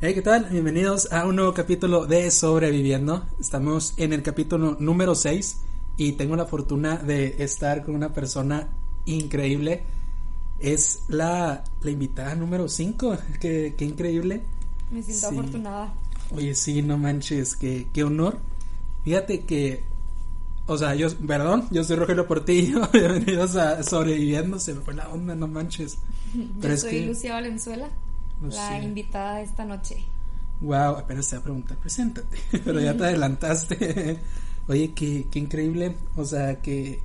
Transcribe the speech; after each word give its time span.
Hey, 0.00 0.14
¿qué 0.14 0.22
tal? 0.22 0.44
Bienvenidos 0.50 1.12
a 1.12 1.26
un 1.26 1.36
nuevo 1.36 1.52
capítulo 1.54 2.06
de 2.06 2.30
Sobreviviendo. 2.30 3.26
Estamos 3.40 3.94
en 3.96 4.12
el 4.12 4.22
capítulo 4.22 4.76
número 4.78 5.14
6 5.14 5.60
y 5.96 6.12
tengo 6.12 6.36
la 6.36 6.46
fortuna 6.46 6.96
de 6.98 7.36
estar 7.42 7.84
con 7.84 7.96
una 7.96 8.12
persona 8.12 8.68
increíble. 9.06 9.82
Es 10.60 11.00
la, 11.08 11.64
la 11.82 11.90
invitada 11.90 12.34
número 12.36 12.68
5. 12.68 13.16
Qué, 13.40 13.74
qué, 13.76 13.84
increíble. 13.84 14.42
Me 14.90 15.02
siento 15.02 15.28
Sí. 15.30 15.34
afortunada. 15.36 15.94
Oye, 16.30 16.54
sí, 16.54 16.82
no 16.82 16.98
manches, 16.98 17.56
qué, 17.56 17.86
qué 17.92 18.04
honor. 18.04 18.38
Fíjate 19.04 19.40
que, 19.44 19.82
o 20.66 20.76
sea, 20.76 20.94
yo, 20.94 21.08
perdón, 21.26 21.66
yo 21.70 21.82
soy 21.82 21.96
Rogelio 21.96 22.26
Portillo. 22.26 22.82
Bienvenidos 22.92 23.56
a 23.56 23.82
Sobreviviendo. 23.82 24.58
Se 24.60 24.74
me 24.74 24.80
fue 24.82 24.94
la 24.94 25.08
onda, 25.08 25.34
no 25.34 25.48
manches. 25.48 25.98
Pero 26.60 26.68
Yo 26.68 26.74
es 26.74 26.80
soy 26.82 26.90
que- 26.90 27.06
Lucía 27.06 27.32
Valenzuela, 27.34 27.88
No 28.40 28.48
la 28.48 28.68
sé. 28.68 28.84
invitada 28.84 29.36
de 29.36 29.42
esta 29.44 29.64
noche. 29.64 30.04
Wow, 30.60 30.96
apenas 30.96 31.28
te 31.28 31.36
voy 31.36 31.40
a 31.40 31.44
preguntar, 31.44 31.76
preséntate, 31.78 32.38
pero 32.64 32.80
ya 32.80 32.96
te 32.96 33.04
adelantaste. 33.06 34.20
Oye, 34.68 34.92
qué, 34.92 35.26
qué 35.30 35.38
increíble, 35.38 35.96
o 36.16 36.24
sea 36.24 36.60
que 36.60 37.00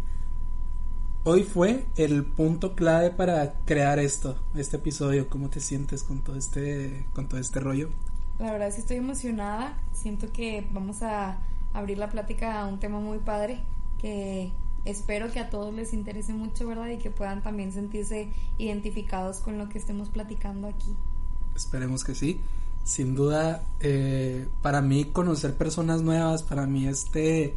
hoy 1.24 1.44
fue 1.44 1.86
el 1.96 2.26
punto 2.26 2.76
clave 2.76 3.12
para 3.12 3.54
crear 3.66 4.00
esto, 4.00 4.38
este 4.56 4.78
episodio. 4.78 5.30
¿Cómo 5.30 5.50
te 5.50 5.60
sientes 5.60 6.04
con 6.04 6.22
todo 6.24 6.36
este, 6.36 7.06
con 7.14 7.28
todo 7.28 7.40
este 7.40 7.60
rollo? 7.60 7.90
La 8.40 8.52
verdad 8.52 8.68
es 8.68 8.76
que 8.76 8.82
estoy 8.82 8.98
emocionada. 8.98 9.78
Siento 9.94 10.32
que 10.32 10.68
vamos 10.72 11.02
a 11.04 11.38
abrir 11.74 11.98
la 11.98 12.10
plática 12.10 12.60
a 12.60 12.66
un 12.66 12.80
tema 12.80 13.00
muy 13.00 13.20
padre 13.20 13.60
que 14.00 14.52
espero 14.86 15.32
que 15.32 15.40
a 15.40 15.50
todos 15.50 15.74
les 15.74 15.94
interese 15.94 16.34
mucho, 16.34 16.68
¿verdad? 16.68 16.90
Y 16.90 16.98
que 16.98 17.10
puedan 17.10 17.42
también 17.42 17.72
sentirse 17.72 18.30
identificados 18.58 19.38
con 19.40 19.58
lo 19.58 19.70
que 19.70 19.78
estemos 19.78 20.10
platicando 20.10 20.68
aquí. 20.68 20.96
Esperemos 21.56 22.04
que 22.04 22.16
sí. 22.16 22.40
Sin 22.84 23.16
duda, 23.16 23.64
eh, 23.80 24.48
para 24.62 24.82
mí 24.82 25.06
conocer 25.06 25.56
personas 25.56 26.02
nuevas, 26.02 26.44
para 26.44 26.66
mí 26.68 26.88
este 26.88 27.56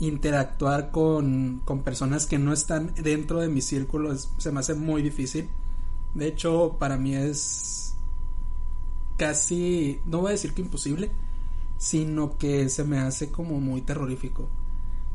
interactuar 0.00 0.90
con, 0.90 1.60
con 1.64 1.82
personas 1.82 2.26
que 2.26 2.38
no 2.38 2.52
están 2.52 2.92
dentro 2.94 3.40
de 3.40 3.48
mi 3.48 3.60
círculo 3.60 4.12
es- 4.12 4.30
se 4.38 4.50
me 4.50 4.60
hace 4.60 4.74
muy 4.74 5.02
difícil. 5.02 5.48
De 6.14 6.26
hecho, 6.28 6.76
para 6.78 6.96
mí 6.96 7.14
es 7.14 7.94
casi, 9.16 10.00
no 10.06 10.20
voy 10.20 10.28
a 10.28 10.32
decir 10.32 10.52
que 10.54 10.62
imposible, 10.62 11.10
sino 11.78 12.38
que 12.38 12.68
se 12.68 12.84
me 12.84 12.98
hace 12.98 13.30
como 13.30 13.60
muy 13.60 13.82
terrorífico. 13.82 14.48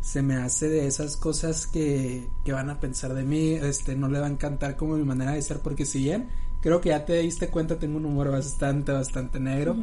Se 0.02 0.22
me 0.22 0.36
hace 0.36 0.70
de 0.70 0.88
esas 0.88 1.18
cosas 1.18 1.68
que, 1.68 2.28
que 2.46 2.54
van 2.54 2.70
a 2.70 2.80
pensar 2.80 3.14
de 3.14 3.24
mí, 3.24 3.52
este, 3.54 3.96
no 3.96 4.08
le 4.08 4.20
va 4.20 4.28
a 4.28 4.30
encantar 4.30 4.78
como 4.78 4.96
mi 4.96 5.04
manera 5.04 5.32
de 5.34 5.42
ser, 5.42 5.60
porque 5.62 5.86
si 5.86 6.00
bien 6.04 6.30
creo 6.62 6.82
que 6.82 6.90
ya 6.90 7.06
te 7.06 7.20
diste 7.20 7.50
cuenta, 7.50 7.80
tengo 7.80 7.98
un 7.98 8.06
humor 8.06 8.32
bastante, 8.32 8.92
bastante 8.92 9.40
negro, 9.40 9.76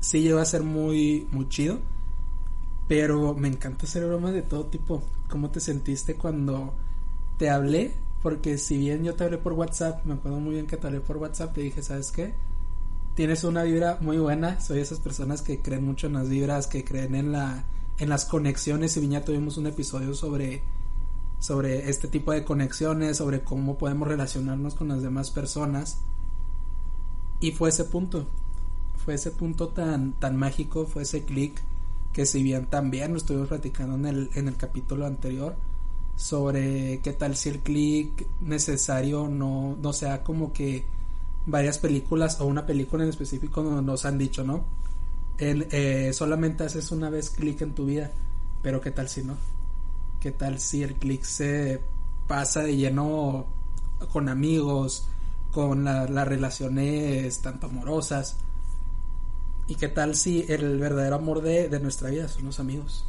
sí 0.00 0.22
llegó 0.22 0.38
a 0.38 0.44
ser 0.44 0.62
muy, 0.62 1.26
muy 1.30 1.48
chido, 1.48 1.78
pero 2.86 3.34
me 3.34 3.48
encanta 3.48 3.86
hacer 3.86 4.06
bromas 4.06 4.32
de 4.32 4.42
todo 4.42 4.66
tipo. 4.66 5.02
¿Cómo 5.28 5.50
te 5.50 5.60
sentiste 5.60 6.14
cuando 6.14 6.74
te 7.36 7.50
hablé? 7.50 7.92
Porque 8.22 8.58
si 8.58 8.78
bien 8.78 9.04
yo 9.04 9.14
te 9.14 9.24
hablé 9.24 9.38
por 9.38 9.52
WhatsApp, 9.52 10.04
me 10.04 10.14
acuerdo 10.14 10.40
muy 10.40 10.54
bien 10.54 10.66
que 10.66 10.76
te 10.76 10.86
hablé 10.86 11.00
por 11.00 11.18
WhatsApp, 11.18 11.54
te 11.54 11.60
dije, 11.60 11.82
¿sabes 11.82 12.10
qué? 12.10 12.34
Tienes 13.14 13.44
una 13.44 13.62
vibra 13.64 13.98
muy 14.00 14.18
buena, 14.18 14.60
soy 14.60 14.80
esas 14.80 15.00
personas 15.00 15.42
que 15.42 15.60
creen 15.60 15.84
mucho 15.84 16.06
en 16.06 16.14
las 16.14 16.28
vibras, 16.28 16.66
que 16.66 16.84
creen 16.84 17.14
en 17.14 17.32
la 17.32 17.64
en 17.98 18.08
las 18.08 18.24
conexiones, 18.26 18.96
y 18.96 19.00
bien 19.00 19.12
ya 19.12 19.24
tuvimos 19.24 19.56
un 19.58 19.66
episodio 19.66 20.14
sobre 20.14 20.62
sobre 21.40 21.88
este 21.90 22.08
tipo 22.08 22.32
de 22.32 22.44
conexiones, 22.44 23.16
sobre 23.18 23.42
cómo 23.42 23.78
podemos 23.78 24.08
relacionarnos 24.08 24.74
con 24.74 24.88
las 24.88 25.02
demás 25.02 25.30
personas. 25.30 25.98
Y 27.40 27.52
fue 27.52 27.68
ese 27.70 27.84
punto, 27.84 28.26
fue 29.04 29.14
ese 29.14 29.30
punto 29.30 29.68
tan, 29.68 30.12
tan 30.14 30.36
mágico, 30.36 30.86
fue 30.86 31.02
ese 31.02 31.24
clic 31.24 31.60
que 32.12 32.26
si 32.26 32.42
bien 32.42 32.66
también 32.66 33.12
lo 33.12 33.18
estuvimos 33.18 33.48
platicando 33.48 33.94
en 33.96 34.06
el, 34.06 34.30
en 34.34 34.48
el 34.48 34.56
capítulo 34.56 35.06
anterior 35.06 35.56
sobre 36.16 37.00
qué 37.02 37.12
tal 37.12 37.36
si 37.36 37.48
el 37.50 37.60
clic 37.60 38.26
necesario 38.40 39.28
no, 39.28 39.76
no 39.80 39.92
sea 39.92 40.24
como 40.24 40.52
que 40.52 40.84
varias 41.46 41.78
películas 41.78 42.40
o 42.40 42.46
una 42.46 42.66
película 42.66 43.04
en 43.04 43.10
específico 43.10 43.62
no- 43.62 43.82
nos 43.82 44.04
han 44.04 44.18
dicho, 44.18 44.42
¿no? 44.44 44.64
Eh, 45.38 46.10
solamente 46.14 46.64
haces 46.64 46.90
una 46.92 47.10
vez 47.10 47.30
clic 47.30 47.60
en 47.62 47.74
tu 47.74 47.86
vida, 47.86 48.10
pero 48.62 48.80
qué 48.80 48.90
tal 48.90 49.08
si 49.08 49.22
no? 49.24 49.36
¿Qué 50.20 50.32
tal 50.32 50.58
si 50.58 50.82
el 50.82 50.94
clic 50.96 51.22
se 51.22 51.80
pasa 52.26 52.62
de 52.62 52.76
lleno 52.76 53.46
con 54.12 54.28
amigos, 54.28 55.06
con 55.52 55.84
la- 55.84 56.06
las 56.08 56.26
relaciones 56.28 57.40
tanto 57.40 57.66
amorosas? 57.66 58.36
¿Y 59.66 59.76
qué 59.76 59.88
tal 59.88 60.14
si 60.16 60.44
el 60.48 60.78
verdadero 60.78 61.16
amor 61.16 61.42
de, 61.42 61.68
de 61.68 61.80
nuestra 61.80 62.10
vida 62.10 62.28
son 62.28 62.46
los 62.46 62.58
amigos? 62.58 63.04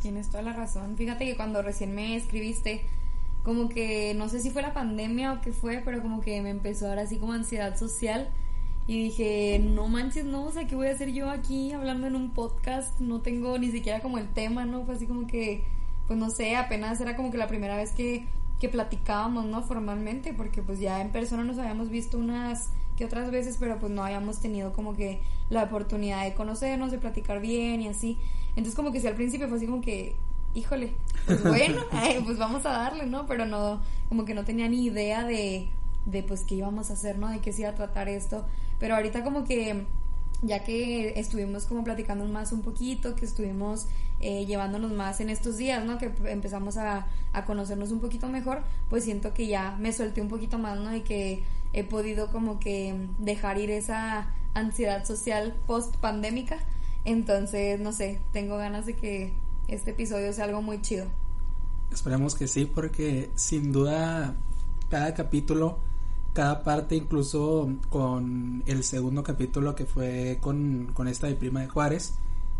Tienes 0.00 0.28
toda 0.28 0.42
la 0.42 0.52
razón. 0.52 0.96
Fíjate 0.96 1.24
que 1.26 1.36
cuando 1.36 1.62
recién 1.62 1.94
me 1.94 2.16
escribiste, 2.16 2.82
como 3.42 3.68
que 3.68 4.14
no 4.14 4.28
sé 4.28 4.40
si 4.40 4.50
fue 4.50 4.62
la 4.62 4.72
pandemia 4.74 5.32
o 5.34 5.40
qué 5.40 5.52
fue, 5.52 5.82
pero 5.84 6.00
como 6.02 6.20
que 6.20 6.40
me 6.42 6.50
empezó 6.50 6.86
a 6.86 6.90
dar 6.90 7.00
así 7.00 7.18
como 7.18 7.32
ansiedad 7.32 7.76
social. 7.78 8.30
Y 8.86 9.04
dije, 9.04 9.58
no 9.64 9.88
manches, 9.88 10.24
no, 10.24 10.44
o 10.46 10.52
sea, 10.52 10.66
¿qué 10.66 10.74
voy 10.74 10.88
a 10.88 10.92
hacer 10.92 11.12
yo 11.12 11.30
aquí 11.30 11.72
hablando 11.72 12.06
en 12.06 12.16
un 12.16 12.30
podcast? 12.32 12.98
No 13.00 13.20
tengo 13.20 13.58
ni 13.58 13.70
siquiera 13.70 14.00
como 14.00 14.18
el 14.18 14.28
tema, 14.32 14.64
¿no? 14.64 14.84
Fue 14.84 14.94
así 14.94 15.06
como 15.06 15.26
que, 15.26 15.64
pues 16.10 16.18
no 16.18 16.28
sé, 16.28 16.56
apenas 16.56 17.00
era 17.00 17.14
como 17.14 17.30
que 17.30 17.38
la 17.38 17.46
primera 17.46 17.76
vez 17.76 17.92
que, 17.92 18.26
que 18.58 18.68
platicábamos, 18.68 19.46
¿no? 19.46 19.62
Formalmente, 19.62 20.34
porque 20.34 20.60
pues 20.60 20.80
ya 20.80 21.00
en 21.00 21.10
persona 21.10 21.44
nos 21.44 21.56
habíamos 21.56 21.88
visto 21.88 22.18
unas 22.18 22.70
que 22.96 23.04
otras 23.04 23.30
veces, 23.30 23.58
pero 23.60 23.78
pues 23.78 23.92
no 23.92 24.02
habíamos 24.02 24.40
tenido 24.40 24.72
como 24.72 24.96
que 24.96 25.22
la 25.50 25.62
oportunidad 25.62 26.24
de 26.24 26.34
conocernos, 26.34 26.90
de 26.90 26.98
platicar 26.98 27.40
bien 27.40 27.80
y 27.80 27.86
así. 27.86 28.18
Entonces 28.56 28.74
como 28.74 28.90
que 28.90 28.98
sí 28.98 29.06
al 29.06 29.14
principio 29.14 29.46
fue 29.46 29.58
así 29.58 29.66
como 29.66 29.82
que, 29.82 30.16
híjole, 30.52 30.94
pues 31.26 31.44
bueno, 31.44 31.80
pues 32.24 32.38
vamos 32.38 32.66
a 32.66 32.70
darle, 32.70 33.06
¿no? 33.06 33.26
Pero 33.26 33.46
no, 33.46 33.80
como 34.08 34.24
que 34.24 34.34
no 34.34 34.44
tenía 34.44 34.68
ni 34.68 34.84
idea 34.84 35.22
de, 35.22 35.68
de 36.06 36.24
pues 36.24 36.42
qué 36.42 36.56
íbamos 36.56 36.90
a 36.90 36.94
hacer, 36.94 37.18
¿no? 37.18 37.28
De 37.28 37.38
qué 37.38 37.52
se 37.52 37.60
iba 37.60 37.70
a 37.70 37.76
tratar 37.76 38.08
esto. 38.08 38.44
Pero 38.80 38.96
ahorita 38.96 39.22
como 39.22 39.44
que 39.44 39.86
ya 40.42 40.64
que 40.64 41.18
estuvimos 41.18 41.66
como 41.66 41.84
platicando 41.84 42.24
más 42.26 42.52
un 42.52 42.62
poquito, 42.62 43.14
que 43.14 43.24
estuvimos 43.24 43.86
eh, 44.20 44.46
llevándonos 44.46 44.92
más 44.92 45.20
en 45.20 45.30
estos 45.30 45.56
días, 45.56 45.84
¿no? 45.84 45.98
Que 45.98 46.12
empezamos 46.26 46.76
a, 46.76 47.06
a 47.32 47.44
conocernos 47.44 47.90
un 47.90 48.00
poquito 48.00 48.28
mejor, 48.28 48.62
pues 48.88 49.04
siento 49.04 49.34
que 49.34 49.46
ya 49.46 49.76
me 49.78 49.92
solté 49.92 50.20
un 50.20 50.28
poquito 50.28 50.58
más, 50.58 50.78
¿no? 50.78 50.94
Y 50.94 51.02
que 51.02 51.42
he 51.72 51.84
podido 51.84 52.30
como 52.30 52.58
que 52.58 53.08
dejar 53.18 53.58
ir 53.58 53.70
esa 53.70 54.32
ansiedad 54.54 55.04
social 55.04 55.54
post 55.66 55.96
pandémica. 55.96 56.58
Entonces, 57.04 57.80
no 57.80 57.92
sé, 57.92 58.20
tengo 58.32 58.56
ganas 58.56 58.86
de 58.86 58.94
que 58.94 59.32
este 59.68 59.92
episodio 59.92 60.32
sea 60.32 60.44
algo 60.44 60.62
muy 60.62 60.80
chido. 60.82 61.06
Esperemos 61.92 62.34
que 62.34 62.46
sí, 62.46 62.66
porque 62.66 63.30
sin 63.34 63.72
duda 63.72 64.34
cada 64.88 65.14
capítulo, 65.14 65.78
cada 66.32 66.62
parte, 66.62 66.96
incluso 66.96 67.68
con 67.88 68.62
el 68.66 68.84
segundo 68.84 69.22
capítulo 69.22 69.74
que 69.74 69.84
fue 69.84 70.38
con, 70.40 70.90
con 70.94 71.08
esta 71.08 71.26
de 71.26 71.34
Prima 71.34 71.60
de 71.60 71.68
Juárez, 71.68 72.14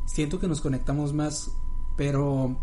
siento 0.06 0.40
que 0.40 0.48
nos 0.48 0.60
conectamos 0.60 1.12
más, 1.12 1.52
pero, 1.96 2.56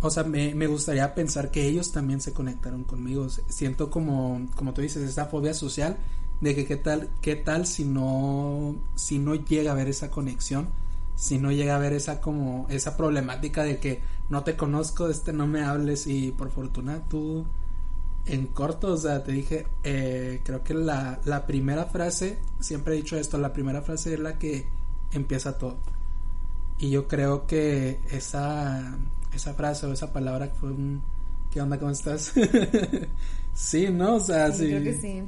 o 0.00 0.10
sea, 0.10 0.24
me, 0.24 0.54
me 0.54 0.66
gustaría 0.66 1.14
pensar 1.14 1.50
que 1.50 1.66
ellos 1.66 1.92
también 1.92 2.20
se 2.20 2.32
conectaron 2.32 2.84
conmigo. 2.84 3.28
Siento 3.48 3.90
como, 3.90 4.46
como 4.54 4.72
tú 4.72 4.80
dices, 4.80 5.02
esa 5.02 5.26
fobia 5.26 5.54
social 5.54 5.98
de 6.40 6.54
que 6.54 6.66
qué 6.66 6.76
tal, 6.76 7.10
qué 7.20 7.36
tal 7.36 7.66
si 7.66 7.84
no, 7.84 8.76
si 8.94 9.18
no 9.18 9.34
llega 9.34 9.70
a 9.70 9.74
haber 9.74 9.88
esa 9.88 10.10
conexión, 10.10 10.68
si 11.16 11.38
no 11.38 11.52
llega 11.52 11.74
a 11.74 11.76
haber 11.76 11.92
esa 11.92 12.20
como, 12.20 12.66
esa 12.70 12.96
problemática 12.96 13.64
de 13.64 13.78
que 13.78 14.02
no 14.28 14.44
te 14.44 14.56
conozco, 14.56 15.08
este 15.08 15.32
no 15.32 15.46
me 15.46 15.62
hables 15.62 16.06
y 16.06 16.30
por 16.30 16.50
fortuna 16.50 17.02
tú 17.08 17.44
en 18.26 18.46
corto, 18.48 18.92
o 18.92 18.96
sea, 18.96 19.22
te 19.24 19.32
dije, 19.32 19.66
eh, 19.82 20.40
creo 20.44 20.62
que 20.62 20.74
la, 20.74 21.20
la 21.24 21.46
primera 21.46 21.86
frase, 21.86 22.38
siempre 22.60 22.94
he 22.94 22.96
dicho 22.98 23.16
esto, 23.16 23.38
la 23.38 23.52
primera 23.52 23.82
frase 23.82 24.14
es 24.14 24.20
la 24.20 24.38
que 24.38 24.66
empieza 25.12 25.56
todo. 25.58 25.76
Y 26.78 26.90
yo 26.90 27.08
creo 27.08 27.46
que 27.46 28.00
esa, 28.10 28.96
esa 29.34 29.54
frase 29.54 29.86
o 29.86 29.92
esa 29.92 30.12
palabra 30.12 30.48
fue 30.58 30.70
un, 30.70 31.02
¿qué 31.50 31.60
onda, 31.60 31.78
cómo 31.78 31.90
estás? 31.90 32.32
sí, 33.54 33.88
¿no? 33.90 34.16
O 34.16 34.20
sea, 34.20 34.52
sí. 34.52 34.66
Sí, 34.66 34.68
creo 34.70 34.82
que 34.82 34.94
sí. 35.00 35.22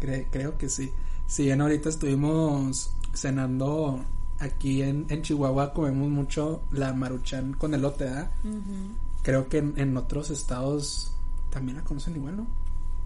Cre- 0.00 0.26
creo 0.30 0.58
que 0.58 0.68
sí. 0.68 0.92
Si 1.26 1.44
bien 1.44 1.60
ahorita 1.60 1.88
estuvimos 1.88 2.92
cenando 3.14 4.04
aquí 4.38 4.82
en, 4.82 5.06
en 5.08 5.22
Chihuahua, 5.22 5.72
comemos 5.72 6.08
mucho 6.10 6.62
la 6.72 6.92
maruchan 6.92 7.54
con 7.54 7.74
elote. 7.74 8.06
Ujú. 8.44 8.92
Creo 9.22 9.48
que 9.48 9.58
en, 9.58 9.74
en 9.76 9.96
otros 9.96 10.30
estados 10.30 11.11
también 11.52 11.76
la 11.76 11.84
conocen 11.84 12.16
igual, 12.16 12.38
¿no? 12.38 12.46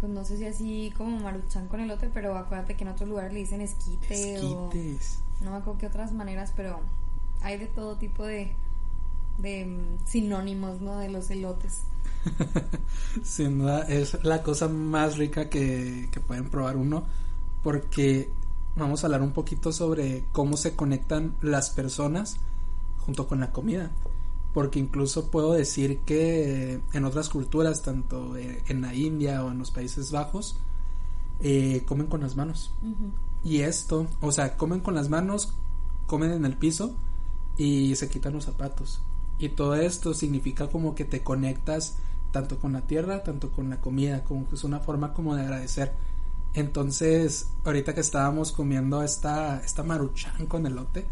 Pues 0.00 0.12
no 0.12 0.24
sé 0.24 0.38
si 0.38 0.46
así 0.46 0.94
como 0.96 1.18
maruchan 1.20 1.68
con 1.68 1.80
elote, 1.80 2.10
pero 2.12 2.36
acuérdate 2.36 2.76
que 2.76 2.84
en 2.84 2.90
otros 2.90 3.08
lugares 3.08 3.32
le 3.32 3.40
dicen 3.40 3.60
esquite, 3.60 4.38
o 4.40 4.68
Esquites. 4.68 5.18
no 5.40 5.50
me 5.50 5.56
acuerdo 5.56 5.78
qué 5.78 5.86
otras 5.86 6.12
maneras, 6.12 6.52
pero 6.54 6.80
hay 7.42 7.58
de 7.58 7.66
todo 7.66 7.96
tipo 7.96 8.24
de, 8.24 8.52
de 9.38 9.66
mm, 9.66 10.06
sinónimos, 10.06 10.80
¿no? 10.80 10.98
De 10.98 11.08
los 11.08 11.30
elotes. 11.30 11.82
Sin 13.22 13.58
duda 13.58 13.82
es 13.82 14.22
la 14.24 14.42
cosa 14.42 14.68
más 14.68 15.16
rica 15.16 15.48
que, 15.48 16.08
que 16.10 16.20
pueden 16.20 16.50
probar 16.50 16.76
uno 16.76 17.04
porque 17.62 18.30
vamos 18.76 19.02
a 19.02 19.06
hablar 19.06 19.22
un 19.22 19.32
poquito 19.32 19.72
sobre 19.72 20.24
cómo 20.32 20.56
se 20.56 20.76
conectan 20.76 21.34
las 21.40 21.70
personas 21.70 22.36
junto 22.98 23.26
con 23.26 23.40
la 23.40 23.50
comida. 23.50 23.90
Porque 24.56 24.78
incluso 24.78 25.30
puedo 25.30 25.52
decir 25.52 25.98
que 26.06 26.80
en 26.94 27.04
otras 27.04 27.28
culturas, 27.28 27.82
tanto 27.82 28.38
en 28.38 28.80
la 28.80 28.94
India 28.94 29.44
o 29.44 29.50
en 29.50 29.58
los 29.58 29.70
Países 29.70 30.10
Bajos, 30.12 30.56
eh, 31.40 31.82
comen 31.84 32.06
con 32.06 32.22
las 32.22 32.36
manos. 32.36 32.72
Y 33.44 33.60
esto, 33.60 34.06
o 34.22 34.32
sea, 34.32 34.56
comen 34.56 34.80
con 34.80 34.94
las 34.94 35.10
manos, 35.10 35.52
comen 36.06 36.30
en 36.30 36.46
el 36.46 36.56
piso 36.56 36.94
y 37.58 37.96
se 37.96 38.08
quitan 38.08 38.32
los 38.32 38.46
zapatos. 38.46 39.02
Y 39.38 39.50
todo 39.50 39.74
esto 39.74 40.14
significa 40.14 40.68
como 40.68 40.94
que 40.94 41.04
te 41.04 41.22
conectas 41.22 41.96
tanto 42.30 42.58
con 42.58 42.72
la 42.72 42.86
tierra, 42.86 43.24
tanto 43.24 43.50
con 43.50 43.68
la 43.68 43.82
comida, 43.82 44.24
como 44.24 44.48
que 44.48 44.54
es 44.54 44.64
una 44.64 44.80
forma 44.80 45.12
como 45.12 45.34
de 45.34 45.42
agradecer. 45.42 45.92
Entonces, 46.54 47.50
ahorita 47.62 47.94
que 47.94 48.00
estábamos 48.00 48.52
comiendo 48.52 49.02
esta, 49.02 49.60
esta 49.62 49.82
maruchan 49.82 50.46
con 50.46 50.64
elote, 50.64 51.06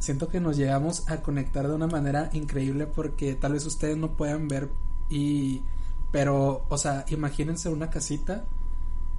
siento 0.00 0.28
que 0.28 0.40
nos 0.40 0.56
llegamos 0.56 1.08
a 1.08 1.22
conectar 1.22 1.68
de 1.68 1.74
una 1.74 1.86
manera 1.86 2.30
increíble 2.32 2.86
porque 2.86 3.34
tal 3.34 3.52
vez 3.52 3.64
ustedes 3.66 3.96
no 3.96 4.12
puedan 4.16 4.48
ver 4.48 4.70
y 5.08 5.62
pero 6.10 6.64
o 6.68 6.78
sea 6.78 7.04
imagínense 7.08 7.68
una 7.68 7.90
casita 7.90 8.44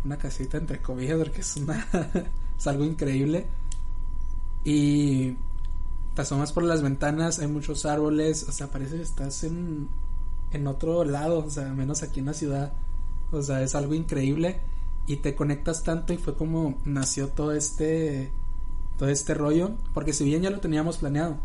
una 0.04 0.18
casita 0.18 0.58
entre 0.58 0.82
comillas 0.82 1.18
porque 1.18 1.42
es 1.42 1.56
una 1.58 1.88
es 2.58 2.68
algo 2.68 2.84
increíble. 2.84 3.48
Y 4.64 5.38
te 6.14 6.22
asomas 6.22 6.52
por 6.52 6.64
las 6.64 6.82
ventanas 6.82 7.40
hay 7.40 7.48
muchos 7.48 7.86
árboles 7.86 8.44
o 8.48 8.52
sea 8.52 8.68
parece 8.68 8.98
que 8.98 9.04
estás 9.04 9.44
en 9.44 9.88
en 10.52 10.68
otro 10.68 11.04
lado 11.06 11.40
o 11.46 11.50
sea 11.50 11.74
menos 11.74 12.04
aquí 12.04 12.20
en 12.20 12.28
la 12.28 12.34
ciudad. 12.34 12.74
O 13.32 13.42
sea 13.42 13.62
es 13.62 13.76
algo 13.76 13.94
increíble 13.94 14.62
y 15.08 15.18
te 15.18 15.36
conectas 15.36 15.84
tanto 15.84 16.14
y 16.14 16.18
fue 16.18 16.36
como 16.36 16.78
nació 16.86 17.30
todo 17.30 17.54
este 17.54 18.32
todo 19.02 19.10
este 19.10 19.34
rollo, 19.34 19.72
porque 19.96 20.14
si 20.14 20.24
bien 20.24 20.44
ya 20.44 20.52
lo 20.52 20.60
teníamos 20.60 21.00
planeado, 21.00 21.38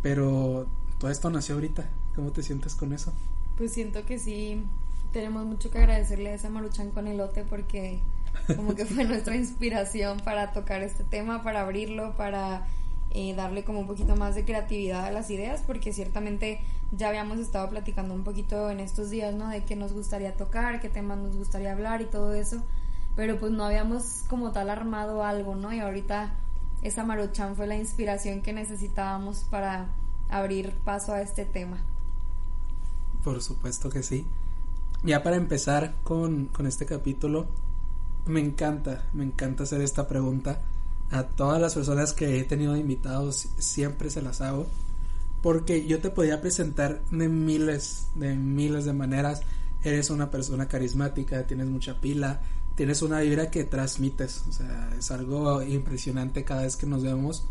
pero 0.00 0.66
todo 0.96 1.10
esto 1.10 1.28
nació 1.28 1.56
ahorita. 1.56 1.84
¿Cómo 2.16 2.32
te 2.32 2.42
sientes 2.42 2.74
con 2.74 2.94
eso? 2.94 3.12
Pues 3.58 3.72
siento 3.72 4.06
que 4.06 4.18
sí, 4.18 4.64
tenemos 5.12 5.44
mucho 5.44 5.70
que 5.70 5.76
agradecerle 5.76 6.30
a 6.30 6.34
esa 6.34 6.48
Maruchan 6.48 6.90
con 6.90 7.06
elote 7.08 7.44
porque 7.44 8.00
como 8.56 8.74
que 8.74 8.86
fue 8.86 9.04
nuestra 9.04 9.36
inspiración 9.36 10.20
para 10.20 10.54
tocar 10.54 10.80
este 10.80 11.04
tema, 11.04 11.42
para 11.42 11.60
abrirlo, 11.60 12.16
para 12.16 12.66
eh, 13.10 13.34
darle 13.34 13.64
como 13.64 13.80
un 13.80 13.86
poquito 13.86 14.16
más 14.16 14.34
de 14.34 14.46
creatividad 14.46 15.04
a 15.04 15.10
las 15.10 15.28
ideas, 15.28 15.62
porque 15.66 15.92
ciertamente 15.92 16.62
ya 16.90 17.10
habíamos 17.10 17.38
estado 17.38 17.68
platicando 17.68 18.14
un 18.14 18.24
poquito 18.24 18.70
en 18.70 18.80
estos 18.80 19.10
días, 19.10 19.34
¿no? 19.34 19.50
De 19.50 19.62
qué 19.64 19.76
nos 19.76 19.92
gustaría 19.92 20.38
tocar, 20.38 20.80
qué 20.80 20.88
temas 20.88 21.18
nos 21.18 21.36
gustaría 21.36 21.72
hablar 21.72 22.00
y 22.00 22.06
todo 22.06 22.32
eso, 22.32 22.62
pero 23.14 23.38
pues 23.38 23.52
no 23.52 23.66
habíamos 23.66 24.24
como 24.26 24.52
tal 24.52 24.70
armado 24.70 25.22
algo, 25.22 25.54
¿no? 25.54 25.70
Y 25.74 25.80
ahorita 25.80 26.38
esa 26.82 27.04
Maruchan 27.04 27.54
fue 27.56 27.66
la 27.66 27.76
inspiración 27.76 28.42
que 28.42 28.52
necesitábamos 28.52 29.46
para 29.50 29.88
abrir 30.28 30.72
paso 30.84 31.12
a 31.12 31.22
este 31.22 31.44
tema. 31.44 31.78
Por 33.22 33.40
supuesto 33.40 33.88
que 33.88 34.02
sí. 34.02 34.26
Ya 35.04 35.22
para 35.22 35.36
empezar 35.36 35.94
con, 36.02 36.46
con 36.46 36.66
este 36.66 36.86
capítulo, 36.86 37.46
me 38.26 38.40
encanta, 38.40 39.04
me 39.12 39.24
encanta 39.24 39.62
hacer 39.62 39.80
esta 39.80 40.08
pregunta. 40.08 40.60
A 41.10 41.24
todas 41.24 41.60
las 41.60 41.74
personas 41.74 42.12
que 42.12 42.40
he 42.40 42.44
tenido 42.44 42.76
invitados 42.76 43.48
siempre 43.58 44.10
se 44.10 44.22
las 44.22 44.40
hago. 44.40 44.66
Porque 45.40 45.86
yo 45.86 46.00
te 46.00 46.10
podía 46.10 46.40
presentar 46.40 47.02
de 47.10 47.28
miles, 47.28 48.08
de 48.14 48.34
miles 48.34 48.84
de 48.84 48.92
maneras. 48.92 49.42
Eres 49.82 50.10
una 50.10 50.30
persona 50.30 50.68
carismática, 50.68 51.46
tienes 51.46 51.66
mucha 51.66 52.00
pila, 52.00 52.40
tienes 52.74 53.02
una 53.02 53.20
vibra 53.20 53.50
que 53.50 53.64
transmites, 53.64 54.44
o 54.48 54.52
sea, 54.52 54.90
es 54.98 55.10
algo 55.10 55.62
impresionante 55.62 56.44
cada 56.44 56.62
vez 56.62 56.76
que 56.76 56.86
nos 56.86 57.02
vemos. 57.02 57.46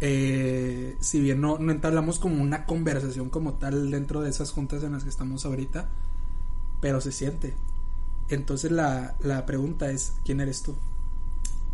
Eh, 0.00 0.96
si 1.00 1.20
bien 1.20 1.40
no, 1.40 1.58
entablamos 1.70 2.18
como 2.18 2.42
una 2.42 2.64
conversación 2.64 3.28
como 3.28 3.54
tal 3.54 3.90
dentro 3.90 4.22
de 4.22 4.30
esas 4.30 4.50
juntas 4.50 4.82
en 4.82 4.92
las 4.92 5.04
que 5.04 5.10
estamos 5.10 5.44
ahorita, 5.44 5.88
pero 6.80 7.00
se 7.00 7.12
siente. 7.12 7.54
Entonces 8.28 8.70
la, 8.70 9.16
la 9.20 9.44
pregunta 9.44 9.90
es, 9.90 10.14
¿quién 10.24 10.40
eres 10.40 10.62
tú? 10.62 10.74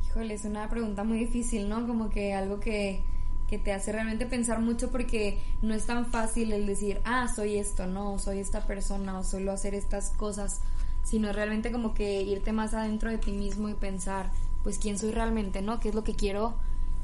Híjole, 0.06 0.34
es 0.34 0.44
una 0.44 0.68
pregunta 0.70 1.04
muy 1.04 1.18
difícil, 1.18 1.68
¿no? 1.68 1.86
Como 1.86 2.08
que 2.08 2.32
algo 2.32 2.58
que, 2.58 3.02
que 3.48 3.58
te 3.58 3.72
hace 3.72 3.92
realmente 3.92 4.26
pensar 4.26 4.60
mucho 4.60 4.90
porque 4.90 5.40
no 5.62 5.74
es 5.74 5.84
tan 5.84 6.06
fácil 6.06 6.52
el 6.52 6.66
decir, 6.66 7.00
ah, 7.04 7.28
soy 7.28 7.58
esto, 7.58 7.86
no, 7.86 8.18
soy 8.18 8.38
esta 8.38 8.66
persona 8.66 9.18
o 9.18 9.24
suelo 9.24 9.52
hacer 9.52 9.74
estas 9.74 10.10
cosas 10.10 10.60
sino 11.06 11.32
realmente 11.32 11.70
como 11.70 11.94
que 11.94 12.22
irte 12.22 12.52
más 12.52 12.74
adentro 12.74 13.08
de 13.10 13.18
ti 13.18 13.30
mismo 13.30 13.68
y 13.68 13.74
pensar, 13.74 14.32
pues 14.64 14.76
quién 14.78 14.98
soy 14.98 15.12
realmente, 15.12 15.62
¿no? 15.62 15.78
¿Qué 15.78 15.90
es 15.90 15.94
lo 15.94 16.02
que 16.02 16.16
quiero 16.16 16.56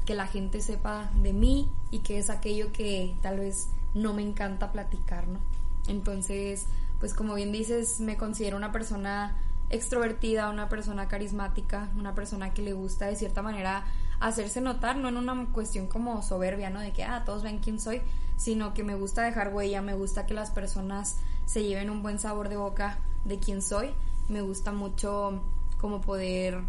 que 0.05 0.13
la 0.13 0.27
gente 0.27 0.59
sepa 0.59 1.09
de 1.21 1.31
mí 1.31 1.71
y 1.89 1.99
qué 1.99 2.17
es 2.17 2.29
aquello 2.29 2.73
que 2.73 3.15
tal 3.21 3.39
vez 3.39 3.69
no 3.93 4.13
me 4.13 4.21
encanta 4.21 4.73
platicar, 4.73 5.29
¿no? 5.29 5.39
Entonces, 5.87 6.65
pues 6.99 7.13
como 7.13 7.33
bien 7.35 7.53
dices, 7.53 8.01
me 8.01 8.17
considero 8.17 8.57
una 8.57 8.73
persona 8.73 9.37
extrovertida, 9.69 10.49
una 10.49 10.67
persona 10.67 11.07
carismática, 11.07 11.89
una 11.97 12.13
persona 12.13 12.53
que 12.53 12.61
le 12.61 12.73
gusta 12.73 13.07
de 13.07 13.15
cierta 13.15 13.41
manera 13.41 13.85
hacerse 14.19 14.59
notar, 14.59 14.97
no 14.97 15.07
en 15.07 15.15
una 15.15 15.47
cuestión 15.53 15.87
como 15.87 16.21
soberbia, 16.23 16.69
¿no? 16.69 16.81
De 16.81 16.91
que, 16.91 17.05
ah, 17.05 17.23
todos 17.23 17.41
ven 17.41 17.59
quién 17.59 17.79
soy, 17.79 18.01
sino 18.37 18.73
que 18.73 18.83
me 18.83 18.95
gusta 18.95 19.23
dejar 19.23 19.53
huella, 19.53 19.81
me 19.81 19.93
gusta 19.93 20.25
que 20.25 20.33
las 20.33 20.51
personas 20.51 21.17
se 21.45 21.63
lleven 21.63 21.89
un 21.89 22.01
buen 22.01 22.19
sabor 22.19 22.49
de 22.49 22.57
boca 22.57 22.99
de 23.25 23.39
quién 23.39 23.61
soy. 23.61 23.91
Me 24.29 24.41
gusta 24.41 24.71
mucho 24.71 25.41
como 25.77 26.01
poder 26.01 26.61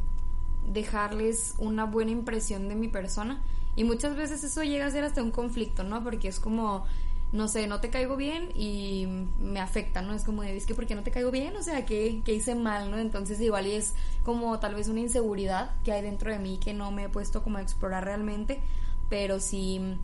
dejarles 0.67 1.55
una 1.59 1.85
buena 1.85 2.11
impresión 2.11 2.69
de 2.69 2.75
mi 2.75 2.89
persona. 2.89 3.43
Y 3.77 3.85
muchas 3.85 4.17
veces 4.17 4.45
eso 4.45 4.63
llega 4.63 4.87
a 4.87 4.91
ser 4.91 5.05
hasta 5.05 5.23
un 5.23 5.31
conflicto, 5.31 5.83
¿no? 5.85 6.03
Porque 6.03 6.29
es 6.29 6.39
como, 6.39 6.85
no 7.33 7.49
sé, 7.49 7.67
no 7.67 7.81
te 7.81 7.91
caigo 7.91 8.17
bien 8.17 8.51
y 8.55 9.07
me 9.41 9.61
afecta, 9.61 10.01
¿no? 10.01 10.15
Es 10.15 10.25
como, 10.25 10.43
es 10.45 10.67
que 10.67 10.75
porque 10.75 10.95
no 10.95 11.03
te 11.03 11.11
caigo 11.11 11.31
bien? 11.31 11.57
O 11.57 11.63
sea, 11.63 11.85
¿qué, 11.85 12.23
¿qué, 12.25 12.35
hice 12.35 12.55
mal, 12.55 12.91
¿no? 12.91 12.99
Entonces 12.99 13.41
igual 13.41 13.67
es 13.67 13.95
como 14.23 14.59
tal 14.61 14.75
vez 14.77 14.89
una 14.89 15.01
inseguridad 15.01 15.73
que 15.83 15.93
hay 15.93 16.03
dentro 16.03 16.31
de 16.31 16.39
mí 16.39 16.59
que 16.59 16.73
no 16.73 16.93
me 16.93 17.05
he 17.05 17.09
puesto 17.09 17.43
como 17.43 17.59
a 17.59 17.63
explorar 17.63 18.05
realmente, 18.05 18.61
pero 19.09 19.41
sí 19.41 19.99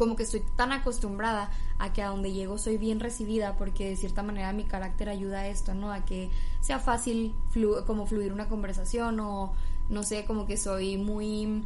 como 0.00 0.16
que 0.16 0.22
estoy 0.22 0.40
tan 0.56 0.72
acostumbrada 0.72 1.50
a 1.78 1.92
que 1.92 2.00
a 2.00 2.08
donde 2.08 2.32
llego 2.32 2.56
soy 2.56 2.78
bien 2.78 3.00
recibida 3.00 3.58
porque 3.58 3.90
de 3.90 3.96
cierta 3.96 4.22
manera 4.22 4.50
mi 4.54 4.64
carácter 4.64 5.10
ayuda 5.10 5.40
a 5.40 5.48
esto, 5.48 5.74
¿no? 5.74 5.92
A 5.92 6.06
que 6.06 6.30
sea 6.62 6.78
fácil 6.78 7.34
como 7.86 8.06
fluir 8.06 8.32
una 8.32 8.48
conversación 8.48 9.20
o 9.20 9.52
no 9.90 10.02
sé, 10.02 10.24
como 10.24 10.46
que 10.46 10.56
soy 10.56 10.96
muy 10.96 11.64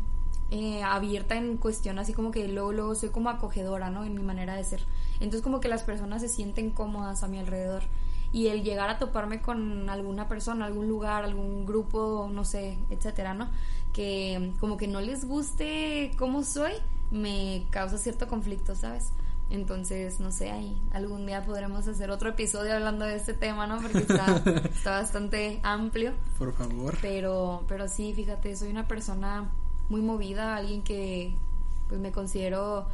eh, 0.51 0.83
abierta 0.83 1.37
en 1.37 1.59
cuestión, 1.59 2.01
así 2.01 2.13
como 2.13 2.33
que 2.33 2.49
luego, 2.49 2.73
luego 2.73 2.97
soy 2.97 3.11
como 3.11 3.31
acogedora, 3.31 3.89
¿no? 3.89 4.05
En 4.05 4.17
mi 4.17 4.25
manera 4.25 4.57
de 4.57 4.65
ser. 4.65 4.85
Entonces 5.21 5.43
como 5.43 5.61
que 5.61 5.69
las 5.69 5.85
personas 5.85 6.21
se 6.21 6.29
sienten 6.29 6.71
cómodas 6.71 7.23
a 7.23 7.29
mi 7.29 7.39
alrededor. 7.39 7.85
Y 8.33 8.49
el 8.49 8.65
llegar 8.65 8.91
a 8.91 8.99
toparme 8.99 9.41
con 9.43 9.89
alguna 9.89 10.27
persona, 10.27 10.67
algún 10.67 10.89
lugar, 10.89 11.23
algún 11.23 11.65
grupo, 11.67 12.29
no 12.33 12.45
sé, 12.45 12.79
etcétera, 12.91 13.33
¿no? 13.33 13.49
Que 13.93 14.55
como 14.59 14.77
que 14.77 14.89
no 14.89 15.01
les 15.01 15.25
guste 15.25 16.11
cómo 16.19 16.43
soy, 16.43 16.73
me 17.11 17.67
causa 17.71 17.99
cierto 17.99 18.29
conflicto, 18.29 18.75
¿sabes? 18.75 19.13
Entonces, 19.51 20.21
no 20.21 20.33
sé, 20.33 20.51
ahí 20.51 20.81
algún 20.93 21.27
día 21.27 21.45
podremos 21.45 21.87
hacer 21.87 22.11
otro 22.11 22.31
episodio 22.31 22.75
hablando 22.75 23.05
de 23.05 23.17
este 23.17 23.35
tema, 23.35 23.67
¿no? 23.67 23.81
Porque 23.81 23.99
está, 23.99 24.43
está 24.65 24.91
bastante 24.93 25.61
amplio. 25.63 26.13
Por 26.39 26.53
favor. 26.53 26.97
Pero, 27.03 27.65
pero 27.69 27.89
sí, 27.89 28.15
fíjate, 28.15 28.57
soy 28.57 28.71
una 28.71 28.89
persona 28.89 29.51
muy 29.89 30.01
movida, 30.01 30.57
alguien 30.57 30.83
que 30.83 31.35
pues 31.89 32.01
me 32.01 32.11
considero 32.11 32.87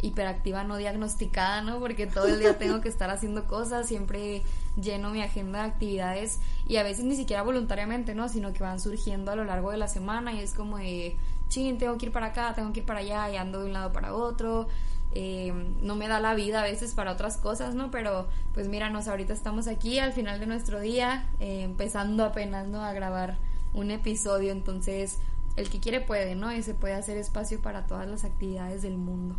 hiperactiva 0.00 0.64
no 0.64 0.76
diagnosticada, 0.76 1.62
¿no? 1.62 1.80
Porque 1.80 2.06
todo 2.06 2.26
el 2.26 2.38
día 2.38 2.56
tengo 2.58 2.80
que 2.80 2.88
estar 2.88 3.10
haciendo 3.10 3.46
cosas, 3.46 3.86
siempre 3.86 4.42
lleno 4.80 5.10
mi 5.10 5.22
agenda 5.22 5.62
de 5.62 5.70
actividades 5.70 6.40
y 6.66 6.76
a 6.76 6.82
veces 6.82 7.04
ni 7.04 7.16
siquiera 7.16 7.42
voluntariamente, 7.42 8.14
¿no? 8.14 8.28
Sino 8.28 8.52
que 8.52 8.62
van 8.62 8.80
surgiendo 8.80 9.32
a 9.32 9.36
lo 9.36 9.44
largo 9.44 9.70
de 9.70 9.76
la 9.76 9.88
semana 9.88 10.32
y 10.32 10.40
es 10.40 10.54
como 10.54 10.78
de, 10.78 11.16
ching, 11.48 11.78
tengo 11.78 11.96
que 11.98 12.06
ir 12.06 12.12
para 12.12 12.26
acá, 12.26 12.54
tengo 12.54 12.72
que 12.72 12.80
ir 12.80 12.86
para 12.86 13.00
allá 13.00 13.30
y 13.30 13.36
ando 13.36 13.60
de 13.60 13.66
un 13.66 13.72
lado 13.72 13.92
para 13.92 14.14
otro. 14.14 14.68
Eh, 15.12 15.52
no 15.80 15.96
me 15.96 16.06
da 16.06 16.20
la 16.20 16.34
vida 16.34 16.60
a 16.60 16.62
veces 16.62 16.92
para 16.92 17.12
otras 17.12 17.38
cosas, 17.38 17.74
¿no? 17.74 17.90
Pero 17.90 18.28
pues 18.52 18.68
míranos, 18.68 19.08
ahorita 19.08 19.32
estamos 19.32 19.66
aquí 19.66 19.98
al 19.98 20.12
final 20.12 20.38
de 20.38 20.46
nuestro 20.46 20.80
día, 20.80 21.26
eh, 21.40 21.62
empezando 21.62 22.24
apenas, 22.24 22.66
¿no? 22.68 22.82
A 22.82 22.92
grabar 22.92 23.38
un 23.74 23.90
episodio, 23.90 24.52
entonces 24.52 25.18
el 25.56 25.70
que 25.70 25.80
quiere 25.80 26.00
puede, 26.00 26.34
¿no? 26.34 26.52
Y 26.52 26.62
se 26.62 26.74
puede 26.74 26.94
hacer 26.94 27.16
espacio 27.16 27.60
para 27.60 27.86
todas 27.86 28.06
las 28.06 28.24
actividades 28.24 28.82
del 28.82 28.96
mundo. 28.96 29.34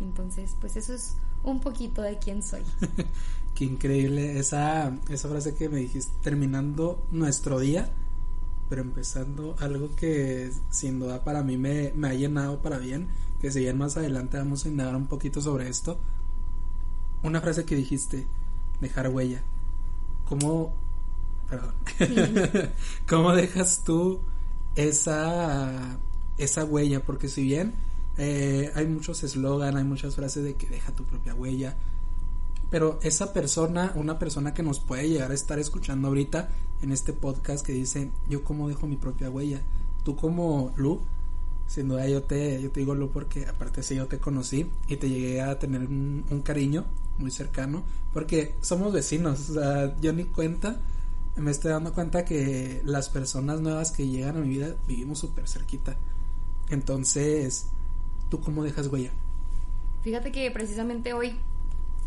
Entonces, 0.00 0.56
pues 0.60 0.76
eso 0.76 0.92
es 0.92 1.16
un 1.42 1.60
poquito 1.60 2.02
de 2.02 2.18
quién 2.18 2.42
soy. 2.42 2.62
Qué 3.54 3.64
increíble 3.64 4.38
esa, 4.38 4.92
esa 5.08 5.28
frase 5.28 5.54
que 5.54 5.68
me 5.68 5.78
dijiste, 5.78 6.12
terminando 6.22 7.06
nuestro 7.12 7.60
día, 7.60 7.88
pero 8.74 8.82
empezando 8.82 9.54
algo 9.60 9.94
que 9.94 10.50
sin 10.68 10.98
duda 10.98 11.22
para 11.22 11.44
mí 11.44 11.56
me, 11.56 11.92
me 11.94 12.08
ha 12.08 12.14
llenado 12.14 12.60
para 12.60 12.78
bien, 12.78 13.06
que 13.40 13.52
si 13.52 13.60
bien 13.60 13.78
más 13.78 13.96
adelante 13.96 14.36
vamos 14.36 14.64
a 14.64 14.68
indagar 14.68 14.96
un 14.96 15.06
poquito 15.06 15.40
sobre 15.40 15.68
esto. 15.68 15.96
Una 17.22 17.40
frase 17.40 17.64
que 17.64 17.76
dijiste, 17.76 18.26
dejar 18.80 19.10
huella. 19.10 19.44
¿Cómo, 20.28 20.74
perdón, 21.48 21.72
cómo 23.08 23.32
dejas 23.36 23.84
tú 23.84 24.18
esa, 24.74 25.96
esa 26.36 26.64
huella, 26.64 27.04
porque 27.04 27.28
si 27.28 27.44
bien 27.44 27.74
eh, 28.16 28.72
hay 28.74 28.88
muchos 28.88 29.22
eslogan, 29.22 29.76
hay 29.76 29.84
muchas 29.84 30.16
frases 30.16 30.42
de 30.42 30.56
que 30.56 30.66
deja 30.66 30.90
tu 30.90 31.04
propia 31.04 31.32
huella, 31.32 31.76
pero 32.72 32.98
esa 33.04 33.32
persona, 33.32 33.92
una 33.94 34.18
persona 34.18 34.52
que 34.52 34.64
nos 34.64 34.80
puede 34.80 35.08
llegar 35.08 35.30
a 35.30 35.34
estar 35.34 35.60
escuchando 35.60 36.08
ahorita 36.08 36.48
en 36.82 36.92
este 36.92 37.12
podcast 37.12 37.64
que 37.64 37.72
dice, 37.72 38.10
yo 38.28 38.44
cómo 38.44 38.68
dejo 38.68 38.86
mi 38.86 38.96
propia 38.96 39.30
huella, 39.30 39.60
tú 40.04 40.16
como 40.16 40.72
Lu, 40.76 41.00
sin 41.66 41.88
duda 41.88 42.06
yo 42.08 42.22
te, 42.22 42.60
yo 42.62 42.70
te 42.70 42.80
digo 42.80 42.94
Lu 42.94 43.10
porque 43.10 43.46
aparte 43.46 43.82
si 43.82 43.94
yo 43.96 44.06
te 44.06 44.18
conocí 44.18 44.70
y 44.88 44.96
te 44.96 45.08
llegué 45.08 45.40
a 45.40 45.58
tener 45.58 45.82
un, 45.82 46.24
un 46.30 46.42
cariño 46.42 46.84
muy 47.18 47.30
cercano, 47.30 47.82
porque 48.12 48.54
somos 48.60 48.92
vecinos, 48.92 49.50
o 49.50 49.54
sea, 49.54 49.96
yo 50.00 50.12
ni 50.12 50.24
cuenta, 50.24 50.80
me 51.36 51.50
estoy 51.50 51.70
dando 51.72 51.92
cuenta 51.92 52.24
que 52.24 52.82
las 52.84 53.08
personas 53.08 53.60
nuevas 53.60 53.90
que 53.90 54.06
llegan 54.06 54.36
a 54.36 54.40
mi 54.40 54.50
vida 54.50 54.76
vivimos 54.86 55.18
súper 55.18 55.48
cerquita. 55.48 55.96
Entonces, 56.70 57.66
¿tú 58.28 58.40
cómo 58.40 58.62
dejas 58.62 58.86
huella? 58.88 59.10
Fíjate 60.02 60.32
que 60.32 60.50
precisamente 60.50 61.12
hoy 61.12 61.36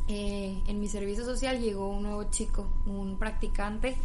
eh, 0.08 0.62
en 0.68 0.80
mi 0.80 0.88
servicio 0.88 1.26
social 1.26 1.60
llegó 1.60 1.90
un 1.90 2.04
nuevo 2.04 2.24
chico, 2.30 2.68
un 2.86 3.18
practicante 3.18 3.98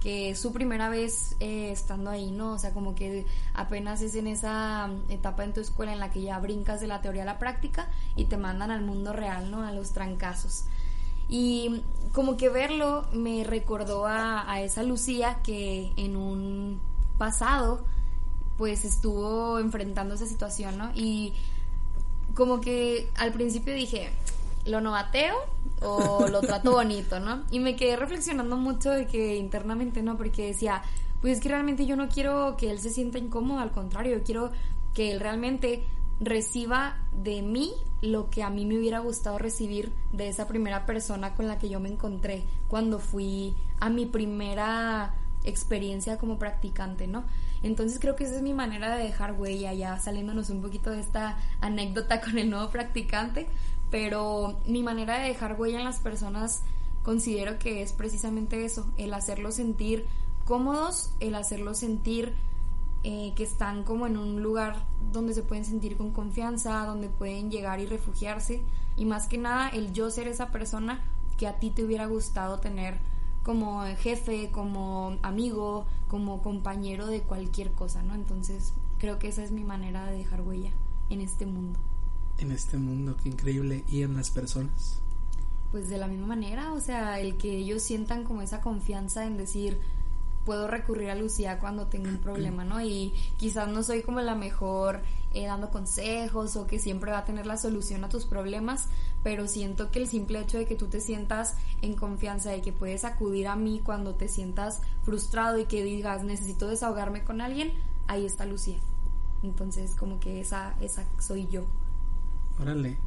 que 0.00 0.30
es 0.30 0.40
su 0.40 0.52
primera 0.52 0.88
vez 0.88 1.36
eh, 1.40 1.70
estando 1.72 2.10
ahí, 2.10 2.30
¿no? 2.30 2.52
O 2.52 2.58
sea, 2.58 2.72
como 2.72 2.94
que 2.94 3.26
apenas 3.54 4.00
es 4.00 4.14
en 4.14 4.26
esa 4.26 4.90
etapa 5.08 5.44
en 5.44 5.52
tu 5.52 5.60
escuela 5.60 5.92
en 5.92 5.98
la 5.98 6.10
que 6.10 6.22
ya 6.22 6.38
brincas 6.38 6.80
de 6.80 6.86
la 6.86 7.00
teoría 7.00 7.22
a 7.22 7.26
la 7.26 7.38
práctica 7.38 7.88
y 8.14 8.26
te 8.26 8.36
mandan 8.36 8.70
al 8.70 8.82
mundo 8.82 9.12
real, 9.12 9.50
¿no? 9.50 9.62
A 9.62 9.72
los 9.72 9.92
trancazos. 9.92 10.64
Y 11.28 11.82
como 12.12 12.36
que 12.36 12.48
verlo 12.48 13.06
me 13.12 13.44
recordó 13.44 14.06
a, 14.06 14.50
a 14.50 14.62
esa 14.62 14.82
Lucía 14.82 15.40
que 15.42 15.92
en 15.96 16.16
un 16.16 16.80
pasado 17.18 17.84
pues 18.56 18.84
estuvo 18.84 19.58
enfrentando 19.58 20.14
esa 20.14 20.26
situación, 20.26 20.78
¿no? 20.78 20.90
Y 20.94 21.34
como 22.34 22.60
que 22.60 23.08
al 23.16 23.32
principio 23.32 23.74
dije, 23.74 24.10
lo 24.68 24.80
novateo 24.80 25.34
o 25.82 26.26
lo 26.28 26.40
trato 26.40 26.72
bonito, 26.72 27.20
¿no? 27.20 27.44
Y 27.50 27.60
me 27.60 27.76
quedé 27.76 27.96
reflexionando 27.96 28.56
mucho 28.56 28.90
de 28.90 29.06
que 29.06 29.36
internamente, 29.36 30.02
¿no? 30.02 30.16
Porque 30.16 30.46
decía, 30.46 30.82
pues 31.20 31.34
es 31.38 31.42
que 31.42 31.48
realmente 31.48 31.86
yo 31.86 31.96
no 31.96 32.08
quiero 32.08 32.56
que 32.56 32.70
él 32.70 32.78
se 32.78 32.90
sienta 32.90 33.18
incómodo, 33.18 33.60
al 33.60 33.70
contrario, 33.70 34.18
yo 34.18 34.24
quiero 34.24 34.52
que 34.94 35.12
él 35.12 35.20
realmente 35.20 35.84
reciba 36.20 36.96
de 37.12 37.42
mí 37.42 37.72
lo 38.00 38.30
que 38.30 38.42
a 38.42 38.50
mí 38.50 38.64
me 38.64 38.76
hubiera 38.76 38.98
gustado 39.00 39.38
recibir 39.38 39.92
de 40.12 40.28
esa 40.28 40.48
primera 40.48 40.86
persona 40.86 41.34
con 41.34 41.46
la 41.46 41.58
que 41.58 41.68
yo 41.68 41.80
me 41.80 41.88
encontré 41.88 42.44
cuando 42.68 42.98
fui 42.98 43.54
a 43.80 43.88
mi 43.88 44.06
primera 44.06 45.14
experiencia 45.44 46.18
como 46.18 46.38
practicante, 46.38 47.06
¿no? 47.06 47.24
Entonces 47.62 47.98
creo 47.98 48.14
que 48.16 48.24
esa 48.24 48.36
es 48.36 48.42
mi 48.42 48.54
manera 48.54 48.96
de 48.96 49.04
dejar 49.04 49.32
huella, 49.32 49.72
ya 49.72 49.98
saliéndonos 49.98 50.50
un 50.50 50.62
poquito 50.62 50.90
de 50.90 51.00
esta 51.00 51.38
anécdota 51.60 52.20
con 52.20 52.38
el 52.38 52.50
nuevo 52.50 52.70
practicante, 52.70 53.48
pero 53.90 54.58
mi 54.66 54.82
manera 54.82 55.18
de 55.18 55.28
dejar 55.28 55.58
huella 55.58 55.78
en 55.78 55.84
las 55.84 56.00
personas 56.00 56.62
considero 57.02 57.58
que 57.58 57.82
es 57.82 57.92
precisamente 57.92 58.64
eso, 58.64 58.86
el 58.96 59.14
hacerlos 59.14 59.54
sentir 59.54 60.06
cómodos, 60.44 61.10
el 61.20 61.34
hacerlos 61.34 61.78
sentir 61.78 62.34
eh, 63.04 63.32
que 63.36 63.44
están 63.44 63.84
como 63.84 64.06
en 64.06 64.16
un 64.16 64.42
lugar 64.42 64.84
donde 65.12 65.32
se 65.32 65.42
pueden 65.42 65.64
sentir 65.64 65.96
con 65.96 66.10
confianza, 66.10 66.84
donde 66.84 67.08
pueden 67.08 67.50
llegar 67.50 67.80
y 67.80 67.86
refugiarse, 67.86 68.62
y 68.96 69.04
más 69.04 69.28
que 69.28 69.38
nada 69.38 69.68
el 69.68 69.92
yo 69.92 70.10
ser 70.10 70.28
esa 70.28 70.50
persona 70.50 71.00
que 71.38 71.46
a 71.46 71.58
ti 71.58 71.70
te 71.70 71.84
hubiera 71.84 72.06
gustado 72.06 72.58
tener 72.58 72.98
como 73.42 73.84
jefe, 74.00 74.50
como 74.50 75.16
amigo, 75.22 75.86
como 76.08 76.42
compañero 76.42 77.06
de 77.06 77.22
cualquier 77.22 77.72
cosa, 77.72 78.02
¿no? 78.02 78.14
Entonces 78.14 78.74
creo 78.98 79.18
que 79.18 79.28
esa 79.28 79.44
es 79.44 79.52
mi 79.52 79.64
manera 79.64 80.04
de 80.06 80.18
dejar 80.18 80.42
huella 80.42 80.72
en 81.08 81.20
este 81.20 81.46
mundo 81.46 81.78
en 82.38 82.52
este 82.52 82.76
mundo, 82.76 83.16
qué 83.22 83.28
increíble, 83.28 83.84
y 83.88 84.02
en 84.02 84.14
las 84.14 84.30
personas. 84.30 85.00
Pues 85.70 85.88
de 85.88 85.98
la 85.98 86.08
misma 86.08 86.28
manera, 86.28 86.72
o 86.72 86.80
sea, 86.80 87.20
el 87.20 87.36
que 87.36 87.56
ellos 87.56 87.82
sientan 87.82 88.24
como 88.24 88.42
esa 88.42 88.60
confianza 88.60 89.26
en 89.26 89.36
decir, 89.36 89.78
puedo 90.44 90.66
recurrir 90.66 91.10
a 91.10 91.14
Lucía 91.14 91.58
cuando 91.58 91.88
tengo 91.88 92.08
un 92.08 92.18
problema, 92.18 92.64
¿no? 92.64 92.80
Y 92.80 93.12
quizás 93.36 93.68
no 93.68 93.82
soy 93.82 94.02
como 94.02 94.22
la 94.22 94.34
mejor 94.34 95.02
eh, 95.34 95.44
dando 95.44 95.68
consejos 95.68 96.56
o 96.56 96.66
que 96.66 96.78
siempre 96.78 97.12
va 97.12 97.18
a 97.18 97.24
tener 97.26 97.44
la 97.44 97.58
solución 97.58 98.02
a 98.02 98.08
tus 98.08 98.24
problemas, 98.24 98.86
pero 99.22 99.46
siento 99.46 99.90
que 99.90 99.98
el 99.98 100.08
simple 100.08 100.40
hecho 100.40 100.56
de 100.56 100.64
que 100.64 100.74
tú 100.74 100.86
te 100.86 101.02
sientas 101.02 101.54
en 101.82 101.94
confianza, 101.94 102.50
de 102.50 102.62
que 102.62 102.72
puedes 102.72 103.04
acudir 103.04 103.46
a 103.46 103.56
mí 103.56 103.82
cuando 103.84 104.14
te 104.14 104.26
sientas 104.26 104.80
frustrado 105.02 105.58
y 105.58 105.66
que 105.66 105.84
digas, 105.84 106.24
necesito 106.24 106.66
desahogarme 106.66 107.24
con 107.24 107.42
alguien, 107.42 107.74
ahí 108.06 108.24
está 108.24 108.46
Lucía. 108.46 108.78
Entonces, 109.42 109.94
como 109.94 110.18
que 110.18 110.40
esa, 110.40 110.74
esa 110.80 111.04
soy 111.18 111.46
yo. 111.48 111.66
Órale. 112.60 112.98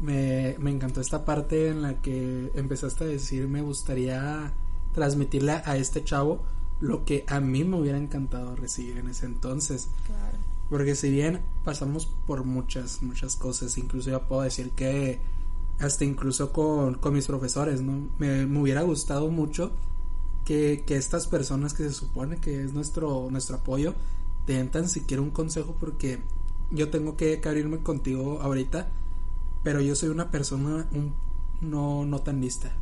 Me, 0.00 0.56
me 0.58 0.70
encantó 0.70 1.00
esta 1.00 1.24
parte 1.24 1.68
en 1.68 1.82
la 1.82 2.00
que 2.00 2.50
empezaste 2.54 3.04
a 3.04 3.06
decir 3.06 3.46
me 3.46 3.62
gustaría 3.62 4.52
transmitirle 4.92 5.52
a 5.52 5.76
este 5.76 6.02
chavo 6.02 6.42
lo 6.80 7.04
que 7.04 7.24
a 7.28 7.40
mí 7.40 7.64
me 7.64 7.78
hubiera 7.78 7.98
encantado 7.98 8.56
recibir 8.56 8.98
en 8.98 9.08
ese 9.08 9.26
entonces. 9.26 9.88
Claro. 10.06 10.38
Porque 10.68 10.94
si 10.94 11.10
bien 11.10 11.40
pasamos 11.64 12.06
por 12.26 12.44
muchas, 12.44 13.02
muchas 13.02 13.36
cosas, 13.36 13.76
incluso 13.78 14.10
yo 14.10 14.26
puedo 14.26 14.42
decir 14.42 14.70
que 14.70 15.20
hasta 15.78 16.04
incluso 16.04 16.52
con, 16.52 16.94
con 16.94 17.14
mis 17.14 17.26
profesores, 17.26 17.82
¿no? 17.82 18.08
Me, 18.18 18.46
me 18.46 18.60
hubiera 18.60 18.82
gustado 18.82 19.28
mucho 19.28 19.72
que, 20.44 20.84
que, 20.86 20.96
estas 20.96 21.26
personas 21.26 21.74
que 21.74 21.84
se 21.84 21.92
supone 21.92 22.36
que 22.36 22.62
es 22.62 22.72
nuestro, 22.72 23.28
nuestro 23.30 23.56
apoyo, 23.56 23.94
te 24.46 24.54
den 24.54 24.70
tan 24.70 24.88
siquiera 24.88 25.22
un 25.22 25.30
consejo 25.30 25.74
porque 25.78 26.20
yo 26.74 26.90
tengo 26.90 27.16
que, 27.16 27.40
abrirme 27.44 27.78
contigo 27.78 28.40
ahorita, 28.42 28.88
pero 29.62 29.80
yo 29.80 29.94
soy 29.94 30.08
una 30.08 30.30
persona 30.30 30.86
no, 31.60 32.04
no 32.04 32.20
tan 32.20 32.40
lista. 32.40 32.72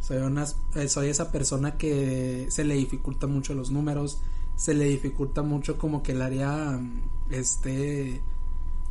Soy, 0.00 0.18
una, 0.18 0.46
eh, 0.74 0.88
soy 0.88 1.08
esa 1.08 1.32
persona 1.32 1.76
que 1.76 2.46
se 2.50 2.64
le 2.64 2.74
dificulta 2.74 3.26
mucho 3.26 3.54
los 3.54 3.70
números, 3.70 4.20
se 4.54 4.74
le 4.74 4.84
dificulta 4.84 5.42
mucho 5.42 5.78
como 5.78 6.02
que 6.02 6.12
el 6.12 6.22
área 6.22 6.80
este 7.30 8.20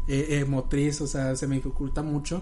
eh, 0.07 0.45
motriz, 0.47 1.01
o 1.01 1.07
sea, 1.07 1.35
se 1.35 1.47
me 1.47 1.55
dificulta 1.55 2.01
mucho. 2.01 2.41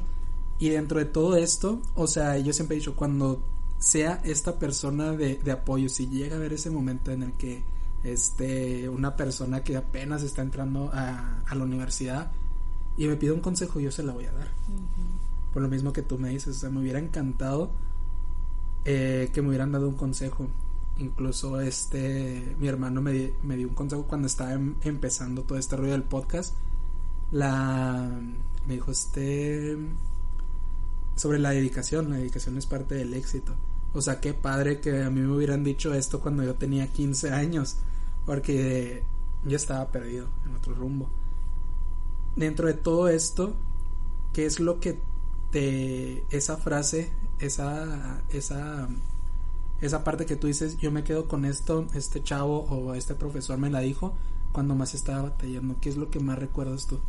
Y 0.59 0.69
dentro 0.69 0.99
de 0.99 1.05
todo 1.05 1.35
esto, 1.35 1.81
o 1.95 2.07
sea, 2.07 2.37
yo 2.37 2.53
siempre 2.53 2.77
he 2.77 2.79
dicho, 2.79 2.95
cuando 2.95 3.43
sea 3.77 4.21
esta 4.23 4.57
persona 4.59 5.11
de, 5.11 5.35
de 5.35 5.51
apoyo, 5.51 5.89
si 5.89 6.07
llega 6.07 6.37
a 6.37 6.39
ver 6.39 6.53
ese 6.53 6.69
momento 6.69 7.11
en 7.11 7.23
el 7.23 7.33
que 7.33 7.63
este, 8.03 8.89
una 8.89 9.15
persona 9.15 9.63
que 9.63 9.77
apenas 9.77 10.23
está 10.23 10.41
entrando 10.41 10.89
a, 10.93 11.41
a 11.45 11.55
la 11.55 11.63
universidad 11.63 12.31
y 12.97 13.07
me 13.07 13.15
pide 13.15 13.31
un 13.31 13.39
consejo, 13.39 13.79
yo 13.79 13.91
se 13.91 14.03
la 14.03 14.13
voy 14.13 14.25
a 14.25 14.31
dar. 14.31 14.47
Por 15.53 15.61
lo 15.61 15.69
mismo 15.69 15.93
que 15.93 16.01
tú 16.01 16.17
me 16.17 16.29
dices, 16.29 16.57
o 16.57 16.59
sea, 16.59 16.69
me 16.69 16.79
hubiera 16.79 16.99
encantado 16.99 17.71
eh, 18.85 19.31
que 19.33 19.41
me 19.41 19.49
hubieran 19.49 19.71
dado 19.71 19.87
un 19.87 19.95
consejo. 19.95 20.47
Incluso 20.99 21.59
este, 21.59 22.55
mi 22.59 22.67
hermano 22.67 23.01
me, 23.01 23.33
me 23.41 23.57
dio 23.57 23.67
un 23.67 23.73
consejo 23.73 24.03
cuando 24.03 24.27
estaba 24.27 24.53
em, 24.53 24.75
empezando 24.81 25.43
todo 25.43 25.57
este 25.57 25.75
rollo 25.75 25.93
del 25.93 26.03
podcast. 26.03 26.55
La, 27.31 28.11
me 28.67 28.73
dijo 28.75 28.91
este, 28.91 29.75
sobre 31.15 31.39
la 31.39 31.49
dedicación, 31.49 32.11
la 32.11 32.17
dedicación 32.17 32.57
es 32.57 32.67
parte 32.67 32.93
del 32.93 33.13
éxito. 33.15 33.55
O 33.93 34.01
sea, 34.01 34.19
qué 34.19 34.33
padre 34.33 34.79
que 34.79 35.03
a 35.03 35.09
mí 35.09 35.21
me 35.21 35.35
hubieran 35.35 35.63
dicho 35.63 35.93
esto 35.93 36.19
cuando 36.19 36.43
yo 36.43 36.55
tenía 36.55 36.87
15 36.87 37.31
años 37.31 37.77
porque 38.25 39.03
yo 39.45 39.55
estaba 39.55 39.91
perdido 39.91 40.27
en 40.45 40.55
otro 40.55 40.73
rumbo. 40.73 41.09
Dentro 42.35 42.67
de 42.67 42.73
todo 42.73 43.09
esto, 43.09 43.53
¿qué 44.33 44.45
es 44.45 44.59
lo 44.59 44.79
que 44.79 44.99
te 45.51 46.23
esa 46.35 46.57
frase, 46.57 47.11
esa 47.39 48.21
esa 48.29 48.87
esa 49.81 50.03
parte 50.03 50.25
que 50.25 50.35
tú 50.35 50.47
dices, 50.47 50.77
yo 50.77 50.91
me 50.91 51.03
quedo 51.03 51.27
con 51.27 51.45
esto, 51.45 51.87
este 51.93 52.23
chavo 52.23 52.61
o 52.69 52.93
este 52.93 53.15
profesor 53.15 53.57
me 53.57 53.69
la 53.69 53.81
dijo 53.81 54.13
cuando 54.53 54.75
más 54.75 54.93
estaba 54.93 55.23
batallando, 55.23 55.75
¿qué 55.81 55.89
es 55.89 55.97
lo 55.97 56.09
que 56.09 56.19
más 56.19 56.39
recuerdas 56.39 56.87
tú? 56.87 56.99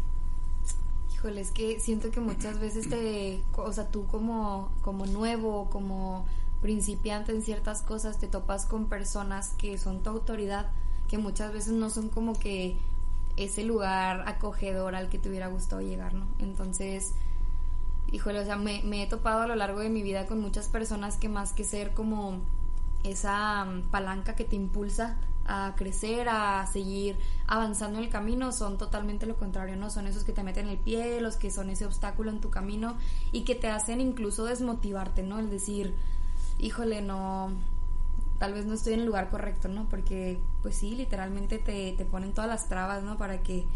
Híjole, 1.14 1.40
es 1.40 1.52
que 1.52 1.78
siento 1.78 2.11
que 2.11 2.21
muchas 2.21 2.59
veces 2.59 2.88
te, 2.88 3.42
o 3.56 3.73
sea, 3.73 3.88
tú 3.88 4.06
como 4.06 4.71
como 4.83 5.06
nuevo, 5.06 5.71
como 5.71 6.26
principiante 6.61 7.33
en 7.33 7.42
ciertas 7.42 7.83
cosas 7.83 8.18
te 8.18 8.26
topas 8.26 8.66
con 8.66 8.87
personas 8.88 9.54
que 9.56 9.78
son 9.78 10.02
tu 10.02 10.11
autoridad 10.11 10.71
que 11.09 11.19
muchas 11.19 11.53
veces 11.53 11.73
no 11.73 11.91
son 11.91 12.09
como 12.09 12.33
que 12.35 12.77
ese 13.37 13.65
lugar 13.65 14.25
acogedor 14.27 14.95
al 14.95 15.09
que 15.09 15.19
te 15.19 15.29
hubiera 15.29 15.49
gustado 15.49 15.83
llegar, 15.83 16.15
¿no? 16.15 16.27
Entonces, 16.39 17.15
híjole, 18.13 18.41
o 18.41 18.45
sea, 18.45 18.57
me, 18.57 19.03
he 19.03 19.07
topado 19.07 19.43
a 19.43 19.47
lo 19.47 19.57
largo 19.57 19.81
de 19.81 19.91
mi 19.91 20.03
vida 20.03 20.27
con 20.27 20.41
muchas 20.41 20.69
personas 20.69 21.17
que 21.17 21.29
más 21.29 21.53
que 21.53 21.65
ser 21.65 21.95
como 21.95 22.39
esa 23.03 23.65
mm, 23.65 23.91
palanca 23.91 24.37
que 24.37 24.45
te 24.45 24.57
impulsa 24.57 25.17
a 25.47 25.75
crecer, 25.77 26.29
a 26.29 26.67
seguir 26.67 27.19
avanzando 27.47 27.99
en 27.99 28.05
el 28.05 28.11
camino, 28.11 28.53
son 28.53 28.79
totalmente 28.79 29.27
lo 29.27 29.37
contrario, 29.37 29.77
¿no? 29.77 29.91
Son 29.91 30.07
esos 30.07 30.25
que 30.25 30.33
te 30.33 30.43
meten 30.43 30.69
el 30.69 30.79
pie, 30.79 31.21
los 31.21 31.37
que 31.37 31.51
son 31.51 31.69
ese 31.69 31.85
obstáculo 31.85 32.31
en 32.31 32.41
tu 32.41 32.51
camino 32.51 32.97
y 33.31 33.43
que 33.43 33.55
te 33.55 33.69
hacen 33.69 34.01
incluso 34.01 34.45
desmotivarte, 34.47 35.23
¿no? 35.23 35.39
El 35.39 35.51
decir, 35.51 35.95
híjole, 36.59 37.03
no, 37.03 37.51
tal 38.38 38.55
vez 38.55 38.67
no 38.67 38.75
estoy 38.75 38.95
en 38.95 39.00
el 39.00 39.07
lugar 39.07 39.31
correcto, 39.31 39.69
¿no? 39.69 39.88
Porque, 39.88 40.38
pues 40.62 40.76
sí, 40.76 40.95
literalmente 40.95 41.59
te, 41.59 41.93
te 41.93 42.05
ponen 42.05 42.33
todas 42.33 42.49
las 42.49 42.69
trabas, 42.69 43.03
¿no? 43.03 43.17
Para 43.17 43.43
que 43.43 43.67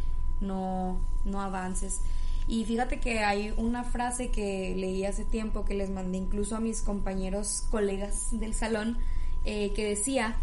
no, 0.40 0.98
no 1.24 1.40
avances. 1.40 2.00
Y 2.46 2.64
fíjate 2.64 2.98
que 2.98 3.20
hay 3.20 3.52
una 3.58 3.84
frase 3.84 4.30
que 4.30 4.74
leí 4.74 5.04
hace 5.04 5.24
tiempo 5.24 5.66
que 5.66 5.74
les 5.74 5.90
mandé 5.90 6.16
incluso 6.16 6.56
a 6.56 6.60
mis 6.60 6.80
compañeros, 6.80 7.66
colegas 7.70 8.28
del 8.32 8.54
salón, 8.54 8.98
eh, 9.44 9.72
que 9.74 9.84
decía 9.84 10.36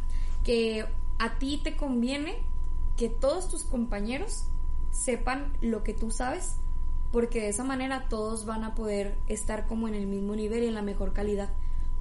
que 0.43 0.85
a 1.17 1.39
ti 1.39 1.59
te 1.63 1.75
conviene 1.75 2.35
que 2.95 3.09
todos 3.09 3.49
tus 3.49 3.63
compañeros 3.63 4.45
sepan 4.91 5.51
lo 5.61 5.83
que 5.83 5.93
tú 5.93 6.11
sabes, 6.11 6.57
porque 7.11 7.41
de 7.41 7.49
esa 7.49 7.63
manera 7.63 8.05
todos 8.07 8.45
van 8.45 8.63
a 8.63 8.75
poder 8.75 9.17
estar 9.27 9.65
como 9.65 9.87
en 9.87 9.95
el 9.95 10.05
mismo 10.05 10.35
nivel 10.35 10.63
y 10.63 10.67
en 10.67 10.75
la 10.75 10.81
mejor 10.81 11.11
calidad. 11.11 11.49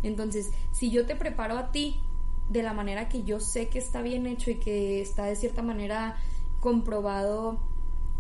Entonces, 0.04 0.52
si 0.72 0.90
yo 0.90 1.06
te 1.06 1.16
preparo 1.16 1.58
a 1.58 1.72
ti 1.72 2.00
de 2.48 2.62
la 2.62 2.72
manera 2.72 3.08
que 3.08 3.24
yo 3.24 3.40
sé 3.40 3.68
que 3.68 3.78
está 3.78 4.02
bien 4.02 4.26
hecho 4.26 4.50
y 4.50 4.56
que 4.56 5.00
está 5.00 5.24
de 5.24 5.34
cierta 5.34 5.62
manera 5.62 6.16
comprobado 6.60 7.58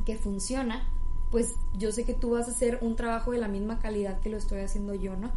que 0.04 0.16
funciona, 0.16 0.88
pues 1.30 1.56
yo 1.76 1.92
sé 1.92 2.04
que 2.04 2.14
tú 2.14 2.30
vas 2.30 2.48
a 2.48 2.52
hacer 2.52 2.78
un 2.80 2.96
trabajo 2.96 3.32
de 3.32 3.38
la 3.38 3.48
misma 3.48 3.78
calidad 3.78 4.20
que 4.20 4.30
lo 4.30 4.36
estoy 4.36 4.60
haciendo 4.60 4.94
yo, 4.94 5.16
¿no? 5.16 5.30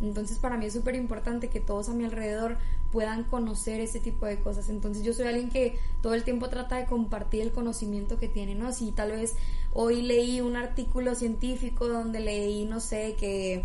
Entonces 0.00 0.38
para 0.38 0.56
mí 0.56 0.66
es 0.66 0.72
súper 0.72 0.96
importante 0.96 1.48
que 1.48 1.60
todos 1.60 1.88
a 1.88 1.94
mi 1.94 2.04
alrededor 2.04 2.56
puedan 2.90 3.24
conocer 3.24 3.80
ese 3.80 4.00
tipo 4.00 4.26
de 4.26 4.40
cosas. 4.40 4.68
Entonces 4.68 5.04
yo 5.04 5.12
soy 5.12 5.26
alguien 5.26 5.48
que 5.48 5.78
todo 6.02 6.14
el 6.14 6.24
tiempo 6.24 6.48
trata 6.48 6.76
de 6.76 6.86
compartir 6.86 7.42
el 7.42 7.52
conocimiento 7.52 8.18
que 8.18 8.28
tiene, 8.28 8.54
¿no? 8.54 8.72
Si 8.72 8.90
tal 8.90 9.12
vez 9.12 9.36
hoy 9.72 10.02
leí 10.02 10.40
un 10.40 10.56
artículo 10.56 11.14
científico 11.14 11.86
donde 11.86 12.20
leí, 12.20 12.64
no 12.64 12.80
sé, 12.80 13.14
que, 13.18 13.64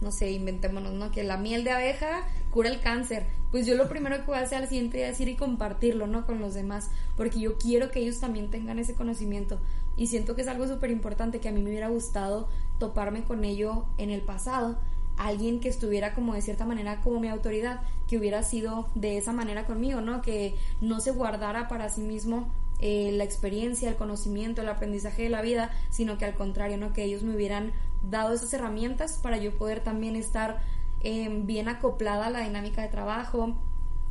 no 0.00 0.12
sé, 0.12 0.30
inventémonos, 0.30 0.92
¿no? 0.92 1.10
Que 1.10 1.24
la 1.24 1.36
miel 1.36 1.64
de 1.64 1.70
abeja 1.70 2.26
cura 2.50 2.68
el 2.68 2.80
cáncer. 2.80 3.26
Pues 3.50 3.66
yo 3.66 3.74
lo 3.74 3.88
primero 3.88 4.16
que 4.16 4.26
voy 4.26 4.36
a 4.36 4.42
hacer 4.42 4.58
al 4.58 4.68
siguiente 4.68 4.98
día 4.98 5.08
es 5.08 5.20
ir 5.20 5.28
y 5.28 5.36
compartirlo, 5.36 6.06
¿no? 6.06 6.26
Con 6.26 6.40
los 6.40 6.54
demás, 6.54 6.90
porque 7.16 7.40
yo 7.40 7.58
quiero 7.58 7.90
que 7.90 8.00
ellos 8.00 8.20
también 8.20 8.50
tengan 8.50 8.78
ese 8.78 8.94
conocimiento. 8.94 9.58
Y 9.96 10.06
siento 10.06 10.34
que 10.34 10.42
es 10.42 10.48
algo 10.48 10.66
súper 10.66 10.90
importante 10.90 11.40
que 11.40 11.48
a 11.48 11.52
mí 11.52 11.60
me 11.62 11.70
hubiera 11.70 11.88
gustado 11.88 12.48
toparme 12.78 13.24
con 13.24 13.44
ello 13.44 13.86
en 13.98 14.10
el 14.10 14.22
pasado 14.22 14.78
alguien 15.20 15.60
que 15.60 15.68
estuviera 15.68 16.14
como 16.14 16.32
de 16.32 16.40
cierta 16.40 16.64
manera 16.64 17.02
como 17.02 17.20
mi 17.20 17.28
autoridad, 17.28 17.82
que 18.08 18.16
hubiera 18.16 18.42
sido 18.42 18.88
de 18.94 19.18
esa 19.18 19.34
manera 19.34 19.66
conmigo, 19.66 20.00
¿no? 20.00 20.22
Que 20.22 20.56
no 20.80 21.00
se 21.00 21.10
guardara 21.10 21.68
para 21.68 21.90
sí 21.90 22.00
mismo 22.00 22.50
eh, 22.80 23.12
la 23.12 23.24
experiencia, 23.24 23.90
el 23.90 23.96
conocimiento, 23.96 24.62
el 24.62 24.68
aprendizaje 24.70 25.24
de 25.24 25.28
la 25.28 25.42
vida, 25.42 25.70
sino 25.90 26.16
que 26.16 26.24
al 26.24 26.34
contrario, 26.34 26.78
¿no? 26.78 26.94
Que 26.94 27.04
ellos 27.04 27.22
me 27.22 27.34
hubieran 27.34 27.72
dado 28.02 28.34
esas 28.34 28.52
herramientas 28.52 29.18
para 29.22 29.36
yo 29.36 29.56
poder 29.56 29.80
también 29.80 30.16
estar 30.16 30.60
em, 31.00 31.46
bien 31.46 31.68
acoplada 31.68 32.26
a 32.26 32.30
la 32.30 32.40
dinámica 32.40 32.82
de 32.82 32.88
trabajo, 32.88 33.56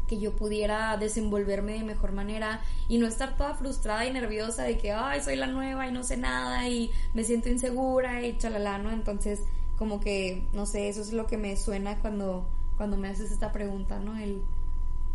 que 0.08 0.19
yo 0.19 0.36
pudiera 0.36 0.98
desenvolverme 0.98 1.74
de 1.74 1.84
mejor 1.84 2.12
manera 2.12 2.62
y 2.88 2.98
no 2.98 3.08
estar 3.08 3.38
toda 3.38 3.53
frustrada 3.53 4.05
y 4.08 4.12
nerviosa 4.12 4.63
de 4.63 4.77
que, 4.77 4.91
ay, 4.91 5.22
soy 5.22 5.36
la 5.36 5.46
nueva 5.46 5.88
y 5.88 5.91
no 5.91 6.03
sé 6.03 6.17
nada 6.17 6.67
y 6.67 6.91
me 7.13 7.24
siento 7.24 7.50
insegura 7.50 8.25
y 8.25 8.36
chalala, 8.38 8.79
¿no? 8.79 8.91
Entonces, 8.91 9.43
como 9.77 10.00
que, 10.00 10.48
no 10.51 10.65
sé, 10.65 10.89
eso 10.89 11.01
es 11.01 11.13
lo 11.13 11.27
que 11.27 11.38
me 11.38 11.55
suena 11.55 12.00
cuando, 12.00 12.50
cuando 12.75 12.98
me 12.98 13.08
haces 13.08 13.31
esta 13.31 13.51
pregunta, 13.51 14.00
¿no? 14.00 14.17
El, 14.17 14.41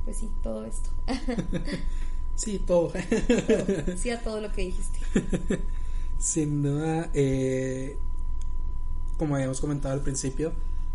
pues 0.05 0.19
sí, 0.19 0.31
todo 0.43 0.65
esto. 0.65 0.91
sí, 2.37 2.61
todo. 2.61 2.93
Sí 3.97 4.11
a 4.11 4.23
todo 4.23 4.41
lo 4.41 4.53
que 4.53 4.63
dijiste. 4.63 5.01
Sin 6.19 6.63
duda, 6.63 7.11
eh, 7.15 7.99
como 9.17 9.37
habíamos 9.37 9.61
comentado 9.61 9.95
al 9.95 10.01
principio, 10.01 10.53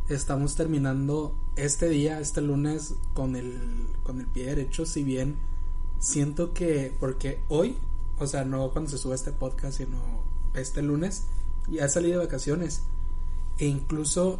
estamos 0.08 0.56
terminando 0.56 1.36
este 1.56 1.90
día, 1.90 2.20
este 2.20 2.42
lunes, 2.42 2.96
con 3.14 3.36
el, 3.36 3.88
con 4.04 4.20
el 4.20 4.28
pie 4.28 4.46
derecho, 4.46 4.86
si 4.86 5.04
bien 5.04 5.36
siento 6.00 6.54
que, 6.54 6.94
porque 7.00 7.42
hoy, 7.50 7.78
o 8.18 8.28
sea, 8.28 8.46
no 8.46 8.72
cuando 8.72 8.90
se 8.90 8.98
sube 8.98 9.16
este 9.16 9.32
podcast, 9.32 9.78
sino 9.78 10.00
este 10.54 10.82
lunes, 10.82 11.26
ya 11.70 11.88
salido 11.88 12.20
de 12.20 12.26
vacaciones. 12.26 12.84
E 13.58 13.66
incluso 13.66 14.40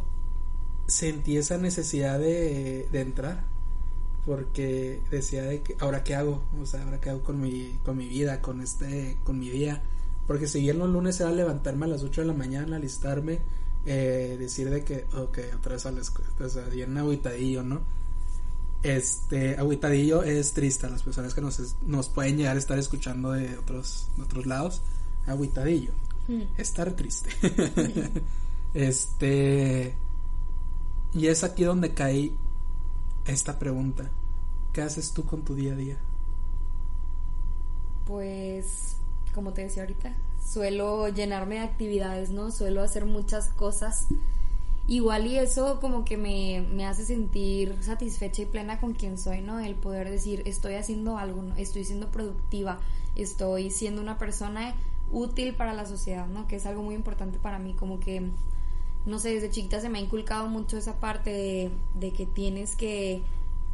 sentí 0.86 1.36
esa 1.36 1.58
necesidad 1.58 2.18
de, 2.18 2.88
entrar 2.92 3.44
porque 4.26 5.00
decía 5.10 5.42
de 5.42 5.62
que 5.62 5.76
ahora 5.78 6.04
qué 6.04 6.14
hago 6.14 6.42
o 6.60 6.66
sea 6.66 6.84
ahora 6.84 7.00
qué 7.00 7.08
hago 7.08 7.22
con 7.22 7.40
mi 7.40 7.78
con 7.84 7.96
mi 7.96 8.06
vida 8.06 8.42
con 8.42 8.60
este 8.60 9.16
con 9.24 9.38
mi 9.38 9.48
día 9.48 9.82
porque 10.26 10.46
si 10.46 10.60
bien 10.60 10.78
los 10.78 10.90
lunes 10.90 11.18
era 11.20 11.30
levantarme 11.30 11.86
a 11.86 11.88
las 11.88 12.02
8 12.02 12.20
de 12.20 12.26
la 12.26 12.34
mañana 12.34 12.76
alistarme 12.76 13.38
eh, 13.86 14.36
decir 14.38 14.70
de 14.70 14.84
que 14.84 15.06
ok 15.16 15.38
otra 15.56 15.72
vez 15.72 15.86
a 15.86 15.92
la 15.92 16.00
escuela 16.00 16.30
o 16.38 16.48
sea 16.48 16.64
bien 16.64 16.96
aguitadillo 16.96 17.62
no 17.62 17.80
este 18.82 19.56
aguitadillo 19.56 20.22
es 20.22 20.52
triste 20.52 20.86
a 20.86 20.90
las 20.90 21.02
personas 21.02 21.34
que 21.34 21.40
nos, 21.40 21.76
nos 21.86 22.08
pueden 22.08 22.36
llegar 22.36 22.56
a 22.56 22.58
estar 22.58 22.78
escuchando 22.78 23.32
de 23.32 23.58
otros 23.58 24.08
de 24.16 24.22
otros 24.22 24.46
lados 24.46 24.82
aguitadillo 25.26 25.92
mm. 26.28 26.42
estar 26.58 26.92
triste 26.92 27.30
Este. 28.74 29.94
Y 31.12 31.26
es 31.26 31.42
aquí 31.42 31.64
donde 31.64 31.92
cae 31.92 32.32
esta 33.26 33.58
pregunta. 33.58 34.10
¿Qué 34.72 34.82
haces 34.82 35.12
tú 35.12 35.24
con 35.24 35.42
tu 35.42 35.54
día 35.54 35.72
a 35.72 35.76
día? 35.76 35.96
Pues, 38.06 38.96
como 39.34 39.52
te 39.52 39.62
decía 39.62 39.82
ahorita, 39.82 40.14
suelo 40.50 41.08
llenarme 41.08 41.56
de 41.56 41.60
actividades, 41.60 42.30
¿no? 42.30 42.50
Suelo 42.50 42.82
hacer 42.82 43.04
muchas 43.04 43.48
cosas. 43.48 44.06
Igual 44.88 45.26
y 45.26 45.38
eso 45.38 45.78
como 45.80 46.04
que 46.04 46.16
me, 46.16 46.66
me 46.72 46.86
hace 46.86 47.04
sentir 47.04 47.76
satisfecha 47.80 48.42
y 48.42 48.46
plena 48.46 48.80
con 48.80 48.94
quien 48.94 49.18
soy, 49.18 49.40
¿no? 49.40 49.60
El 49.60 49.76
poder 49.76 50.10
decir, 50.10 50.42
estoy 50.46 50.74
haciendo 50.74 51.18
algo, 51.18 51.42
¿no? 51.42 51.54
estoy 51.56 51.84
siendo 51.84 52.08
productiva, 52.10 52.80
estoy 53.14 53.70
siendo 53.70 54.02
una 54.02 54.18
persona 54.18 54.74
útil 55.12 55.54
para 55.54 55.74
la 55.74 55.86
sociedad, 55.86 56.26
¿no? 56.26 56.48
Que 56.48 56.56
es 56.56 56.66
algo 56.66 56.82
muy 56.82 56.96
importante 56.96 57.38
para 57.38 57.58
mí, 57.58 57.74
como 57.74 58.00
que 58.00 58.30
no 59.06 59.18
sé, 59.18 59.34
desde 59.34 59.50
chiquita 59.50 59.80
se 59.80 59.88
me 59.88 59.98
ha 59.98 60.02
inculcado 60.02 60.48
mucho 60.48 60.76
esa 60.76 61.00
parte 61.00 61.70
de, 61.94 62.10
que 62.12 62.26
tienes 62.26 62.76
que, 62.76 63.22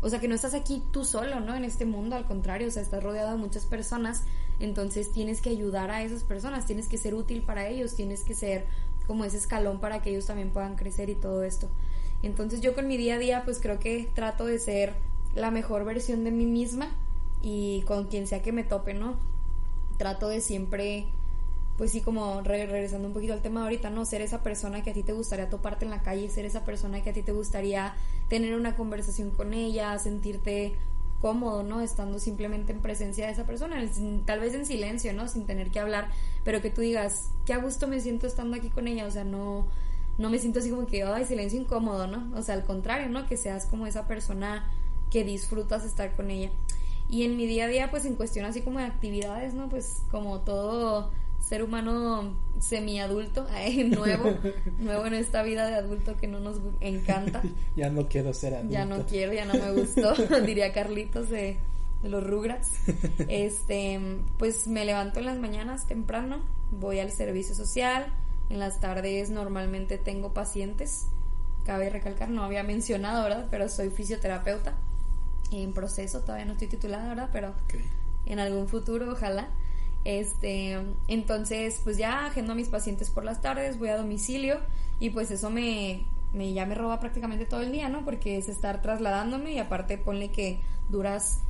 o 0.00 0.08
sea, 0.10 0.20
que 0.20 0.28
no 0.28 0.34
estás 0.34 0.54
aquí 0.54 0.82
tú 0.90 1.04
solo, 1.04 1.40
¿no? 1.40 1.54
En 1.54 1.64
este 1.64 1.84
mundo, 1.84 2.16
al 2.16 2.26
contrario, 2.26 2.68
o 2.68 2.70
sea, 2.70 2.82
estás 2.82 3.02
rodeado 3.02 3.32
de 3.32 3.38
muchas 3.38 3.64
personas, 3.66 4.24
entonces 4.60 5.12
tienes 5.12 5.40
que 5.40 5.50
ayudar 5.50 5.90
a 5.90 6.02
esas 6.02 6.22
personas, 6.22 6.66
tienes 6.66 6.88
que 6.88 6.98
ser 6.98 7.14
útil 7.14 7.42
para 7.42 7.68
ellos, 7.68 7.94
tienes 7.94 8.22
que 8.22 8.34
ser 8.34 8.66
como 9.06 9.24
ese 9.24 9.36
escalón 9.36 9.80
para 9.80 10.02
que 10.02 10.10
ellos 10.10 10.26
también 10.26 10.50
puedan 10.50 10.76
crecer 10.76 11.10
y 11.10 11.14
todo 11.14 11.42
esto. 11.42 11.68
Entonces 12.22 12.60
yo 12.60 12.74
con 12.74 12.86
mi 12.86 12.96
día 12.96 13.16
a 13.16 13.18
día 13.18 13.42
pues 13.44 13.60
creo 13.60 13.78
que 13.78 14.08
trato 14.14 14.46
de 14.46 14.58
ser 14.58 14.94
la 15.34 15.50
mejor 15.50 15.84
versión 15.84 16.24
de 16.24 16.30
mí 16.30 16.46
misma 16.46 16.88
y 17.42 17.82
con 17.82 18.06
quien 18.06 18.26
sea 18.26 18.42
que 18.42 18.52
me 18.52 18.64
tope, 18.64 18.94
¿no? 18.94 19.16
Trato 19.98 20.28
de 20.28 20.40
siempre 20.40 21.06
pues 21.76 21.92
sí, 21.92 22.00
como 22.00 22.40
regresando 22.40 23.06
un 23.08 23.14
poquito 23.14 23.34
al 23.34 23.42
tema 23.42 23.62
ahorita, 23.62 23.90
¿no? 23.90 24.04
Ser 24.04 24.22
esa 24.22 24.42
persona 24.42 24.82
que 24.82 24.90
a 24.90 24.94
ti 24.94 25.02
te 25.02 25.12
gustaría 25.12 25.50
toparte 25.50 25.84
en 25.84 25.90
la 25.90 26.02
calle, 26.02 26.28
ser 26.30 26.44
esa 26.46 26.64
persona 26.64 27.02
que 27.02 27.10
a 27.10 27.12
ti 27.12 27.22
te 27.22 27.32
gustaría 27.32 27.94
tener 28.28 28.54
una 28.56 28.76
conversación 28.76 29.30
con 29.30 29.52
ella, 29.52 29.98
sentirte 29.98 30.74
cómodo, 31.20 31.62
¿no? 31.62 31.80
Estando 31.80 32.18
simplemente 32.18 32.72
en 32.72 32.80
presencia 32.80 33.26
de 33.26 33.32
esa 33.32 33.44
persona, 33.44 33.82
tal 34.24 34.40
vez 34.40 34.54
en 34.54 34.64
silencio, 34.64 35.12
¿no? 35.12 35.28
Sin 35.28 35.44
tener 35.44 35.70
que 35.70 35.80
hablar, 35.80 36.08
pero 36.44 36.62
que 36.62 36.70
tú 36.70 36.80
digas, 36.80 37.30
qué 37.44 37.52
a 37.52 37.58
gusto 37.58 37.86
me 37.88 38.00
siento 38.00 38.26
estando 38.26 38.56
aquí 38.56 38.70
con 38.70 38.88
ella, 38.88 39.06
o 39.06 39.10
sea, 39.10 39.24
no, 39.24 39.66
no 40.18 40.30
me 40.30 40.38
siento 40.38 40.60
así 40.60 40.70
como 40.70 40.86
que, 40.86 41.02
ay, 41.02 41.24
silencio 41.24 41.60
incómodo, 41.60 42.06
¿no? 42.06 42.30
O 42.38 42.42
sea, 42.42 42.54
al 42.54 42.64
contrario, 42.64 43.08
¿no? 43.10 43.26
Que 43.26 43.36
seas 43.36 43.66
como 43.66 43.86
esa 43.86 44.06
persona 44.06 44.70
que 45.10 45.24
disfrutas 45.24 45.84
estar 45.84 46.16
con 46.16 46.30
ella. 46.30 46.50
Y 47.08 47.24
en 47.24 47.36
mi 47.36 47.46
día 47.46 47.66
a 47.66 47.68
día, 47.68 47.90
pues 47.90 48.04
en 48.04 48.16
cuestión 48.16 48.46
así 48.46 48.62
como 48.62 48.78
de 48.78 48.86
actividades, 48.86 49.54
¿no? 49.54 49.68
Pues 49.68 50.02
como 50.10 50.40
todo 50.40 51.12
ser 51.46 51.62
humano 51.62 52.34
semiadulto, 52.58 53.46
nuevo, 53.86 54.34
nuevo 54.78 55.06
en 55.06 55.14
esta 55.14 55.42
vida 55.42 55.66
de 55.66 55.74
adulto 55.74 56.16
que 56.16 56.26
no 56.26 56.40
nos 56.40 56.60
encanta. 56.80 57.42
ya 57.76 57.88
no 57.88 58.08
quiero 58.08 58.34
ser 58.34 58.54
adulto. 58.54 58.72
Ya 58.72 58.84
no 58.84 59.06
quiero, 59.06 59.32
ya 59.32 59.44
no 59.44 59.54
me 59.54 59.72
gustó, 59.72 60.14
diría 60.46 60.72
Carlitos 60.72 61.30
de, 61.30 61.58
los 62.02 62.24
Rugrats. 62.24 62.70
Este, 63.28 64.00
pues 64.38 64.66
me 64.66 64.84
levanto 64.84 65.20
en 65.20 65.26
las 65.26 65.38
mañanas 65.38 65.86
temprano, 65.86 66.40
voy 66.70 66.98
al 66.98 67.12
servicio 67.12 67.54
social, 67.54 68.06
en 68.50 68.58
las 68.58 68.80
tardes 68.80 69.30
normalmente 69.30 69.98
tengo 69.98 70.32
pacientes. 70.34 71.06
Cabe 71.64 71.90
recalcar, 71.90 72.28
no 72.28 72.44
había 72.44 72.62
mencionado, 72.62 73.24
¿verdad? 73.24 73.46
Pero 73.50 73.68
soy 73.68 73.90
fisioterapeuta 73.90 74.74
en 75.50 75.72
proceso, 75.72 76.20
todavía 76.20 76.44
no 76.44 76.52
estoy 76.52 76.68
titulada, 76.68 77.08
¿verdad? 77.08 77.30
Pero 77.32 77.54
en 78.24 78.38
algún 78.38 78.68
futuro, 78.68 79.10
ojalá. 79.12 79.48
Este, 80.06 80.78
entonces, 81.08 81.80
pues 81.82 81.96
ya 81.98 82.26
agendo 82.26 82.52
a 82.52 82.54
mis 82.54 82.68
pacientes 82.68 83.10
por 83.10 83.24
las 83.24 83.40
tardes, 83.40 83.76
voy 83.76 83.88
a 83.88 83.96
domicilio 83.96 84.60
y 85.00 85.10
pues 85.10 85.32
eso 85.32 85.50
me, 85.50 86.04
me 86.32 86.52
ya 86.52 86.64
me 86.64 86.76
roba 86.76 87.00
prácticamente 87.00 87.44
todo 87.44 87.62
el 87.62 87.72
día, 87.72 87.88
¿no? 87.88 88.04
Porque 88.04 88.38
es 88.38 88.48
estar 88.48 88.80
trasladándome 88.82 89.54
y 89.54 89.58
aparte 89.58 89.98
ponle 89.98 90.30
que 90.30 90.60
duras 90.90 91.40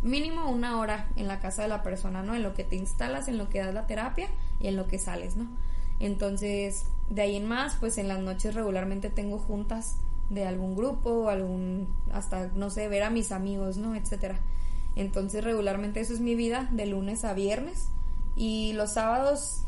mínimo 0.00 0.48
una 0.48 0.78
hora 0.78 1.08
en 1.16 1.26
la 1.26 1.40
casa 1.40 1.62
de 1.62 1.68
la 1.68 1.82
persona, 1.82 2.22
¿no? 2.22 2.36
En 2.36 2.44
lo 2.44 2.54
que 2.54 2.62
te 2.62 2.76
instalas, 2.76 3.26
en 3.26 3.36
lo 3.36 3.48
que 3.48 3.58
das 3.58 3.74
la 3.74 3.88
terapia 3.88 4.28
y 4.60 4.68
en 4.68 4.76
lo 4.76 4.86
que 4.86 5.00
sales, 5.00 5.34
¿no? 5.34 5.48
Entonces, 5.98 6.84
de 7.10 7.22
ahí 7.22 7.34
en 7.34 7.48
más, 7.48 7.74
pues 7.80 7.98
en 7.98 8.06
las 8.06 8.20
noches 8.20 8.54
regularmente 8.54 9.10
tengo 9.10 9.40
juntas 9.40 9.96
de 10.30 10.46
algún 10.46 10.76
grupo, 10.76 11.30
algún, 11.30 11.88
hasta, 12.12 12.46
no 12.54 12.70
sé, 12.70 12.86
ver 12.86 13.02
a 13.02 13.10
mis 13.10 13.32
amigos, 13.32 13.76
¿no? 13.76 13.96
Etcétera. 13.96 14.38
Entonces 14.94 15.42
regularmente 15.42 15.98
eso 15.98 16.12
es 16.12 16.20
mi 16.20 16.36
vida 16.36 16.68
de 16.70 16.86
lunes 16.86 17.24
a 17.24 17.34
viernes 17.34 17.88
y 18.36 18.72
los 18.74 18.92
sábados 18.92 19.64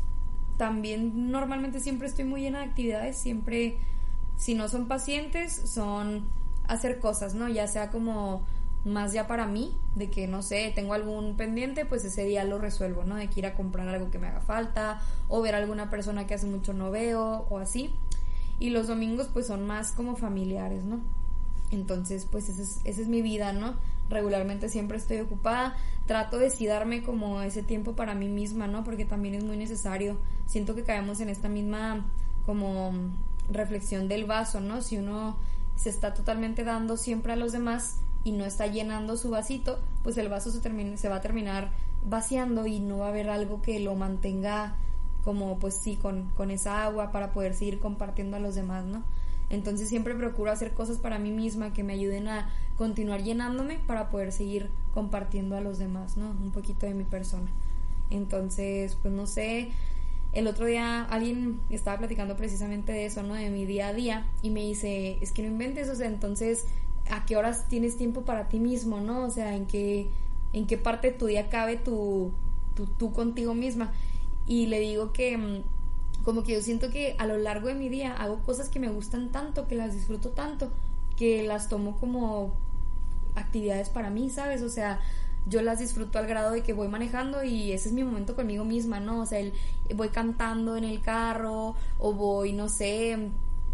también 0.57 1.31
normalmente 1.31 1.79
siempre 1.79 2.07
estoy 2.07 2.25
muy 2.25 2.41
llena 2.41 2.59
de 2.59 2.65
actividades, 2.65 3.17
siempre 3.17 3.77
si 4.35 4.53
no 4.53 4.67
son 4.69 4.87
pacientes 4.87 5.53
son 5.53 6.27
hacer 6.67 6.99
cosas, 6.99 7.33
¿no? 7.33 7.47
Ya 7.47 7.67
sea 7.67 7.89
como 7.89 8.45
más 8.85 9.13
ya 9.13 9.27
para 9.27 9.45
mí, 9.45 9.75
de 9.95 10.09
que 10.09 10.27
no 10.27 10.41
sé, 10.41 10.71
tengo 10.73 10.93
algún 10.93 11.35
pendiente, 11.35 11.85
pues 11.85 12.05
ese 12.05 12.23
día 12.23 12.43
lo 12.43 12.57
resuelvo, 12.57 13.03
¿no? 13.03 13.15
De 13.15 13.27
que 13.29 13.39
ir 13.39 13.45
a 13.45 13.53
comprar 13.53 13.87
algo 13.87 14.09
que 14.11 14.19
me 14.19 14.27
haga 14.27 14.41
falta 14.41 15.01
o 15.27 15.41
ver 15.41 15.55
a 15.55 15.57
alguna 15.59 15.89
persona 15.89 16.25
que 16.25 16.33
hace 16.33 16.47
mucho 16.47 16.73
no 16.73 16.91
veo 16.91 17.45
o 17.49 17.57
así. 17.57 17.93
Y 18.59 18.69
los 18.71 18.87
domingos 18.87 19.27
pues 19.31 19.47
son 19.47 19.65
más 19.67 19.91
como 19.91 20.15
familiares, 20.15 20.83
¿no? 20.83 21.01
Entonces 21.71 22.27
pues 22.29 22.49
esa 22.49 22.61
es, 22.61 22.79
esa 22.83 23.01
es 23.01 23.07
mi 23.07 23.21
vida, 23.21 23.53
¿no? 23.53 23.75
Regularmente 24.09 24.69
siempre 24.69 24.97
estoy 24.97 25.19
ocupada. 25.19 25.75
Trato 26.05 26.37
de 26.37 26.49
sí 26.49 26.65
darme 26.65 27.03
como 27.03 27.41
ese 27.41 27.63
tiempo 27.63 27.93
para 27.93 28.15
mí 28.15 28.29
misma, 28.29 28.67
¿no? 28.67 28.83
Porque 28.83 29.05
también 29.05 29.35
es 29.35 29.43
muy 29.43 29.57
necesario. 29.57 30.17
Siento 30.45 30.75
que 30.75 30.83
caemos 30.83 31.19
en 31.19 31.29
esta 31.29 31.49
misma 31.49 32.05
como 32.45 32.93
reflexión 33.49 34.07
del 34.07 34.25
vaso, 34.25 34.61
¿no? 34.61 34.81
Si 34.81 34.97
uno 34.97 35.37
se 35.75 35.89
está 35.89 36.13
totalmente 36.13 36.63
dando 36.63 36.97
siempre 36.97 37.33
a 37.33 37.35
los 37.35 37.51
demás 37.51 37.97
y 38.23 38.31
no 38.31 38.45
está 38.45 38.67
llenando 38.67 39.17
su 39.17 39.29
vasito, 39.29 39.79
pues 40.03 40.17
el 40.17 40.29
vaso 40.29 40.51
se, 40.51 40.59
termina, 40.59 40.97
se 40.97 41.09
va 41.09 41.17
a 41.17 41.21
terminar 41.21 41.71
vaciando 42.03 42.65
y 42.67 42.79
no 42.79 42.99
va 42.99 43.07
a 43.07 43.09
haber 43.09 43.29
algo 43.29 43.61
que 43.61 43.79
lo 43.79 43.95
mantenga 43.95 44.75
como 45.23 45.59
pues 45.59 45.75
sí, 45.75 45.97
con, 45.97 46.29
con 46.31 46.51
esa 46.51 46.83
agua 46.83 47.11
para 47.11 47.33
poder 47.33 47.53
seguir 47.53 47.79
compartiendo 47.79 48.37
a 48.37 48.39
los 48.39 48.55
demás, 48.55 48.85
¿no? 48.85 49.03
Entonces 49.49 49.87
siempre 49.87 50.13
procuro 50.15 50.51
hacer 50.51 50.73
cosas 50.73 50.97
para 50.97 51.19
mí 51.19 51.31
misma 51.31 51.73
que 51.73 51.83
me 51.83 51.93
ayuden 51.93 52.27
a 52.27 52.49
continuar 52.77 53.23
llenándome 53.23 53.79
para 53.79 54.09
poder 54.09 54.31
seguir 54.31 54.69
compartiendo 54.93 55.55
a 55.55 55.61
los 55.61 55.77
demás, 55.77 56.17
¿no? 56.17 56.31
Un 56.31 56.51
poquito 56.51 56.85
de 56.85 56.93
mi 56.93 57.05
persona. 57.05 57.47
Entonces, 58.09 58.97
pues 59.01 59.13
no 59.13 59.25
sé, 59.25 59.69
el 60.33 60.47
otro 60.47 60.65
día 60.65 61.03
alguien 61.03 61.59
estaba 61.69 61.97
platicando 61.97 62.35
precisamente 62.35 62.91
de 62.91 63.05
eso, 63.05 63.23
¿no? 63.23 63.33
De 63.33 63.49
mi 63.49 63.65
día 63.65 63.87
a 63.87 63.93
día 63.93 64.27
y 64.41 64.49
me 64.49 64.61
dice, 64.61 65.17
es 65.21 65.31
que 65.31 65.41
no 65.43 65.47
inventes, 65.47 65.89
o 65.89 65.95
sea, 65.95 66.07
entonces, 66.07 66.65
¿a 67.09 67.25
qué 67.25 67.37
horas 67.37 67.67
tienes 67.69 67.97
tiempo 67.97 68.23
para 68.23 68.49
ti 68.49 68.59
mismo, 68.59 68.99
¿no? 68.99 69.23
O 69.23 69.29
sea, 69.29 69.55
¿en 69.55 69.65
qué, 69.65 70.09
en 70.53 70.67
qué 70.67 70.77
parte 70.77 71.11
de 71.11 71.17
tu 71.17 71.27
día 71.27 71.49
cabe 71.49 71.77
tu, 71.77 72.31
tu, 72.75 72.85
tú 72.85 73.13
contigo 73.13 73.53
misma? 73.53 73.93
y 74.47 74.67
le 74.67 74.79
digo 74.79 75.11
que 75.11 75.37
mm, 75.37 75.63
como 76.27 76.43
que 76.43 76.51
yo 76.51 76.61
siento 76.61 76.89
que 76.89 77.15
a 77.19 77.25
lo 77.25 77.37
largo 77.37 77.69
de 77.69 77.73
mi 77.73 77.87
día 77.87 78.11
hago 78.11 78.41
cosas 78.41 78.67
que 78.67 78.81
me 78.81 78.89
gustan 78.89 79.31
tanto, 79.31 79.65
que 79.65 79.75
las 79.75 79.93
disfruto 79.93 80.31
tanto, 80.31 80.73
que 81.15 81.41
las 81.43 81.69
tomo 81.69 81.95
como 82.01 82.51
actividades 83.35 83.87
para 83.87 84.09
mí, 84.09 84.29
¿sabes? 84.29 84.61
O 84.61 84.67
sea, 84.67 84.99
yo 85.45 85.61
las 85.61 85.79
disfruto 85.79 86.19
al 86.19 86.27
grado 86.27 86.51
de 86.51 86.63
que 86.63 86.73
voy 86.73 86.89
manejando 86.89 87.45
y 87.45 87.71
ese 87.71 87.87
es 87.87 87.95
mi 87.95 88.03
momento 88.03 88.35
conmigo 88.35 88.65
misma, 88.65 88.99
¿no? 88.99 89.21
O 89.21 89.25
sea, 89.25 89.39
el, 89.39 89.53
voy 89.95 90.09
cantando 90.09 90.75
en 90.75 90.83
el 90.83 90.99
carro 90.99 91.75
o 91.97 92.11
voy, 92.11 92.51
no 92.51 92.67
sé, 92.67 93.29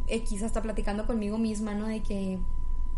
X 0.05 0.43
hasta 0.43 0.61
platicando 0.61 1.07
conmigo 1.07 1.39
misma, 1.39 1.73
¿no? 1.73 1.87
De 1.87 2.03
que 2.03 2.37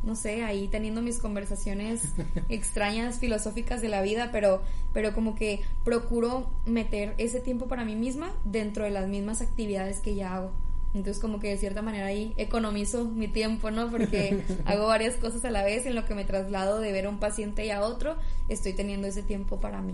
no 0.06 0.16
sé, 0.16 0.44
ahí 0.44 0.68
teniendo 0.68 1.02
mis 1.02 1.20
conversaciones 1.20 2.14
extrañas, 2.50 3.20
filosóficas 3.20 3.82
de 3.82 3.90
la 3.90 4.02
vida, 4.02 4.30
pero, 4.32 4.62
pero 4.94 5.14
como 5.14 5.36
que 5.36 5.62
procuro 5.84 6.50
meter 6.66 7.16
ese 7.18 7.40
tiempo 7.40 7.68
para 7.68 7.84
mí 7.84 7.96
misma 7.96 8.34
dentro 8.46 8.86
de 8.86 8.92
las 8.92 9.08
mismas 9.08 9.42
actividades 9.42 10.00
que 10.00 10.16
ya 10.16 10.36
hago. 10.36 10.52
Entonces 10.94 11.22
como 11.22 11.40
que 11.40 11.50
de 11.50 11.58
cierta 11.58 11.82
manera 11.82 12.06
ahí 12.06 12.34
economizo 12.38 13.04
mi 13.04 13.28
tiempo, 13.28 13.70
¿no? 13.70 13.92
Porque 13.92 14.44
hago 14.66 14.88
varias 14.88 15.16
cosas 15.16 15.44
a 15.44 15.52
la 15.52 15.64
vez 15.64 15.86
en 15.86 15.96
lo 15.96 16.06
que 16.06 16.16
me 16.16 16.24
traslado 16.24 16.80
de 16.80 16.92
ver 16.94 17.08
a 17.08 17.10
un 17.10 17.20
paciente 17.20 17.66
y 17.66 17.72
a 17.72 17.82
otro, 17.82 18.16
estoy 18.48 18.74
teniendo 18.74 19.08
ese 19.08 19.22
tiempo 19.22 19.60
para 19.60 19.82
mí. 19.82 19.94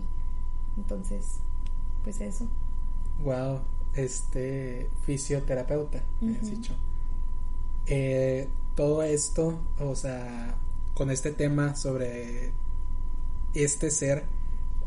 Entonces, 0.78 1.40
pues 2.04 2.22
eso. 2.22 2.48
Wow, 3.24 3.62
este 3.96 4.90
fisioterapeuta, 5.06 6.04
me 6.20 6.38
has 6.38 6.52
dicho. 6.52 6.76
Eh, 7.88 8.48
todo 8.76 9.04
esto, 9.04 9.60
o 9.80 9.96
sea, 9.96 10.56
con 10.94 11.10
este 11.12 11.32
tema 11.32 11.76
sobre 11.76 12.54
este 13.54 13.92
ser, 13.92 14.24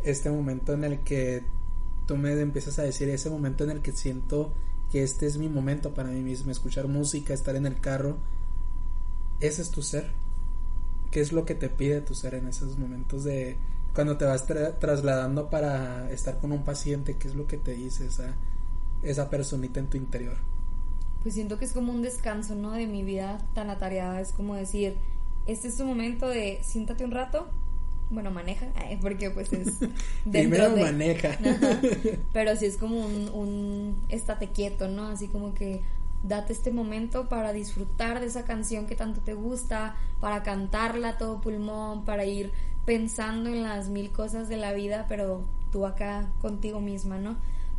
este 0.02 0.30
momento 0.30 0.72
en 0.72 0.84
el 0.84 1.00
que 1.00 1.42
tú 2.06 2.16
me 2.16 2.32
empiezas 2.32 2.78
a 2.78 2.82
decir, 2.82 3.08
ese 3.08 3.30
momento 3.30 3.64
en 3.64 3.70
el 3.70 3.82
que 3.82 3.92
siento 3.92 4.52
que 4.90 5.02
este 5.02 5.26
es 5.26 5.38
mi 5.38 5.48
momento 5.48 5.94
para 5.94 6.10
mí 6.10 6.20
mismo, 6.20 6.50
escuchar 6.50 6.88
música, 6.88 7.34
estar 7.34 7.56
en 7.56 7.66
el 7.66 7.80
carro, 7.80 8.18
ese 9.40 9.62
es 9.62 9.70
tu 9.70 9.82
ser. 9.82 10.12
¿Qué 11.10 11.20
es 11.20 11.32
lo 11.32 11.44
que 11.44 11.54
te 11.54 11.68
pide 11.68 12.00
tu 12.00 12.14
ser 12.14 12.34
en 12.34 12.48
esos 12.48 12.78
momentos 12.78 13.24
de 13.24 13.56
cuando 13.94 14.16
te 14.16 14.24
vas 14.24 14.46
trasladando 14.46 15.48
para 15.50 16.10
estar 16.10 16.38
con 16.38 16.52
un 16.52 16.64
paciente? 16.64 17.16
¿Qué 17.16 17.28
es 17.28 17.34
lo 17.34 17.46
que 17.46 17.56
te 17.56 17.72
dice 17.72 18.06
esa, 18.06 18.34
esa 19.02 19.30
personita 19.30 19.80
en 19.80 19.88
tu 19.88 19.96
interior? 19.96 20.53
Pues 21.24 21.34
siento 21.34 21.58
que 21.58 21.64
es 21.64 21.72
como 21.72 21.90
un 21.90 22.02
descanso, 22.02 22.54
¿no? 22.54 22.72
De 22.72 22.86
mi 22.86 23.02
vida 23.02 23.38
tan 23.54 23.70
atareada. 23.70 24.20
Es 24.20 24.32
como 24.32 24.54
decir, 24.54 24.94
este 25.46 25.68
es 25.68 25.76
tu 25.78 25.86
momento 25.86 26.28
de 26.28 26.60
siéntate 26.62 27.02
un 27.02 27.12
rato. 27.12 27.48
Bueno, 28.10 28.30
maneja, 28.30 28.66
porque 29.00 29.30
pues 29.30 29.50
es... 29.54 29.78
Primero 30.30 30.76
maneja. 30.76 31.38
pero 32.34 32.54
sí 32.56 32.66
es 32.66 32.76
como 32.76 33.04
un, 33.04 33.30
un 33.30 34.04
estate 34.10 34.48
quieto, 34.48 34.86
¿no? 34.86 35.06
Así 35.06 35.28
como 35.28 35.54
que 35.54 35.80
date 36.22 36.52
este 36.52 36.70
momento 36.70 37.26
para 37.30 37.54
disfrutar 37.54 38.20
de 38.20 38.26
esa 38.26 38.44
canción 38.44 38.86
que 38.86 38.94
tanto 38.94 39.22
te 39.22 39.32
gusta, 39.32 39.96
para 40.20 40.42
cantarla 40.42 41.10
a 41.10 41.18
todo 41.18 41.40
pulmón, 41.40 42.04
para 42.04 42.26
ir 42.26 42.52
pensando 42.84 43.48
en 43.48 43.62
las 43.62 43.88
mil 43.88 44.10
cosas 44.10 44.50
de 44.50 44.58
la 44.58 44.74
vida, 44.74 45.06
pero 45.08 45.42
tú 45.72 45.86
acá 45.86 46.28
contigo 46.42 46.82
misma, 46.82 47.16
¿no? 47.16 47.36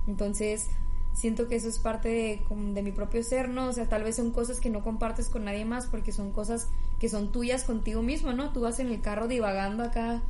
Entonces, 0.08 0.70
siento 1.16 1.48
que 1.48 1.56
eso 1.56 1.70
es 1.70 1.80
parte 1.80 2.10
de, 2.10 2.42
de, 2.74 2.84
mi 2.84 2.92
propio 2.92 3.24
ser, 3.24 3.50
¿no? 3.50 3.68
O 3.68 3.74
sea, 3.74 3.88
tal 3.88 4.04
vez 4.04 4.18
son 4.18 4.32
cosas 4.32 4.60
que 4.60 4.70
no 4.70 4.84
compartes 4.84 5.30
con 5.30 5.46
nadie 5.46 5.66
más 5.66 5.88
porque 5.88 6.12
son 6.12 6.32
cosas 6.32 6.68
que 7.00 7.10
son 7.10 7.32
tuyas 7.32 7.64
contigo 7.64 8.04
mismo, 8.04 8.34
¿no? 8.34 8.52
Tú 8.52 8.62
vas 8.62 8.80
en 8.80 8.88
el 8.88 9.02
carro 9.02 9.28
divagando 9.28 9.84
acá 9.84 10.22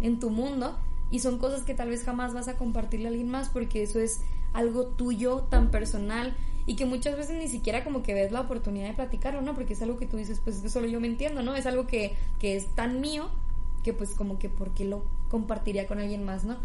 en 0.00 0.18
tu 0.18 0.30
mundo 0.30 0.76
y 1.10 1.20
son 1.20 1.38
cosas 1.38 1.62
que 1.62 1.74
tal 1.74 1.90
vez 1.90 2.04
jamás 2.04 2.32
vas 2.32 2.48
a 2.48 2.56
compartirle 2.56 3.06
a 3.06 3.10
alguien 3.10 3.28
más 3.28 3.50
porque 3.50 3.82
eso 3.82 4.00
es 4.00 4.22
algo 4.52 4.86
tuyo 4.86 5.42
tan 5.50 5.70
personal 5.70 6.34
y 6.66 6.76
que 6.76 6.86
muchas 6.86 7.16
veces 7.16 7.36
ni 7.36 7.48
siquiera 7.48 7.84
como 7.84 8.02
que 8.02 8.14
ves 8.14 8.32
la 8.32 8.40
oportunidad 8.40 8.88
de 8.88 8.94
platicarlo, 8.94 9.42
¿no? 9.42 9.54
Porque 9.54 9.74
es 9.74 9.82
algo 9.82 9.98
que 9.98 10.06
tú 10.06 10.16
dices, 10.16 10.40
pues 10.42 10.56
es 10.56 10.62
que 10.62 10.68
solo 10.70 10.86
yo 10.86 11.00
me 11.00 11.06
entiendo, 11.06 11.42
¿no? 11.42 11.54
Es 11.54 11.66
algo 11.66 11.86
que, 11.86 12.14
que 12.38 12.56
es 12.56 12.66
tan 12.74 13.00
mío 13.00 13.28
que 13.82 13.92
pues 13.92 14.14
como 14.14 14.38
que 14.38 14.48
por 14.48 14.70
qué 14.70 14.84
lo 14.84 15.02
compartiría 15.28 15.86
con 15.86 15.98
alguien 15.98 16.24
más, 16.24 16.44
¿no? 16.44 16.56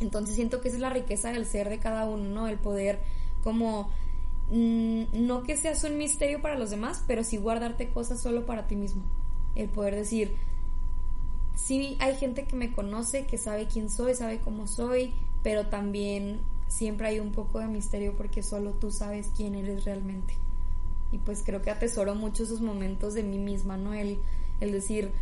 Entonces 0.00 0.34
siento 0.34 0.60
que 0.60 0.68
esa 0.68 0.76
es 0.76 0.82
la 0.82 0.90
riqueza 0.90 1.32
del 1.32 1.46
ser 1.46 1.68
de 1.68 1.78
cada 1.78 2.04
uno, 2.04 2.24
¿no? 2.24 2.48
El 2.48 2.58
poder 2.58 3.00
como 3.42 3.90
mm, 4.50 5.04
no 5.26 5.42
que 5.42 5.56
seas 5.56 5.82
un 5.84 5.96
misterio 5.96 6.42
para 6.42 6.58
los 6.58 6.70
demás, 6.70 7.02
pero 7.06 7.24
sí 7.24 7.36
guardarte 7.38 7.90
cosas 7.90 8.20
solo 8.20 8.44
para 8.46 8.66
ti 8.66 8.76
mismo. 8.76 9.02
El 9.54 9.68
poder 9.68 9.94
decir, 9.94 10.36
sí 11.54 11.96
hay 12.00 12.16
gente 12.16 12.44
que 12.44 12.56
me 12.56 12.72
conoce, 12.72 13.26
que 13.26 13.38
sabe 13.38 13.66
quién 13.66 13.90
soy, 13.90 14.14
sabe 14.14 14.40
cómo 14.40 14.66
soy, 14.66 15.14
pero 15.42 15.68
también 15.68 16.40
siempre 16.68 17.08
hay 17.08 17.20
un 17.20 17.32
poco 17.32 17.58
de 17.58 17.68
misterio 17.68 18.14
porque 18.16 18.42
solo 18.42 18.72
tú 18.72 18.90
sabes 18.90 19.30
quién 19.36 19.54
eres 19.54 19.84
realmente. 19.84 20.34
Y 21.12 21.18
pues 21.18 21.42
creo 21.44 21.62
que 21.62 21.70
atesoro 21.70 22.14
mucho 22.14 22.42
esos 22.42 22.60
momentos 22.60 23.14
de 23.14 23.22
mí 23.22 23.38
misma, 23.38 23.76
¿no? 23.76 23.94
El, 23.94 24.18
el 24.60 24.72
decir, 24.72 25.12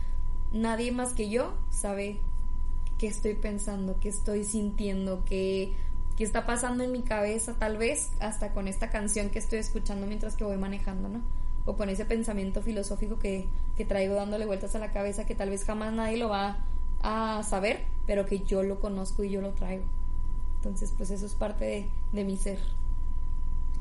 nadie 0.52 0.92
más 0.92 1.12
que 1.12 1.28
yo 1.28 1.54
sabe 1.70 2.18
qué 2.98 3.06
estoy 3.06 3.34
pensando, 3.34 3.96
qué 4.00 4.08
estoy 4.08 4.44
sintiendo, 4.44 5.24
qué, 5.24 5.72
qué 6.16 6.24
está 6.24 6.46
pasando 6.46 6.84
en 6.84 6.92
mi 6.92 7.02
cabeza, 7.02 7.54
tal 7.58 7.76
vez 7.76 8.10
hasta 8.20 8.52
con 8.52 8.68
esta 8.68 8.90
canción 8.90 9.30
que 9.30 9.38
estoy 9.38 9.58
escuchando 9.58 10.06
mientras 10.06 10.36
que 10.36 10.44
voy 10.44 10.56
manejando, 10.56 11.08
¿no? 11.08 11.22
O 11.64 11.76
con 11.76 11.88
ese 11.88 12.04
pensamiento 12.04 12.62
filosófico 12.62 13.18
que, 13.18 13.46
que 13.76 13.84
traigo 13.84 14.14
dándole 14.14 14.46
vueltas 14.46 14.74
a 14.74 14.78
la 14.78 14.92
cabeza 14.92 15.26
que 15.26 15.34
tal 15.34 15.50
vez 15.50 15.64
jamás 15.64 15.92
nadie 15.92 16.18
lo 16.18 16.28
va 16.28 16.64
a 17.00 17.42
saber, 17.42 17.84
pero 18.06 18.26
que 18.26 18.40
yo 18.40 18.62
lo 18.62 18.80
conozco 18.80 19.24
y 19.24 19.30
yo 19.30 19.40
lo 19.40 19.52
traigo. 19.52 19.84
Entonces, 20.56 20.92
pues 20.96 21.10
eso 21.10 21.26
es 21.26 21.34
parte 21.34 21.64
de, 21.64 21.86
de 22.12 22.24
mi 22.24 22.36
ser. 22.36 22.58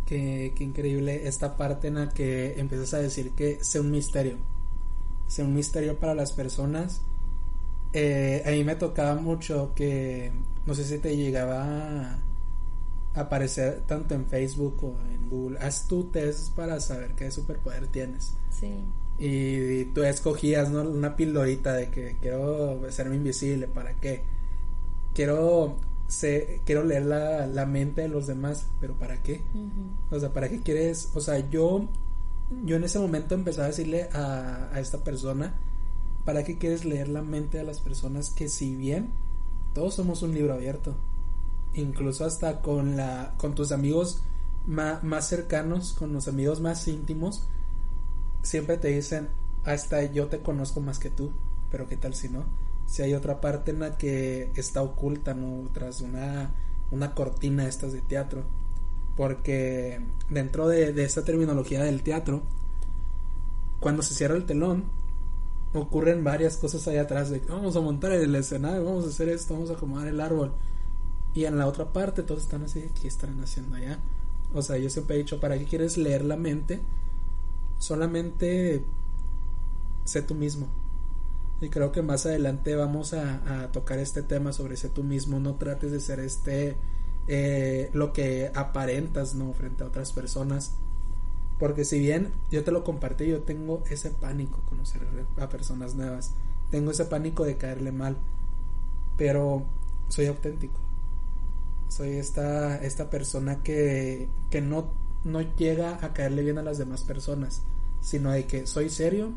Qué, 0.05 0.53
qué, 0.55 0.63
increíble 0.65 1.27
esta 1.27 1.55
parte 1.55 1.87
en 1.87 1.95
la 1.95 2.09
que 2.09 2.59
empiezas 2.59 2.93
a 2.93 2.99
decir 2.99 3.31
que 3.31 3.63
sea 3.63 3.81
un 3.81 3.91
misterio. 3.91 4.37
Sea 5.27 5.45
un 5.45 5.53
misterio 5.53 5.97
para 5.97 6.13
las 6.13 6.33
personas 6.33 7.01
eh, 7.93 8.43
a 8.45 8.51
mí 8.51 8.63
me 8.63 8.75
tocaba 8.75 9.15
mucho 9.15 9.71
que, 9.75 10.31
no 10.65 10.73
sé 10.73 10.83
si 10.83 10.97
te 10.97 11.15
llegaba 11.15 12.19
a 13.13 13.19
aparecer 13.19 13.83
tanto 13.85 14.15
en 14.15 14.25
Facebook 14.25 14.83
o 14.83 14.95
en 15.11 15.29
Google, 15.29 15.59
haz 15.59 15.87
tu 15.87 16.05
test 16.05 16.55
para 16.55 16.79
saber 16.79 17.13
qué 17.13 17.29
superpoder 17.31 17.87
tienes. 17.87 18.33
Sí. 18.49 18.73
Y, 19.19 19.85
tú 19.93 20.03
escogías, 20.03 20.69
¿no? 20.69 20.81
Una 20.81 21.15
pildorita 21.15 21.73
de 21.73 21.89
que 21.89 22.17
quiero 22.19 22.81
serme 22.91 23.15
invisible, 23.15 23.67
¿para 23.67 23.93
qué? 23.93 24.23
Quiero, 25.13 25.77
sé, 26.07 26.61
quiero 26.65 26.83
leer 26.83 27.05
la, 27.05 27.45
la, 27.45 27.65
mente 27.67 28.01
de 28.01 28.07
los 28.07 28.25
demás, 28.25 28.65
pero 28.81 28.95
¿para 28.95 29.21
qué? 29.21 29.41
O 30.09 30.19
sea, 30.19 30.33
¿para 30.33 30.49
qué 30.49 30.61
quieres? 30.61 31.11
O 31.13 31.21
sea, 31.21 31.37
yo 31.49 31.87
yo 32.65 32.75
en 32.75 32.83
ese 32.83 32.99
momento 32.99 33.35
empecé 33.35 33.61
a 33.61 33.65
decirle 33.65 34.09
a, 34.13 34.69
a 34.71 34.79
esta 34.79 35.03
persona, 35.03 35.53
¿para 36.25 36.43
qué 36.43 36.57
quieres 36.57 36.85
leer 36.85 37.09
la 37.09 37.21
mente 37.21 37.57
de 37.57 37.63
las 37.63 37.79
personas 37.79 38.29
que 38.29 38.49
si 38.49 38.75
bien 38.75 39.09
todos 39.73 39.95
somos 39.95 40.21
un 40.21 40.33
libro 40.33 40.53
abierto? 40.53 40.95
Incluso 41.73 42.25
hasta 42.25 42.61
con 42.61 42.95
la 42.95 43.33
con 43.37 43.55
tus 43.55 43.71
amigos 43.71 44.21
más, 44.65 45.03
más 45.03 45.27
cercanos, 45.27 45.93
con 45.93 46.13
los 46.13 46.27
amigos 46.27 46.61
más 46.61 46.87
íntimos, 46.87 47.47
siempre 48.41 48.77
te 48.77 48.89
dicen, 48.89 49.29
hasta 49.63 50.03
yo 50.03 50.27
te 50.27 50.39
conozco 50.39 50.81
más 50.81 50.99
que 50.99 51.09
tú, 51.09 51.31
pero 51.71 51.87
qué 51.87 51.97
tal 51.97 52.13
si 52.13 52.29
no? 52.29 52.45
Si 52.85 53.01
hay 53.01 53.13
otra 53.13 53.41
parte 53.41 53.71
en 53.71 53.79
la 53.79 53.97
que 53.97 54.51
está 54.55 54.81
oculta, 54.81 55.33
¿no? 55.33 55.69
Tras 55.73 56.01
una, 56.01 56.51
una 56.91 57.15
cortina 57.15 57.67
estas 57.67 57.93
de 57.93 58.01
teatro. 58.01 58.43
Porque 59.15 60.01
dentro 60.29 60.67
de, 60.67 60.91
de 60.91 61.03
esta 61.03 61.23
terminología 61.23 61.83
del 61.83 62.03
teatro, 62.03 62.43
cuando 63.79 64.01
se 64.01 64.13
cierra 64.15 64.35
el 64.35 64.45
telón, 64.45 64.85
ocurren 65.73 66.23
varias 66.23 66.57
cosas 66.57 66.87
ahí 66.87 66.97
atrás 66.97 67.29
de 67.29 67.39
vamos 67.49 67.75
a 67.75 67.81
montar 67.81 68.11
el 68.11 68.35
escenario, 68.35 68.85
vamos 68.85 69.05
a 69.05 69.09
hacer 69.09 69.29
esto, 69.29 69.53
vamos 69.53 69.69
a 69.69 69.73
acomodar 69.73 70.07
el 70.07 70.21
árbol. 70.21 70.53
Y 71.33 71.45
en 71.45 71.57
la 71.57 71.67
otra 71.67 71.91
parte 71.91 72.23
todos 72.23 72.43
están 72.43 72.63
así, 72.63 72.89
¿qué 73.01 73.07
están 73.07 73.41
haciendo 73.41 73.75
allá? 73.75 73.99
O 74.53 74.61
sea, 74.61 74.77
yo 74.77 74.89
siempre 74.89 75.15
he 75.15 75.19
dicho, 75.19 75.39
¿para 75.39 75.57
qué 75.57 75.65
quieres 75.65 75.97
leer 75.97 76.23
la 76.23 76.37
mente? 76.37 76.79
Solamente 77.79 78.83
sé 80.03 80.21
tú 80.21 80.35
mismo. 80.35 80.67
Y 81.59 81.69
creo 81.69 81.91
que 81.91 82.01
más 82.01 82.25
adelante 82.25 82.75
vamos 82.75 83.13
a, 83.13 83.71
tocar 83.71 83.97
este 83.97 84.21
tema 84.21 84.53
sobre 84.53 84.77
sé 84.77 84.89
tú 84.89 85.03
mismo. 85.03 85.39
No 85.39 85.55
trates 85.55 85.91
de 85.91 85.99
ser 85.99 86.19
este 86.19 86.77
eh, 87.27 87.89
lo 87.93 88.13
que 88.13 88.51
aparentas, 88.53 89.33
¿no? 89.33 89.53
Frente 89.53 89.83
a 89.83 89.87
otras 89.87 90.11
personas. 90.11 90.73
Porque 91.63 91.85
si 91.85 91.97
bien 91.97 92.33
yo 92.51 92.61
te 92.65 92.73
lo 92.73 92.83
compartí, 92.83 93.25
yo 93.25 93.43
tengo 93.43 93.85
ese 93.89 94.09
pánico 94.09 94.59
conocer 94.67 95.07
a 95.37 95.47
personas 95.47 95.95
nuevas. 95.95 96.33
Tengo 96.69 96.91
ese 96.91 97.05
pánico 97.05 97.45
de 97.45 97.55
caerle 97.55 97.93
mal. 97.93 98.17
Pero 99.15 99.63
soy 100.09 100.25
auténtico 100.25 100.77
soy 101.87 102.17
esta, 102.17 102.83
esta 102.83 103.09
persona 103.09 103.63
que, 103.63 104.27
que 104.49 104.59
no, 104.59 104.91
no 105.23 105.39
llega 105.55 106.03
a 106.03 106.11
caerle 106.11 106.43
bien 106.43 106.57
a 106.57 106.63
las 106.63 106.77
demás 106.77 107.03
personas, 107.03 107.61
sino 108.01 108.31
de 108.31 108.45
que 108.45 108.67
soy 108.67 108.89
serio, 108.89 109.31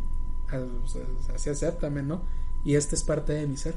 así 1.32 1.48
acéptame, 1.48 2.02
¿no? 2.02 2.22
Y 2.64 2.74
este 2.74 2.96
es 2.96 3.04
parte 3.04 3.34
de 3.34 3.46
mi 3.46 3.56
ser. 3.56 3.76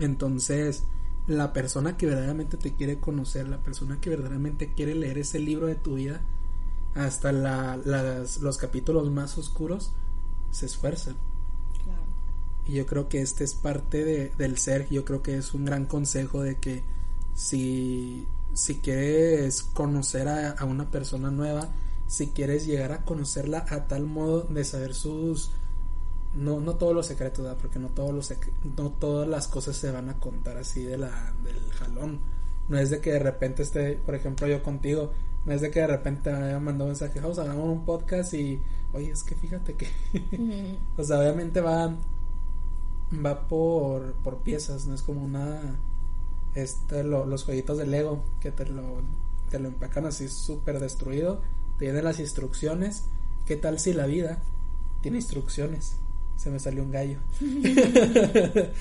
Entonces, 0.00 0.84
la 1.26 1.54
persona 1.54 1.96
que 1.96 2.04
verdaderamente 2.04 2.58
te 2.58 2.74
quiere 2.74 2.98
conocer, 2.98 3.48
la 3.48 3.62
persona 3.62 4.02
que 4.02 4.10
verdaderamente 4.10 4.74
quiere 4.74 4.94
leer 4.94 5.16
ese 5.16 5.38
libro 5.38 5.66
de 5.66 5.76
tu 5.76 5.94
vida, 5.94 6.20
hasta 6.94 7.32
la, 7.32 7.78
las, 7.84 8.38
los 8.38 8.58
capítulos 8.58 9.10
más 9.10 9.38
oscuros, 9.38 9.92
se 10.50 10.66
esfuerzan. 10.66 11.16
Y 12.66 12.74
yo 12.74 12.86
creo 12.86 13.08
que 13.08 13.20
este 13.20 13.42
es 13.42 13.54
parte 13.54 14.04
de, 14.04 14.32
del 14.38 14.56
ser, 14.56 14.88
yo 14.88 15.04
creo 15.04 15.22
que 15.22 15.36
es 15.36 15.52
un 15.52 15.64
gran 15.64 15.86
consejo 15.86 16.42
de 16.42 16.58
que 16.58 16.84
si, 17.34 18.26
si 18.54 18.76
quieres 18.76 19.62
conocer 19.62 20.28
a, 20.28 20.64
una 20.64 20.90
persona 20.90 21.30
nueva, 21.30 21.70
si 22.06 22.28
quieres 22.28 22.66
llegar 22.66 22.92
a 22.92 23.04
conocerla 23.04 23.66
a 23.68 23.88
tal 23.88 24.04
modo 24.04 24.42
de 24.42 24.64
saber 24.64 24.94
sus 24.94 25.50
no, 26.34 26.60
no 26.60 26.76
todos 26.76 26.94
los 26.94 27.06
secretos, 27.06 27.46
porque 27.60 27.78
no 27.78 27.88
todos 27.88 28.14
los 28.14 28.32
no 28.76 28.90
todas 28.90 29.28
las 29.28 29.48
cosas 29.48 29.76
se 29.76 29.90
van 29.90 30.08
a 30.08 30.18
contar 30.18 30.56
así 30.56 30.82
de 30.82 30.98
la 30.98 31.34
del 31.42 31.60
jalón. 31.72 32.20
No 32.68 32.78
es 32.78 32.90
de 32.90 33.00
que 33.00 33.12
de 33.12 33.18
repente 33.18 33.62
esté, 33.62 33.94
por 33.94 34.14
ejemplo, 34.14 34.46
yo 34.46 34.62
contigo, 34.62 35.12
no 35.44 35.52
es 35.52 35.60
de 35.60 35.70
que 35.70 35.80
de 35.80 35.86
repente 35.88 36.30
me 36.30 36.58
mandado 36.60 36.84
un 36.84 36.90
mensaje, 36.90 37.20
vamos 37.20 37.38
hagamos 37.38 37.68
un 37.68 37.84
podcast 37.84 38.32
y, 38.34 38.60
oye, 38.92 39.10
es 39.10 39.22
que 39.24 39.34
fíjate 39.34 39.74
que, 39.74 39.88
o 40.96 41.04
sea, 41.04 41.18
obviamente 41.18 41.60
va, 41.60 41.94
va 43.24 43.48
por, 43.48 44.14
por 44.14 44.38
piezas, 44.38 44.86
no 44.86 44.94
es 44.94 45.02
como 45.02 45.22
una, 45.22 45.76
este, 46.54 47.02
los 47.02 47.44
jueguitos 47.44 47.78
de 47.78 47.86
Lego 47.86 48.22
que 48.40 48.52
te 48.52 48.66
lo, 48.66 49.02
te 49.50 49.58
lo 49.58 49.68
empacan 49.68 50.06
así 50.06 50.28
súper 50.28 50.78
destruido, 50.78 51.40
te 51.78 51.86
vienen 51.86 52.04
las 52.04 52.20
instrucciones. 52.20 53.04
¿Qué 53.44 53.56
tal 53.56 53.80
si 53.80 53.92
la 53.92 54.06
vida 54.06 54.38
tiene 55.00 55.18
instrucciones? 55.18 55.96
Se 56.36 56.50
me 56.50 56.60
salió 56.60 56.82
un 56.84 56.90
gallo. 56.90 57.18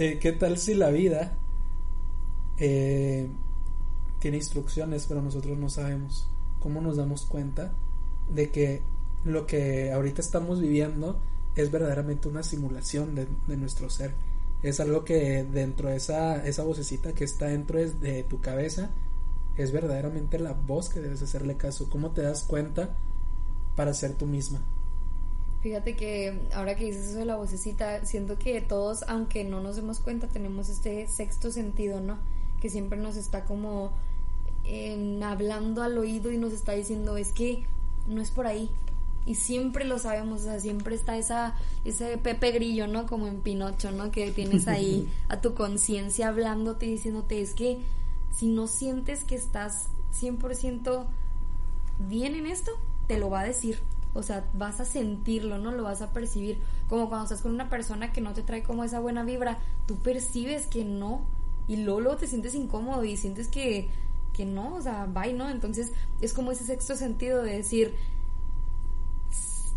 Eh, 0.00 0.20
¿Qué 0.20 0.30
tal 0.30 0.58
si 0.58 0.74
la 0.74 0.90
vida 0.90 1.36
eh, 2.56 3.28
tiene 4.18 4.36
instrucciones, 4.36 5.06
pero 5.06 5.22
nosotros 5.22 5.58
no 5.58 5.68
sabemos? 5.68 6.28
¿Cómo 6.60 6.80
nos 6.80 6.96
damos 6.96 7.24
cuenta 7.26 7.72
de 8.28 8.50
que 8.50 8.82
lo 9.24 9.46
que 9.46 9.92
ahorita 9.92 10.20
estamos 10.20 10.60
viviendo 10.60 11.20
es 11.54 11.70
verdaderamente 11.70 12.28
una 12.28 12.42
simulación 12.42 13.14
de, 13.14 13.26
de 13.46 13.56
nuestro 13.56 13.90
ser? 13.90 14.12
es 14.62 14.80
algo 14.80 15.04
que 15.04 15.44
dentro 15.44 15.88
de 15.88 15.96
esa, 15.96 16.44
esa 16.46 16.64
vocecita 16.64 17.12
que 17.12 17.24
está 17.24 17.46
dentro 17.46 17.78
de, 17.78 18.24
tu 18.24 18.40
cabeza 18.40 18.90
es 19.56 19.72
verdaderamente 19.72 20.38
la 20.38 20.52
voz 20.52 20.88
que 20.88 21.00
debes 21.00 21.22
hacerle 21.22 21.56
caso. 21.56 21.88
¿Cómo 21.90 22.10
te 22.10 22.22
das 22.22 22.42
cuenta 22.42 22.90
para 23.76 23.94
ser 23.94 24.14
tú 24.14 24.26
misma? 24.26 24.60
Fíjate 25.60 25.96
que 25.96 26.48
ahora 26.54 26.76
que 26.76 26.84
dices 26.84 27.08
eso 27.08 27.18
de 27.18 27.24
la 27.24 27.36
vocecita, 27.36 28.04
siento 28.04 28.38
que 28.38 28.60
todos, 28.60 29.02
aunque 29.08 29.42
no 29.44 29.60
nos 29.60 29.76
demos 29.76 29.98
cuenta, 29.98 30.28
tenemos 30.28 30.68
este 30.68 31.08
sexto 31.08 31.50
sentido, 31.50 32.00
¿no? 32.00 32.18
Que 32.60 32.70
siempre 32.70 32.98
nos 32.98 33.16
está 33.16 33.44
como 33.44 33.92
hablando 35.22 35.82
al 35.82 35.96
oído 35.98 36.30
y 36.30 36.38
nos 36.38 36.52
está 36.52 36.72
diciendo, 36.72 37.16
es 37.16 37.32
que 37.32 37.64
no 38.06 38.20
es 38.20 38.30
por 38.30 38.46
ahí, 38.46 38.70
y 39.28 39.34
siempre 39.34 39.84
lo 39.84 39.98
sabemos, 39.98 40.40
o 40.40 40.44
sea, 40.44 40.58
siempre 40.58 40.94
está 40.94 41.18
esa, 41.18 41.54
ese 41.84 42.16
Pepe 42.16 42.50
Grillo, 42.50 42.86
¿no? 42.86 43.06
Como 43.06 43.26
en 43.26 43.42
Pinocho, 43.42 43.90
¿no? 43.90 44.10
Que 44.10 44.30
tienes 44.30 44.66
ahí 44.68 45.06
a 45.28 45.42
tu 45.42 45.52
conciencia 45.52 46.28
hablándote 46.28 46.86
y 46.86 46.92
diciéndote, 46.92 47.42
es 47.42 47.52
que 47.52 47.78
si 48.34 48.46
no 48.46 48.66
sientes 48.66 49.24
que 49.24 49.34
estás 49.34 49.88
100% 50.18 51.04
bien 52.08 52.36
en 52.36 52.46
esto, 52.46 52.72
te 53.06 53.18
lo 53.18 53.28
va 53.28 53.40
a 53.40 53.44
decir. 53.44 53.80
O 54.14 54.22
sea, 54.22 54.48
vas 54.54 54.80
a 54.80 54.86
sentirlo, 54.86 55.58
¿no? 55.58 55.72
Lo 55.72 55.82
vas 55.82 56.00
a 56.00 56.10
percibir. 56.14 56.58
Como 56.88 57.10
cuando 57.10 57.24
estás 57.24 57.42
con 57.42 57.52
una 57.52 57.68
persona 57.68 58.12
que 58.12 58.22
no 58.22 58.32
te 58.32 58.42
trae 58.42 58.62
como 58.62 58.82
esa 58.82 58.98
buena 58.98 59.24
vibra, 59.24 59.58
tú 59.84 59.96
percibes 59.96 60.66
que 60.68 60.86
no. 60.86 61.20
Y 61.68 61.76
luego, 61.76 62.00
luego 62.00 62.16
te 62.16 62.26
sientes 62.26 62.54
incómodo 62.54 63.04
y 63.04 63.18
sientes 63.18 63.48
que, 63.48 63.90
que 64.38 64.46
no, 64.46 64.76
o 64.76 64.80
sea, 64.80 65.06
bye, 65.06 65.32
¿no? 65.32 65.50
Entonces 65.50 65.90
es 66.20 66.32
como 66.32 66.52
ese 66.52 66.62
sexto 66.62 66.94
sentido 66.94 67.42
de 67.42 67.56
decir, 67.56 67.96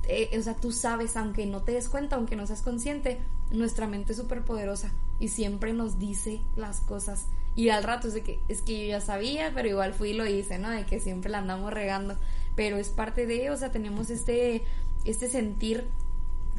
eh, 0.08 0.30
o 0.38 0.42
sea, 0.44 0.56
tú 0.56 0.72
sabes, 0.72 1.18
aunque 1.18 1.48
no 1.48 1.64
te 1.64 1.72
des 1.72 1.90
cuenta, 1.90 2.16
aunque 2.16 2.36
no 2.36 2.46
seas 2.46 2.62
consciente, 2.62 3.18
nuestra 3.50 3.88
mente 3.88 4.12
es 4.12 4.20
súper 4.20 4.46
poderosa 4.46 4.92
y 5.20 5.30
siempre 5.30 5.74
nos 5.74 5.98
dice 5.98 6.42
las 6.56 6.80
cosas. 6.82 7.26
Y 7.56 7.70
al 7.70 7.84
rato 7.84 8.08
es 8.08 8.14
de 8.14 8.22
que, 8.22 8.40
es 8.50 8.62
que 8.62 8.84
yo 8.84 8.90
ya 8.90 9.02
sabía, 9.02 9.52
pero 9.56 9.68
igual 9.68 9.96
fui 9.96 10.12
y 10.12 10.14
lo 10.14 10.28
hice, 10.28 10.60
¿no? 10.60 10.70
De 10.70 10.86
que 10.86 11.00
siempre 11.00 11.32
la 11.32 11.40
andamos 11.40 11.74
regando. 11.74 12.16
Pero 12.56 12.78
es 12.78 12.90
parte 12.90 13.26
de, 13.26 13.50
o 13.50 13.58
sea, 13.58 13.72
tenemos 13.72 14.12
este, 14.12 14.64
este 15.06 15.28
sentir 15.28 15.88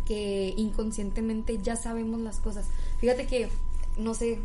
que 0.04 0.54
inconscientemente 0.56 1.58
ya 1.62 1.76
sabemos 1.76 2.18
las 2.20 2.40
cosas. 2.40 2.66
Fíjate 2.98 3.28
que, 3.28 3.48
no 3.96 4.12
sé, 4.14 4.40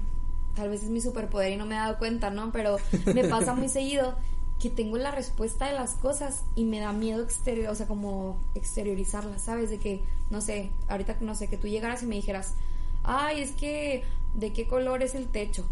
tal 0.57 0.69
vez 0.69 0.83
es 0.83 0.89
mi 0.89 0.99
superpoder 0.99 1.53
y 1.53 1.55
no 1.55 1.65
me 1.65 1.75
he 1.75 1.77
dado 1.77 1.97
cuenta, 1.97 2.31
¿no? 2.31 2.51
Pero 2.51 2.77
me 3.13 3.23
pasa 3.23 3.53
muy 3.53 3.69
seguido 3.77 4.15
que 4.59 4.69
tengo 4.71 4.97
la 4.97 5.11
respuesta 5.11 5.67
de 5.67 5.73
las 5.73 5.93
cosas 5.93 6.43
y 6.55 6.65
me 6.65 6.79
da 6.79 6.91
miedo 6.91 7.23
exterior, 7.23 7.69
o 7.69 7.75
sea, 7.75 7.85
como 7.85 8.39
exteriorizarlas, 8.55 9.43
¿sabes? 9.43 9.69
De 9.69 9.77
que, 9.77 10.01
no 10.31 10.41
sé, 10.41 10.71
ahorita 10.87 11.17
no 11.21 11.35
sé, 11.35 11.47
que 11.47 11.57
tú 11.57 11.67
llegaras 11.67 12.01
y 12.01 12.07
me 12.07 12.15
dijeras, 12.15 12.55
ay, 13.03 13.41
es 13.41 13.51
que, 13.51 14.03
¿de 14.33 14.51
qué 14.53 14.67
color 14.67 15.03
es 15.03 15.13
el 15.13 15.27
techo? 15.27 15.63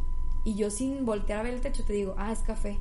Y 0.43 0.53
yo 0.53 0.69
sin 0.69 1.03
voltear 1.03 1.39
a 1.39 1.43
ver 1.43 1.55
el 1.55 1.61
techo 1.61 1.83
te 1.83 1.93
digo, 1.93 2.13
ah, 2.17 2.31
es 2.31 2.39
café. 2.39 2.77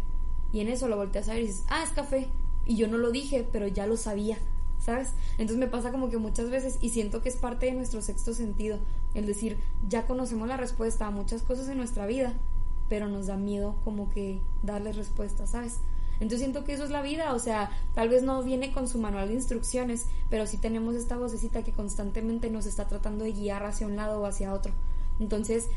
Y 0.52 0.60
en 0.60 0.68
eso 0.68 0.88
lo 0.88 0.96
volteas 0.96 1.28
a 1.28 1.32
ver 1.32 1.42
y 1.42 1.46
dices, 1.46 1.64
ah, 1.68 1.82
es 1.82 1.90
café. 1.90 2.28
Y 2.66 2.76
yo 2.76 2.86
no 2.86 2.98
lo 2.98 3.10
dije, 3.10 3.48
pero 3.50 3.66
ya 3.66 3.86
lo 3.86 3.96
sabía, 3.96 4.36
¿sabes? 4.78 5.12
Entonces 5.32 5.56
me 5.56 5.68
pasa 5.68 5.90
como 5.90 6.10
que 6.10 6.18
muchas 6.18 6.50
veces 6.50 6.76
y 6.82 6.90
siento 6.90 7.22
que 7.22 7.30
es 7.30 7.36
parte 7.36 7.66
de 7.66 7.72
nuestro 7.72 8.02
sexto 8.02 8.34
sentido, 8.34 8.78
el 9.14 9.26
decir, 9.26 9.58
ya 9.88 10.06
conocemos 10.06 10.48
la 10.48 10.56
respuesta 10.56 11.06
a 11.06 11.10
muchas 11.10 11.42
cosas 11.42 11.68
en 11.68 11.78
nuestra 11.78 12.06
vida, 12.06 12.34
pero 12.88 13.08
nos 13.08 13.26
da 13.26 13.36
miedo 13.36 13.76
como 13.84 14.10
que 14.10 14.40
darle 14.62 14.92
respuesta, 14.92 15.46
¿sabes? 15.46 15.78
Entonces 16.14 16.40
siento 16.40 16.64
que 16.64 16.74
eso 16.74 16.84
es 16.84 16.90
la 16.90 17.02
vida, 17.02 17.34
o 17.34 17.38
sea, 17.38 17.70
tal 17.94 18.08
vez 18.08 18.22
no 18.22 18.42
viene 18.42 18.72
con 18.72 18.88
su 18.88 18.98
manual 18.98 19.28
de 19.28 19.34
instrucciones, 19.34 20.06
pero 20.30 20.46
sí 20.46 20.58
tenemos 20.58 20.94
esta 20.94 21.16
vocecita 21.16 21.64
que 21.64 21.72
constantemente 21.72 22.50
nos 22.50 22.66
está 22.66 22.86
tratando 22.86 23.24
de 23.24 23.32
guiar 23.32 23.64
hacia 23.64 23.86
un 23.86 23.96
lado 23.96 24.20
o 24.20 24.26
hacia 24.26 24.52
otro. 24.52 24.72
Entonces, 25.18 25.68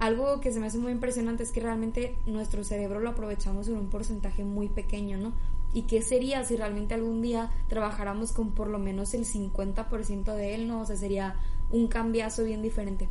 algo 0.00 0.40
que 0.40 0.52
se 0.52 0.60
me 0.60 0.66
hace 0.66 0.78
muy 0.78 0.92
impresionante 0.92 1.44
es 1.44 1.52
que 1.52 1.60
realmente 1.60 2.16
nuestro 2.26 2.64
cerebro 2.64 3.00
lo 3.00 3.10
aprovechamos 3.10 3.68
en 3.68 3.76
un 3.76 3.88
porcentaje 3.88 4.44
muy 4.44 4.68
pequeño, 4.68 5.18
¿no? 5.18 5.32
¿Y 5.72 5.82
qué 5.82 6.02
sería 6.02 6.44
si 6.44 6.56
realmente 6.56 6.94
algún 6.94 7.22
día 7.22 7.50
trabajáramos 7.68 8.32
con 8.32 8.52
por 8.52 8.68
lo 8.68 8.78
menos 8.78 9.14
el 9.14 9.24
50% 9.24 10.34
de 10.34 10.54
él, 10.54 10.68
¿no? 10.68 10.80
O 10.80 10.86
sea, 10.86 10.96
sería 10.96 11.36
un 11.74 11.88
cambiazo 11.88 12.44
bien 12.44 12.62
diferente. 12.62 13.08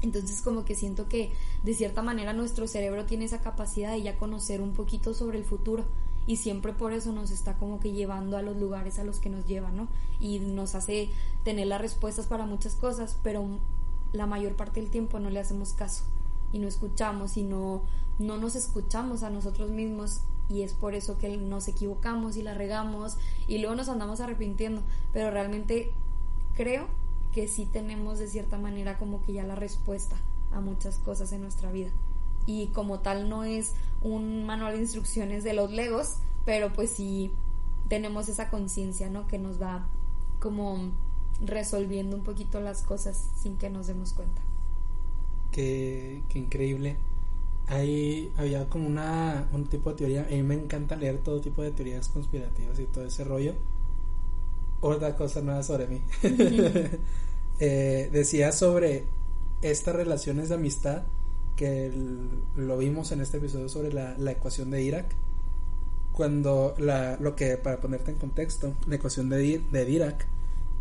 Entonces 0.00 0.40
como 0.40 0.64
que 0.64 0.74
siento 0.74 1.06
que 1.06 1.32
de 1.62 1.74
cierta 1.74 2.02
manera 2.02 2.32
nuestro 2.32 2.66
cerebro 2.66 3.04
tiene 3.04 3.26
esa 3.26 3.42
capacidad 3.42 3.92
de 3.92 4.00
ya 4.00 4.16
conocer 4.16 4.62
un 4.62 4.72
poquito 4.72 5.12
sobre 5.12 5.36
el 5.36 5.44
futuro 5.44 5.84
y 6.26 6.36
siempre 6.36 6.72
por 6.72 6.94
eso 6.94 7.12
nos 7.12 7.30
está 7.30 7.58
como 7.58 7.78
que 7.78 7.92
llevando 7.92 8.38
a 8.38 8.42
los 8.42 8.56
lugares 8.56 8.98
a 8.98 9.04
los 9.04 9.20
que 9.20 9.28
nos 9.28 9.46
lleva, 9.46 9.70
¿no? 9.70 9.88
Y 10.18 10.38
nos 10.38 10.74
hace 10.74 11.10
tener 11.44 11.66
las 11.66 11.82
respuestas 11.82 12.26
para 12.26 12.46
muchas 12.46 12.74
cosas, 12.74 13.18
pero 13.22 13.44
la 14.14 14.26
mayor 14.26 14.56
parte 14.56 14.80
del 14.80 14.90
tiempo 14.90 15.20
no 15.20 15.28
le 15.28 15.38
hacemos 15.38 15.74
caso 15.74 16.04
y 16.54 16.58
no 16.58 16.68
escuchamos 16.68 17.36
y 17.36 17.42
no, 17.42 17.82
no 18.18 18.38
nos 18.38 18.56
escuchamos 18.56 19.22
a 19.22 19.28
nosotros 19.28 19.70
mismos 19.70 20.22
y 20.48 20.62
es 20.62 20.72
por 20.72 20.94
eso 20.94 21.18
que 21.18 21.36
nos 21.36 21.68
equivocamos 21.68 22.36
y 22.36 22.42
la 22.42 22.54
regamos 22.54 23.18
y 23.46 23.58
luego 23.58 23.74
nos 23.74 23.90
andamos 23.90 24.20
arrepintiendo, 24.20 24.82
pero 25.12 25.30
realmente 25.30 25.92
creo 26.54 26.88
que 27.32 27.48
sí 27.48 27.66
tenemos 27.66 28.18
de 28.18 28.26
cierta 28.26 28.58
manera 28.58 28.98
como 28.98 29.22
que 29.22 29.32
ya 29.32 29.44
la 29.44 29.54
respuesta 29.54 30.16
a 30.52 30.60
muchas 30.60 30.98
cosas 30.98 31.32
en 31.32 31.42
nuestra 31.42 31.70
vida. 31.70 31.90
Y 32.46 32.68
como 32.68 33.00
tal 33.00 33.28
no 33.28 33.44
es 33.44 33.74
un 34.02 34.44
manual 34.44 34.74
de 34.74 34.80
instrucciones 34.80 35.44
de 35.44 35.54
los 35.54 35.70
legos, 35.70 36.16
pero 36.44 36.72
pues 36.72 36.90
sí 36.90 37.30
tenemos 37.88 38.28
esa 38.28 38.50
conciencia, 38.50 39.10
¿no? 39.10 39.26
Que 39.28 39.38
nos 39.38 39.60
va 39.60 39.86
como 40.40 40.90
resolviendo 41.44 42.16
un 42.16 42.22
poquito 42.22 42.60
las 42.60 42.82
cosas 42.82 43.28
sin 43.36 43.56
que 43.56 43.70
nos 43.70 43.86
demos 43.86 44.12
cuenta. 44.12 44.40
Qué, 45.52 46.22
qué 46.28 46.38
increíble. 46.38 46.96
Ahí 47.66 48.32
había 48.36 48.68
como 48.68 48.86
una, 48.86 49.48
un 49.52 49.66
tipo 49.66 49.90
de 49.90 49.96
teoría. 49.96 50.26
A 50.26 50.30
mí 50.30 50.42
me 50.42 50.54
encanta 50.54 50.96
leer 50.96 51.18
todo 51.18 51.40
tipo 51.40 51.62
de 51.62 51.70
teorías 51.70 52.08
conspirativas 52.08 52.78
y 52.80 52.84
todo 52.84 53.04
ese 53.04 53.22
rollo. 53.24 53.54
Otra 54.80 55.14
cosa 55.14 55.40
nueva 55.40 55.62
sobre 55.62 55.86
mí. 55.86 56.02
Eh, 57.62 58.08
decía 58.10 58.52
sobre 58.52 59.04
estas 59.60 59.94
relaciones 59.94 60.48
de 60.48 60.54
amistad 60.54 61.02
que 61.56 61.92
lo 62.56 62.78
vimos 62.78 63.12
en 63.12 63.20
este 63.20 63.36
episodio 63.36 63.68
sobre 63.68 63.92
la, 63.92 64.16
la 64.16 64.30
ecuación 64.30 64.70
de 64.70 64.78
Dirac. 64.78 65.14
Cuando 66.10 66.74
la, 66.78 67.18
lo 67.20 67.36
que, 67.36 67.58
para 67.58 67.78
ponerte 67.78 68.12
en 68.12 68.16
contexto, 68.16 68.72
la 68.86 68.94
ecuación 68.94 69.28
de, 69.28 69.60
de 69.70 69.84
Dirac 69.84 70.26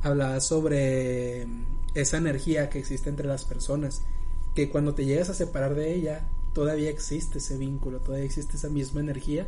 hablaba 0.02 0.40
sobre 0.40 1.48
esa 1.96 2.16
energía 2.16 2.70
que 2.70 2.80
existe 2.80 3.10
entre 3.10 3.28
las 3.28 3.44
personas, 3.44 4.04
que 4.56 4.70
cuando 4.70 4.96
te 4.96 5.04
llegas 5.04 5.30
a 5.30 5.34
separar 5.34 5.76
de 5.76 5.94
ella, 5.94 6.30
todavía 6.54 6.90
existe 6.90 7.40
ese 7.40 7.58
vínculo, 7.58 8.00
todavía 8.00 8.26
existe 8.26 8.56
esa 8.56 8.70
misma 8.70 9.02
energía 9.02 9.48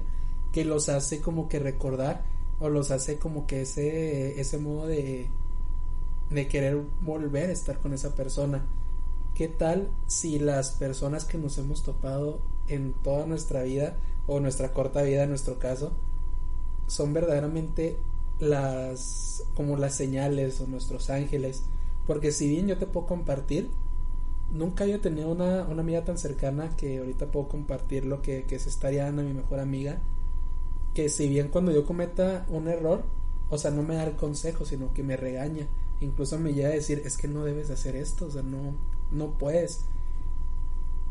que 0.52 0.66
los 0.66 0.90
hace 0.90 1.22
como 1.22 1.48
que 1.48 1.60
recordar 1.60 2.26
o 2.62 2.70
los 2.70 2.92
hace 2.92 3.18
como 3.18 3.48
que 3.48 3.64
ese, 3.64 4.40
ese 4.40 4.60
modo 4.60 4.86
de, 4.86 5.28
de 6.30 6.48
querer 6.48 6.78
volver 7.02 7.50
a 7.50 7.54
estar 7.54 7.80
con 7.80 7.94
esa 7.94 8.16
persona. 8.16 8.64
¿Qué 9.34 9.48
tal 9.48 9.90
si 10.06 10.38
las 10.38 10.72
personas 10.72 11.26
que 11.26 11.40
nos 11.40 11.58
hemos 11.58 11.84
topado 11.84 12.40
en 12.68 12.94
toda 12.94 13.26
nuestra 13.26 13.64
vida 13.64 13.98
o 14.28 14.40
nuestra 14.40 14.74
corta 14.74 15.02
vida 15.02 15.24
en 15.24 15.30
nuestro 15.30 15.58
caso 15.58 15.92
son 16.88 17.14
verdaderamente 17.14 17.98
las 18.40 19.44
como 19.56 19.78
las 19.78 19.96
señales 19.96 20.62
o 20.62 20.68
nuestros 20.68 21.10
ángeles 21.10 21.64
porque 22.08 22.32
si 22.32 22.50
bien 22.50 22.68
yo 22.68 22.78
te 22.78 22.88
puedo 22.88 23.08
compartir 23.08 23.70
nunca 24.52 24.84
había 24.84 25.00
tenido 25.00 25.32
una, 25.32 25.64
una 25.64 25.82
amiga 25.82 26.04
tan 26.04 26.18
cercana 26.18 26.76
que 26.76 27.00
ahorita 27.00 27.28
puedo 27.28 27.48
compartir 27.48 28.06
lo 28.06 28.22
que, 28.22 28.44
que 28.44 28.56
es 28.56 28.68
esta 28.68 28.88
Ariana, 28.88 29.24
mi 29.24 29.34
mejor 29.34 29.60
amiga 29.60 30.02
que 30.94 31.10
si 31.10 31.28
bien 31.28 31.50
cuando 31.50 31.72
yo 31.72 31.86
cometa 31.86 32.46
un 32.50 32.68
error 32.68 33.04
o 33.50 33.58
sea 33.58 33.72
no 33.72 33.84
me 33.84 33.96
da 33.96 34.04
el 34.04 34.16
consejo 34.16 34.66
sino 34.66 34.94
que 34.94 35.04
me 35.04 35.18
regaña 35.18 35.68
incluso 36.00 36.40
me 36.40 36.54
llega 36.54 36.70
a 36.70 36.74
decir 36.74 37.02
es 37.06 37.18
que 37.18 37.28
no 37.28 37.44
debes 37.44 37.70
hacer 37.70 37.96
esto 37.96 38.26
o 38.26 38.32
sea 38.32 38.42
no 38.42 38.76
no 39.12 39.38
puedes 39.38 39.82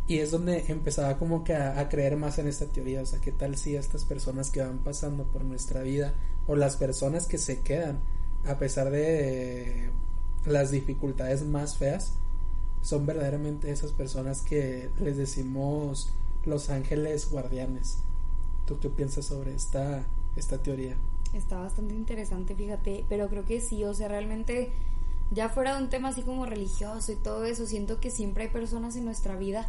y 0.07 0.19
es 0.19 0.33
donde 0.33 0.65
empezaba 0.67 1.19
como 1.19 1.45
que 1.45 1.55
a, 1.55 1.79
a, 1.79 1.89
creer 1.89 2.17
más 2.17 2.37
en 2.41 2.49
esta 2.49 2.67
teoría, 2.67 3.01
o 3.03 3.07
sea, 3.07 3.21
qué 3.21 3.31
tal 3.31 3.57
si 3.57 3.77
estas 3.77 4.03
personas 4.03 4.51
que 4.51 4.61
van 4.61 4.79
pasando 4.79 5.23
por 5.23 5.45
nuestra 5.45 5.83
vida 5.83 6.15
o 6.49 6.57
las 6.57 6.77
personas 6.77 7.29
que 7.29 7.39
se 7.39 7.61
quedan 7.61 8.01
a 8.45 8.59
pesar 8.59 8.91
de 8.91 9.91
las 10.47 10.73
dificultades 10.73 11.45
más 11.45 11.77
feas 11.77 12.15
son 12.83 13.07
verdaderamente 13.07 13.71
esas 13.71 13.93
personas 13.93 14.41
que 14.41 14.91
les 14.99 15.17
decimos 15.17 16.13
los 16.45 16.71
ángeles 16.71 17.31
guardianes. 17.31 17.99
¿Tú 18.71 18.79
qué 18.79 18.89
piensas 18.89 19.25
sobre 19.25 19.53
esta, 19.53 20.05
esta 20.37 20.59
teoría? 20.59 20.95
Está 21.35 21.59
bastante 21.59 21.93
interesante, 21.93 22.55
fíjate, 22.55 23.05
pero 23.09 23.29
creo 23.29 23.45
que 23.45 23.61
sí, 23.61 23.83
o 23.83 23.93
sea, 23.95 24.07
realmente 24.07 24.71
ya 25.33 25.49
fuera 25.49 25.77
de 25.77 25.83
un 25.83 25.91
tema 25.91 26.11
así 26.11 26.23
como 26.23 26.47
religioso 26.47 27.11
y 27.11 27.17
todo 27.17 27.47
eso, 27.47 27.67
siento 27.67 27.99
que 27.99 28.13
siempre 28.13 28.45
hay 28.45 28.51
personas 28.51 28.95
en 28.95 29.05
nuestra 29.05 29.35
vida 29.35 29.69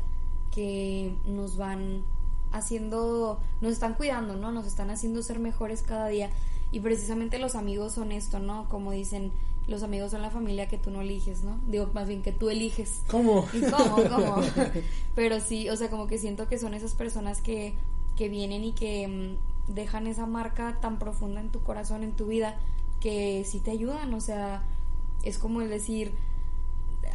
que 0.51 1.15
nos 1.25 1.57
van 1.57 2.03
haciendo, 2.51 3.39
nos 3.59 3.73
están 3.73 3.95
cuidando, 3.95 4.35
¿no? 4.35 4.51
Nos 4.51 4.67
están 4.67 4.91
haciendo 4.91 5.23
ser 5.23 5.39
mejores 5.39 5.81
cada 5.81 6.07
día. 6.07 6.29
Y 6.71 6.79
precisamente 6.79 7.39
los 7.39 7.55
amigos 7.55 7.93
son 7.93 8.11
esto, 8.11 8.37
¿no? 8.37 8.69
Como 8.69 8.91
dicen, 8.91 9.31
los 9.67 9.81
amigos 9.81 10.11
son 10.11 10.21
la 10.21 10.29
familia 10.29 10.67
que 10.67 10.77
tú 10.77 10.91
no 10.91 11.01
eliges, 11.01 11.41
¿no? 11.41 11.59
Digo, 11.65 11.89
más 11.91 12.07
bien 12.07 12.21
que 12.21 12.33
tú 12.33 12.51
eliges. 12.51 13.01
¿Cómo? 13.07 13.47
¿Y 13.51 13.61
cómo? 13.61 13.95
¿Cómo? 13.95 14.35
Pero 15.15 15.39
sí, 15.39 15.69
o 15.69 15.75
sea, 15.75 15.89
como 15.89 16.05
que 16.05 16.19
siento 16.19 16.47
que 16.47 16.59
son 16.59 16.75
esas 16.75 16.93
personas 16.93 17.41
que, 17.41 17.73
que 18.21 18.29
vienen 18.29 18.63
y 18.63 18.73
que 18.73 19.07
mmm, 19.07 19.73
dejan 19.73 20.05
esa 20.05 20.27
marca 20.27 20.77
tan 20.79 20.99
profunda 20.99 21.41
en 21.41 21.49
tu 21.49 21.63
corazón, 21.63 22.03
en 22.03 22.11
tu 22.11 22.27
vida, 22.27 22.55
que 22.99 23.43
sí 23.45 23.59
te 23.59 23.71
ayudan, 23.71 24.13
o 24.13 24.21
sea, 24.21 24.61
es 25.23 25.39
como 25.39 25.63
el 25.63 25.71
decir, 25.71 26.13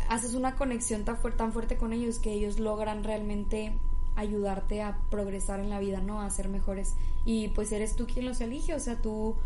haces 0.08 0.34
una 0.34 0.56
conexión 0.56 1.04
tan, 1.04 1.16
fu 1.16 1.30
tan 1.30 1.52
fuerte 1.52 1.76
con 1.76 1.92
ellos 1.92 2.18
que 2.18 2.32
ellos 2.32 2.58
logran 2.58 3.04
realmente 3.04 3.72
ayudarte 4.16 4.82
a 4.82 4.98
progresar 5.08 5.60
en 5.60 5.70
la 5.70 5.78
vida, 5.78 6.00
¿no? 6.00 6.20
A 6.22 6.28
ser 6.30 6.48
mejores. 6.48 6.94
Y 7.24 7.50
pues 7.50 7.70
eres 7.70 7.94
tú 7.94 8.08
quien 8.08 8.26
los 8.26 8.40
elige, 8.40 8.74
o 8.74 8.80
sea, 8.80 9.00
tú, 9.00 9.36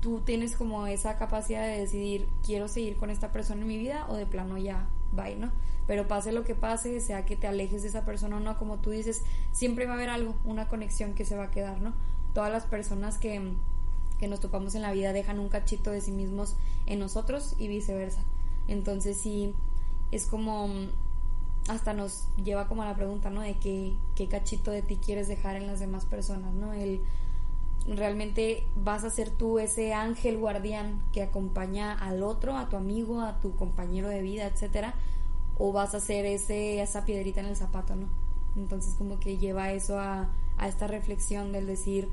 tú 0.00 0.20
tienes 0.24 0.56
como 0.56 0.88
esa 0.88 1.16
capacidad 1.16 1.62
de 1.64 1.78
decidir, 1.78 2.26
quiero 2.44 2.66
seguir 2.66 2.96
con 2.96 3.10
esta 3.10 3.30
persona 3.30 3.62
en 3.62 3.68
mi 3.68 3.78
vida 3.78 4.04
o 4.08 4.16
de 4.16 4.26
plano 4.26 4.58
ya, 4.58 4.88
bye, 5.14 5.36
¿no? 5.36 5.50
Pero 5.86 6.08
pase 6.08 6.32
lo 6.32 6.44
que 6.44 6.54
pase, 6.54 7.00
sea 7.00 7.26
que 7.26 7.36
te 7.36 7.46
alejes 7.46 7.82
de 7.82 7.88
esa 7.88 8.04
persona 8.04 8.36
o 8.36 8.40
no, 8.40 8.58
como 8.58 8.78
tú 8.78 8.90
dices, 8.90 9.22
siempre 9.52 9.86
va 9.86 9.92
a 9.92 9.96
haber 9.96 10.10
algo, 10.10 10.34
una 10.44 10.68
conexión 10.68 11.14
que 11.14 11.24
se 11.24 11.36
va 11.36 11.44
a 11.44 11.50
quedar, 11.50 11.80
¿no? 11.80 11.92
Todas 12.32 12.50
las 12.50 12.64
personas 12.64 13.18
que, 13.18 13.52
que 14.18 14.28
nos 14.28 14.40
topamos 14.40 14.74
en 14.74 14.82
la 14.82 14.92
vida 14.92 15.12
dejan 15.12 15.38
un 15.38 15.48
cachito 15.48 15.90
de 15.90 16.00
sí 16.00 16.10
mismos 16.10 16.56
en 16.86 16.98
nosotros 16.98 17.54
y 17.58 17.68
viceversa. 17.68 18.22
Entonces, 18.66 19.18
sí 19.18 19.54
es 20.10 20.26
como 20.26 20.68
hasta 21.68 21.94
nos 21.94 22.26
lleva 22.42 22.68
como 22.68 22.82
a 22.82 22.86
la 22.86 22.94
pregunta, 22.94 23.30
¿no? 23.30 23.40
De 23.40 23.54
qué, 23.54 23.94
qué 24.14 24.28
cachito 24.28 24.70
de 24.70 24.82
ti 24.82 24.96
quieres 24.96 25.28
dejar 25.28 25.56
en 25.56 25.66
las 25.66 25.80
demás 25.80 26.04
personas, 26.04 26.52
¿no? 26.52 26.72
El 26.72 27.00
realmente 27.86 28.66
vas 28.76 29.04
a 29.04 29.10
ser 29.10 29.30
tú 29.30 29.58
ese 29.58 29.92
ángel 29.92 30.38
guardián 30.38 31.02
que 31.12 31.22
acompaña 31.22 31.92
al 31.92 32.22
otro, 32.22 32.56
a 32.56 32.68
tu 32.68 32.76
amigo, 32.76 33.20
a 33.20 33.40
tu 33.40 33.54
compañero 33.56 34.08
de 34.08 34.22
vida, 34.22 34.46
etcétera, 34.46 34.94
o 35.58 35.72
vas 35.72 35.94
a 35.94 36.00
ser 36.00 36.24
ese 36.24 36.80
esa 36.80 37.04
piedrita 37.04 37.40
en 37.40 37.46
el 37.46 37.56
zapato, 37.56 37.94
¿no? 37.94 38.08
Entonces 38.56 38.94
como 38.96 39.20
que 39.20 39.36
lleva 39.36 39.72
eso 39.72 39.98
a, 39.98 40.30
a 40.56 40.68
esta 40.68 40.86
reflexión 40.86 41.52
del 41.52 41.66
decir 41.66 42.08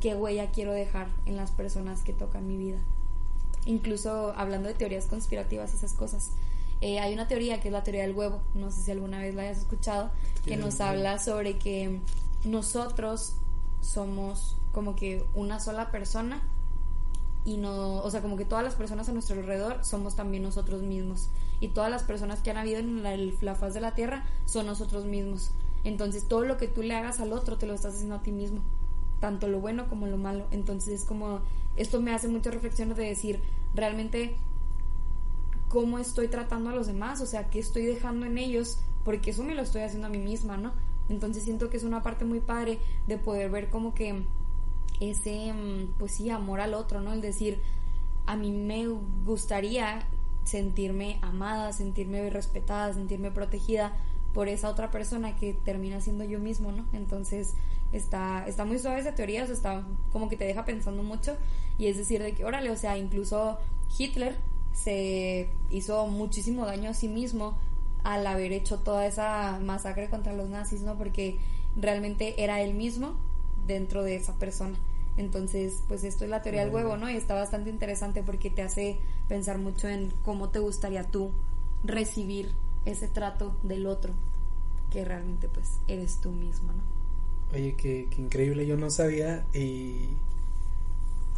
qué 0.00 0.14
huella 0.14 0.50
quiero 0.50 0.72
dejar 0.72 1.08
en 1.26 1.36
las 1.36 1.50
personas 1.52 2.02
que 2.02 2.12
tocan 2.12 2.46
mi 2.46 2.56
vida. 2.56 2.78
Incluso 3.64 4.32
hablando 4.36 4.68
de 4.68 4.74
teorías 4.74 5.06
conspirativas, 5.06 5.74
esas 5.74 5.92
cosas 5.92 6.30
eh, 6.80 7.00
hay 7.00 7.14
una 7.14 7.26
teoría 7.26 7.60
que 7.60 7.68
es 7.68 7.72
la 7.72 7.82
teoría 7.82 8.02
del 8.02 8.14
huevo, 8.14 8.42
no 8.54 8.70
sé 8.70 8.82
si 8.82 8.90
alguna 8.90 9.18
vez 9.18 9.34
la 9.34 9.42
hayas 9.42 9.58
escuchado, 9.58 10.10
que 10.44 10.56
nos 10.56 10.80
habla 10.80 11.18
sobre 11.18 11.58
que 11.58 12.00
nosotros 12.44 13.34
somos 13.80 14.56
como 14.72 14.94
que 14.96 15.24
una 15.34 15.60
sola 15.60 15.90
persona 15.90 16.42
y 17.44 17.56
no, 17.58 17.98
o 17.98 18.10
sea, 18.10 18.22
como 18.22 18.36
que 18.36 18.44
todas 18.44 18.64
las 18.64 18.74
personas 18.74 19.08
a 19.08 19.12
nuestro 19.12 19.38
alrededor 19.38 19.84
somos 19.84 20.16
también 20.16 20.42
nosotros 20.42 20.82
mismos 20.82 21.28
y 21.60 21.68
todas 21.68 21.90
las 21.90 22.02
personas 22.02 22.40
que 22.40 22.50
han 22.50 22.56
habido 22.56 22.80
en 22.80 23.02
la, 23.02 23.54
faz 23.54 23.72
de 23.72 23.80
la 23.80 23.94
tierra 23.94 24.26
son 24.44 24.66
nosotros 24.66 25.04
mismos. 25.04 25.50
Entonces 25.84 26.26
todo 26.26 26.42
lo 26.42 26.56
que 26.56 26.66
tú 26.66 26.82
le 26.82 26.94
hagas 26.94 27.20
al 27.20 27.32
otro 27.32 27.56
te 27.56 27.66
lo 27.66 27.74
estás 27.74 27.94
haciendo 27.94 28.16
a 28.16 28.22
ti 28.22 28.32
mismo, 28.32 28.60
tanto 29.20 29.46
lo 29.46 29.60
bueno 29.60 29.88
como 29.88 30.06
lo 30.06 30.16
malo. 30.16 30.46
Entonces 30.50 31.02
es 31.02 31.06
como, 31.06 31.40
esto 31.76 32.00
me 32.00 32.12
hace 32.12 32.28
muchas 32.28 32.52
reflexiones 32.52 32.96
de 32.96 33.04
decir, 33.04 33.40
realmente 33.74 34.36
cómo 35.68 35.98
estoy 35.98 36.28
tratando 36.28 36.70
a 36.70 36.74
los 36.74 36.86
demás, 36.86 37.20
o 37.20 37.26
sea, 37.26 37.48
qué 37.48 37.58
estoy 37.58 37.86
dejando 37.86 38.26
en 38.26 38.38
ellos, 38.38 38.78
porque 39.04 39.30
eso 39.30 39.44
me 39.44 39.54
lo 39.54 39.62
estoy 39.62 39.82
haciendo 39.82 40.08
a 40.08 40.10
mí 40.10 40.18
misma, 40.18 40.56
¿no? 40.56 40.72
Entonces 41.08 41.44
siento 41.44 41.70
que 41.70 41.76
es 41.76 41.84
una 41.84 42.02
parte 42.02 42.24
muy 42.24 42.40
padre 42.40 42.78
de 43.06 43.18
poder 43.18 43.50
ver 43.50 43.68
como 43.70 43.94
que 43.94 44.22
ese, 45.00 45.52
mm, 45.52 45.98
pues 45.98 46.12
sí, 46.12 46.30
amor 46.30 46.60
al 46.60 46.74
otro, 46.74 47.00
¿no? 47.00 47.12
El 47.12 47.20
decir, 47.20 47.60
a 48.26 48.36
mí 48.36 48.50
me 48.50 48.86
gustaría 49.24 50.06
sentirme 50.44 51.18
amada, 51.22 51.72
sentirme 51.72 52.28
respetada, 52.30 52.92
sentirme 52.92 53.30
protegida 53.30 53.96
por 54.32 54.48
esa 54.48 54.68
otra 54.68 54.90
persona 54.90 55.36
que 55.36 55.54
termina 55.54 56.00
siendo 56.00 56.24
yo 56.24 56.38
mismo, 56.38 56.72
¿no? 56.72 56.84
Entonces 56.92 57.54
está, 57.92 58.46
está 58.46 58.64
muy 58.64 58.78
suave 58.78 59.00
esa 59.00 59.14
teoría, 59.14 59.44
o 59.44 59.46
sea, 59.46 59.54
está 59.54 59.86
como 60.12 60.28
que 60.28 60.36
te 60.36 60.44
deja 60.44 60.64
pensando 60.64 61.02
mucho 61.02 61.36
y 61.78 61.86
es 61.86 61.96
decir, 61.96 62.22
de 62.22 62.32
que, 62.32 62.44
órale, 62.44 62.70
o 62.70 62.76
sea, 62.76 62.98
incluso 62.98 63.58
Hitler 63.96 64.36
se 64.72 65.48
hizo 65.70 66.06
muchísimo 66.06 66.66
daño 66.66 66.90
a 66.90 66.94
sí 66.94 67.08
mismo 67.08 67.56
al 68.04 68.26
haber 68.26 68.52
hecho 68.52 68.78
toda 68.78 69.06
esa 69.06 69.58
masacre 69.60 70.08
contra 70.08 70.32
los 70.32 70.48
nazis, 70.48 70.82
¿no? 70.82 70.96
Porque 70.96 71.38
realmente 71.76 72.42
era 72.42 72.62
él 72.62 72.74
mismo 72.74 73.16
dentro 73.66 74.02
de 74.02 74.16
esa 74.16 74.34
persona. 74.34 74.76
Entonces, 75.16 75.82
pues 75.88 76.04
esto 76.04 76.24
es 76.24 76.30
la 76.30 76.42
teoría 76.42 76.64
del 76.64 76.72
huevo, 76.72 76.96
¿no? 76.96 77.10
Y 77.10 77.16
está 77.16 77.34
bastante 77.34 77.70
interesante 77.70 78.22
porque 78.22 78.50
te 78.50 78.62
hace 78.62 78.98
pensar 79.28 79.58
mucho 79.58 79.88
en 79.88 80.12
cómo 80.24 80.50
te 80.50 80.58
gustaría 80.58 81.04
tú 81.04 81.30
recibir 81.84 82.52
ese 82.84 83.08
trato 83.08 83.56
del 83.62 83.86
otro, 83.86 84.12
que 84.90 85.04
realmente 85.04 85.48
pues 85.48 85.80
eres 85.88 86.18
tú 86.20 86.30
mismo, 86.30 86.72
¿no? 86.72 87.56
Oye, 87.56 87.74
qué, 87.76 88.08
qué 88.10 88.20
increíble, 88.20 88.66
yo 88.66 88.76
no 88.76 88.90
sabía 88.90 89.46
y 89.54 90.10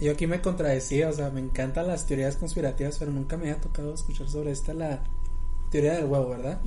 yo 0.01 0.13
aquí 0.13 0.27
me 0.27 0.41
contradecía, 0.41 1.09
o 1.09 1.13
sea, 1.13 1.31
me 1.31 1.41
encantan 1.41 1.87
las 1.87 2.07
teorías 2.07 2.37
conspirativas, 2.37 2.99
pero 2.99 3.11
nunca 3.11 3.37
me 3.37 3.51
había 3.51 3.61
tocado 3.61 3.95
escuchar 3.95 4.29
sobre 4.29 4.53
esta 4.53 4.73
la 4.75 5.03
teoría 5.71 5.95
del 5.95 6.07
huevo, 6.07 6.29
¿verdad? 6.29 6.61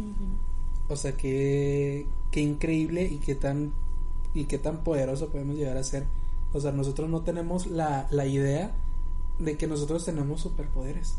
O 0.90 0.96
sea, 0.96 1.16
qué, 1.16 2.06
qué 2.32 2.42
increíble 2.42 3.04
y 3.04 3.18
qué 3.18 3.36
tan 3.36 3.74
y 4.34 4.46
qué 4.46 4.58
tan 4.58 4.84
poderoso 4.84 5.30
podemos 5.30 5.56
llegar 5.56 5.78
a 5.78 5.84
ser. 5.84 6.06
O 6.54 6.60
sea, 6.60 6.72
nosotros 6.72 7.10
no 7.10 7.22
tenemos 7.22 7.68
la, 7.68 8.08
la 8.12 8.26
idea 8.26 8.74
de 9.40 9.58
que 9.58 9.68
nosotros 9.68 10.06
tenemos 10.06 10.42
superpoderes. 10.42 11.16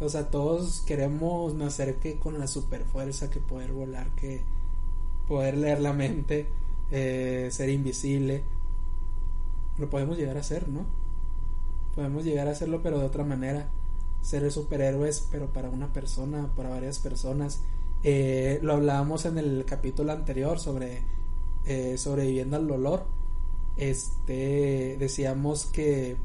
O 0.00 0.08
sea, 0.08 0.30
todos 0.30 0.80
queremos 0.80 1.54
nacer 1.54 1.96
que 1.96 2.18
con 2.18 2.38
la 2.38 2.46
superfuerza, 2.46 3.30
que 3.30 3.40
poder 3.40 3.72
volar, 3.72 4.08
que 4.16 4.42
poder 5.28 5.56
leer 5.56 5.80
la 5.80 5.92
mente, 5.92 6.48
eh, 6.90 7.48
ser 7.50 7.68
invisible. 7.70 8.42
Lo 9.78 9.88
podemos 9.88 10.18
llegar 10.18 10.36
a 10.36 10.40
hacer, 10.40 10.68
¿no? 10.68 10.84
Podemos 11.94 12.24
llegar 12.24 12.48
a 12.48 12.52
hacerlo, 12.52 12.80
pero 12.82 12.98
de 12.98 13.06
otra 13.06 13.24
manera. 13.24 13.68
Ser 14.24 14.50
superhéroes, 14.50 15.28
pero 15.30 15.52
para 15.52 15.68
una 15.68 15.92
persona, 15.92 16.50
para 16.56 16.70
varias 16.70 16.98
personas. 16.98 17.60
Eh, 18.02 18.58
lo 18.62 18.72
hablábamos 18.72 19.26
en 19.26 19.36
el 19.36 19.64
capítulo 19.66 20.12
anterior 20.12 20.58
sobre 20.58 21.02
eh, 21.66 21.98
sobreviviendo 21.98 22.56
al 22.56 22.66
dolor. 22.66 23.04
Este 23.76 24.96
decíamos 24.98 25.66
que 25.66 26.16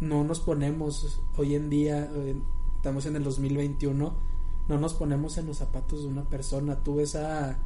no 0.00 0.22
nos 0.22 0.40
ponemos 0.40 1.20
hoy 1.38 1.54
en 1.54 1.70
día, 1.70 2.10
estamos 2.76 3.06
en 3.06 3.16
el 3.16 3.24
2021, 3.24 4.12
no 4.68 4.78
nos 4.78 4.92
ponemos 4.92 5.38
en 5.38 5.46
los 5.46 5.56
zapatos 5.56 6.02
de 6.02 6.08
una 6.08 6.24
persona. 6.24 6.82
Tú 6.82 6.96
ves 6.96 7.16
a. 7.16 7.58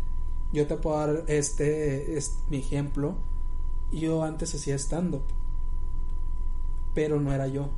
Yo 0.53 0.67
te 0.67 0.77
puedo 0.77 0.99
dar 0.99 1.25
este, 1.27 2.17
mi 2.49 2.59
ejemplo. 2.59 3.17
Yo 3.91 4.23
antes 4.23 4.55
hacía 4.55 4.77
stand-up, 4.77 5.25
pero 6.95 7.21
no 7.21 7.33
era 7.33 7.49
yo. 7.49 7.71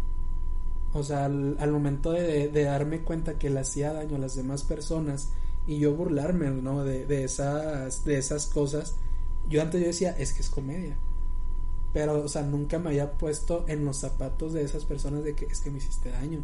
O 0.95 1.03
sea, 1.03 1.25
al, 1.25 1.73
momento 1.73 2.13
de, 2.13 2.49
darme 2.51 3.01
cuenta 3.01 3.39
que 3.39 3.49
le 3.49 3.61
hacía 3.61 3.93
daño 3.93 4.17
a 4.17 4.19
las 4.19 4.37
demás 4.37 4.63
personas 4.63 5.31
y 5.67 5.79
yo 5.79 5.95
burlarme, 5.95 6.51
¿no? 6.51 6.85
De, 6.85 7.07
de, 7.07 7.25
esas, 7.25 8.05
de 8.05 8.19
esas 8.19 8.47
cosas, 8.47 8.97
yo 9.49 9.63
antes 9.63 9.81
yo 9.81 9.87
decía, 9.87 10.11
es 10.19 10.33
que 10.33 10.43
es 10.43 10.51
comedia. 10.51 10.97
Pero, 11.93 12.23
o 12.23 12.29
sea, 12.29 12.43
nunca 12.43 12.79
me 12.79 12.91
había 12.91 13.13
puesto 13.13 13.65
en 13.69 13.85
los 13.85 13.99
zapatos 13.99 14.53
de 14.53 14.63
esas 14.63 14.85
personas 14.85 15.25
de 15.25 15.35
que 15.35 15.47
es 15.47 15.61
que 15.61 15.71
me 15.71 15.79
hiciste 15.79 16.11
daño. 16.11 16.43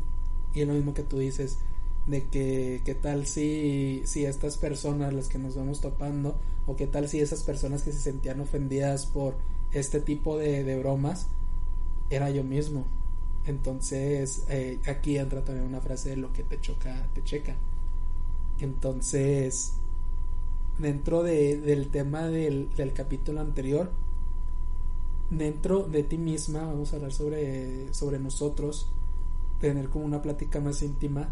Y 0.54 0.62
es 0.62 0.68
lo 0.68 0.74
mismo 0.74 0.94
que 0.94 1.02
tú 1.02 1.18
dices, 1.18 1.58
de 2.06 2.26
que 2.26 2.80
qué 2.84 2.94
tal 2.94 3.26
si, 3.26 4.02
si 4.06 4.24
estas 4.24 4.56
personas, 4.56 5.12
las 5.12 5.28
que 5.28 5.38
nos 5.38 5.56
vamos 5.56 5.80
topando, 5.80 6.36
o 6.66 6.76
qué 6.76 6.86
tal 6.86 7.08
si 7.08 7.20
esas 7.20 7.42
personas 7.42 7.82
que 7.82 7.92
se 7.92 7.98
sentían 7.98 8.40
ofendidas 8.40 9.06
por 9.06 9.36
este 9.72 10.00
tipo 10.00 10.38
de, 10.38 10.64
de 10.64 10.78
bromas, 10.78 11.26
era 12.10 12.30
yo 12.30 12.44
mismo. 12.44 12.86
Entonces, 13.48 14.44
eh, 14.50 14.78
aquí 14.86 15.16
entra 15.16 15.42
también 15.42 15.66
una 15.66 15.80
frase 15.80 16.10
de 16.10 16.16
lo 16.18 16.34
que 16.34 16.42
te 16.42 16.60
choca, 16.60 17.08
te 17.14 17.24
checa. 17.24 17.56
Entonces, 18.60 19.72
dentro 20.78 21.22
de, 21.22 21.58
del 21.58 21.88
tema 21.88 22.26
del, 22.26 22.68
del 22.76 22.92
capítulo 22.92 23.40
anterior, 23.40 23.90
dentro 25.30 25.84
de 25.84 26.02
ti 26.02 26.18
misma, 26.18 26.66
vamos 26.66 26.92
a 26.92 26.96
hablar 26.96 27.12
sobre, 27.12 27.92
sobre 27.94 28.18
nosotros, 28.18 28.90
tener 29.62 29.88
como 29.88 30.04
una 30.04 30.20
plática 30.20 30.60
más 30.60 30.82
íntima, 30.82 31.30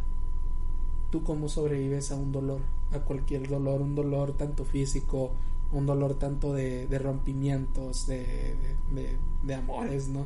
tú 1.10 1.22
cómo 1.22 1.50
sobrevives 1.50 2.12
a 2.12 2.16
un 2.16 2.32
dolor, 2.32 2.60
a 2.92 3.00
cualquier 3.00 3.46
dolor, 3.46 3.82
un 3.82 3.94
dolor 3.94 4.32
tanto 4.38 4.64
físico, 4.64 5.32
un 5.70 5.84
dolor 5.84 6.14
tanto 6.14 6.54
de, 6.54 6.86
de 6.86 6.98
rompimientos, 6.98 8.06
de, 8.06 8.56
de, 8.90 9.18
de, 9.42 9.54
amores, 9.54 10.08
¿no? 10.08 10.24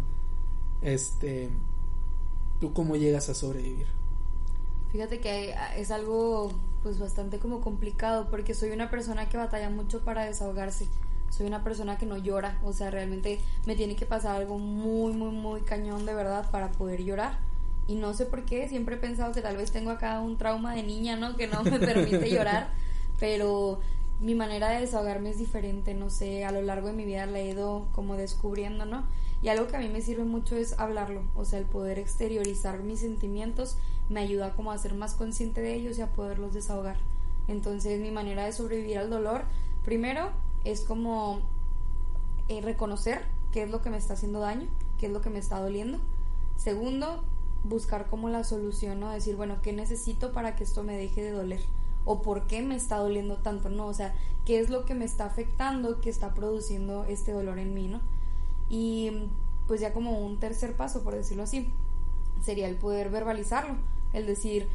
Este, 0.82 1.50
tú 2.60 2.72
cómo 2.72 2.96
llegas 2.96 3.28
a 3.28 3.34
sobrevivir. 3.34 3.86
Fíjate 4.92 5.20
que 5.20 5.54
es 5.76 5.90
algo 5.90 6.52
pues 6.82 6.98
bastante 6.98 7.38
como 7.38 7.60
complicado 7.60 8.28
porque 8.30 8.54
soy 8.54 8.70
una 8.70 8.90
persona 8.90 9.28
que 9.28 9.36
batalla 9.36 9.70
mucho 9.70 10.04
para 10.04 10.24
desahogarse. 10.24 10.88
Soy 11.30 11.46
una 11.46 11.62
persona 11.62 11.96
que 11.96 12.06
no 12.06 12.16
llora, 12.16 12.58
o 12.64 12.72
sea, 12.72 12.90
realmente 12.90 13.40
me 13.64 13.76
tiene 13.76 13.94
que 13.94 14.04
pasar 14.04 14.36
algo 14.36 14.58
muy, 14.58 15.12
muy, 15.12 15.30
muy 15.30 15.60
cañón 15.60 16.04
de 16.04 16.14
verdad 16.14 16.50
para 16.50 16.72
poder 16.72 17.04
llorar 17.04 17.38
y 17.90 17.96
no 17.96 18.14
sé 18.14 18.24
por 18.24 18.44
qué, 18.44 18.68
siempre 18.68 18.94
he 18.94 18.98
pensado 18.98 19.32
que 19.32 19.42
tal 19.42 19.56
vez 19.56 19.72
tengo 19.72 19.90
acá 19.90 20.20
un 20.20 20.38
trauma 20.38 20.76
de 20.76 20.84
niña, 20.84 21.16
¿no? 21.16 21.36
Que 21.36 21.48
no 21.48 21.64
me 21.64 21.78
permite 21.80 22.30
llorar, 22.30 22.68
pero 23.18 23.80
mi 24.20 24.36
manera 24.36 24.70
de 24.70 24.82
desahogarme 24.82 25.30
es 25.30 25.38
diferente, 25.38 25.92
no 25.94 26.08
sé, 26.08 26.44
a 26.44 26.52
lo 26.52 26.62
largo 26.62 26.86
de 26.86 26.92
mi 26.92 27.04
vida 27.04 27.26
la 27.26 27.40
he 27.40 27.48
ido 27.48 27.88
como 27.90 28.16
descubriendo, 28.16 28.84
¿no? 28.84 29.06
Y 29.42 29.48
algo 29.48 29.68
que 29.68 29.76
a 29.76 29.80
mí 29.80 29.88
me 29.88 30.02
sirve 30.02 30.24
mucho 30.24 30.56
es 30.56 30.78
hablarlo, 30.78 31.22
o 31.34 31.44
sea, 31.44 31.58
el 31.58 31.64
poder 31.64 31.98
exteriorizar 31.98 32.82
mis 32.82 33.00
sentimientos 33.00 33.76
me 34.10 34.20
ayuda 34.20 34.54
como 34.54 34.72
a 34.72 34.78
ser 34.78 34.94
más 34.94 35.14
consciente 35.14 35.62
de 35.62 35.74
ellos 35.74 35.98
y 35.98 36.02
a 36.02 36.12
poderlos 36.12 36.52
desahogar. 36.52 36.96
Entonces 37.48 38.00
mi 38.00 38.10
manera 38.10 38.44
de 38.44 38.52
sobrevivir 38.52 38.98
al 38.98 39.08
dolor, 39.08 39.44
primero, 39.84 40.30
es 40.64 40.82
como 40.82 41.40
eh, 42.48 42.60
reconocer 42.60 43.22
qué 43.52 43.62
es 43.62 43.70
lo 43.70 43.80
que 43.80 43.90
me 43.90 43.96
está 43.96 44.14
haciendo 44.14 44.40
daño, 44.40 44.68
qué 44.98 45.06
es 45.06 45.12
lo 45.12 45.20
que 45.20 45.30
me 45.30 45.38
está 45.38 45.60
doliendo. 45.60 45.98
Segundo, 46.56 47.24
buscar 47.64 48.06
como 48.08 48.28
la 48.28 48.44
solución, 48.44 49.00
¿no? 49.00 49.10
Decir, 49.10 49.36
bueno, 49.36 49.62
¿qué 49.62 49.72
necesito 49.72 50.32
para 50.32 50.56
que 50.56 50.64
esto 50.64 50.82
me 50.82 50.96
deje 50.96 51.22
de 51.22 51.30
doler? 51.30 51.60
¿O 52.04 52.22
por 52.22 52.46
qué 52.46 52.62
me 52.62 52.76
está 52.76 52.96
doliendo 52.96 53.36
tanto? 53.36 53.70
¿No? 53.70 53.86
O 53.86 53.94
sea, 53.94 54.14
¿qué 54.44 54.60
es 54.60 54.70
lo 54.70 54.84
que 54.84 54.94
me 54.94 55.04
está 55.04 55.24
afectando, 55.24 56.00
que 56.00 56.10
está 56.10 56.34
produciendo 56.34 57.04
este 57.04 57.32
dolor 57.32 57.58
en 57.58 57.74
mí, 57.74 57.88
¿no? 57.88 58.00
Y 58.70 59.28
pues 59.66 59.80
ya 59.82 59.92
como 59.92 60.24
un 60.24 60.38
tercer 60.38 60.74
paso, 60.74 61.02
por 61.02 61.14
decirlo 61.14 61.42
así, 61.42 61.70
sería 62.42 62.68
el 62.68 62.76
poder 62.76 63.10
verbalizarlo, 63.10 63.76
el 64.14 64.24
decir, 64.26 64.68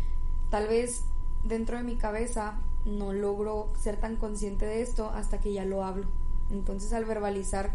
tal 0.51 0.67
vez 0.67 1.05
dentro 1.43 1.77
de 1.77 1.83
mi 1.83 1.95
cabeza 1.95 2.59
no 2.85 3.13
logro 3.13 3.69
ser 3.79 3.97
tan 3.97 4.15
consciente 4.15 4.67
de 4.67 4.83
esto 4.83 5.09
hasta 5.09 5.39
que 5.39 5.53
ya 5.53 5.65
lo 5.65 5.83
hablo. 5.83 6.05
Entonces 6.51 6.93
al 6.93 7.05
verbalizar 7.05 7.71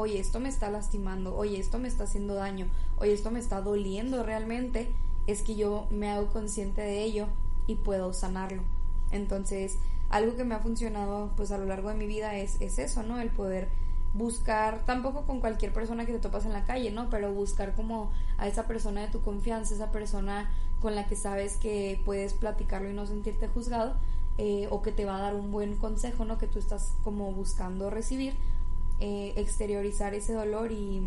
oye, 0.00 0.18
esto 0.18 0.40
me 0.40 0.48
está 0.48 0.70
lastimando, 0.70 1.36
oye, 1.36 1.58
esto 1.58 1.78
me 1.78 1.88
está 1.88 2.04
haciendo 2.04 2.34
daño, 2.34 2.66
oye, 2.96 3.12
esto 3.12 3.30
me 3.30 3.38
está 3.38 3.60
doliendo 3.60 4.22
realmente, 4.22 4.92
es 5.26 5.42
que 5.42 5.56
yo 5.56 5.86
me 5.90 6.10
hago 6.10 6.28
consciente 6.28 6.80
de 6.80 7.02
ello 7.02 7.26
y 7.66 7.76
puedo 7.76 8.12
sanarlo. 8.12 8.62
Entonces, 9.10 9.78
algo 10.08 10.36
que 10.36 10.44
me 10.44 10.54
ha 10.54 10.60
funcionado 10.60 11.32
pues 11.36 11.50
a 11.52 11.58
lo 11.58 11.66
largo 11.66 11.90
de 11.90 11.96
mi 11.96 12.06
vida 12.06 12.36
es, 12.36 12.60
es 12.60 12.78
eso, 12.78 13.02
¿no? 13.02 13.20
El 13.20 13.30
poder 13.30 13.68
buscar, 14.14 14.84
tampoco 14.86 15.22
con 15.24 15.40
cualquier 15.40 15.72
persona 15.72 16.04
que 16.06 16.12
te 16.12 16.18
topas 16.18 16.44
en 16.44 16.52
la 16.52 16.64
calle, 16.64 16.90
¿no? 16.90 17.10
Pero 17.10 17.32
buscar 17.32 17.74
como 17.74 18.10
a 18.38 18.48
esa 18.48 18.66
persona 18.66 19.02
de 19.02 19.08
tu 19.08 19.20
confianza, 19.20 19.74
esa 19.74 19.92
persona 19.92 20.50
con 20.80 20.94
la 20.94 21.06
que 21.06 21.16
sabes 21.16 21.56
que 21.56 22.00
puedes 22.04 22.34
platicarlo 22.34 22.90
y 22.90 22.94
no 22.94 23.06
sentirte 23.06 23.48
juzgado, 23.48 23.94
eh, 24.38 24.68
o 24.70 24.82
que 24.82 24.92
te 24.92 25.04
va 25.04 25.16
a 25.16 25.20
dar 25.20 25.34
un 25.34 25.52
buen 25.52 25.76
consejo, 25.76 26.24
¿no? 26.24 26.38
Que 26.38 26.46
tú 26.46 26.58
estás 26.58 26.94
como 27.04 27.32
buscando 27.32 27.90
recibir 27.90 28.34
eh, 28.98 29.32
exteriorizar 29.36 30.14
ese 30.14 30.32
dolor 30.32 30.72
y, 30.72 31.02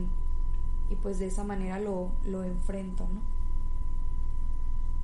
y, 0.89 0.95
pues 1.01 1.19
de 1.19 1.27
esa 1.27 1.43
manera 1.43 1.79
lo, 1.79 2.11
lo 2.25 2.43
enfrento, 2.43 3.07
¿no? 3.13 3.21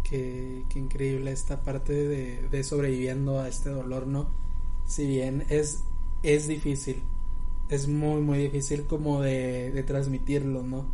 Qué, 0.04 0.64
qué 0.70 0.80
increíble 0.80 1.32
esta 1.32 1.62
parte 1.62 1.94
de, 1.94 2.48
de, 2.50 2.64
sobreviviendo 2.64 3.40
a 3.40 3.48
este 3.48 3.70
dolor, 3.70 4.08
¿no? 4.08 4.28
Si 4.88 5.06
bien 5.06 5.46
es, 5.50 5.84
es 6.24 6.48
difícil, 6.48 7.04
es 7.70 7.88
muy, 7.88 8.22
muy 8.22 8.38
difícil 8.40 8.86
como 8.86 9.22
de, 9.22 9.72
de 9.72 9.84
transmitirlo, 9.84 10.64
¿no? 10.64 10.86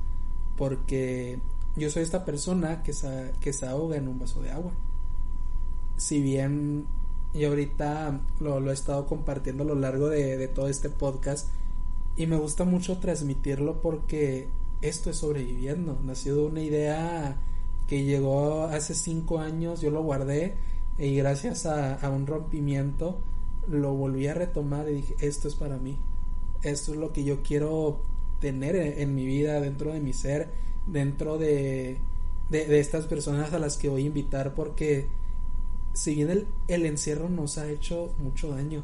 Porque 0.57 1.39
yo 1.76 1.89
soy 1.89 2.03
esta 2.03 2.26
persona 2.26 2.84
que 2.84 2.93
se, 2.93 3.34
que 3.39 3.53
se 3.53 3.65
ahoga 3.65 3.97
en 3.97 4.07
un 4.07 4.19
vaso 4.19 4.41
de 4.41 4.51
agua. 4.51 4.71
Si 5.97 6.21
bien 6.21 6.86
y 7.34 7.43
ahorita 7.43 8.21
lo, 8.39 8.59
lo 8.59 8.71
he 8.71 8.73
estado 8.73 9.07
compartiendo 9.07 9.63
a 9.63 9.67
lo 9.67 9.76
largo 9.76 10.09
de, 10.09 10.38
de 10.38 10.47
todo 10.47 10.69
este 10.69 10.89
podcast, 10.89 11.49
y 12.17 12.28
me 12.28 12.38
gusta 12.38 12.63
mucho 12.63 12.97
transmitirlo 12.99 13.82
porque 13.82 14.47
esto 14.82 15.09
es 15.09 15.17
sobreviviendo. 15.17 15.97
Nació 16.03 16.36
de 16.36 16.45
una 16.45 16.61
idea 16.61 17.38
que 17.88 18.03
llegó 18.03 18.63
hace 18.63 18.95
cinco 18.95 19.39
años, 19.39 19.82
yo 19.82 19.91
lo 19.91 20.01
guardé 20.01 20.55
y 20.97 21.15
gracias 21.15 21.65
a, 21.65 22.09
un 22.09 22.26
rompimiento 22.26 23.19
lo 23.67 23.93
volví 23.93 24.28
a 24.28 24.34
retomar 24.34 24.88
y 24.89 24.95
dije, 24.95 25.15
esto 25.19 25.47
es 25.47 25.55
para 25.55 25.78
mí. 25.78 25.97
Esto 26.66 26.93
es 26.93 26.97
lo 26.97 27.13
que 27.13 27.24
yo 27.24 27.43
quiero 27.43 27.99
tener 28.39 28.76
en, 28.76 29.13
mi 29.13 29.24
vida, 29.24 29.61
dentro 29.61 29.93
de 29.93 29.99
mi 29.99 30.13
ser, 30.13 30.49
dentro 30.88 31.38
de, 31.38 31.99
de, 32.49 32.80
estas 32.80 33.05
personas 33.05 33.53
a 33.53 33.59
las 33.59 33.78
que 33.78 33.88
voy 33.88 34.03
a 34.03 34.07
invitar 34.07 34.55
porque 34.55 35.07
si 35.93 36.16
bien 36.16 36.32
el, 36.32 36.47
el 36.68 36.88
encierro 36.88 37.30
nos 37.30 37.59
ha 37.59 37.70
hecho 37.70 38.16
mucho 38.18 38.49
daño, 38.49 38.84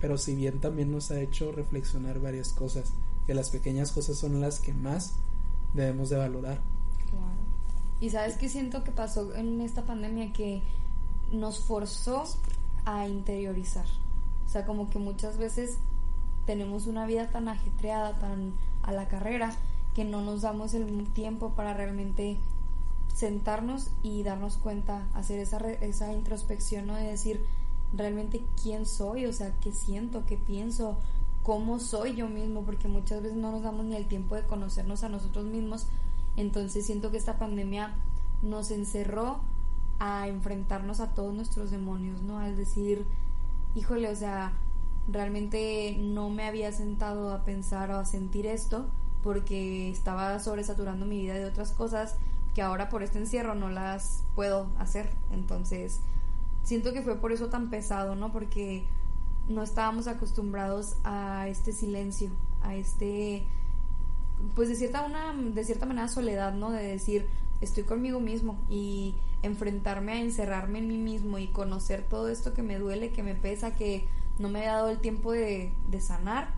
pero 0.00 0.18
si 0.18 0.36
bien 0.36 0.60
también 0.60 0.92
nos 0.92 1.10
ha 1.10 1.20
hecho 1.20 1.50
reflexionar 1.50 2.20
varias 2.20 2.52
cosas, 2.52 2.92
que 3.26 3.34
las 3.34 3.50
pequeñas 3.50 3.90
cosas 3.90 4.16
son 4.16 4.40
las 4.40 4.60
que 4.60 4.72
más 4.72 5.14
debemos 5.74 6.10
de 6.10 6.18
valorar. 6.18 6.60
Claro. 7.10 7.26
Y 8.00 8.10
sabes 8.10 8.36
qué 8.36 8.48
siento 8.48 8.84
que 8.84 8.92
pasó 8.92 9.34
en 9.34 9.60
esta 9.60 9.84
pandemia 9.84 10.32
que 10.32 10.62
nos 11.32 11.58
forzó 11.58 12.22
a 12.84 13.08
interiorizar. 13.08 13.86
O 14.46 14.48
sea, 14.48 14.64
como 14.64 14.88
que 14.90 15.00
muchas 15.00 15.38
veces 15.38 15.78
tenemos 16.46 16.86
una 16.86 17.06
vida 17.06 17.28
tan 17.28 17.48
ajetreada, 17.48 18.18
tan 18.18 18.52
a 18.82 18.92
la 18.92 19.08
carrera, 19.08 19.52
que 19.94 20.04
no 20.04 20.22
nos 20.22 20.42
damos 20.42 20.74
el 20.74 21.06
tiempo 21.12 21.50
para 21.50 21.74
realmente 21.74 22.36
sentarnos 23.14 23.90
y 24.02 24.22
darnos 24.22 24.56
cuenta, 24.56 25.06
hacer 25.14 25.40
esa, 25.40 25.58
esa 25.58 26.12
introspección, 26.12 26.86
¿no? 26.86 26.94
De 26.94 27.04
decir 27.04 27.44
realmente 27.94 28.44
quién 28.62 28.86
soy, 28.86 29.26
o 29.26 29.32
sea, 29.32 29.52
qué 29.60 29.72
siento, 29.72 30.24
qué 30.26 30.36
pienso, 30.36 30.96
cómo 31.42 31.78
soy 31.78 32.14
yo 32.14 32.28
mismo, 32.28 32.62
porque 32.62 32.88
muchas 32.88 33.22
veces 33.22 33.38
no 33.38 33.52
nos 33.52 33.62
damos 33.62 33.86
ni 33.86 33.96
el 33.96 34.06
tiempo 34.06 34.34
de 34.34 34.42
conocernos 34.42 35.02
a 35.02 35.08
nosotros 35.08 35.46
mismos. 35.46 35.86
Entonces 36.36 36.84
siento 36.84 37.10
que 37.10 37.16
esta 37.16 37.38
pandemia 37.38 37.94
nos 38.42 38.70
encerró 38.70 39.40
a 39.98 40.28
enfrentarnos 40.28 41.00
a 41.00 41.14
todos 41.14 41.34
nuestros 41.34 41.70
demonios, 41.70 42.20
¿no? 42.22 42.38
Al 42.38 42.56
decir, 42.56 43.06
híjole, 43.74 44.10
o 44.10 44.16
sea, 44.16 44.52
realmente 45.08 45.96
no 46.00 46.30
me 46.30 46.46
había 46.46 46.72
sentado 46.72 47.32
a 47.32 47.44
pensar 47.44 47.90
o 47.90 47.96
a 47.96 48.04
sentir 48.04 48.46
esto 48.46 48.86
porque 49.22 49.90
estaba 49.90 50.38
sobresaturando 50.38 51.06
mi 51.06 51.20
vida 51.20 51.34
de 51.34 51.44
otras 51.44 51.72
cosas 51.72 52.16
que 52.54 52.62
ahora 52.62 52.88
por 52.88 53.02
este 53.02 53.18
encierro 53.18 53.54
no 53.54 53.68
las 53.68 54.22
puedo 54.34 54.68
hacer. 54.78 55.10
Entonces, 55.30 56.00
siento 56.62 56.92
que 56.92 57.02
fue 57.02 57.16
por 57.16 57.32
eso 57.32 57.48
tan 57.48 57.68
pesado, 57.70 58.14
¿no? 58.14 58.32
Porque 58.32 58.84
no 59.48 59.62
estábamos 59.62 60.06
acostumbrados 60.06 60.96
a 61.04 61.48
este 61.48 61.72
silencio, 61.72 62.30
a 62.62 62.74
este 62.74 63.44
pues 64.54 64.68
de 64.68 64.74
cierta 64.74 65.02
una 65.02 65.32
de 65.32 65.64
cierta 65.64 65.86
manera 65.86 66.08
soledad, 66.08 66.54
¿no? 66.54 66.70
De 66.70 66.82
decir, 66.82 67.26
estoy 67.60 67.84
conmigo 67.84 68.20
mismo 68.20 68.58
y 68.68 69.14
enfrentarme 69.42 70.12
a 70.12 70.20
encerrarme 70.20 70.78
en 70.78 70.88
mí 70.88 70.98
mismo 70.98 71.38
y 71.38 71.46
conocer 71.48 72.02
todo 72.02 72.28
esto 72.28 72.54
que 72.54 72.62
me 72.62 72.78
duele, 72.78 73.10
que 73.10 73.22
me 73.22 73.34
pesa, 73.34 73.74
que 73.74 74.06
no 74.38 74.48
me 74.48 74.66
ha 74.66 74.74
dado 74.74 74.88
el 74.90 74.98
tiempo 74.98 75.32
de, 75.32 75.72
de 75.88 76.00
sanar, 76.00 76.48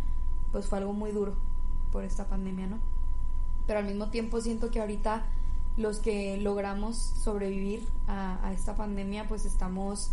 pues 0.53 0.67
fue 0.67 0.79
algo 0.79 0.93
muy 0.93 1.13
duro 1.13 1.35
por 1.93 2.05
esta 2.05 2.27
pandemia, 2.27 2.67
¿no? 2.67 2.79
Pero 3.67 3.81
al 3.81 3.87
mismo 3.87 4.09
tiempo 4.11 4.41
siento 4.41 4.71
que 4.71 4.81
ahorita 4.81 5.27
los 5.79 5.99
que 5.99 6.37
logramos 6.39 6.97
sobrevivir 6.97 7.87
a, 8.09 8.53
esta 8.53 8.77
pandemia, 8.77 9.29
pues 9.29 9.45
estamos, 9.45 10.11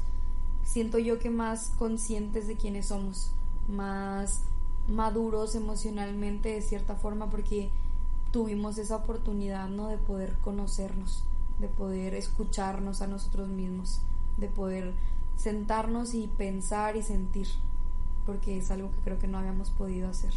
siento 0.64 1.00
yo 1.00 1.18
que 1.18 1.32
más 1.32 1.72
conscientes 1.80 2.48
de 2.48 2.56
quiénes 2.56 2.88
somos, 2.88 3.32
más 3.68 4.44
maduros 4.88 5.56
emocionalmente 5.56 6.50
de 6.50 6.62
cierta 6.62 6.96
forma, 6.96 7.32
porque 7.32 7.70
tuvimos 8.32 8.78
esa 8.78 8.98
oportunidad, 8.98 9.68
¿no? 9.68 9.88
De 9.88 9.98
poder 9.98 10.38
conocernos, 10.44 11.24
de 11.60 11.68
poder 11.68 12.14
escucharnos 12.14 13.02
a 13.02 13.08
nosotros 13.08 13.48
mismos, 13.48 14.02
de 14.38 14.48
poder 14.48 14.94
sentarnos 15.38 16.14
y 16.14 16.28
pensar 16.28 16.96
y 16.96 17.04
sentir, 17.04 17.48
porque 18.26 18.58
es 18.58 18.72
algo 18.72 18.92
que 18.92 19.00
creo 19.00 19.20
que 19.20 19.28
no 19.28 19.38
habíamos 19.38 19.70
podido 19.70 20.10
hacer. 20.10 20.34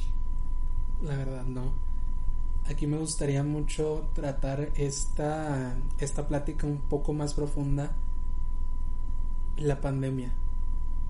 La 1.02 1.16
verdad, 1.16 1.44
no 1.44 1.88
aquí 2.68 2.86
me 2.86 2.98
gustaría 2.98 3.42
mucho 3.42 4.08
tratar 4.14 4.70
esta, 4.74 5.76
esta 5.98 6.28
plática 6.28 6.66
un 6.66 6.78
poco 6.78 7.12
más 7.12 7.34
profunda. 7.34 7.92
La 9.56 9.80
pandemia. 9.80 10.32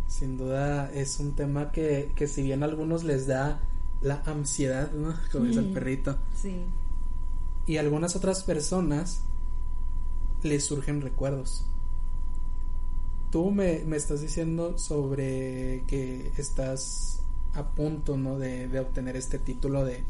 Sin 0.06 0.38
duda 0.38 0.90
es 0.92 1.20
un 1.20 1.34
tema 1.34 1.70
que, 1.70 2.12
que 2.16 2.26
si 2.26 2.42
bien 2.42 2.62
a 2.62 2.66
algunos 2.66 3.04
les 3.04 3.26
da 3.26 3.60
la 4.00 4.22
ansiedad, 4.24 4.90
¿no? 4.92 5.14
Como 5.32 5.46
dice 5.46 5.60
el 5.60 5.72
perrito. 5.72 6.16
Sí. 6.34 6.64
Y 7.66 7.76
a 7.76 7.80
algunas 7.80 8.16
otras 8.16 8.42
personas 8.44 9.22
les 10.42 10.64
surgen 10.64 11.02
recuerdos. 11.02 11.66
Tú 13.30 13.50
me, 13.50 13.80
me 13.84 13.96
estás 13.96 14.20
diciendo 14.20 14.78
sobre 14.78 15.84
que 15.86 16.32
estás 16.36 17.20
a 17.54 17.64
punto, 17.64 18.16
¿no? 18.16 18.38
De, 18.38 18.68
de 18.68 18.80
obtener 18.80 19.16
este 19.16 19.38
título 19.38 19.84
de, 19.84 20.04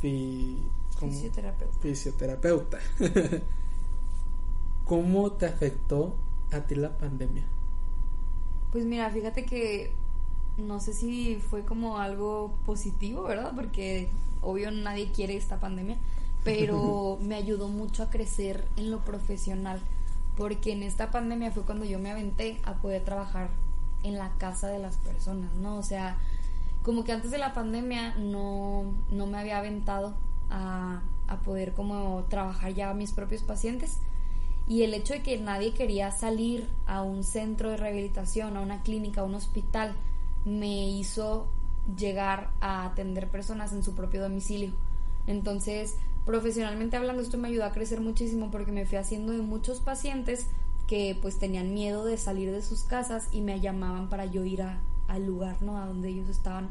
fisioterapeuta. 0.00 1.78
fisioterapeuta. 1.80 2.78
¿Cómo 4.84 5.32
te 5.32 5.46
afectó 5.46 6.14
a 6.52 6.60
ti 6.60 6.74
la 6.74 6.96
pandemia? 6.96 7.44
Pues 8.70 8.84
mira, 8.84 9.08
fíjate 9.10 9.44
que 9.44 9.92
no 10.58 10.80
sé 10.80 10.92
si 10.92 11.36
fue 11.36 11.64
como 11.64 11.98
algo 11.98 12.54
positivo, 12.66 13.22
¿verdad? 13.22 13.52
Porque 13.54 14.08
obvio 14.42 14.70
nadie 14.70 15.10
quiere 15.10 15.36
esta 15.36 15.58
pandemia, 15.58 15.96
pero 16.42 17.18
me 17.22 17.34
ayudó 17.34 17.68
mucho 17.68 18.02
a 18.02 18.10
crecer 18.10 18.64
en 18.76 18.90
lo 18.90 18.98
profesional, 19.04 19.80
porque 20.36 20.72
en 20.72 20.82
esta 20.82 21.10
pandemia 21.10 21.50
fue 21.50 21.64
cuando 21.64 21.84
yo 21.84 21.98
me 21.98 22.10
aventé 22.10 22.60
a 22.64 22.74
poder 22.74 23.04
trabajar 23.04 23.50
en 24.02 24.18
la 24.18 24.30
casa 24.38 24.68
de 24.68 24.78
las 24.78 24.96
personas, 24.98 25.52
¿no? 25.54 25.76
O 25.76 25.82
sea, 25.82 26.18
como 26.82 27.04
que 27.04 27.12
antes 27.12 27.30
de 27.30 27.38
la 27.38 27.54
pandemia 27.54 28.14
no, 28.16 28.84
no 29.10 29.26
me 29.26 29.38
había 29.38 29.58
aventado 29.58 30.14
a, 30.50 31.02
a 31.28 31.36
poder 31.38 31.72
como 31.72 32.24
trabajar 32.28 32.74
ya 32.74 32.90
a 32.90 32.94
mis 32.94 33.12
propios 33.12 33.42
pacientes 33.42 33.98
y 34.66 34.82
el 34.82 34.94
hecho 34.94 35.14
de 35.14 35.22
que 35.22 35.38
nadie 35.38 35.74
quería 35.74 36.10
salir 36.10 36.68
a 36.86 37.02
un 37.02 37.22
centro 37.22 37.70
de 37.70 37.76
rehabilitación, 37.76 38.56
a 38.56 38.60
una 38.60 38.82
clínica, 38.82 39.20
a 39.20 39.24
un 39.24 39.34
hospital, 39.34 39.94
me 40.44 40.88
hizo 40.88 41.48
llegar 41.98 42.50
a 42.60 42.86
atender 42.86 43.28
personas 43.28 43.72
en 43.72 43.82
su 43.82 43.94
propio 43.94 44.22
domicilio. 44.22 44.72
Entonces, 45.26 45.96
profesionalmente 46.24 46.96
hablando, 46.96 47.22
esto 47.22 47.38
me 47.38 47.48
ayudó 47.48 47.64
a 47.64 47.72
crecer 47.72 48.00
muchísimo 48.00 48.50
porque 48.50 48.72
me 48.72 48.86
fui 48.86 48.98
haciendo 48.98 49.32
de 49.32 49.38
muchos 49.38 49.80
pacientes 49.80 50.46
que 50.86 51.16
pues 51.20 51.38
tenían 51.38 51.74
miedo 51.74 52.04
de 52.04 52.16
salir 52.16 52.50
de 52.50 52.62
sus 52.62 52.82
casas 52.82 53.28
y 53.32 53.40
me 53.40 53.60
llamaban 53.60 54.08
para 54.08 54.24
yo 54.26 54.44
ir 54.44 54.62
a, 54.62 54.80
al 55.08 55.26
lugar, 55.26 55.56
¿no? 55.62 55.78
A 55.78 55.86
donde 55.86 56.08
ellos 56.08 56.28
estaban. 56.28 56.68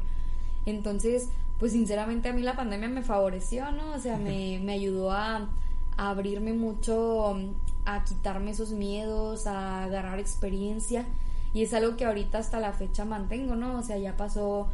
Entonces, 0.66 1.28
pues 1.58 1.72
sinceramente 1.72 2.28
a 2.28 2.32
mí 2.32 2.42
la 2.42 2.56
pandemia 2.56 2.88
me 2.88 3.02
favoreció, 3.02 3.70
¿no? 3.72 3.92
O 3.92 3.98
sea, 3.98 4.16
me, 4.16 4.60
me 4.62 4.72
ayudó 4.72 5.12
a, 5.12 5.48
a, 5.96 6.10
abrirme 6.10 6.52
mucho, 6.52 7.36
a 7.84 8.04
quitarme 8.04 8.52
esos 8.52 8.70
miedos, 8.70 9.46
a 9.46 9.84
agarrar 9.84 10.18
experiencia. 10.18 11.06
Y 11.52 11.62
es 11.62 11.72
algo 11.74 11.96
que 11.96 12.04
ahorita 12.04 12.38
hasta 12.38 12.58
la 12.58 12.72
fecha 12.72 13.04
mantengo, 13.04 13.54
¿no? 13.54 13.78
O 13.78 13.82
sea, 13.82 13.98
ya 13.98 14.16
pasó 14.16 14.68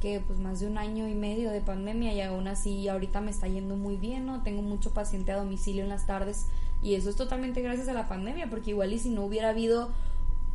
que 0.00 0.20
pues 0.20 0.38
más 0.38 0.60
de 0.60 0.66
un 0.66 0.78
año 0.78 1.08
y 1.08 1.14
medio 1.14 1.50
de 1.50 1.60
pandemia 1.60 2.12
y 2.12 2.20
aún 2.20 2.46
así 2.46 2.86
ahorita 2.88 3.20
me 3.20 3.30
está 3.30 3.48
yendo 3.48 3.76
muy 3.76 3.96
bien, 3.96 4.26
¿no? 4.26 4.42
Tengo 4.42 4.62
mucho 4.62 4.90
paciente 4.90 5.32
a 5.32 5.36
domicilio 5.36 5.82
en 5.82 5.88
las 5.88 6.06
tardes 6.06 6.46
y 6.82 6.94
eso 6.94 7.10
es 7.10 7.16
totalmente 7.16 7.60
gracias 7.60 7.88
a 7.88 7.92
la 7.92 8.08
pandemia, 8.08 8.48
porque 8.48 8.70
igual 8.70 8.92
y 8.92 8.98
si 8.98 9.10
no 9.10 9.24
hubiera 9.24 9.50
habido 9.50 9.90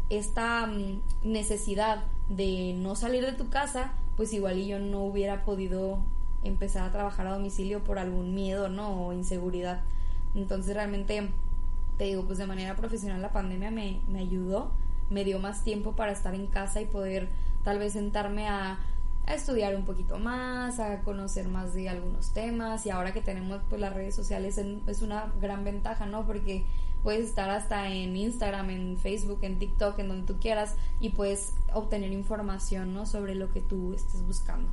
esta 0.09 0.65
mm, 0.65 1.01
necesidad 1.23 2.03
de 2.29 2.73
no 2.77 2.95
salir 2.95 3.25
de 3.25 3.33
tu 3.33 3.49
casa, 3.49 3.93
pues 4.15 4.33
igual 4.33 4.57
y 4.57 4.67
yo 4.67 4.79
no 4.79 5.03
hubiera 5.03 5.43
podido 5.43 5.99
empezar 6.43 6.83
a 6.83 6.91
trabajar 6.91 7.27
a 7.27 7.33
domicilio 7.33 7.83
por 7.83 7.99
algún 7.99 8.33
miedo, 8.33 8.69
¿no? 8.69 9.07
O 9.07 9.13
inseguridad. 9.13 9.81
Entonces 10.35 10.73
realmente, 10.73 11.29
te 11.97 12.05
digo, 12.05 12.23
pues 12.25 12.37
de 12.37 12.45
manera 12.45 12.75
profesional 12.75 13.21
la 13.21 13.31
pandemia 13.31 13.71
me, 13.71 13.99
me 14.07 14.19
ayudó, 14.19 14.71
me 15.09 15.25
dio 15.25 15.39
más 15.39 15.63
tiempo 15.63 15.93
para 15.93 16.13
estar 16.13 16.33
en 16.33 16.47
casa 16.47 16.81
y 16.81 16.85
poder 16.85 17.27
tal 17.63 17.79
vez 17.79 17.93
sentarme 17.93 18.47
a, 18.47 18.79
a 19.25 19.35
estudiar 19.35 19.75
un 19.75 19.85
poquito 19.85 20.19
más, 20.19 20.79
a 20.79 21.01
conocer 21.01 21.47
más 21.47 21.73
de 21.73 21.89
algunos 21.89 22.33
temas 22.33 22.85
y 22.85 22.89
ahora 22.89 23.13
que 23.13 23.21
tenemos 23.21 23.61
pues 23.69 23.79
las 23.79 23.93
redes 23.93 24.15
sociales 24.15 24.57
es 24.57 25.01
una 25.01 25.31
gran 25.39 25.63
ventaja, 25.63 26.05
¿no? 26.05 26.25
Porque 26.25 26.65
puedes 27.03 27.27
estar 27.27 27.49
hasta 27.49 27.89
en 27.89 28.15
Instagram, 28.15 28.69
en 28.69 28.97
Facebook, 28.97 29.39
en 29.43 29.59
TikTok, 29.59 29.99
en 29.99 30.07
donde 30.07 30.33
tú 30.33 30.39
quieras 30.39 30.75
y 30.99 31.09
puedes 31.09 31.53
obtener 31.73 32.11
información, 32.11 32.93
¿no? 32.93 33.05
Sobre 33.05 33.35
lo 33.35 33.51
que 33.51 33.61
tú 33.61 33.93
estés 33.93 34.25
buscando. 34.25 34.69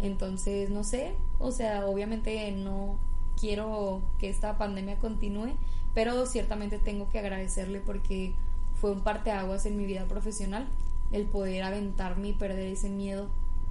Entonces, 0.00 0.70
no 0.70 0.82
sé, 0.82 1.14
o 1.38 1.52
sea, 1.52 1.86
obviamente 1.86 2.50
no 2.52 2.98
quiero 3.38 4.02
que 4.18 4.30
esta 4.30 4.56
pandemia 4.56 4.98
continúe, 4.98 5.52
pero 5.94 6.24
ciertamente 6.26 6.78
tengo 6.78 7.10
que 7.10 7.18
agradecerle 7.18 7.80
porque 7.80 8.34
fue 8.74 8.92
un 8.92 9.02
parteaguas 9.02 9.66
en 9.66 9.76
mi 9.76 9.84
vida 9.84 10.06
profesional 10.06 10.68
el 11.12 11.26
poder 11.26 11.64
aventarme 11.64 12.28
y 12.28 12.32
perder 12.32 12.68
ese 12.68 12.88
miedo 12.88 13.28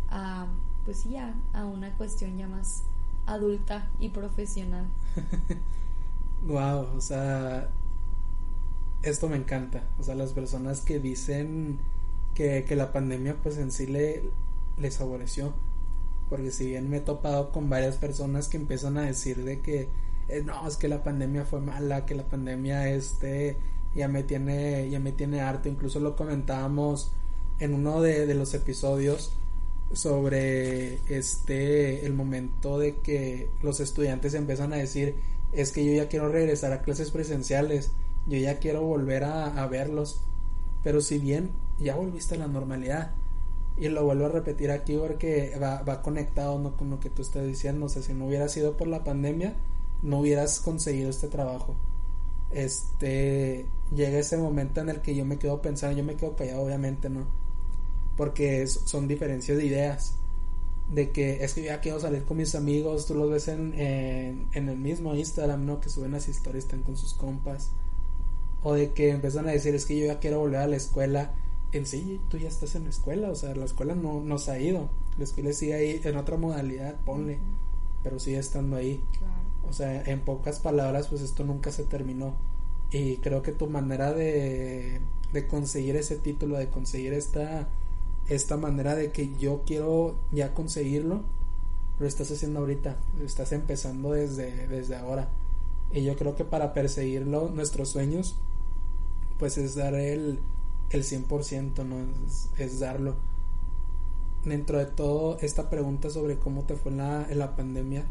a, 0.09 0.47
pues 0.85 1.03
ya, 1.05 1.35
a 1.53 1.65
una 1.65 1.95
cuestión 1.95 2.37
ya 2.37 2.47
más 2.47 2.83
adulta 3.25 3.89
y 3.99 4.09
profesional. 4.09 4.85
wow, 6.47 6.87
o 6.95 7.01
sea, 7.01 7.69
esto 9.03 9.29
me 9.29 9.37
encanta. 9.37 9.83
O 9.99 10.03
sea, 10.03 10.15
las 10.15 10.33
personas 10.33 10.81
que 10.81 10.99
dicen 10.99 11.79
que, 12.33 12.65
que 12.65 12.75
la 12.75 12.91
pandemia 12.91 13.35
pues 13.41 13.57
en 13.57 13.71
sí 13.71 13.87
le, 13.87 14.29
les 14.77 14.97
favoreció. 14.97 15.53
Porque 16.29 16.51
si 16.51 16.67
bien 16.67 16.89
me 16.89 16.97
he 16.97 17.01
topado 17.01 17.51
con 17.51 17.69
varias 17.69 17.97
personas 17.97 18.47
que 18.49 18.57
empiezan 18.57 18.97
a 18.97 19.01
decir 19.01 19.43
de 19.43 19.61
que 19.61 19.89
eh, 20.27 20.43
no, 20.45 20.67
es 20.67 20.77
que 20.77 20.87
la 20.87 21.03
pandemia 21.03 21.43
fue 21.45 21.59
mala, 21.59 22.05
que 22.05 22.13
la 22.13 22.27
pandemia 22.27 22.89
este 22.89 23.57
ya 23.95 24.07
me 24.07 24.21
tiene, 24.23 24.89
ya 24.89 24.99
me 24.99 25.11
tiene 25.11 25.41
harto. 25.41 25.69
Incluso 25.69 25.99
lo 25.99 26.15
comentábamos 26.15 27.11
en 27.59 27.73
uno 27.73 28.01
de, 28.01 28.25
de 28.27 28.35
los 28.35 28.53
episodios 28.53 29.33
sobre 29.93 30.99
este 31.07 32.05
el 32.05 32.13
momento 32.13 32.77
de 32.77 32.97
que 32.97 33.49
los 33.61 33.79
estudiantes 33.79 34.33
empiezan 34.33 34.73
a 34.73 34.77
decir 34.77 35.15
es 35.51 35.71
que 35.71 35.83
yo 35.83 35.93
ya 35.93 36.07
quiero 36.07 36.29
regresar 36.29 36.71
a 36.73 36.81
clases 36.81 37.11
presenciales, 37.11 37.91
yo 38.27 38.37
ya 38.37 38.59
quiero 38.59 38.83
volver 38.83 39.23
a, 39.23 39.65
verlos, 39.67 40.21
pero 40.83 41.01
si 41.01 41.17
bien 41.17 41.49
ya 41.79 41.95
volviste 41.95 42.35
a 42.35 42.39
la 42.39 42.47
normalidad, 42.47 43.11
y 43.77 43.87
lo 43.87 44.03
vuelvo 44.03 44.25
a 44.25 44.29
repetir 44.29 44.71
aquí 44.71 44.97
porque 44.97 45.57
va, 45.61 45.81
va 45.83 46.01
conectado 46.01 46.59
¿no? 46.59 46.75
con 46.75 46.89
lo 46.89 46.99
que 46.99 47.09
tú 47.09 47.21
estás 47.21 47.47
diciendo, 47.47 47.85
o 47.85 47.89
sea, 47.89 48.01
si 48.01 48.13
no 48.13 48.27
hubiera 48.27 48.49
sido 48.49 48.75
por 48.75 48.87
la 48.87 49.03
pandemia, 49.03 49.55
no 50.03 50.19
hubieras 50.19 50.59
conseguido 50.59 51.09
este 51.09 51.29
trabajo. 51.29 51.75
Este, 52.51 53.65
llega 53.95 54.19
ese 54.19 54.37
momento 54.37 54.81
en 54.81 54.89
el 54.89 55.01
que 55.01 55.15
yo 55.15 55.23
me 55.25 55.37
quedo 55.37 55.61
pensando, 55.61 55.97
yo 55.97 56.03
me 56.03 56.15
quedo 56.15 56.35
callado 56.35 56.61
obviamente, 56.61 57.09
¿no? 57.09 57.25
Porque 58.19 58.67
son 58.67 59.07
diferencias 59.07 59.57
de 59.57 59.65
ideas 59.65 60.19
de 60.91 61.11
que 61.11 61.41
es 61.41 61.53
que 61.53 61.63
ya 61.63 61.79
quiero 61.79 62.01
salir 62.01 62.25
con 62.25 62.35
mis 62.35 62.53
amigos, 62.53 63.05
tú 63.05 63.15
los 63.15 63.29
ves 63.29 63.47
en, 63.47 63.73
en, 63.77 64.69
el 64.69 64.77
mismo 64.77 65.15
Instagram, 65.15 65.65
¿no? 65.65 65.79
Que 65.79 65.87
suben 65.87 66.11
las 66.11 66.27
historias, 66.27 66.65
están 66.65 66.81
con 66.81 66.97
sus 66.97 67.13
compas. 67.13 67.69
O 68.61 68.73
de 68.73 68.91
que 68.91 69.11
empiezan 69.11 69.47
a 69.47 69.51
decir, 69.51 69.73
es 69.73 69.85
que 69.85 69.97
yo 69.97 70.07
ya 70.07 70.19
quiero 70.19 70.39
volver 70.39 70.59
a 70.59 70.67
la 70.67 70.75
escuela. 70.75 71.33
En 71.71 71.85
sí, 71.85 72.19
tú 72.27 72.37
ya 72.37 72.49
estás 72.49 72.75
en 72.75 72.83
la 72.83 72.89
escuela, 72.89 73.29
o 73.29 73.35
sea, 73.35 73.55
la 73.55 73.63
escuela 73.63 73.95
no, 73.95 74.19
no 74.19 74.37
se 74.37 74.51
ha 74.51 74.59
ido. 74.59 74.89
La 75.17 75.23
escuela 75.23 75.53
sigue 75.53 75.75
ahí 75.75 76.01
en 76.03 76.17
otra 76.17 76.35
modalidad, 76.35 76.99
ponle, 77.05 77.39
pero 78.03 78.19
sigue 78.19 78.39
estando 78.39 78.75
ahí. 78.75 79.01
O 79.69 79.71
sea, 79.71 80.03
en 80.03 80.19
pocas 80.19 80.59
palabras, 80.59 81.07
pues 81.07 81.21
esto 81.21 81.45
nunca 81.45 81.71
se 81.71 81.85
terminó. 81.85 82.35
Y 82.91 83.15
creo 83.17 83.41
que 83.41 83.53
tu 83.53 83.69
manera 83.69 84.11
de, 84.11 84.99
de 85.31 85.47
conseguir 85.47 85.95
ese 85.95 86.17
título, 86.17 86.57
de 86.57 86.69
conseguir 86.69 87.13
esta 87.13 87.69
esta 88.29 88.57
manera 88.57 88.95
de 88.95 89.11
que 89.11 89.35
yo 89.37 89.63
quiero 89.65 90.15
ya 90.31 90.53
conseguirlo, 90.53 91.23
lo 91.99 92.07
estás 92.07 92.31
haciendo 92.31 92.59
ahorita, 92.59 92.97
lo 93.17 93.25
estás 93.25 93.51
empezando 93.51 94.13
desde, 94.13 94.67
desde 94.67 94.95
ahora. 94.95 95.29
Y 95.91 96.03
yo 96.03 96.15
creo 96.15 96.35
que 96.35 96.45
para 96.45 96.73
perseguirlo, 96.73 97.49
nuestros 97.49 97.89
sueños, 97.89 98.37
pues 99.39 99.57
es 99.57 99.75
dar 99.75 99.95
el, 99.95 100.39
el 100.91 101.03
100%, 101.03 101.85
¿no? 101.85 101.95
Es, 102.57 102.79
darlo. 102.79 103.15
Dentro 104.45 104.77
de 104.77 104.85
todo, 104.85 105.37
esta 105.39 105.69
pregunta 105.69 106.09
sobre 106.09 106.37
cómo 106.37 106.63
te 106.63 106.75
fue 106.75 106.91
en 106.91 106.99
la, 106.99 107.27
en 107.29 107.39
la 107.39 107.55
pandemia, 107.55 108.05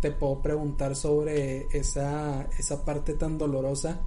te 0.00 0.12
puedo 0.12 0.40
preguntar 0.40 0.94
sobre 0.94 1.66
esa, 1.76 2.42
esa 2.58 2.84
parte 2.84 3.14
tan 3.14 3.38
dolorosa, 3.38 4.00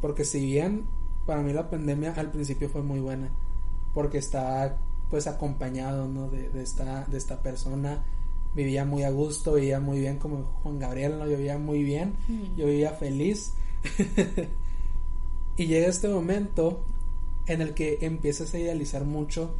porque 0.00 0.24
si 0.24 0.46
bien 0.46 0.86
para 1.26 1.42
mí 1.42 1.52
la 1.52 1.68
pandemia 1.68 2.14
al 2.14 2.30
principio 2.30 2.70
fue 2.70 2.82
muy 2.82 3.00
buena, 3.00 3.30
porque 3.96 4.18
estaba 4.18 4.76
pues 5.08 5.26
acompañado 5.26 6.06
¿no? 6.06 6.28
de, 6.28 6.50
esta, 6.62 7.06
de 7.06 7.16
esta 7.16 7.40
persona 7.42 8.04
vivía 8.54 8.84
muy 8.84 9.04
a 9.04 9.10
gusto, 9.10 9.54
vivía 9.54 9.80
muy 9.80 10.00
bien 10.00 10.18
como 10.18 10.44
Juan 10.62 10.78
Gabriel, 10.78 11.18
¿no? 11.18 11.26
Yo 11.26 11.38
vivía 11.38 11.56
muy 11.56 11.82
bien, 11.82 12.14
yo 12.58 12.66
vivía 12.66 12.90
feliz. 12.90 13.54
y 15.56 15.66
llega 15.66 15.86
este 15.86 16.08
momento 16.08 16.84
en 17.46 17.62
el 17.62 17.72
que 17.72 18.00
empiezas 18.02 18.52
a 18.52 18.58
idealizar 18.58 19.06
mucho, 19.06 19.54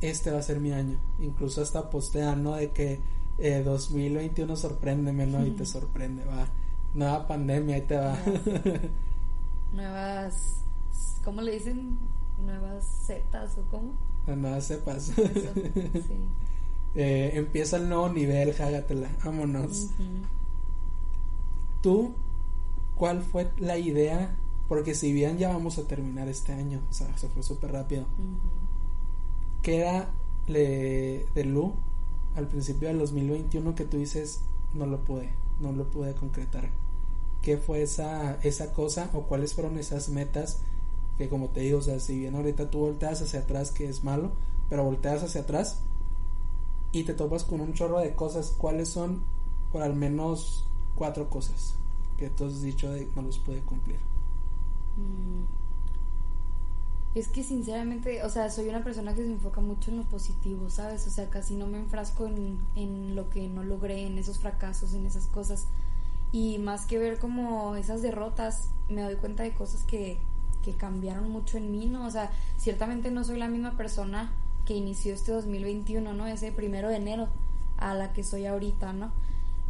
este 0.00 0.30
va 0.30 0.38
a 0.38 0.42
ser 0.42 0.58
mi 0.58 0.72
año. 0.72 0.98
Incluso 1.20 1.60
hasta 1.60 1.90
postean, 1.90 2.42
¿no? 2.42 2.54
De 2.54 2.70
que 2.70 2.98
eh, 3.36 3.62
2021 3.62 4.56
sorpréndeme, 4.56 5.26
¿no? 5.26 5.46
Y 5.46 5.50
te 5.50 5.66
sorprende, 5.66 6.24
va. 6.24 6.46
Nueva 6.94 7.26
pandemia, 7.26 7.76
ahí 7.76 7.82
te 7.82 7.96
va. 7.96 8.18
Nuevas, 9.74 10.64
¿cómo 11.22 11.42
le 11.42 11.52
dicen? 11.52 11.98
Nuevas 12.42 12.84
setas 12.84 13.56
o 13.58 13.62
cómo. 13.70 13.92
Las 14.26 14.36
nuevas 14.36 14.64
cepas. 14.66 15.12
Eh, 16.94 17.30
empieza 17.36 17.78
el 17.78 17.88
nuevo 17.88 18.10
nivel, 18.10 18.52
jágatela, 18.52 19.08
vámonos. 19.24 19.88
¿Tú 21.80 22.12
cuál 22.96 23.22
fue 23.22 23.50
la 23.58 23.78
idea? 23.78 24.36
Porque 24.68 24.94
si 24.94 25.12
bien 25.12 25.38
ya 25.38 25.48
vamos 25.48 25.78
a 25.78 25.84
terminar 25.84 26.28
este 26.28 26.52
año, 26.52 26.82
o 26.90 26.92
sea, 26.92 27.16
se 27.16 27.28
fue 27.28 27.42
súper 27.42 27.72
rápido. 27.72 28.04
¿Qué 29.62 29.78
era 29.78 30.10
le, 30.46 31.26
de 31.34 31.44
Lu 31.44 31.72
al 32.36 32.46
principio 32.48 32.88
del 32.88 32.98
2021 32.98 33.74
que 33.74 33.84
tú 33.84 33.96
dices, 33.96 34.40
no 34.74 34.86
lo 34.86 35.02
pude, 35.04 35.30
no 35.60 35.72
lo 35.72 35.90
pude 35.90 36.14
concretar? 36.14 36.68
¿Qué 37.40 37.56
fue 37.56 37.82
esa, 37.82 38.34
esa 38.42 38.72
cosa 38.72 39.10
o 39.14 39.22
cuáles 39.22 39.54
fueron 39.54 39.78
esas 39.78 40.10
metas 40.10 40.60
que 41.18 41.28
como 41.28 41.48
te 41.48 41.60
digo, 41.60 41.78
o 41.78 41.82
sea, 41.82 42.00
si 42.00 42.18
bien 42.18 42.34
ahorita 42.34 42.70
tú 42.70 42.80
volteas 42.80 43.22
hacia 43.22 43.40
atrás, 43.40 43.70
que 43.70 43.88
es 43.88 44.04
malo, 44.04 44.32
pero 44.68 44.84
volteas 44.84 45.22
hacia 45.22 45.42
atrás 45.42 45.80
y 46.92 47.04
te 47.04 47.14
topas 47.14 47.44
con 47.44 47.60
un 47.60 47.72
chorro 47.72 48.00
de 48.00 48.14
cosas, 48.14 48.54
¿cuáles 48.56 48.88
son 48.88 49.22
por 49.70 49.82
al 49.82 49.94
menos 49.94 50.66
cuatro 50.94 51.28
cosas 51.30 51.74
que 52.18 52.30
tú 52.30 52.46
has 52.46 52.62
dicho 52.62 52.90
de 52.90 53.08
no 53.14 53.22
los 53.22 53.38
puede 53.38 53.60
cumplir? 53.60 53.98
Mm. 54.96 55.62
Es 57.14 57.28
que 57.28 57.42
sinceramente, 57.42 58.22
o 58.24 58.30
sea, 58.30 58.48
soy 58.48 58.68
una 58.68 58.82
persona 58.82 59.14
que 59.14 59.22
se 59.22 59.30
enfoca 59.30 59.60
mucho 59.60 59.90
en 59.90 59.98
lo 59.98 60.04
positivo, 60.04 60.70
¿sabes? 60.70 61.06
O 61.06 61.10
sea, 61.10 61.28
casi 61.28 61.54
no 61.54 61.66
me 61.66 61.78
enfrasco 61.78 62.26
en, 62.26 62.58
en 62.74 63.14
lo 63.14 63.28
que 63.28 63.48
no 63.48 63.62
logré, 63.62 64.06
en 64.06 64.16
esos 64.16 64.38
fracasos, 64.38 64.94
en 64.94 65.04
esas 65.04 65.26
cosas. 65.26 65.66
Y 66.32 66.56
más 66.58 66.86
que 66.86 66.96
ver 66.98 67.18
como 67.18 67.76
esas 67.76 68.00
derrotas, 68.00 68.70
me 68.88 69.02
doy 69.02 69.16
cuenta 69.16 69.42
de 69.42 69.52
cosas 69.52 69.82
que, 69.82 70.18
que 70.62 70.72
cambiaron 70.72 71.30
mucho 71.30 71.58
en 71.58 71.70
mí, 71.70 71.86
¿no? 71.86 72.06
O 72.06 72.10
sea, 72.10 72.30
ciertamente 72.58 73.10
no 73.10 73.24
soy 73.24 73.38
la 73.38 73.48
misma 73.48 73.76
persona 73.76 74.32
que 74.64 74.74
inició 74.74 75.14
este 75.14 75.32
2021, 75.32 76.12
¿no? 76.12 76.26
Ese 76.26 76.52
primero 76.52 76.88
de 76.88 76.96
enero 76.96 77.28
a 77.78 77.94
la 77.94 78.12
que 78.12 78.24
soy 78.24 78.46
ahorita, 78.46 78.92
¿no? 78.92 79.10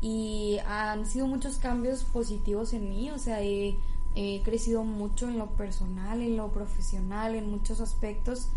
Y 0.01 0.59
han 0.67 1.07
sido 1.07 1.27
muchos 1.27 1.57
cambios 1.57 2.05
positivos 2.05 2.73
en 2.73 2.91
mí, 2.91 3.11
o 3.11 3.19
sea, 3.19 3.43
he, 3.43 3.77
crecido 4.45 4.85
mucho 4.85 5.27
en 5.27 5.39
lo 5.39 5.47
personal, 5.47 6.21
en 6.21 6.37
lo 6.37 6.49
profesional, 6.49 7.35
en 7.35 7.51
muchos 7.51 7.81
aspectos, 7.81 8.49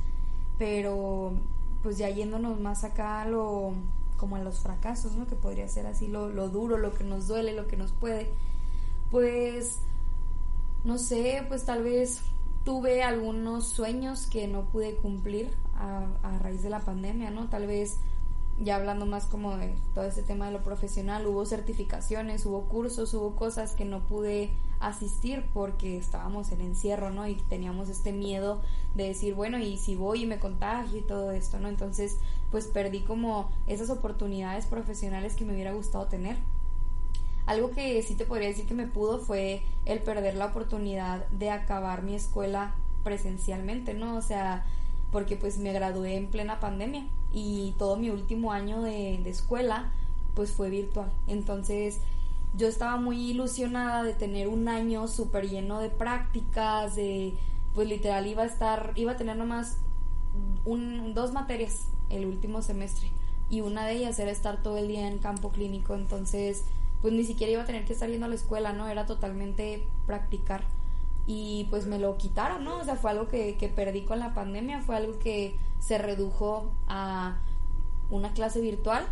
pero 0.57 1.33
pues 1.81 1.97
ya 1.97 2.09
yéndonos 2.09 2.59
más 2.59 2.83
acá 2.83 3.21
a 3.21 3.27
lo 3.27 3.73
como 4.17 4.35
a 4.35 4.39
los 4.39 4.59
fracasos, 4.59 5.13
¿no? 5.15 5.27
Que 5.27 5.35
podría 5.35 5.67
ser 5.69 5.85
así 5.85 6.07
lo, 6.07 6.29
lo 6.29 6.49
duro, 6.49 6.77
lo 6.77 6.93
que 6.93 7.03
nos 7.03 7.27
duele, 7.27 7.53
lo 7.53 7.67
que 7.67 7.77
nos 7.77 7.91
puede, 7.91 8.31
pues 9.11 9.79
no 10.85 10.99
sé, 10.99 11.43
pues 11.47 11.65
tal 11.65 11.83
vez 11.83 12.21
tuve 12.63 13.03
algunos 13.03 13.67
sueños 13.67 14.27
que 14.27 14.47
no 14.47 14.65
pude 14.65 14.95
cumplir 14.95 15.51
a, 15.75 16.07
raíz 16.41 16.63
de 16.63 16.69
la 16.69 16.79
pandemia, 16.79 17.31
¿no? 17.31 17.49
Tal 17.49 17.67
vez 17.67 17.97
ya 18.59 18.77
hablando 18.77 19.05
más 19.05 19.25
como 19.25 19.57
de 19.57 19.75
todo 19.93 20.05
este 20.05 20.21
tema 20.21 20.45
de 20.45 20.53
lo 20.53 20.63
profesional, 20.63 21.27
hubo 21.27 21.45
certificaciones, 21.45 22.45
hubo 22.45 22.61
cursos, 22.65 23.13
hubo 23.13 23.35
cosas 23.35 23.73
que 23.73 23.83
no 23.83 24.07
pude 24.07 24.51
asistir 24.79 25.45
porque 25.53 25.97
estábamos 25.97 26.51
en 26.51 26.61
encierro, 26.61 27.09
¿no? 27.09 27.27
Y 27.27 27.35
teníamos 27.35 27.89
este 27.89 28.13
miedo 28.13 28.61
de 28.93 29.07
decir, 29.07 29.33
bueno, 29.33 29.57
y 29.57 29.77
si 29.77 29.95
voy 29.95 30.23
y 30.23 30.25
me 30.25 30.39
contagio 30.39 30.99
y 30.99 31.03
todo 31.03 31.31
esto, 31.31 31.59
¿no? 31.59 31.67
Entonces, 31.67 32.19
pues 32.51 32.67
perdí 32.67 33.01
como 33.01 33.49
esas 33.67 33.89
oportunidades 33.89 34.67
profesionales 34.67 35.35
que 35.35 35.45
me 35.45 35.53
hubiera 35.53 35.73
gustado 35.73 36.05
tener. 36.05 36.37
Algo 37.45 37.71
que 37.71 38.01
sí 38.01 38.15
te 38.15 38.25
podría 38.25 38.47
decir 38.47 38.65
que 38.65 38.73
me 38.73 38.87
pudo 38.87 39.19
fue 39.19 39.61
el 39.85 39.99
perder 39.99 40.35
la 40.35 40.47
oportunidad 40.47 41.27
de 41.27 41.51
acabar 41.51 42.01
mi 42.01 42.15
escuela 42.15 42.73
presencialmente, 43.03 43.93
¿no? 43.93 44.17
O 44.17 44.21
sea, 44.21 44.65
porque 45.11 45.37
pues 45.37 45.57
me 45.57 45.71
gradué 45.71 46.15
en 46.15 46.27
plena 46.27 46.59
pandemia 46.59 47.05
y 47.31 47.73
todo 47.77 47.97
mi 47.97 48.09
último 48.09 48.51
año 48.51 48.81
de, 48.81 49.15
escuela 49.29 49.91
pues 50.33 50.51
fue 50.51 50.69
virtual. 50.69 51.11
Entonces 51.27 51.99
yo 52.57 52.67
estaba 52.67 52.97
muy 52.97 53.29
ilusionada 53.29 54.03
de 54.03 54.13
tener 54.13 54.47
un 54.47 54.67
año 54.67 55.07
súper 55.07 55.47
lleno 55.47 55.79
de 55.79 55.89
prácticas, 55.89 56.95
de 56.95 57.33
pues 57.73 57.87
literal 57.87 58.25
iba 58.25 58.43
a 58.43 58.45
estar, 58.45 58.93
iba 58.95 59.11
a 59.11 59.17
tener 59.17 59.37
nomás 59.37 59.77
un, 60.65 61.13
dos 61.13 61.31
materias 61.31 61.87
el 62.09 62.25
último 62.25 62.61
semestre 62.61 63.09
y 63.49 63.61
una 63.61 63.85
de 63.85 63.93
ellas 63.93 64.17
era 64.19 64.31
estar 64.31 64.63
todo 64.63 64.77
el 64.77 64.87
día 64.87 65.07
en 65.07 65.19
campo 65.19 65.51
clínico. 65.51 65.95
Entonces 65.95 66.63
pues 67.01 67.13
ni 67.13 67.23
siquiera 67.23 67.53
iba 67.53 67.61
a 67.61 67.65
tener 67.65 67.85
que 67.85 67.93
estar 67.93 68.09
yendo 68.09 68.25
a 68.25 68.29
la 68.29 68.35
escuela, 68.35 68.73
¿no? 68.73 68.87
Era 68.87 69.05
totalmente 69.05 69.85
practicar. 70.05 70.63
Y 71.27 71.67
pues 71.69 71.87
me 71.87 71.99
lo 71.99 72.17
quitaron, 72.17 72.63
¿no? 72.63 72.77
O 72.77 72.83
sea, 72.83 72.95
fue 72.95 73.11
algo 73.11 73.27
que, 73.27 73.55
que 73.57 73.67
perdí 73.67 74.01
con 74.01 74.19
la 74.19 74.33
pandemia, 74.33 74.81
fue 74.81 74.95
algo 74.95 75.17
que 75.19 75.55
se 75.79 75.97
redujo 75.97 76.71
a 76.87 77.37
una 78.09 78.33
clase 78.33 78.61
virtual 78.61 79.05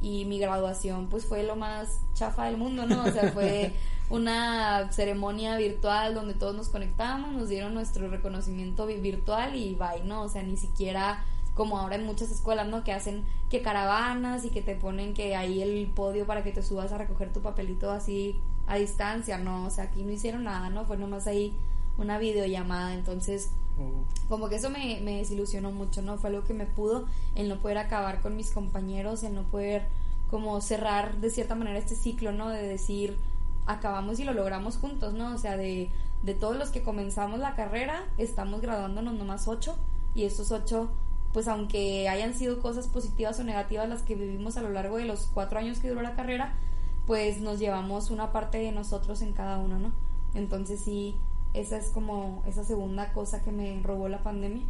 y 0.00 0.24
mi 0.24 0.38
graduación 0.38 1.08
pues 1.08 1.26
fue 1.26 1.42
lo 1.42 1.56
más 1.56 2.00
chafa 2.14 2.46
del 2.46 2.56
mundo, 2.56 2.86
¿no? 2.86 3.04
O 3.04 3.10
sea, 3.10 3.30
fue 3.32 3.72
una 4.10 4.90
ceremonia 4.92 5.56
virtual 5.56 6.14
donde 6.14 6.34
todos 6.34 6.54
nos 6.54 6.68
conectamos, 6.68 7.32
nos 7.32 7.48
dieron 7.48 7.74
nuestro 7.74 8.08
reconocimiento 8.08 8.86
virtual 8.86 9.54
y 9.54 9.74
bye, 9.74 10.04
¿no? 10.04 10.22
O 10.22 10.28
sea, 10.28 10.42
ni 10.42 10.56
siquiera 10.56 11.24
como 11.54 11.78
ahora 11.78 11.96
en 11.96 12.06
muchas 12.06 12.30
escuelas, 12.30 12.68
¿no? 12.68 12.84
Que 12.84 12.92
hacen 12.92 13.24
que 13.48 13.62
caravanas 13.62 14.44
y 14.44 14.50
que 14.50 14.62
te 14.62 14.74
ponen 14.74 15.14
que 15.14 15.36
ahí 15.36 15.62
el 15.62 15.88
podio 15.88 16.26
para 16.26 16.42
que 16.42 16.52
te 16.52 16.62
subas 16.62 16.92
a 16.92 16.98
recoger 16.98 17.32
tu 17.32 17.40
papelito 17.40 17.90
así 17.90 18.40
a 18.66 18.76
distancia, 18.76 19.38
¿no? 19.38 19.66
O 19.66 19.70
sea, 19.70 19.84
aquí 19.84 20.02
no 20.02 20.12
hicieron 20.12 20.44
nada, 20.44 20.70
¿no? 20.70 20.84
Fue 20.84 20.96
nomás 20.96 21.26
ahí 21.26 21.52
una 21.98 22.18
videollamada, 22.18 22.94
entonces 22.94 23.50
Como 24.28 24.50
que 24.50 24.56
eso 24.56 24.68
me, 24.68 25.00
me 25.02 25.16
desilusionó 25.16 25.72
mucho, 25.72 26.02
¿no? 26.02 26.18
Fue 26.18 26.28
algo 26.30 26.44
que 26.44 26.52
me 26.52 26.66
pudo, 26.66 27.06
el 27.34 27.48
no 27.48 27.58
poder 27.60 27.78
acabar 27.78 28.20
con 28.20 28.36
mis 28.36 28.50
compañeros, 28.50 29.22
el 29.22 29.34
no 29.34 29.42
poder 29.44 29.86
como 30.30 30.60
cerrar 30.60 31.16
de 31.16 31.30
cierta 31.30 31.54
manera 31.54 31.78
este 31.78 31.96
ciclo, 31.96 32.30
¿no? 32.30 32.50
De 32.50 32.62
decir, 32.62 33.16
acabamos 33.66 34.20
y 34.20 34.24
lo 34.24 34.34
logramos 34.34 34.76
juntos, 34.76 35.14
¿no? 35.14 35.34
O 35.34 35.38
sea, 35.38 35.56
de, 35.56 35.90
de 36.22 36.34
todos 36.34 36.56
los 36.56 36.70
que 36.70 36.82
comenzamos 36.82 37.40
la 37.40 37.54
carrera, 37.54 38.04
estamos 38.18 38.60
graduándonos 38.60 39.14
nomás 39.14 39.48
ocho 39.48 39.76
y 40.14 40.24
estos 40.24 40.52
ocho, 40.52 40.90
pues 41.32 41.46
aunque 41.48 42.08
hayan 42.08 42.34
sido 42.34 42.60
cosas 42.60 42.88
positivas 42.88 43.38
o 43.38 43.44
negativas 43.44 43.88
las 43.88 44.02
que 44.02 44.14
vivimos 44.14 44.56
a 44.56 44.62
lo 44.62 44.70
largo 44.70 44.96
de 44.96 45.04
los 45.04 45.28
cuatro 45.32 45.58
años 45.58 45.78
que 45.78 45.88
duró 45.88 46.02
la 46.02 46.14
carrera, 46.14 46.54
pues 47.06 47.40
nos 47.40 47.58
llevamos 47.58 48.10
una 48.10 48.32
parte 48.32 48.58
de 48.58 48.72
nosotros 48.72 49.22
en 49.22 49.32
cada 49.32 49.58
uno, 49.58 49.78
¿no? 49.78 49.92
Entonces 50.34 50.80
sí, 50.80 51.16
esa 51.54 51.76
es 51.76 51.90
como 51.90 52.42
esa 52.46 52.64
segunda 52.64 53.12
cosa 53.12 53.42
que 53.42 53.52
me 53.52 53.80
robó 53.82 54.08
la 54.08 54.22
pandemia. 54.22 54.62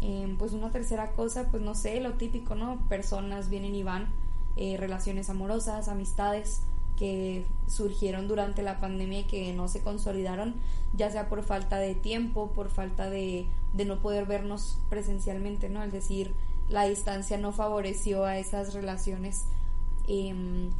Em, 0.00 0.36
pues 0.36 0.52
una 0.52 0.70
tercera 0.70 1.12
cosa, 1.12 1.48
pues 1.50 1.62
no 1.62 1.74
sé, 1.74 2.00
lo 2.00 2.14
típico, 2.14 2.54
¿no? 2.54 2.78
Personas 2.88 3.48
vienen 3.48 3.74
y 3.74 3.82
van, 3.82 4.08
eh, 4.56 4.76
relaciones 4.78 5.30
amorosas, 5.30 5.88
amistades 5.88 6.62
que 6.98 7.46
surgieron 7.68 8.28
durante 8.28 8.62
la 8.62 8.80
pandemia 8.80 9.20
y 9.20 9.24
que 9.24 9.52
no 9.52 9.68
se 9.68 9.80
consolidaron, 9.80 10.54
ya 10.94 11.10
sea 11.10 11.28
por 11.28 11.42
falta 11.42 11.78
de 11.78 11.94
tiempo, 11.94 12.50
por 12.52 12.68
falta 12.68 13.08
de, 13.08 13.46
de 13.72 13.84
no 13.84 14.00
poder 14.00 14.26
vernos 14.26 14.78
presencialmente, 14.88 15.68
¿no? 15.68 15.82
Es 15.82 15.92
decir, 15.92 16.34
la 16.68 16.84
distancia 16.84 17.38
no 17.38 17.52
favoreció 17.52 18.24
a 18.24 18.38
esas 18.38 18.74
relaciones. 18.74 19.44
Em, 20.06 20.70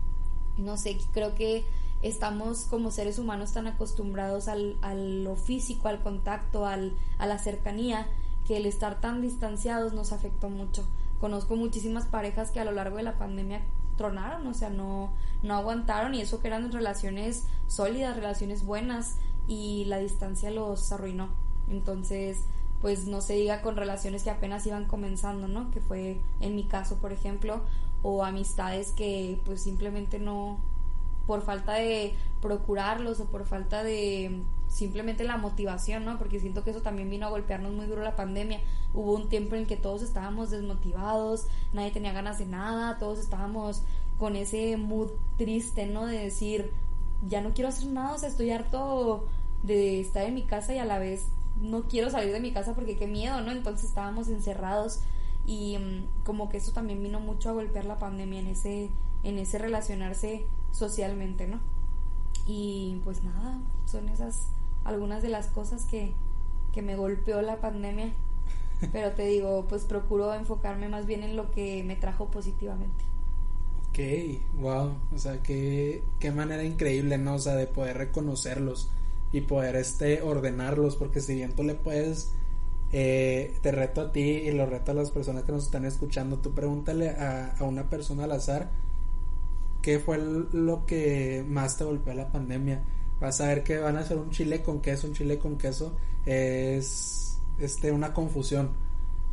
no 0.57 0.76
sé, 0.76 0.99
creo 1.12 1.34
que 1.34 1.64
estamos 2.03 2.64
como 2.64 2.90
seres 2.90 3.18
humanos 3.18 3.53
tan 3.53 3.66
acostumbrados 3.66 4.49
al, 4.49 4.76
a 4.82 4.95
lo 4.95 5.36
físico, 5.36 5.88
al 5.88 6.03
contacto, 6.03 6.66
al, 6.66 6.95
a 7.18 7.26
la 7.26 7.38
cercanía, 7.38 8.07
que 8.47 8.57
el 8.57 8.66
estar 8.66 9.01
tan 9.01 9.22
distanciados 9.22 9.93
nos 9.93 10.12
afectó 10.12 10.51
mucho. 10.51 10.84
Conozco 11.20 11.57
muchísimas 11.57 12.07
parejas 12.07 12.51
que 12.51 12.61
a 12.61 12.64
lo 12.64 12.72
largo 12.72 12.97
de 12.97 13.05
la 13.05 13.18
pandemia 13.18 13.62
tronaron, 13.97 14.47
o 14.47 14.55
sea, 14.55 14.70
no, 14.70 15.12
no 15.43 15.55
aguantaron 15.55 16.14
y 16.14 16.20
eso 16.20 16.40
que 16.40 16.49
eran 16.49 16.72
relaciones 16.72 17.45
sólidas, 17.68 18.16
relaciones 18.16 18.64
buenas 18.64 19.16
y 19.47 19.84
la 19.86 19.99
distancia 19.99 20.51
los 20.51 20.90
arruinó. 20.90 21.28
Entonces, 21.68 22.45
pues 22.83 23.07
no 23.07 23.20
se 23.20 23.35
diga 23.35 23.62
con 23.62 23.76
relaciones 23.76 24.24
que 24.24 24.30
apenas 24.30 24.66
iban 24.66 24.87
comenzando, 24.87 25.49
¿no? 25.49 25.70
Que 25.70 25.80
fue 25.80 26.20
en 26.41 26.57
mi 26.57 26.64
caso, 26.64 26.97
por 26.97 27.12
ejemplo, 27.12 27.62
o 28.03 28.24
amistades 28.24 28.91
que 28.91 29.41
pues 29.45 29.62
simplemente 29.62 30.18
no, 30.18 30.59
por 31.26 31.43
falta 31.43 31.74
de 31.74 32.14
procurarlos 32.41 33.20
o 33.20 33.26
por 33.26 33.47
falta 33.47 33.85
de 33.85 34.43
simplemente 34.68 35.22
la 35.22 35.37
motivación, 35.37 36.05
¿no? 36.05 36.18
Porque 36.18 36.41
siento 36.41 36.64
que 36.64 36.70
eso 36.70 36.83
también 36.83 37.09
vino 37.09 37.26
a 37.26 37.30
golpearnos 37.30 37.72
muy 37.72 37.87
duro 37.87 38.03
la 38.03 38.16
pandemia. 38.16 38.61
Hubo 38.95 39.14
un 39.14 39.28
tiempo 39.28 39.55
en 39.55 39.66
que 39.66 39.76
todos 39.76 40.03
estábamos 40.03 40.51
desmotivados, 40.51 41.47
nadie 41.72 41.93
tenía 41.93 42.12
ganas 42.12 42.39
de 42.39 42.47
nada, 42.47 42.99
todos 42.99 43.20
estábamos 43.20 43.83
con 44.18 44.35
ese 44.35 44.76
mood 44.76 45.11
triste, 45.39 45.87
¿no? 45.87 46.07
De 46.07 46.18
decir, 46.18 46.72
ya 47.28 47.41
no 47.41 47.55
quiero 47.55 47.68
hacer 47.68 47.89
nada, 47.89 48.14
o 48.14 48.18
sea, 48.18 48.28
estoy 48.28 48.51
harto 48.51 49.28
de 49.62 50.01
estar 50.01 50.24
en 50.24 50.35
mi 50.35 50.43
casa 50.43 50.74
y 50.74 50.78
a 50.78 50.85
la 50.85 50.99
vez 50.99 51.26
no 51.63 51.85
quiero 51.85 52.11
salir 52.11 52.33
de 52.33 52.41
mi 52.41 52.53
casa 52.53 52.75
porque 52.75 52.97
qué 52.97 53.07
miedo, 53.07 53.41
¿no? 53.41 53.53
Entonces 53.53 53.89
estábamos 53.89 54.29
encerrados 54.29 55.01
y 55.47 55.79
mm, 55.79 56.25
como 56.25 56.49
que 56.49 56.59
eso 56.59 56.73
también 56.73 57.03
vino 57.03 57.21
mucho 57.21 57.51
a 57.51 57.53
golpear 57.53 57.85
la 57.85 57.99
pandemia 57.99 58.41
en 58.41 58.49
ese 58.49 58.91
en 59.23 59.39
ese 59.39 59.59
relacionarse 59.59 60.45
socialmente, 60.73 61.47
¿no? 61.47 61.61
Y 62.47 63.01
pues 63.05 63.23
nada, 63.23 63.61
son 63.87 64.09
esas 64.09 64.49
algunas 64.85 65.23
de 65.23 65.29
las 65.29 65.47
cosas 65.47 65.85
que, 65.85 66.13
que 66.73 66.83
me 66.83 66.97
golpeó 66.97 67.41
la 67.41 67.61
pandemia. 67.61 68.13
Pero 68.93 69.13
te 69.13 69.27
digo, 69.27 69.67
pues 69.69 69.85
procuro 69.85 70.35
enfocarme 70.35 70.89
más 70.89 71.07
bien 71.07 71.23
en 71.23 71.37
lo 71.37 71.53
que 71.53 71.85
me 71.85 71.95
trajo 71.95 72.27
positivamente. 72.33 73.05
Ok, 73.89 74.61
wow, 74.61 74.95
o 75.15 75.19
sea, 75.19 75.41
qué, 75.43 76.03
qué 76.19 76.33
manera 76.33 76.65
increíble, 76.65 77.19
¿no? 77.19 77.35
O 77.35 77.39
sea, 77.39 77.55
de 77.55 77.69
poder 77.69 77.99
reconocerlos 77.99 78.91
y 79.33 79.43
poder 79.43 79.76
este 79.76 80.22
ordenarlos, 80.22 80.97
porque 80.97 81.20
si 81.20 81.35
bien 81.35 81.53
tú 81.53 81.62
le 81.62 81.74
puedes, 81.74 82.33
eh, 82.93 83.57
te 83.62 83.72
reto 83.72 84.03
a 84.03 84.12
ti 84.12 84.20
y 84.20 84.51
lo 84.53 84.66
reto 84.66 84.93
a 84.93 84.95
las 84.95 85.11
personas 85.11 85.45
que 85.45 85.53
nos 85.53 85.64
están 85.64 85.85
escuchando, 85.85 86.39
tú 86.39 86.53
pregúntale 86.53 87.11
a, 87.11 87.53
a 87.59 87.64
una 87.64 87.89
persona 87.89 88.24
al 88.24 88.33
azar 88.33 88.70
qué 89.83 89.99
fue 89.99 90.18
lo 90.18 90.87
que 90.87 91.45
más 91.47 91.76
te 91.76 91.85
golpeó 91.85 92.14
la 92.14 92.30
pandemia. 92.30 92.83
Vas 93.20 93.41
a 93.41 93.49
ver 93.49 93.62
que 93.62 93.78
van 93.78 93.97
a 93.97 94.01
hacer 94.01 94.16
un 94.16 94.30
chile 94.30 94.62
con 94.62 94.80
queso, 94.80 95.09
un 95.09 95.14
chile 95.14 95.39
con 95.39 95.59
queso 95.59 95.95
es 96.24 97.39
este 97.59 97.93
una 97.93 98.12
confusión. 98.14 98.70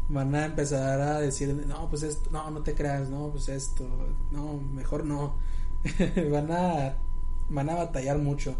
Van 0.09 0.33
a 0.33 0.45
empezar 0.45 0.99
a 0.99 1.19
decir, 1.19 1.53
no, 1.67 1.87
pues 1.87 2.01
esto, 2.01 2.29
no, 2.31 2.49
no 2.49 2.61
te 2.61 2.73
creas, 2.73 3.09
no, 3.09 3.29
pues 3.29 3.47
esto, 3.47 3.87
no, 4.31 4.59
mejor 4.73 5.05
no. 5.05 5.35
van 6.31 6.51
a 6.51 6.95
van 7.49 7.69
a 7.69 7.75
batallar 7.75 8.17
mucho. 8.17 8.55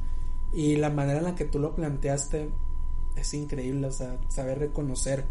Y 0.53 0.77
la 0.77 0.89
manera 0.89 1.19
en 1.19 1.25
la 1.25 1.35
que 1.35 1.45
tú 1.45 1.59
lo 1.59 1.75
planteaste 1.75 2.49
es 3.15 3.33
increíble, 3.33 3.87
o 3.87 3.91
sea, 3.91 4.17
saber 4.27 4.59
reconocer. 4.59 5.25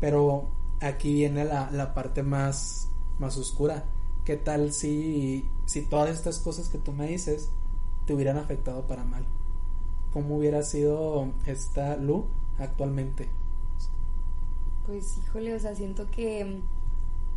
Pero 0.00 0.48
aquí 0.80 1.14
viene 1.14 1.44
la, 1.44 1.70
la 1.70 1.94
parte 1.94 2.22
más, 2.22 2.88
más 3.18 3.36
oscura 3.36 3.84
¿Qué 4.24 4.36
tal 4.36 4.72
si, 4.72 5.44
si 5.66 5.82
todas 5.82 6.10
estas 6.10 6.38
cosas 6.38 6.68
que 6.68 6.78
tú 6.78 6.92
me 6.92 7.08
dices 7.08 7.48
te 8.06 8.14
hubieran 8.14 8.36
afectado 8.36 8.86
para 8.86 9.04
mal? 9.04 9.24
¿Cómo 10.12 10.36
hubiera 10.36 10.62
sido 10.62 11.32
esta 11.46 11.96
Lu 11.96 12.26
actualmente? 12.58 13.28
Pues 14.86 15.18
híjole, 15.18 15.54
o 15.54 15.58
sea, 15.58 15.74
siento 15.74 16.08
que 16.10 16.60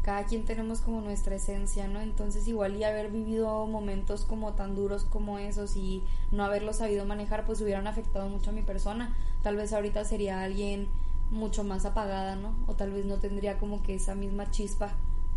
cada 0.04 0.26
quien 0.26 0.44
tenemos 0.44 0.82
como 0.82 1.00
nuestra 1.00 1.36
esencia, 1.36 1.88
¿no? 1.88 2.02
Entonces 2.02 2.48
igual 2.48 2.76
y 2.76 2.84
haber 2.84 3.10
vivido 3.10 3.66
momentos 3.68 4.26
como 4.26 4.54
tan 4.54 4.76
duros 4.76 5.06
como 5.06 5.40
esos 5.40 5.78
y 5.78 6.04
no 6.32 6.44
haberlo 6.44 6.74
sabido 6.74 7.06
manejar, 7.06 7.46
pues 7.46 7.62
hubieran 7.62 7.88
afectado 7.88 8.28
mucho 8.28 8.50
a 8.50 8.54
mi 8.54 8.64
persona. 8.64 9.16
Tal 9.44 9.56
vez 9.56 9.72
ahorita 9.72 10.04
sería 10.04 10.44
alguien 10.44 10.90
mucho 11.32 11.64
más 11.64 11.86
apagada, 11.86 12.36
¿no? 12.36 12.54
O 12.68 12.74
tal 12.74 12.92
vez 12.92 13.06
no 13.06 13.18
tendría 13.18 13.58
como 13.58 13.82
que 13.82 13.96
esa 13.96 14.14
misma 14.14 14.52
chispa 14.52 14.92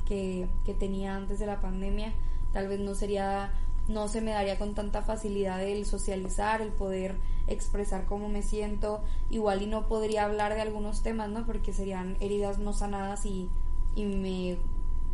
que, 0.05 0.49
tenía 0.79 1.14
antes 1.14 1.39
de 1.39 1.47
la 1.47 1.61
pandemia. 1.61 2.12
Tal 2.53 2.67
vez 2.67 2.81
no 2.81 2.97
sería, 2.97 3.53
no 3.87 4.09
se 4.09 4.21
me 4.21 4.33
daría 4.33 4.59
con 4.59 4.75
tanta 4.75 5.03
facilidad 5.03 5.62
el 5.62 5.87
socializar, 5.87 6.61
el 6.61 6.71
poder 6.71 7.14
expresar 7.47 8.05
cómo 8.07 8.29
me 8.29 8.43
siento. 8.43 9.05
Igual 9.31 9.62
y 9.62 9.67
no 9.67 9.87
podría 9.87 10.25
hablar 10.25 10.55
de 10.55 10.61
algunos 10.61 11.05
temas, 11.05 11.31
¿no? 11.31 11.47
Porque 11.47 11.73
serían 11.73 12.17
heridas 12.19 12.59
no 12.59 12.73
sanadas 12.73 13.27
y, 13.27 13.49
y 13.97 14.05
me 14.05 14.59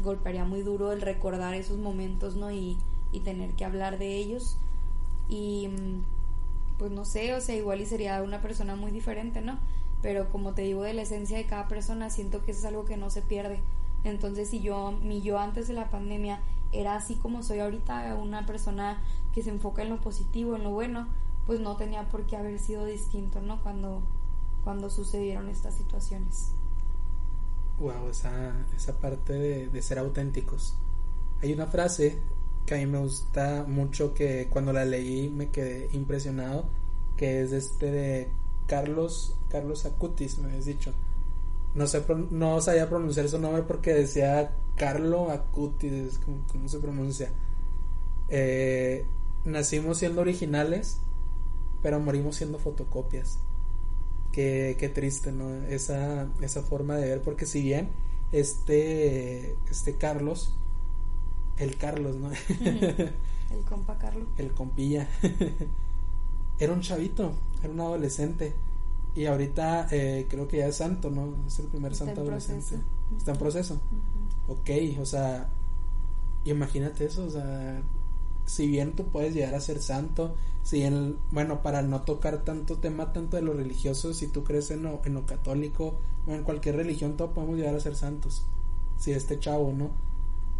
golpearía 0.04 0.44
muy 0.44 0.60
duro 0.60 0.92
el 0.92 1.00
recordar 1.00 1.54
esos 1.54 1.78
momentos, 1.78 2.36
¿no? 2.36 2.50
Y, 2.50 2.76
y 3.12 3.20
tener 3.20 3.52
que 3.52 3.64
hablar 3.64 3.98
de 3.98 4.16
ellos. 4.16 4.58
Y 5.28 5.70
pues 6.78 6.90
no 6.90 7.04
sé, 7.04 7.32
o 7.34 7.40
sea, 7.40 7.56
igual 7.56 7.80
y 7.80 7.86
sería 7.86 8.22
una 8.22 8.42
persona 8.42 8.76
muy 8.76 8.90
diferente, 8.90 9.40
¿no? 9.40 9.58
Pero 10.02 10.28
como 10.30 10.52
te 10.52 10.62
digo 10.62 10.82
de 10.82 10.94
la 10.94 11.02
esencia 11.02 11.38
de 11.38 11.46
cada 11.46 11.68
persona, 11.68 12.10
siento 12.10 12.42
que 12.42 12.50
eso 12.50 12.60
es 12.60 12.66
algo 12.66 12.84
que 12.84 12.96
no 12.96 13.08
se 13.08 13.22
pierde. 13.22 13.60
Entonces, 14.04 14.50
si 14.50 14.60
yo, 14.60 14.92
mi 15.00 15.22
yo 15.22 15.38
antes 15.38 15.68
de 15.68 15.74
la 15.74 15.90
pandemia 15.90 16.40
era 16.72 16.96
así 16.96 17.14
como 17.14 17.42
soy 17.42 17.60
ahorita, 17.60 18.16
una 18.16 18.46
persona 18.46 19.00
que 19.32 19.42
se 19.42 19.50
enfoca 19.50 19.82
en 19.82 19.90
lo 19.90 20.00
positivo, 20.00 20.56
en 20.56 20.64
lo 20.64 20.70
bueno, 20.70 21.06
pues 21.46 21.60
no 21.60 21.76
tenía 21.76 22.08
por 22.08 22.26
qué 22.26 22.36
haber 22.36 22.58
sido 22.58 22.84
distinto, 22.84 23.40
¿no? 23.40 23.62
Cuando, 23.62 24.02
cuando 24.64 24.90
sucedieron 24.90 25.48
estas 25.48 25.74
situaciones. 25.74 26.52
Wow, 27.82 28.08
esa, 28.08 28.54
esa 28.74 28.98
parte 28.98 29.34
de, 29.34 29.68
de 29.68 29.82
ser 29.82 29.98
auténticos. 29.98 30.74
Hay 31.42 31.52
una 31.52 31.66
frase 31.66 32.18
que 32.64 32.74
a 32.74 32.78
mí 32.78 32.86
me 32.86 32.98
gusta 32.98 33.64
mucho 33.68 34.14
que 34.14 34.48
cuando 34.48 34.72
la 34.72 34.84
leí 34.84 35.28
me 35.28 35.50
quedé 35.50 35.90
impresionado, 35.92 36.64
que 37.16 37.42
es 37.42 37.52
este 37.52 37.90
de 37.90 38.28
Carlos, 38.66 39.36
Carlos 39.50 39.84
Acutis, 39.84 40.38
me 40.38 40.46
habías 40.48 40.64
dicho 40.64 40.94
no 41.74 41.86
sé, 41.86 42.02
no 42.30 42.60
sabía 42.60 42.88
pronunciar 42.88 43.28
su 43.28 43.38
nombre 43.38 43.62
porque 43.62 43.94
decía 43.94 44.52
Carlo 44.76 45.30
Acutis, 45.30 46.20
¿cómo, 46.50 46.68
se 46.68 46.78
pronuncia? 46.78 47.30
Eh, 48.28 49.06
nacimos 49.44 49.98
siendo 49.98 50.20
originales, 50.20 50.98
pero 51.82 52.00
morimos 52.00 52.36
siendo 52.36 52.58
fotocopias. 52.58 53.38
Qué, 54.32 54.76
qué 54.78 54.88
triste, 54.88 55.30
¿no? 55.30 55.52
Esa, 55.66 56.26
esa 56.40 56.62
forma 56.62 56.96
de 56.96 57.06
ver, 57.06 57.22
porque 57.22 57.46
si 57.46 57.62
bien 57.62 57.90
este, 58.32 59.56
este 59.70 59.96
Carlos, 59.96 60.54
el 61.58 61.76
Carlos, 61.76 62.16
¿no? 62.16 62.30
el 62.50 63.64
compa 63.68 63.98
Carlos. 63.98 64.26
El 64.38 64.52
compilla. 64.52 65.06
era 66.58 66.72
un 66.72 66.80
chavito, 66.80 67.32
era 67.62 67.72
un 67.72 67.80
adolescente 67.80 68.54
y 69.14 69.26
ahorita 69.26 69.88
eh, 69.90 70.26
creo 70.28 70.48
que 70.48 70.58
ya 70.58 70.68
es 70.68 70.76
santo, 70.76 71.10
¿no? 71.10 71.34
Es 71.46 71.58
el 71.58 71.66
primer 71.66 71.94
santo 71.94 72.22
adolescente. 72.22 72.80
Está 73.16 73.32
en 73.32 73.38
proceso. 73.38 73.80
Ok, 74.48 74.70
o 75.00 75.04
sea, 75.04 75.48
imagínate 76.44 77.04
eso, 77.04 77.24
o 77.26 77.30
sea, 77.30 77.82
si 78.44 78.66
bien 78.66 78.92
tú 78.92 79.04
puedes 79.04 79.34
llegar 79.34 79.54
a 79.54 79.60
ser 79.60 79.80
santo, 79.80 80.34
si 80.62 80.78
bien, 80.78 81.16
bueno, 81.30 81.62
para 81.62 81.82
no 81.82 82.02
tocar 82.02 82.44
tanto 82.44 82.78
tema 82.78 83.12
tanto 83.12 83.36
de 83.36 83.42
lo 83.42 83.52
religioso, 83.52 84.14
si 84.14 84.28
tú 84.28 84.44
crees 84.44 84.70
en 84.70 84.84
lo, 84.84 85.00
en 85.04 85.14
lo 85.14 85.26
católico 85.26 85.98
o 86.26 86.32
en 86.32 86.44
cualquier 86.44 86.76
religión, 86.76 87.16
todos 87.16 87.32
podemos 87.32 87.56
llegar 87.56 87.74
a 87.74 87.80
ser 87.80 87.96
santos. 87.96 88.44
Si 88.98 89.12
este 89.12 89.38
chavo, 89.40 89.72
¿no? 89.72 89.90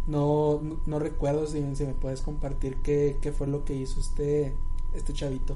No, 0.05 0.61
no, 0.85 0.99
recuerdo 0.99 1.47
si, 1.47 1.61
me 1.61 1.93
puedes 1.93 2.21
compartir 2.21 2.77
qué, 2.77 3.17
qué 3.21 3.31
fue 3.31 3.47
lo 3.47 3.63
que 3.63 3.73
hizo 3.73 4.01
este, 4.01 4.53
este 4.93 5.13
chavito. 5.13 5.55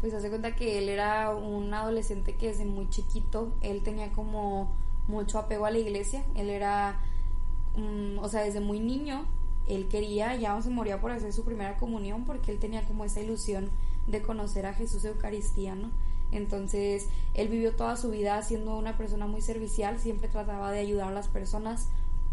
Pues 0.00 0.14
hace 0.14 0.28
cuenta 0.28 0.54
que 0.54 0.78
él 0.78 0.88
era 0.88 1.34
un 1.34 1.74
adolescente 1.74 2.36
que 2.36 2.48
desde 2.48 2.64
muy 2.64 2.88
chiquito, 2.90 3.52
él 3.60 3.82
tenía 3.82 4.12
como 4.12 4.70
mucho 5.08 5.38
apego 5.38 5.66
a 5.66 5.72
la 5.72 5.78
iglesia, 5.78 6.24
él 6.36 6.48
era, 6.48 7.00
o 8.20 8.28
sea, 8.28 8.42
desde 8.42 8.60
muy 8.60 8.78
niño, 8.78 9.26
él 9.68 9.88
quería, 9.88 10.36
ya 10.36 10.60
se 10.60 10.70
moría 10.70 11.00
por 11.00 11.10
hacer 11.10 11.32
su 11.32 11.44
primera 11.44 11.76
comunión 11.76 12.24
porque 12.24 12.50
él 12.50 12.58
tenía 12.58 12.82
como 12.82 13.04
esa 13.04 13.20
ilusión 13.20 13.70
de 14.06 14.22
conocer 14.22 14.66
a 14.66 14.74
Jesús 14.74 15.04
Eucaristía, 15.04 15.74
¿no? 15.74 15.90
Entonces, 16.32 17.08
él 17.34 17.48
vivió 17.48 17.76
toda 17.76 17.96
su 17.96 18.10
vida 18.10 18.40
siendo 18.42 18.76
una 18.76 18.96
persona 18.96 19.26
muy 19.26 19.42
servicial, 19.42 19.98
siempre 19.98 20.28
trataba 20.28 20.72
de 20.72 20.80
ayudar 20.80 21.08
a 21.08 21.14
las 21.14 21.28
personas, 21.28 21.88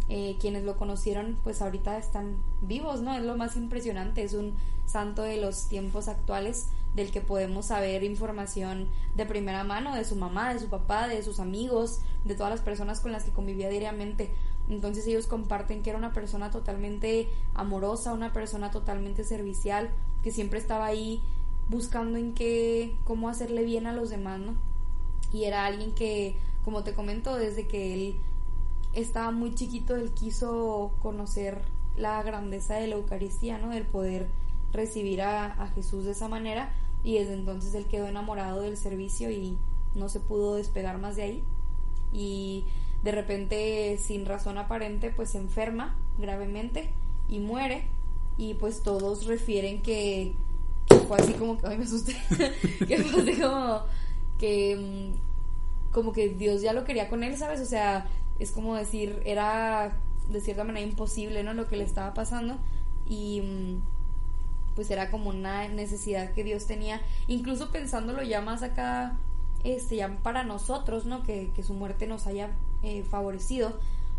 eh, 0.08 0.38
quienes 0.40 0.64
lo 0.64 0.76
conocieron 0.76 1.38
pues 1.44 1.62
ahorita 1.62 1.98
están 1.98 2.38
vivos, 2.62 3.02
¿no? 3.02 3.16
Es 3.16 3.24
lo 3.24 3.38
más 3.38 3.56
impresionante, 3.58 4.24
es 4.24 4.34
un 4.34 4.56
santo 4.86 5.22
de 5.22 5.38
los 5.38 5.68
tiempos 5.68 6.08
actuales 6.08 6.70
del 6.96 7.12
que 7.12 7.22
podemos 7.22 7.68
saber 7.68 8.04
información 8.04 8.88
de 9.16 9.26
primera 9.26 9.64
mano 9.64 9.94
de 9.94 10.04
su 10.06 10.16
mamá, 10.16 10.54
de 10.54 10.60
su 10.60 10.68
papá, 10.68 11.08
de 11.08 11.22
sus 11.22 11.40
amigos, 11.40 12.00
de 12.26 12.34
todas 12.34 12.52
las 12.52 12.62
personas 12.62 13.00
con 13.02 13.12
las 13.12 13.24
que 13.24 13.32
convivía 13.32 13.70
diariamente. 13.70 14.32
Entonces 14.70 15.06
ellos 15.08 15.28
comparten 15.28 15.82
que 15.82 15.90
era 15.90 15.98
una 15.98 16.14
persona 16.14 16.52
totalmente 16.52 17.28
amorosa, 17.56 18.14
una 18.14 18.32
persona 18.32 18.72
totalmente 18.72 19.24
servicial, 19.24 19.90
que 20.24 20.32
siempre 20.32 20.60
estaba 20.60 20.86
ahí 20.86 21.22
buscando 21.70 22.18
en 22.18 22.34
qué, 22.34 22.96
cómo 23.04 23.30
hacerle 23.30 23.64
bien 23.64 23.88
a 23.88 23.94
los 23.94 24.10
demás, 24.10 24.40
¿no? 24.40 24.54
Y 25.34 25.46
era 25.46 25.66
alguien 25.66 25.94
que, 25.94 26.38
como 26.64 26.84
te 26.84 26.94
comento, 26.94 27.36
desde 27.36 27.68
que 27.68 27.94
él 27.94 28.16
estaba 28.94 29.32
muy 29.32 29.56
chiquito, 29.56 29.96
él 29.96 30.12
quiso 30.14 30.92
conocer 31.02 31.62
la 31.96 32.22
grandeza 32.24 32.76
de 32.76 32.88
la 32.88 32.96
Eucaristía, 32.96 33.58
¿no? 33.58 33.70
Del 33.70 33.86
poder 33.86 34.28
recibir 34.72 35.22
a, 35.22 35.68
Jesús 35.76 36.06
de 36.06 36.12
esa 36.12 36.28
manera 36.28 36.72
y 37.04 37.18
desde 37.18 37.34
entonces 37.34 37.74
él 37.74 37.86
quedó 37.86 38.08
enamorado 38.08 38.62
del 38.62 38.78
servicio 38.78 39.32
y 39.32 39.58
no 39.96 40.10
se 40.10 40.20
pudo 40.20 40.56
despegar 40.56 41.00
más 41.00 41.16
de 41.16 41.24
ahí 41.24 41.44
y 42.12 42.66
de 43.04 43.12
repente 43.12 43.98
sin 43.98 44.26
razón 44.26 44.58
aparente 44.58 45.10
pues 45.10 45.30
se 45.32 45.38
enferma 45.38 45.96
gravemente 46.18 46.90
y 47.28 47.40
muere. 47.40 47.84
Y 48.38 48.54
pues 48.54 48.84
todos 48.84 49.26
refieren 49.26 49.82
que, 49.82 50.34
fue 51.08 51.18
así 51.18 51.34
como 51.34 51.58
que 51.58 51.68
ay 51.68 51.78
me 51.78 51.84
asusté. 51.84 52.16
Que 52.88 52.98
fue 53.04 53.38
como 53.40 53.82
que 54.38 54.76
mm, 54.76 55.92
como 55.94 56.14
que 56.14 56.30
Dios 56.30 56.62
ya 56.62 56.72
lo 56.72 56.86
quería 56.86 57.10
con 57.10 57.24
él 57.24 57.36
sabes 57.36 57.60
o 57.60 57.66
sea 57.66 58.08
es 58.40 58.52
como 58.52 58.76
decir, 58.76 59.22
era 59.26 59.98
de 60.30 60.42
cierta 60.42 60.64
manera 60.64 60.86
imposible, 60.86 61.44
¿no? 61.44 61.54
Lo 61.54 61.68
que 61.68 61.76
le 61.76 61.84
estaba 61.84 62.14
pasando. 62.14 62.58
Y 63.06 63.42
mm, 63.42 63.82
pues 64.76 64.90
era 64.92 65.12
como 65.12 65.30
una 65.30 65.68
necesidad 65.68 66.32
que 66.32 66.44
Dios 66.44 66.66
tenía, 66.66 67.02
incluso 67.28 67.70
pensándolo 67.72 68.24
ya 68.24 68.42
más 68.42 68.64
acá, 68.64 69.18
este, 69.64 69.98
ya 69.98 70.18
para 70.24 70.44
nosotros, 70.44 71.06
¿no? 71.06 71.24
Que, 71.24 71.52
que 71.56 71.64
su 71.64 71.74
muerte 71.74 72.08
nos 72.08 72.28
haya 72.28 72.52
eh, 72.84 73.04
favorecido, 73.04 73.74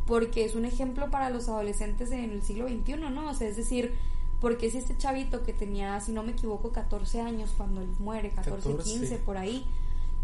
porque 0.07 0.45
es 0.45 0.55
un 0.55 0.64
ejemplo 0.64 1.11
para 1.11 1.30
los 1.30 1.49
adolescentes 1.49 2.11
en 2.11 2.30
el 2.30 2.43
siglo 2.43 2.68
XXI, 2.68 2.97
¿no? 2.97 3.30
O 3.30 3.34
sea, 3.34 3.49
es 3.49 3.57
decir, 3.57 3.95
porque 4.41 4.70
si 4.70 4.78
este 4.78 4.97
chavito 4.97 5.43
que 5.43 5.53
tenía, 5.53 6.01
si 6.01 6.12
no 6.12 6.22
me 6.22 6.32
equivoco, 6.32 6.70
14 6.70 7.20
años 7.20 7.53
cuando 7.57 7.80
él 7.80 7.88
muere, 7.99 8.30
14, 8.30 8.76
15, 8.76 9.18
por 9.18 9.36
ahí, 9.36 9.64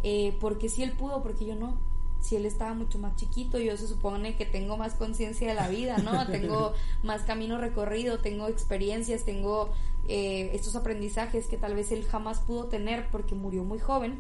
eh, 0.02 0.36
porque 0.40 0.68
si 0.68 0.82
él 0.82 0.92
pudo, 0.92 1.22
porque 1.22 1.44
yo 1.44 1.54
no 1.54 1.74
si 2.20 2.34
él 2.34 2.44
estaba 2.44 2.74
mucho 2.74 2.98
más 2.98 3.14
chiquito, 3.14 3.58
yo 3.58 3.76
se 3.76 3.86
supone 3.86 4.36
que 4.36 4.46
tengo 4.46 4.76
más 4.76 4.94
conciencia 4.94 5.46
de 5.48 5.54
la 5.54 5.68
vida, 5.68 5.98
¿no? 5.98 6.26
tengo 6.30 6.72
más 7.04 7.22
camino 7.22 7.58
recorrido, 7.58 8.18
tengo 8.18 8.48
experiencias, 8.48 9.24
tengo 9.24 9.70
eh, 10.08 10.50
estos 10.52 10.74
aprendizajes 10.74 11.46
que 11.46 11.56
tal 11.56 11.74
vez 11.74 11.92
él 11.92 12.04
jamás 12.04 12.40
pudo 12.40 12.64
tener 12.64 13.08
porque 13.10 13.34
murió 13.34 13.62
muy 13.62 13.78
joven 13.78 14.18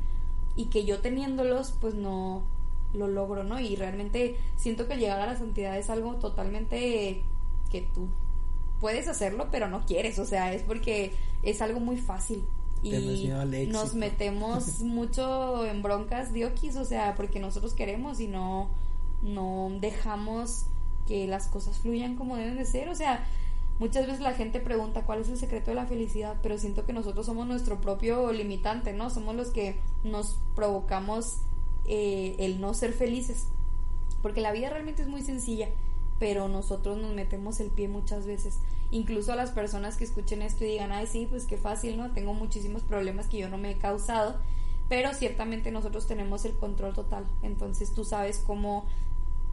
y 0.56 0.66
que 0.66 0.84
yo 0.84 1.00
teniéndolos 1.00 1.72
pues 1.80 1.94
no 1.94 2.42
lo 2.94 3.08
logro, 3.08 3.44
¿no? 3.44 3.60
Y 3.60 3.76
realmente 3.76 4.36
siento 4.56 4.88
que 4.88 4.96
llegar 4.96 5.20
a 5.20 5.26
la 5.26 5.36
santidad 5.36 5.78
es 5.78 5.90
algo 5.90 6.16
totalmente 6.16 7.22
que 7.70 7.82
tú 7.82 8.08
puedes 8.80 9.08
hacerlo, 9.08 9.48
pero 9.50 9.68
no 9.68 9.84
quieres, 9.84 10.18
o 10.18 10.24
sea, 10.24 10.52
es 10.52 10.62
porque 10.62 11.12
es 11.42 11.60
algo 11.62 11.80
muy 11.80 11.96
fácil 11.96 12.44
y 12.82 13.66
nos 13.68 13.94
metemos 13.94 14.80
mucho 14.80 15.64
en 15.66 15.82
broncas 15.82 16.32
diokis, 16.32 16.76
o 16.76 16.84
sea, 16.84 17.14
porque 17.14 17.40
nosotros 17.40 17.74
queremos 17.74 18.20
y 18.20 18.28
no, 18.28 18.70
no 19.22 19.70
dejamos 19.80 20.66
que 21.06 21.26
las 21.26 21.46
cosas 21.48 21.78
fluyan 21.78 22.16
como 22.16 22.36
deben 22.36 22.56
de 22.56 22.64
ser, 22.64 22.88
o 22.88 22.94
sea, 22.94 23.26
muchas 23.78 24.06
veces 24.06 24.20
la 24.20 24.34
gente 24.34 24.60
pregunta 24.60 25.02
cuál 25.02 25.20
es 25.20 25.28
el 25.28 25.38
secreto 25.38 25.70
de 25.70 25.76
la 25.76 25.86
felicidad, 25.86 26.36
pero 26.42 26.58
siento 26.58 26.84
que 26.86 26.92
nosotros 26.92 27.26
somos 27.26 27.46
nuestro 27.46 27.80
propio 27.80 28.32
limitante, 28.32 28.92
¿no? 28.92 29.10
Somos 29.10 29.34
los 29.34 29.48
que 29.48 29.76
nos 30.04 30.38
provocamos 30.54 31.38
eh, 31.84 32.36
el 32.38 32.60
no 32.60 32.74
ser 32.74 32.92
felices, 32.92 33.46
porque 34.22 34.40
la 34.40 34.52
vida 34.52 34.70
realmente 34.70 35.02
es 35.02 35.08
muy 35.08 35.22
sencilla, 35.22 35.68
pero 36.18 36.48
nosotros 36.48 36.96
nos 36.98 37.14
metemos 37.14 37.60
el 37.60 37.70
pie 37.70 37.88
muchas 37.88 38.26
veces 38.26 38.58
incluso 38.90 39.32
a 39.32 39.36
las 39.36 39.50
personas 39.50 39.96
que 39.96 40.04
escuchen 40.04 40.42
esto 40.42 40.64
y 40.64 40.68
digan, 40.68 40.92
ay, 40.92 41.06
sí, 41.06 41.26
pues 41.28 41.46
qué 41.46 41.56
fácil, 41.56 41.96
¿no? 41.96 42.12
Tengo 42.12 42.34
muchísimos 42.34 42.82
problemas 42.82 43.26
que 43.26 43.38
yo 43.38 43.48
no 43.48 43.58
me 43.58 43.72
he 43.72 43.78
causado, 43.78 44.36
pero 44.88 45.12
ciertamente 45.14 45.70
nosotros 45.70 46.06
tenemos 46.06 46.44
el 46.44 46.56
control 46.56 46.94
total, 46.94 47.26
entonces 47.42 47.92
tú 47.92 48.04
sabes 48.04 48.42
cómo 48.46 48.86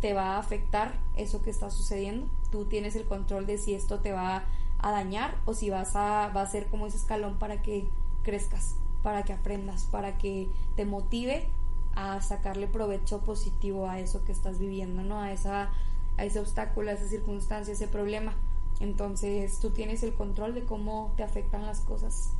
te 0.03 0.13
va 0.13 0.35
a 0.35 0.37
afectar 0.37 0.99
eso 1.15 1.41
que 1.41 1.49
está 1.49 1.69
sucediendo, 1.69 2.27
tú 2.51 2.65
tienes 2.65 2.97
el 2.97 3.05
control 3.05 3.45
de 3.45 3.57
si 3.57 3.73
esto 3.73 4.01
te 4.01 4.11
va 4.11 4.43
a 4.79 4.91
dañar 4.91 5.37
o 5.45 5.53
si 5.53 5.69
vas 5.69 5.95
a, 5.95 6.27
va 6.27 6.41
a 6.41 6.45
ser 6.45 6.67
como 6.67 6.87
ese 6.87 6.97
escalón 6.97 7.39
para 7.39 7.61
que 7.61 7.87
crezcas, 8.21 8.75
para 9.01 9.23
que 9.23 9.31
aprendas, 9.31 9.85
para 9.85 10.17
que 10.17 10.49
te 10.75 10.83
motive 10.83 11.47
a 11.95 12.19
sacarle 12.19 12.67
provecho 12.67 13.21
positivo 13.21 13.87
a 13.87 14.01
eso 14.01 14.25
que 14.25 14.33
estás 14.33 14.59
viviendo, 14.59 15.03
¿no? 15.03 15.21
A 15.21 15.31
esa 15.31 15.71
a 16.17 16.25
ese 16.25 16.41
obstáculo, 16.41 16.89
a 16.89 16.95
esa 16.95 17.07
circunstancia, 17.07 17.71
ese 17.71 17.87
problema. 17.87 18.33
Entonces 18.81 19.57
tú 19.59 19.69
tienes 19.69 20.03
el 20.03 20.13
control 20.13 20.53
de 20.53 20.65
cómo 20.65 21.13
te 21.15 21.23
afectan 21.23 21.65
las 21.65 21.79
cosas. 21.79 22.31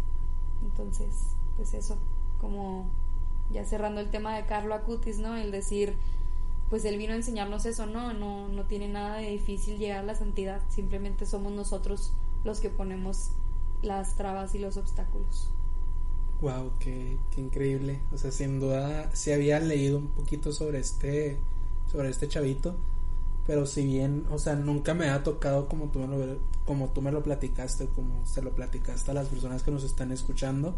Entonces, 0.64 1.28
pues 1.56 1.74
eso, 1.74 1.98
como 2.42 2.90
ya 3.54 3.64
cerrando 3.64 4.02
el 4.02 4.12
tema 4.12 4.36
de 4.36 4.46
Carlo 4.48 4.74
Acutis, 4.74 5.20
¿no? 5.20 5.38
El 5.38 5.52
decir, 5.52 5.96
pues 6.74 6.86
él 6.86 6.98
vino 6.98 7.14
a 7.14 7.18
enseñarnos 7.18 7.68
eso, 7.68 7.86
¿no? 7.86 8.14
No, 8.14 8.48
no 8.48 8.66
tiene 8.66 8.88
nada 8.88 9.18
de 9.18 9.30
difícil 9.30 9.78
llegar 9.78 10.00
a 10.00 10.04
la 10.04 10.16
santidad, 10.16 10.60
simplemente 10.70 11.28
somos 11.28 11.52
nosotros 11.52 12.14
los 12.44 12.62
que 12.62 12.72
ponemos 12.72 13.30
las 13.84 14.16
trabas 14.16 14.56
y 14.56 14.58
los 14.58 14.78
obstáculos. 14.78 15.52
Wow, 16.42 16.72
qué, 16.80 17.20
qué 17.30 17.42
increíble. 17.42 18.00
O 18.12 18.18
sea, 18.18 18.32
sin 18.32 18.60
duda, 18.60 19.12
si 19.14 19.32
había 19.32 19.60
leído 19.60 20.00
un 20.00 20.08
poquito 20.08 20.52
sobre 20.52 20.80
este, 20.80 21.38
sobre 21.92 22.10
este 22.10 22.28
chavito 22.28 22.76
pero 23.46 23.68
si 23.68 23.86
bien, 23.86 24.26
o 24.32 24.40
sea, 24.40 24.56
nunca 24.56 24.96
me 24.96 25.10
ha 25.10 25.22
tocado 25.22 25.68
como 25.68 25.90
tú 25.90 26.00
me 26.00 26.08
lo, 26.08 26.38
como 26.66 26.90
tú 26.90 27.04
me 27.04 27.12
lo 27.12 27.22
platicaste, 27.22 27.86
como 27.88 28.26
se 28.26 28.42
lo 28.42 28.56
platicaste 28.56 29.12
a 29.12 29.14
las 29.14 29.28
personas 29.28 29.62
que 29.62 29.70
nos 29.70 29.84
están 29.84 30.12
escuchando, 30.12 30.74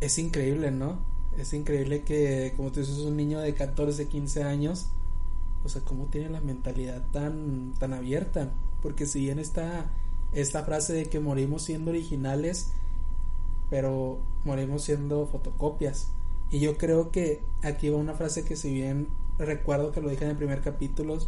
es 0.00 0.18
increíble, 0.18 0.72
¿no? 0.72 1.13
Es 1.38 1.52
increíble 1.52 2.02
que, 2.02 2.54
como 2.56 2.70
tú 2.70 2.80
dices, 2.80 2.98
un 2.98 3.16
niño 3.16 3.40
de 3.40 3.54
14, 3.54 4.06
15 4.08 4.44
años, 4.44 4.86
o 5.64 5.68
sea, 5.68 5.82
cómo 5.82 6.06
tiene 6.06 6.30
la 6.30 6.40
mentalidad 6.40 7.02
tan, 7.10 7.74
tan 7.78 7.92
abierta, 7.92 8.52
porque 8.82 9.06
si 9.06 9.20
bien 9.20 9.38
está 9.38 9.90
esta 10.32 10.64
frase 10.64 10.92
de 10.92 11.06
que 11.06 11.20
morimos 11.20 11.62
siendo 11.62 11.90
originales, 11.90 12.72
pero 13.70 14.18
morimos 14.44 14.82
siendo 14.82 15.26
fotocopias. 15.26 16.08
Y 16.50 16.60
yo 16.60 16.76
creo 16.76 17.10
que 17.10 17.42
aquí 17.62 17.88
va 17.88 17.98
una 17.98 18.14
frase 18.14 18.44
que 18.44 18.56
si 18.56 18.72
bien 18.72 19.08
recuerdo 19.38 19.90
que 19.90 20.00
lo 20.00 20.08
dije 20.08 20.24
en 20.24 20.30
el 20.30 20.36
primer 20.36 20.60
capítulo, 20.60 21.18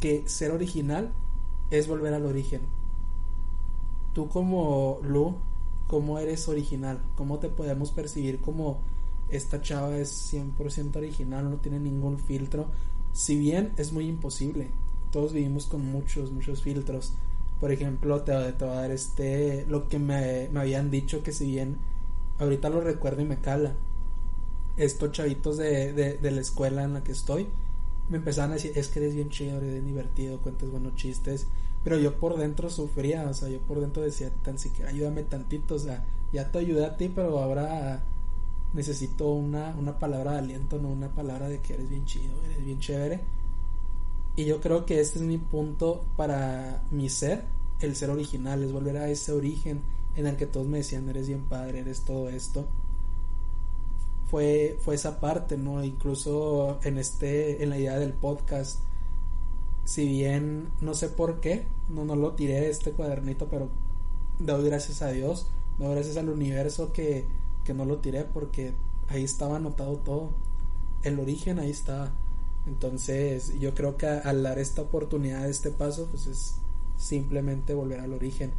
que 0.00 0.28
ser 0.28 0.50
original 0.50 1.12
es 1.70 1.88
volver 1.88 2.14
al 2.14 2.26
origen. 2.26 2.62
Tú 4.12 4.28
como 4.28 4.98
Lu, 5.02 5.36
¿cómo 5.90 6.20
eres 6.20 6.46
original? 6.46 7.00
¿Cómo 7.16 7.40
te 7.40 7.48
podemos 7.48 7.90
percibir 7.90 8.40
como 8.40 8.78
esta 9.28 9.60
chava 9.60 9.98
es 9.98 10.32
100% 10.32 10.94
original, 10.94 11.50
no 11.50 11.56
tiene 11.56 11.80
ningún 11.80 12.20
filtro? 12.20 12.70
Si 13.12 13.36
bien 13.36 13.72
es 13.76 13.92
muy 13.92 14.06
imposible, 14.06 14.68
todos 15.10 15.32
vivimos 15.32 15.66
con 15.66 15.84
muchos, 15.84 16.30
muchos 16.30 16.62
filtros. 16.62 17.14
Por 17.58 17.72
ejemplo, 17.72 18.22
te, 18.22 18.32
te 18.52 18.64
voy 18.64 18.72
a 18.72 18.82
dar 18.82 18.92
este, 18.92 19.66
lo 19.66 19.88
que 19.88 19.98
me, 19.98 20.48
me 20.52 20.60
habían 20.60 20.92
dicho 20.92 21.24
que 21.24 21.32
si 21.32 21.46
bien 21.46 21.78
ahorita 22.38 22.70
lo 22.70 22.80
recuerdo 22.80 23.22
y 23.22 23.24
me 23.24 23.40
cala 23.40 23.74
estos 24.76 25.10
chavitos 25.10 25.56
de, 25.56 25.92
de, 25.92 26.30
la 26.30 26.40
escuela 26.40 26.84
en 26.84 26.94
la 26.94 27.02
que 27.02 27.10
estoy 27.10 27.48
me 28.08 28.18
empezaban 28.18 28.52
a 28.52 28.54
decir, 28.54 28.72
es 28.76 28.86
que 28.86 29.00
eres 29.00 29.16
bien 29.16 29.28
chido, 29.28 29.56
eres 29.56 29.72
bien 29.72 29.86
divertido, 29.86 30.38
cuentas 30.38 30.70
buenos 30.70 30.94
chistes, 30.94 31.48
Pero 31.82 31.98
yo 31.98 32.18
por 32.18 32.36
dentro 32.36 32.68
sufría, 32.68 33.28
o 33.28 33.34
sea, 33.34 33.48
yo 33.48 33.60
por 33.60 33.80
dentro 33.80 34.02
decía, 34.02 34.30
tan 34.42 34.58
siquiera 34.58 34.90
ayúdame 34.90 35.22
tantito, 35.22 35.76
o 35.76 35.78
sea, 35.78 36.04
ya 36.32 36.50
te 36.50 36.58
ayudé 36.58 36.84
a 36.84 36.96
ti, 36.96 37.10
pero 37.14 37.38
ahora 37.38 38.02
necesito 38.72 39.32
una, 39.32 39.74
una 39.78 39.98
palabra 39.98 40.32
de 40.32 40.38
aliento, 40.38 40.78
no 40.78 40.88
una 40.88 41.08
palabra 41.08 41.48
de 41.48 41.60
que 41.60 41.74
eres 41.74 41.88
bien 41.88 42.04
chido, 42.04 42.32
eres 42.44 42.64
bien 42.64 42.78
chévere. 42.78 43.20
Y 44.36 44.44
yo 44.44 44.60
creo 44.60 44.86
que 44.86 45.00
este 45.00 45.18
es 45.18 45.24
mi 45.24 45.38
punto 45.38 46.04
para 46.16 46.82
mi 46.90 47.08
ser, 47.08 47.44
el 47.80 47.96
ser 47.96 48.10
original, 48.10 48.62
es 48.62 48.72
volver 48.72 48.96
a 48.98 49.08
ese 49.08 49.32
origen 49.32 49.82
en 50.16 50.26
el 50.26 50.36
que 50.36 50.46
todos 50.46 50.66
me 50.66 50.78
decían, 50.78 51.08
eres 51.08 51.28
bien 51.28 51.44
padre, 51.48 51.80
eres 51.80 52.02
todo 52.02 52.28
esto. 52.28 52.66
Fue, 54.26 54.78
fue 54.80 54.94
esa 54.94 55.18
parte, 55.18 55.56
¿no? 55.56 55.82
Incluso 55.82 56.78
en 56.84 56.98
este, 56.98 57.62
en 57.62 57.70
la 57.70 57.78
idea 57.78 57.98
del 57.98 58.12
podcast, 58.12 58.80
si 59.90 60.06
bien 60.06 60.68
no 60.80 60.94
sé 60.94 61.08
por 61.08 61.40
qué, 61.40 61.64
no, 61.88 62.04
no 62.04 62.14
lo 62.14 62.34
tiré 62.34 62.70
este 62.70 62.92
cuadernito, 62.92 63.48
pero 63.48 63.68
doy 64.38 64.64
gracias 64.64 65.02
a 65.02 65.08
Dios, 65.08 65.48
doy 65.80 65.96
gracias 65.96 66.16
al 66.16 66.28
universo 66.28 66.92
que, 66.92 67.24
que 67.64 67.74
no 67.74 67.84
lo 67.84 67.98
tiré 67.98 68.22
porque 68.22 68.72
ahí 69.08 69.24
estaba 69.24 69.56
anotado 69.56 69.96
todo, 69.96 70.30
el 71.02 71.18
origen 71.18 71.58
ahí 71.58 71.70
estaba. 71.70 72.12
Entonces 72.68 73.58
yo 73.58 73.74
creo 73.74 73.96
que 73.96 74.06
al 74.06 74.44
dar 74.44 74.60
esta 74.60 74.82
oportunidad, 74.82 75.48
este 75.48 75.72
paso, 75.72 76.06
pues 76.06 76.28
es 76.28 76.54
simplemente 76.96 77.74
volver 77.74 77.98
al 77.98 78.12
origen. 78.12 78.52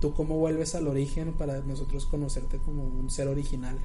¿Tú 0.00 0.14
cómo 0.14 0.36
vuelves 0.36 0.74
al 0.74 0.88
origen 0.88 1.34
para 1.34 1.60
nosotros 1.60 2.06
conocerte 2.06 2.58
como 2.58 2.82
un 2.82 3.08
ser 3.08 3.28
original? 3.28 3.78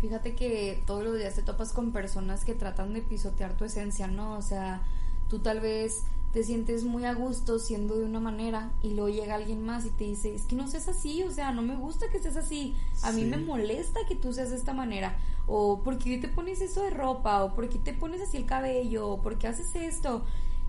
Fíjate 0.00 0.34
que 0.34 0.82
todos 0.88 1.04
los 1.04 1.16
días 1.16 1.36
te 1.36 1.42
topas 1.42 1.72
con 1.72 1.92
personas 1.92 2.44
que 2.44 2.56
tratan 2.56 2.94
de 2.94 3.00
pisotear 3.00 3.56
tu 3.56 3.64
esencia, 3.64 4.08
¿no? 4.08 4.36
O 4.36 4.42
sea, 4.42 4.82
tú 5.32 5.38
tal 5.38 5.60
vez 5.60 6.04
te 6.34 6.44
sientes 6.44 6.84
muy 6.84 7.06
a 7.06 7.14
gusto 7.14 7.58
siendo 7.58 7.96
de 7.96 8.04
una 8.04 8.20
manera 8.20 8.70
y 8.82 8.90
luego 8.90 9.08
llega 9.08 9.34
alguien 9.34 9.64
más 9.64 9.86
y 9.86 9.90
te 9.90 10.04
dice, 10.04 10.34
es 10.34 10.42
que 10.42 10.54
no 10.54 10.68
seas 10.68 10.88
así, 10.88 11.22
o 11.22 11.30
sea, 11.30 11.52
no 11.52 11.62
me 11.62 11.74
gusta 11.74 12.10
que 12.10 12.18
seas 12.18 12.36
así, 12.36 12.74
a 13.02 13.12
mí 13.12 13.24
me 13.24 13.38
molesta 13.38 14.00
que 14.06 14.14
tú 14.14 14.34
seas 14.34 14.50
de 14.50 14.56
esta 14.56 14.74
manera, 14.74 15.16
o 15.46 15.80
¿por 15.80 15.96
qué 15.96 16.18
te 16.18 16.28
pones 16.28 16.60
eso 16.60 16.82
de 16.82 16.90
ropa? 16.90 17.44
o 17.44 17.54
¿por 17.54 17.70
qué 17.70 17.78
te 17.78 17.94
pones 17.94 18.20
así 18.20 18.36
el 18.36 18.44
cabello? 18.44 19.08
o 19.08 19.22
¿por 19.22 19.38
qué 19.38 19.48
haces 19.48 19.74
esto? 19.74 20.22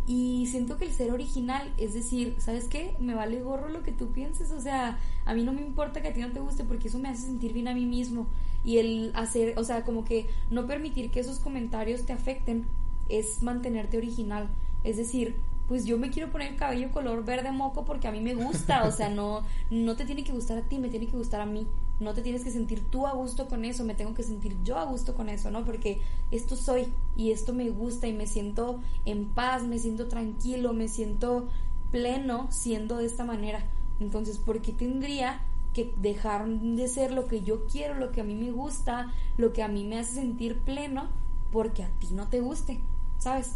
Y 0.07 0.47
siento 0.47 0.77
que 0.77 0.85
el 0.85 0.93
ser 0.93 1.11
original 1.11 1.73
es 1.77 1.93
decir, 1.93 2.35
¿sabes 2.39 2.69
qué? 2.69 2.95
Me 3.01 3.15
vale 3.15 3.41
gorro 3.41 3.67
lo 3.67 3.83
que 3.83 3.91
tú 3.91 4.13
pienses, 4.13 4.51
o 4.51 4.61
sea, 4.61 4.97
a 5.25 5.33
mí 5.33 5.43
no 5.43 5.51
me 5.51 5.61
importa 5.61 6.01
que 6.01 6.07
a 6.07 6.13
ti 6.13 6.21
no 6.21 6.31
te 6.31 6.39
guste 6.39 6.63
porque 6.63 6.87
eso 6.87 6.99
me 6.99 7.09
hace 7.09 7.23
sentir 7.23 7.51
bien 7.51 7.67
a 7.67 7.73
mí 7.73 7.85
mismo. 7.85 8.27
Y 8.63 8.77
el 8.77 9.11
hacer, 9.13 9.59
o 9.59 9.63
sea, 9.65 9.83
como 9.83 10.05
que 10.05 10.27
no 10.49 10.67
permitir 10.67 11.11
que 11.11 11.19
esos 11.19 11.39
comentarios 11.39 12.05
te 12.05 12.13
afecten 12.13 12.65
es 13.09 13.43
mantenerte 13.43 13.97
original. 13.97 14.49
Es 14.83 14.97
decir, 14.97 15.35
pues 15.67 15.85
yo 15.85 15.97
me 15.97 16.09
quiero 16.09 16.29
poner 16.29 16.51
el 16.51 16.57
cabello 16.57 16.91
color 16.91 17.23
verde 17.23 17.51
moco 17.51 17.85
porque 17.85 18.07
a 18.07 18.11
mí 18.11 18.19
me 18.19 18.35
gusta, 18.35 18.83
o 18.83 18.91
sea, 18.91 19.09
no, 19.13 19.43
no 19.69 19.95
te 19.95 20.05
tiene 20.05 20.23
que 20.23 20.33
gustar 20.33 20.57
a 20.57 20.61
ti, 20.61 20.77
me 20.77 20.89
tiene 20.89 21.07
que 21.07 21.17
gustar 21.17 21.41
a 21.41 21.45
mí. 21.45 21.67
No 21.99 22.13
te 22.13 22.21
tienes 22.21 22.43
que 22.43 22.51
sentir 22.51 22.83
tú 22.89 23.07
a 23.07 23.13
gusto 23.13 23.47
con 23.47 23.63
eso, 23.63 23.83
me 23.83 23.93
tengo 23.93 24.13
que 24.13 24.23
sentir 24.23 24.57
yo 24.63 24.77
a 24.77 24.85
gusto 24.85 25.15
con 25.15 25.29
eso, 25.29 25.51
¿no? 25.51 25.63
Porque 25.63 26.01
esto 26.31 26.55
soy 26.55 26.87
y 27.15 27.31
esto 27.31 27.53
me 27.53 27.69
gusta 27.69 28.07
y 28.07 28.13
me 28.13 28.27
siento 28.27 28.81
en 29.05 29.25
paz, 29.25 29.63
me 29.63 29.79
siento 29.79 30.07
tranquilo, 30.07 30.73
me 30.73 30.87
siento 30.87 31.47
pleno 31.91 32.47
siendo 32.51 32.97
de 32.97 33.05
esta 33.05 33.23
manera. 33.23 33.63
Entonces, 33.99 34.39
¿por 34.39 34.61
qué 34.61 34.73
tendría 34.73 35.41
que 35.73 35.93
dejar 35.97 36.47
de 36.47 36.87
ser 36.87 37.11
lo 37.11 37.27
que 37.27 37.41
yo 37.41 37.65
quiero, 37.67 37.95
lo 37.95 38.11
que 38.11 38.21
a 38.21 38.23
mí 38.23 38.35
me 38.35 38.51
gusta, 38.51 39.13
lo 39.37 39.53
que 39.53 39.63
a 39.63 39.67
mí 39.67 39.85
me 39.85 39.99
hace 39.99 40.15
sentir 40.15 40.59
pleno, 40.59 41.09
porque 41.51 41.83
a 41.83 41.89
ti 41.99 42.07
no 42.11 42.27
te 42.27 42.41
guste, 42.41 42.79
¿sabes? 43.23 43.53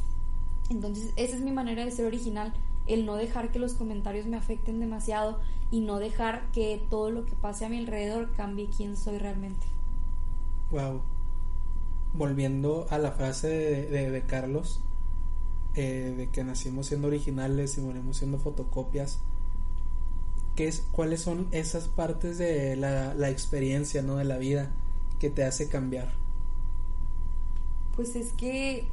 Entonces, 0.69 1.11
esa 1.17 1.35
es 1.35 1.41
mi 1.41 1.51
manera 1.51 1.83
de 1.83 1.91
ser 1.91 2.05
original, 2.05 2.53
el 2.87 3.05
no 3.05 3.15
dejar 3.15 3.51
que 3.51 3.59
los 3.59 3.73
comentarios 3.73 4.25
me 4.25 4.37
afecten 4.37 4.79
demasiado 4.79 5.39
y 5.71 5.81
no 5.81 5.99
dejar 5.99 6.49
que 6.51 6.85
todo 6.89 7.11
lo 7.11 7.25
que 7.25 7.35
pase 7.35 7.65
a 7.65 7.69
mi 7.69 7.77
alrededor 7.77 8.31
cambie 8.33 8.69
quién 8.75 8.95
soy 8.95 9.17
realmente. 9.17 9.67
Wow. 10.71 11.01
Volviendo 12.13 12.87
a 12.89 12.97
la 12.97 13.11
frase 13.11 13.47
de, 13.47 14.09
de, 14.09 14.21
Carlos, 14.25 14.81
eh, 15.75 16.13
de 16.15 16.29
que 16.29 16.45
nacimos 16.45 16.87
siendo 16.87 17.07
originales 17.07 17.77
y 17.77 17.81
morimos 17.81 18.17
siendo 18.17 18.39
fotocopias, 18.39 19.19
¿qué 20.55 20.69
es, 20.69 20.87
¿cuáles 20.93 21.21
son 21.21 21.47
esas 21.51 21.89
partes 21.89 22.37
de 22.37 22.77
la, 22.77 23.13
la 23.13 23.29
experiencia, 23.29 24.01
¿no? 24.01 24.15
de 24.15 24.23
la 24.23 24.37
vida 24.37 24.71
que 25.19 25.29
te 25.29 25.43
hace 25.43 25.67
cambiar? 25.67 26.09
Pues 27.95 28.15
es 28.15 28.31
que 28.31 28.87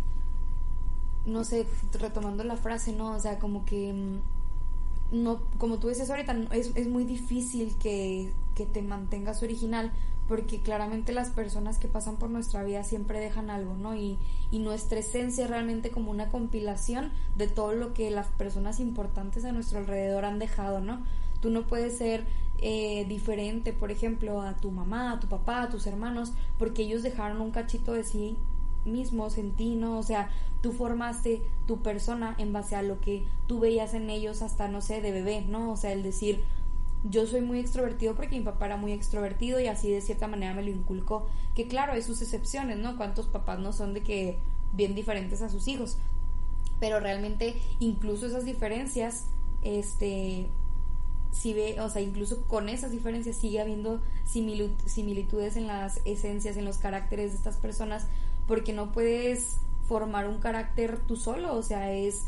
no 1.26 1.44
sé, 1.44 1.66
retomando 1.98 2.44
la 2.44 2.56
frase, 2.56 2.92
¿no? 2.92 3.12
O 3.12 3.20
sea, 3.20 3.38
como 3.38 3.64
que, 3.64 3.92
mm, 3.92 5.22
no, 5.22 5.40
como 5.58 5.78
tú 5.78 5.88
dices 5.88 6.10
ahorita, 6.10 6.36
es, 6.52 6.72
es 6.74 6.88
muy 6.88 7.04
difícil 7.04 7.74
que, 7.76 8.32
que 8.54 8.66
te 8.66 8.82
mantengas 8.82 9.42
original 9.42 9.92
porque 10.28 10.60
claramente 10.60 11.12
las 11.12 11.30
personas 11.30 11.78
que 11.78 11.88
pasan 11.88 12.16
por 12.16 12.30
nuestra 12.30 12.64
vida 12.64 12.82
siempre 12.82 13.20
dejan 13.20 13.50
algo, 13.50 13.74
¿no? 13.74 13.94
Y, 13.94 14.18
y 14.50 14.58
nuestra 14.58 14.98
esencia 14.98 15.44
es 15.44 15.50
realmente 15.50 15.90
como 15.90 16.10
una 16.10 16.30
compilación 16.30 17.12
de 17.36 17.46
todo 17.46 17.72
lo 17.72 17.92
que 17.92 18.10
las 18.10 18.28
personas 18.28 18.80
importantes 18.80 19.44
a 19.44 19.52
nuestro 19.52 19.78
alrededor 19.78 20.24
han 20.24 20.38
dejado, 20.38 20.80
¿no? 20.80 21.02
Tú 21.40 21.50
no 21.50 21.66
puedes 21.66 21.98
ser 21.98 22.24
eh, 22.58 23.04
diferente, 23.06 23.74
por 23.74 23.90
ejemplo, 23.90 24.40
a 24.40 24.56
tu 24.56 24.70
mamá, 24.70 25.12
a 25.12 25.20
tu 25.20 25.28
papá, 25.28 25.62
a 25.62 25.68
tus 25.68 25.86
hermanos, 25.86 26.32
porque 26.58 26.82
ellos 26.82 27.02
dejaron 27.02 27.42
un 27.42 27.50
cachito 27.50 27.92
de 27.92 28.04
sí 28.04 28.38
mismos 28.84 29.38
en 29.38 29.52
ti, 29.52 29.74
¿no? 29.76 29.98
O 29.98 30.02
sea, 30.02 30.30
tú 30.60 30.72
formaste 30.72 31.42
tu 31.66 31.82
persona 31.82 32.34
en 32.38 32.52
base 32.52 32.76
a 32.76 32.82
lo 32.82 33.00
que 33.00 33.24
tú 33.46 33.60
veías 33.60 33.94
en 33.94 34.10
ellos 34.10 34.42
hasta, 34.42 34.68
no 34.68 34.80
sé, 34.80 35.00
de 35.00 35.12
bebé, 35.12 35.42
¿no? 35.42 35.70
O 35.72 35.76
sea, 35.76 35.92
el 35.92 36.02
decir, 36.02 36.42
yo 37.04 37.26
soy 37.26 37.42
muy 37.42 37.58
extrovertido 37.58 38.14
porque 38.14 38.38
mi 38.38 38.44
papá 38.44 38.66
era 38.66 38.76
muy 38.76 38.92
extrovertido 38.92 39.60
y 39.60 39.66
así 39.66 39.90
de 39.90 40.00
cierta 40.00 40.26
manera 40.26 40.54
me 40.54 40.62
lo 40.62 40.70
inculcó. 40.70 41.26
Que 41.54 41.68
claro, 41.68 41.92
hay 41.92 42.02
sus 42.02 42.22
excepciones, 42.22 42.78
¿no? 42.78 42.96
¿Cuántos 42.96 43.26
papás 43.26 43.58
no 43.58 43.72
son 43.72 43.94
de 43.94 44.02
que 44.02 44.38
bien 44.72 44.94
diferentes 44.94 45.42
a 45.42 45.50
sus 45.50 45.68
hijos? 45.68 45.98
Pero 46.80 47.00
realmente 47.00 47.56
incluso 47.78 48.26
esas 48.26 48.44
diferencias, 48.44 49.26
este, 49.62 50.48
si 51.30 51.52
ve, 51.52 51.80
o 51.80 51.90
sea, 51.90 52.00
incluso 52.00 52.42
con 52.46 52.68
esas 52.68 52.90
diferencias 52.90 53.36
sigue 53.36 53.60
habiendo 53.60 54.00
similitudes 54.24 55.56
en 55.56 55.66
las 55.66 56.00
esencias, 56.04 56.56
en 56.56 56.64
los 56.64 56.78
caracteres 56.78 57.32
de 57.32 57.36
estas 57.36 57.56
personas, 57.56 58.06
porque 58.46 58.72
no 58.72 58.92
puedes 58.92 59.58
formar 59.86 60.28
un 60.28 60.38
carácter 60.38 61.00
tú 61.00 61.16
solo, 61.16 61.54
o 61.56 61.62
sea, 61.62 61.92
es 61.92 62.24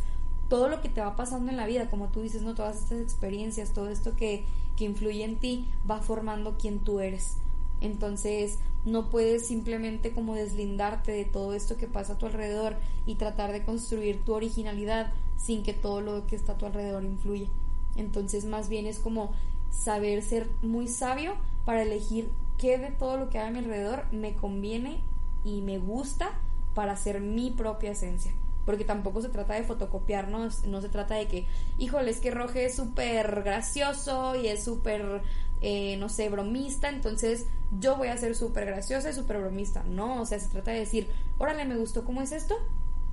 todo 0.48 0.68
lo 0.68 0.80
que 0.80 0.88
te 0.88 1.00
va 1.00 1.16
pasando 1.16 1.50
en 1.50 1.56
la 1.56 1.66
vida, 1.66 1.90
como 1.90 2.08
tú 2.08 2.22
dices, 2.22 2.42
¿no? 2.42 2.54
Todas 2.54 2.76
estas 2.76 3.00
experiencias, 3.00 3.72
todo 3.72 3.88
esto 3.88 4.14
que, 4.16 4.44
que 4.76 4.84
influye 4.84 5.24
en 5.24 5.36
ti 5.36 5.68
va 5.90 6.00
formando 6.00 6.56
quien 6.56 6.80
tú 6.80 7.00
eres. 7.00 7.36
Entonces, 7.80 8.58
no 8.84 9.10
puedes 9.10 9.46
simplemente 9.46 10.12
como 10.12 10.34
deslindarte 10.34 11.12
de 11.12 11.24
todo 11.24 11.54
esto 11.54 11.76
que 11.76 11.88
pasa 11.88 12.12
a 12.12 12.18
tu 12.18 12.26
alrededor 12.26 12.76
y 13.04 13.16
tratar 13.16 13.52
de 13.52 13.64
construir 13.64 14.24
tu 14.24 14.34
originalidad 14.34 15.12
sin 15.36 15.62
que 15.62 15.72
todo 15.72 16.00
lo 16.00 16.26
que 16.26 16.36
está 16.36 16.52
a 16.52 16.58
tu 16.58 16.66
alrededor 16.66 17.04
influya. 17.04 17.48
Entonces, 17.96 18.44
más 18.44 18.68
bien 18.68 18.86
es 18.86 18.98
como 18.98 19.32
saber 19.70 20.22
ser 20.22 20.48
muy 20.62 20.86
sabio 20.86 21.34
para 21.64 21.82
elegir 21.82 22.30
qué 22.58 22.78
de 22.78 22.90
todo 22.90 23.16
lo 23.16 23.28
que 23.28 23.38
hay 23.38 23.48
a 23.48 23.50
mi 23.50 23.58
alrededor 23.58 24.04
me 24.12 24.34
conviene 24.34 25.00
y 25.46 25.62
me 25.62 25.78
gusta 25.78 26.30
para 26.74 26.92
hacer 26.92 27.20
mi 27.20 27.50
propia 27.50 27.92
esencia. 27.92 28.32
Porque 28.66 28.84
tampoco 28.84 29.22
se 29.22 29.28
trata 29.28 29.54
de 29.54 29.62
fotocopiarnos, 29.62 30.66
no 30.66 30.82
se 30.82 30.88
trata 30.88 31.14
de 31.14 31.28
que, 31.28 31.46
híjole, 31.78 32.10
es 32.10 32.18
que 32.18 32.32
Roge 32.32 32.66
es 32.66 32.74
súper 32.74 33.44
gracioso 33.44 34.34
y 34.34 34.48
es 34.48 34.64
súper, 34.64 35.22
eh, 35.60 35.96
no 35.98 36.08
sé, 36.08 36.28
bromista, 36.28 36.88
entonces 36.88 37.46
yo 37.78 37.96
voy 37.96 38.08
a 38.08 38.16
ser 38.16 38.34
súper 38.34 38.66
graciosa 38.66 39.10
y 39.10 39.12
súper 39.12 39.38
bromista. 39.38 39.84
No, 39.84 40.20
o 40.20 40.26
sea, 40.26 40.40
se 40.40 40.48
trata 40.48 40.72
de 40.72 40.80
decir, 40.80 41.08
órale, 41.38 41.64
me 41.64 41.76
gustó 41.76 42.04
cómo 42.04 42.22
es 42.22 42.32
esto, 42.32 42.56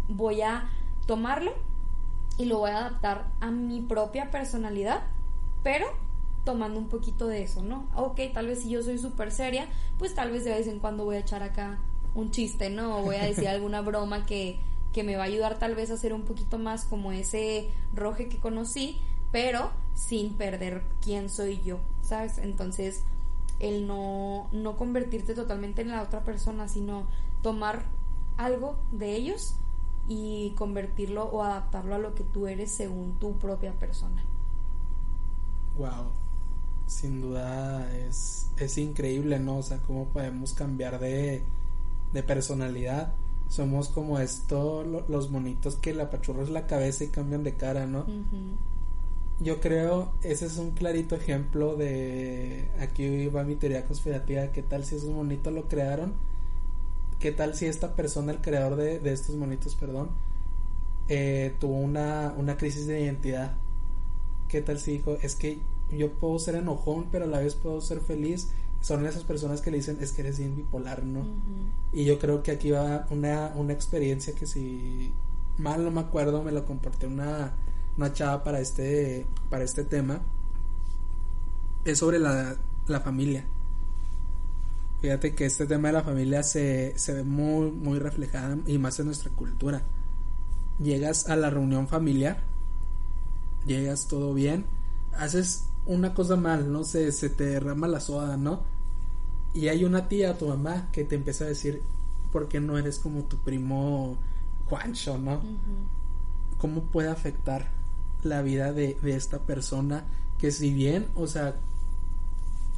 voy 0.07 0.41
a 0.41 0.71
tomarlo 1.05 1.53
y 2.39 2.45
lo 2.45 2.57
voy 2.57 2.71
a 2.71 2.79
adaptar 2.79 3.27
a 3.41 3.51
mi 3.51 3.79
propia 3.81 4.31
personalidad, 4.31 5.03
pero 5.61 5.85
tomando 6.45 6.79
un 6.79 6.89
poquito 6.89 7.27
de 7.27 7.43
eso, 7.43 7.61
¿no? 7.61 7.87
Ok, 7.95 8.19
tal 8.33 8.47
vez 8.47 8.63
si 8.63 8.69
yo 8.69 8.81
soy 8.81 8.97
súper 8.97 9.31
seria, 9.31 9.67
pues 9.99 10.15
tal 10.15 10.31
vez 10.31 10.43
de 10.43 10.49
vez 10.49 10.65
en 10.65 10.79
cuando 10.79 11.05
voy 11.05 11.17
a 11.17 11.19
echar 11.19 11.43
acá 11.43 11.79
un 12.15 12.31
chiste, 12.31 12.69
¿no? 12.69 12.99
O 12.99 13.03
voy 13.03 13.15
a 13.15 13.25
decir 13.25 13.47
alguna 13.49 13.81
broma 13.81 14.25
que, 14.25 14.59
que 14.91 15.03
me 15.03 15.15
va 15.15 15.23
a 15.23 15.27
ayudar 15.27 15.59
tal 15.59 15.75
vez 15.75 15.91
a 15.91 15.97
ser 15.97 16.13
un 16.13 16.23
poquito 16.23 16.57
más 16.59 16.85
como 16.85 17.11
ese 17.11 17.69
roje 17.93 18.29
que 18.29 18.37
conocí, 18.37 18.99
pero 19.31 19.71
sin 19.95 20.33
perder 20.33 20.83
quién 21.01 21.29
soy 21.29 21.61
yo, 21.61 21.79
¿sabes? 22.01 22.37
Entonces, 22.37 23.03
el 23.59 23.87
no, 23.87 24.47
no 24.51 24.75
convertirte 24.75 25.33
totalmente 25.33 25.81
en 25.81 25.89
la 25.89 26.01
otra 26.01 26.23
persona, 26.23 26.67
sino 26.67 27.07
tomar 27.41 27.83
algo 28.37 28.77
de 28.91 29.15
ellos 29.15 29.55
y 30.07 30.51
convertirlo 30.57 31.25
o 31.25 31.43
adaptarlo 31.43 31.95
a 31.95 31.99
lo 31.99 32.13
que 32.15 32.23
tú 32.23 32.47
eres 32.47 32.71
según 32.71 33.17
tu 33.19 33.37
propia 33.37 33.73
persona. 33.73 34.23
Wow, 35.77 36.11
sin 36.87 37.21
duda 37.21 37.91
es, 37.95 38.51
es 38.57 38.77
increíble, 38.77 39.39
¿no? 39.39 39.57
O 39.57 39.63
sea, 39.63 39.79
cómo 39.79 40.05
podemos 40.05 40.53
cambiar 40.53 40.99
de, 40.99 41.43
de 42.13 42.23
personalidad. 42.23 43.13
Somos 43.49 43.89
como 43.89 44.19
esto, 44.19 44.83
los 44.83 45.29
monitos 45.29 45.75
que 45.75 45.93
la 45.93 46.03
apachurras 46.03 46.49
la 46.49 46.65
cabeza 46.65 47.03
y 47.03 47.09
cambian 47.09 47.43
de 47.43 47.55
cara, 47.55 47.85
¿no? 47.85 48.05
yo 49.39 49.59
creo, 49.59 50.13
ese 50.21 50.45
es 50.45 50.57
un 50.57 50.71
clarito 50.71 51.15
ejemplo 51.15 51.75
de, 51.75 52.69
aquí 52.79 53.27
va 53.27 53.43
mi 53.43 53.55
teoría 53.55 53.85
conspirativa, 53.85 54.47
¿qué 54.47 54.61
tal 54.61 54.85
si 54.85 54.95
esos 54.95 55.09
monitos 55.09 55.51
lo 55.53 55.67
crearon? 55.67 56.13
¿Qué 57.19 57.31
tal 57.31 57.55
si 57.55 57.65
esta 57.65 57.95
persona, 57.95 58.31
el 58.31 58.41
creador 58.41 58.75
de, 58.77 58.99
de 58.99 59.13
estos 59.13 59.35
monitos, 59.35 59.75
perdón, 59.75 60.09
eh, 61.09 61.55
tuvo 61.59 61.75
una, 61.75 62.33
una 62.37 62.57
crisis 62.57 62.87
de 62.87 63.01
identidad? 63.01 63.55
¿Qué 64.47 64.61
tal 64.61 64.79
si 64.79 64.93
dijo, 64.93 65.17
es 65.21 65.35
que 65.35 65.59
yo 65.91 66.11
puedo 66.13 66.37
ser 66.39 66.55
enojón, 66.55 67.07
pero 67.11 67.25
a 67.25 67.27
la 67.27 67.39
vez 67.39 67.55
puedo 67.55 67.81
ser 67.81 67.99
feliz? 67.99 68.51
Son 68.83 69.03
esas 69.07 69.23
personas 69.23 69.61
que 69.61 69.71
le 69.71 69.77
dicen, 69.77 69.97
es 69.99 70.11
que 70.11 70.21
eres 70.21 70.37
bien 70.37 70.55
bipolar, 70.55 71.03
¿no? 71.03 71.25
Y 71.91 72.05
yo 72.05 72.19
creo 72.19 72.43
que 72.43 72.51
aquí 72.51 72.69
va 72.69 73.07
una, 73.09 73.53
una 73.55 73.73
experiencia 73.73 74.35
que 74.35 74.45
si 74.45 75.11
mal 75.57 75.83
no 75.83 75.89
me 75.89 76.01
acuerdo, 76.01 76.43
me 76.43 76.51
lo 76.51 76.63
compartió 76.65 77.09
una 77.09 77.53
una 77.97 78.13
chava 78.13 78.43
para 78.43 78.59
este, 78.59 79.25
para 79.49 79.63
este 79.63 79.83
tema, 79.83 80.21
es 81.85 81.99
sobre 81.99 82.19
la, 82.19 82.55
la 82.87 82.99
familia. 83.01 83.45
Fíjate 85.01 85.35
que 85.35 85.45
este 85.45 85.67
tema 85.67 85.89
de 85.89 85.93
la 85.93 86.03
familia 86.03 86.43
se, 86.43 86.97
se 86.97 87.13
ve 87.13 87.23
muy, 87.23 87.71
muy 87.71 87.99
reflejada 87.99 88.57
y 88.65 88.77
más 88.77 88.99
en 88.99 89.07
nuestra 89.07 89.31
cultura. 89.31 89.83
Llegas 90.79 91.29
a 91.29 91.35
la 91.35 91.49
reunión 91.49 91.87
familiar, 91.87 92.41
llegas 93.65 94.07
todo 94.07 94.33
bien, 94.33 94.65
haces 95.11 95.65
una 95.85 96.13
cosa 96.13 96.37
mal, 96.37 96.71
no 96.71 96.83
sé, 96.85 97.11
se 97.11 97.29
te 97.29 97.45
derrama 97.45 97.87
la 97.87 97.99
soda, 97.99 98.37
¿no? 98.37 98.61
Y 99.53 99.67
hay 99.67 99.85
una 99.85 100.07
tía, 100.07 100.37
tu 100.37 100.47
mamá, 100.47 100.89
que 100.91 101.03
te 101.03 101.15
empieza 101.15 101.45
a 101.45 101.47
decir, 101.47 101.81
¿por 102.31 102.47
qué 102.47 102.59
no 102.59 102.77
eres 102.77 102.97
como 102.99 103.23
tu 103.23 103.37
primo 103.37 104.17
Juancho, 104.65 105.17
no? 105.17 105.41
¿Cómo 106.57 106.81
puede 106.83 107.09
afectar 107.09 107.69
la 108.23 108.41
vida 108.41 108.73
de, 108.73 108.97
esta 109.03 109.39
persona 109.39 110.05
que 110.39 110.51
si 110.51 110.73
bien, 110.73 111.07
o 111.15 111.27
sea, 111.27 111.55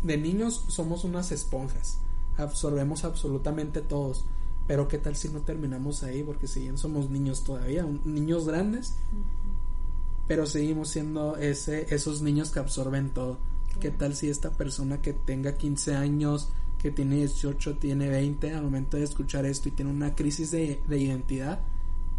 de 0.04 0.18
niños 0.18 0.66
somos 0.68 1.04
unas 1.04 1.32
esponjas, 1.32 2.00
absorbemos 2.38 3.06
absolutamente 3.06 3.82
todos, 3.82 4.26
pero 4.68 4.88
qué 4.88 4.98
tal 4.98 5.16
si 5.16 5.30
no 5.30 5.42
terminamos 5.42 6.04
ahí, 6.04 6.24
porque 6.24 6.48
si 6.48 6.62
bien 6.62 6.78
somos 6.78 7.10
niños 7.10 7.44
todavía, 7.44 7.88
niños 8.04 8.46
grandes, 8.46 8.96
pero 10.28 10.46
seguimos 10.46 10.90
siendo 10.90 11.38
ese, 11.38 11.94
esos 11.94 12.22
niños 12.22 12.50
que 12.50 12.60
absorben 12.60 13.12
todo. 13.12 13.38
¿Qué 13.80 13.92
tal 13.92 14.16
si 14.16 14.30
esta 14.30 14.52
persona 14.52 15.02
que 15.02 15.14
tenga 15.14 15.56
15 15.56 15.96
años, 15.96 16.50
que 16.86 16.92
tiene 16.92 17.16
18, 17.16 17.78
tiene 17.78 18.10
20, 18.10 18.54
al 18.54 18.62
momento 18.62 18.96
de 18.96 19.04
escuchar 19.04 19.44
esto 19.48 19.70
y 19.70 19.72
tiene 19.72 19.90
una 19.90 20.14
crisis 20.14 20.52
de, 20.52 20.80
de 20.88 21.00
identidad, 21.00 21.60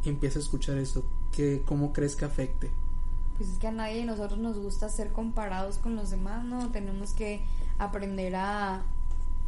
empieza 0.04 0.40
a 0.40 0.42
escuchar 0.42 0.76
esto? 0.78 1.04
¿Qué, 1.30 1.62
¿Cómo 1.64 1.92
crees 1.92 2.16
que 2.16 2.24
afecte? 2.24 2.70
pues 3.36 3.50
es 3.50 3.58
que 3.58 3.68
a 3.68 3.70
nadie 3.70 3.98
de 3.98 4.06
nosotros 4.06 4.40
nos 4.40 4.58
gusta 4.58 4.88
ser 4.88 5.12
comparados 5.12 5.78
con 5.78 5.94
los 5.94 6.10
demás, 6.10 6.44
¿no? 6.44 6.72
Tenemos 6.72 7.12
que 7.12 7.42
aprender 7.78 8.34
a, 8.34 8.82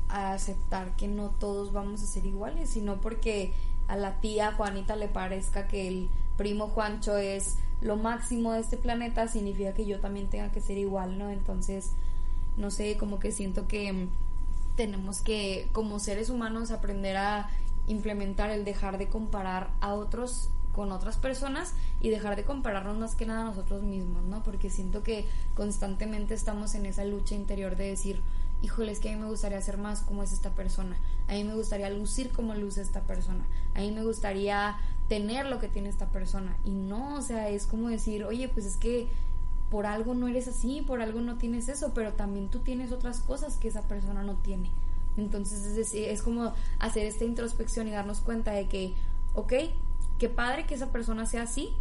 a 0.09 0.35
aceptar 0.35 0.95
que 0.95 1.09
no 1.09 1.31
todos 1.31 1.73
vamos 1.73 2.01
a 2.05 2.07
ser 2.07 2.25
iguales, 2.25 2.71
sino 2.71 3.01
porque 3.01 3.53
a 3.89 3.97
la 3.97 4.21
tía 4.21 4.53
Juanita 4.53 4.95
le 4.95 5.09
parezca 5.09 5.67
que 5.67 5.89
el 5.89 6.09
primo 6.37 6.69
Juancho 6.69 7.17
es 7.17 7.57
lo 7.81 7.97
máximo 7.97 8.53
de 8.53 8.61
este 8.61 8.77
planeta, 8.77 9.27
significa 9.27 9.75
que 9.75 9.85
yo 9.85 9.99
también 9.99 10.29
tenga 10.29 10.53
que 10.53 10.61
ser 10.61 10.79
igual, 10.79 11.19
¿no? 11.19 11.29
Entonces, 11.31 11.91
no 12.57 12.71
sé, 12.71 12.97
como 12.97 13.19
que 13.19 13.33
siento 13.33 13.67
que 13.67 14.07
tenemos 14.79 15.21
que, 15.21 15.69
como 15.73 15.99
seres 15.99 16.31
humanos, 16.31 16.71
aprender 16.71 17.17
a 17.17 17.51
implementar 17.89 18.51
el 18.51 18.65
dejar 18.65 18.97
de 18.97 19.09
comparar 19.09 19.71
a 19.81 19.93
otros 19.95 20.51
con 20.73 20.93
otras 20.93 21.17
personas 21.17 21.75
y 22.01 22.11
dejar 22.11 22.37
de 22.37 22.45
compararnos 22.45 22.97
más 22.97 23.17
que 23.17 23.27
nada 23.27 23.41
a 23.41 23.45
nosotros 23.47 23.83
mismos, 23.83 24.23
¿no? 24.23 24.45
Porque 24.45 24.71
siento 24.71 25.03
que 25.03 25.27
constantemente 25.57 26.35
estamos 26.35 26.77
en 26.77 26.87
esa 26.87 27.05
lucha 27.05 27.35
interior 27.35 27.75
de 27.75 27.89
decir, 27.89 28.23
híjole, 28.63 28.93
es 28.93 29.01
que 29.01 29.11
a 29.11 29.17
mí 29.17 29.21
me 29.21 29.29
gustaría 29.29 29.61
ser 29.61 29.79
más 29.79 30.03
como 30.03 30.23
es 30.23 30.33
esta 30.33 30.51
persona, 30.51 30.97
a 31.27 31.33
mí 31.33 31.43
me 31.43 31.57
gustaría 31.57 31.91
lucir 31.91 32.31
como 32.31 32.55
luce 32.55 32.81
esta 32.81 33.01
persona, 33.01 33.45
a 33.75 33.81
mí 33.81 33.91
me 33.91 34.05
gustaría 34.05 34.77
tener 35.09 35.47
lo 35.47 35.59
que 35.59 35.67
tiene 35.67 35.89
esta 35.89 36.07
persona 36.07 36.57
y 36.65 36.71
no, 36.71 37.17
o 37.17 37.23
sea, 37.23 37.49
es 37.49 37.67
como 37.67 37.89
decir, 37.89 38.23
oye, 38.23 38.49
pues 38.49 38.65
es 38.65 38.77
que 38.77 39.09
por 39.71 39.87
algo 39.87 40.15
no 40.15 40.29
eres 40.29 40.49
así, 40.49 40.83
por 40.83 41.03
algo 41.03 41.21
no 41.21 41.37
tienes 41.37 41.69
eso, 41.69 41.93
pero 41.95 42.15
también 42.15 42.49
tú 42.49 42.61
tienes 42.61 42.93
otras 42.93 43.21
cosas 43.21 43.57
que 43.57 43.69
esa 43.69 43.83
persona 43.83 44.23
no 44.23 44.37
tiene. 44.37 44.71
Entonces 45.17 45.65
es, 45.65 45.77
decir, 45.77 46.09
es 46.09 46.23
como 46.23 46.55
hacer 46.79 47.07
esta 47.07 47.25
introspección 47.25 47.89
y 47.89 47.91
darnos 47.91 48.21
cuenta 48.21 48.53
de 48.53 48.69
que, 48.69 48.95
ok, 49.35 49.53
qué 50.19 50.29
padre 50.29 50.67
que 50.67 50.75
esa 50.75 50.91
persona 50.91 51.27
sea 51.27 51.43
así, 51.43 51.75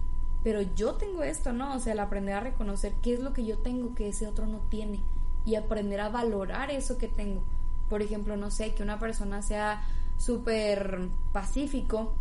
pero 0.44 0.62
yo 0.62 0.96
tengo 0.96 1.24
esto, 1.24 1.54
¿no? 1.54 1.76
O 1.76 1.80
sea, 1.80 1.94
el 1.94 2.00
aprender 2.00 2.36
a 2.36 2.40
reconocer 2.40 2.94
qué 3.02 3.14
es 3.14 3.20
lo 3.20 3.34
que 3.34 3.46
yo 3.46 3.58
tengo 3.60 3.96
que 3.96 4.10
ese 4.10 4.28
otro 4.28 4.48
no 4.48 4.60
tiene 4.70 5.02
y 5.46 5.56
aprender 5.56 6.02
a 6.02 6.10
valorar 6.10 6.72
eso 6.72 6.98
que 6.98 7.08
tengo. 7.08 7.42
Por 7.90 8.02
ejemplo, 8.02 8.36
no 8.38 8.52
sé, 8.52 8.74
que 8.74 8.84
una 8.84 9.00
persona 9.00 9.42
sea 9.42 9.82
súper 10.18 11.10
pacífico 11.32 12.14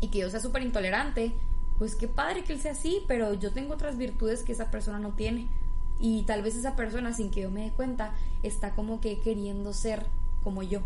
y 0.00 0.08
que 0.08 0.18
yo 0.18 0.30
sea 0.30 0.40
súper 0.40 0.62
intolerante, 0.62 1.32
pues 1.78 1.94
qué 1.94 2.08
padre 2.08 2.44
que 2.44 2.52
él 2.52 2.60
sea 2.60 2.72
así, 2.72 3.02
pero 3.06 3.34
yo 3.34 3.52
tengo 3.52 3.74
otras 3.74 3.96
virtudes 3.96 4.42
que 4.42 4.52
esa 4.52 4.70
persona 4.70 4.98
no 4.98 5.10
tiene. 5.10 5.48
Y 6.00 6.22
tal 6.22 6.42
vez 6.42 6.56
esa 6.56 6.76
persona, 6.76 7.12
sin 7.12 7.30
que 7.30 7.42
yo 7.42 7.50
me 7.50 7.62
dé 7.62 7.70
cuenta, 7.70 8.14
está 8.42 8.74
como 8.74 9.00
que 9.00 9.18
queriendo 9.20 9.72
ser 9.72 10.06
como 10.42 10.62
yo 10.62 10.82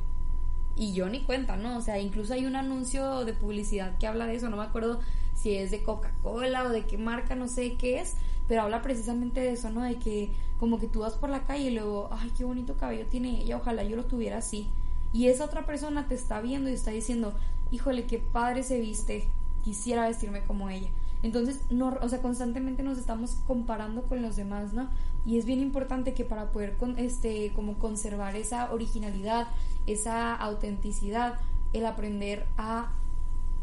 y 0.76 0.93
yo 0.93 1.09
ni 1.09 1.20
cuenta, 1.22 1.57
¿no? 1.57 1.76
O 1.76 1.80
sea, 1.80 1.99
incluso 1.99 2.34
hay 2.34 2.47
un 2.47 2.57
anuncio 2.57 3.24
de 3.24 3.34
publicidad 3.34 3.97
que 3.99 4.07
habla 4.07 4.26
de 4.26 4.36
eso, 4.36 4.49
no 4.49 4.57
me 4.57 4.62
acuerdo 4.62 5.01
si 5.34 5.55
es 5.55 5.70
de 5.70 5.82
Coca-Cola 5.82 6.64
o 6.64 6.68
de 6.70 6.86
qué 6.86 6.99
marca, 6.99 7.34
no 7.34 7.49
sé 7.49 7.74
qué 7.74 8.01
es, 8.01 8.14
pero 8.49 8.62
habla 8.62 8.82
precisamente 8.82 9.40
de 9.40 9.53
eso, 9.53 9.70
¿no? 9.70 9.82
De 9.82 9.97
que 9.97 10.30
como 10.59 10.78
que 10.78 10.88
tú 10.88 11.01
vas 11.01 11.14
por 11.14 11.30
la 11.30 11.45
calle 11.45 11.70
y 11.70 11.74
luego, 11.74 12.09
ay, 12.12 12.32
qué 12.36 12.45
bonito 12.45 12.76
cabello 12.76 13.07
tiene 13.07 13.40
ella, 13.40 13.57
ojalá 13.57 13.82
yo 13.84 13.97
lo 13.97 14.07
tuviera 14.07 14.38
así. 14.38 14.68
Y 15.12 15.26
esa 15.26 15.45
otra 15.45 15.66
persona 15.66 16.09
te 16.09 16.14
está 16.14 16.40
viendo 16.40 16.70
y 16.70 16.74
está 16.74 16.90
diciendo, 16.90 17.34
híjole, 17.70 18.05
qué 18.07 18.18
padre 18.18 18.62
se 18.62 18.80
viste, 18.80 19.28
quisiera 19.62 20.08
vestirme 20.08 20.42
como 20.42 20.68
ella. 20.70 20.88
Entonces, 21.22 21.60
no, 21.70 21.96
o 22.00 22.08
sea, 22.08 22.20
constantemente 22.20 22.82
nos 22.82 22.98
estamos 22.98 23.36
comparando 23.46 24.02
con 24.02 24.22
los 24.22 24.36
demás, 24.36 24.72
¿no? 24.72 24.88
Y 25.24 25.38
es 25.38 25.44
bien 25.44 25.60
importante 25.60 26.14
que 26.14 26.24
para 26.24 26.50
poder 26.50 26.76
este 26.96 27.52
como 27.54 27.78
conservar 27.78 28.34
esa 28.34 28.72
originalidad, 28.72 29.48
esa 29.86 30.34
autenticidad, 30.34 31.38
el 31.72 31.86
aprender 31.86 32.46
a 32.58 32.92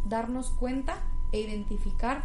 darnos 0.08 0.52
cuenta 0.52 0.98
e 1.34 1.42
identificar 1.42 2.24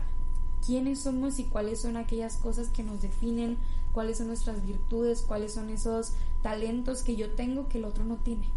quiénes 0.65 1.01
somos 1.01 1.41
y 1.41 1.45
cuáles 1.45 1.81
son 1.81 1.97
aquellas 1.97 2.37
cosas 2.37 2.69
que 2.69 2.85
nos 2.85 3.03
definen, 3.03 3.59
cuáles 3.93 4.19
son 4.19 4.29
nuestras 4.29 4.65
virtudes, 4.65 5.23
cuáles 5.23 5.53
son 5.53 5.69
esos 5.69 6.13
talentos 6.43 7.03
que 7.03 7.17
yo 7.17 7.31
tengo 7.33 7.69
que 7.69 7.79
el 7.79 7.85
otro 7.85 8.05
no 8.05 8.17
tiene. 8.17 8.49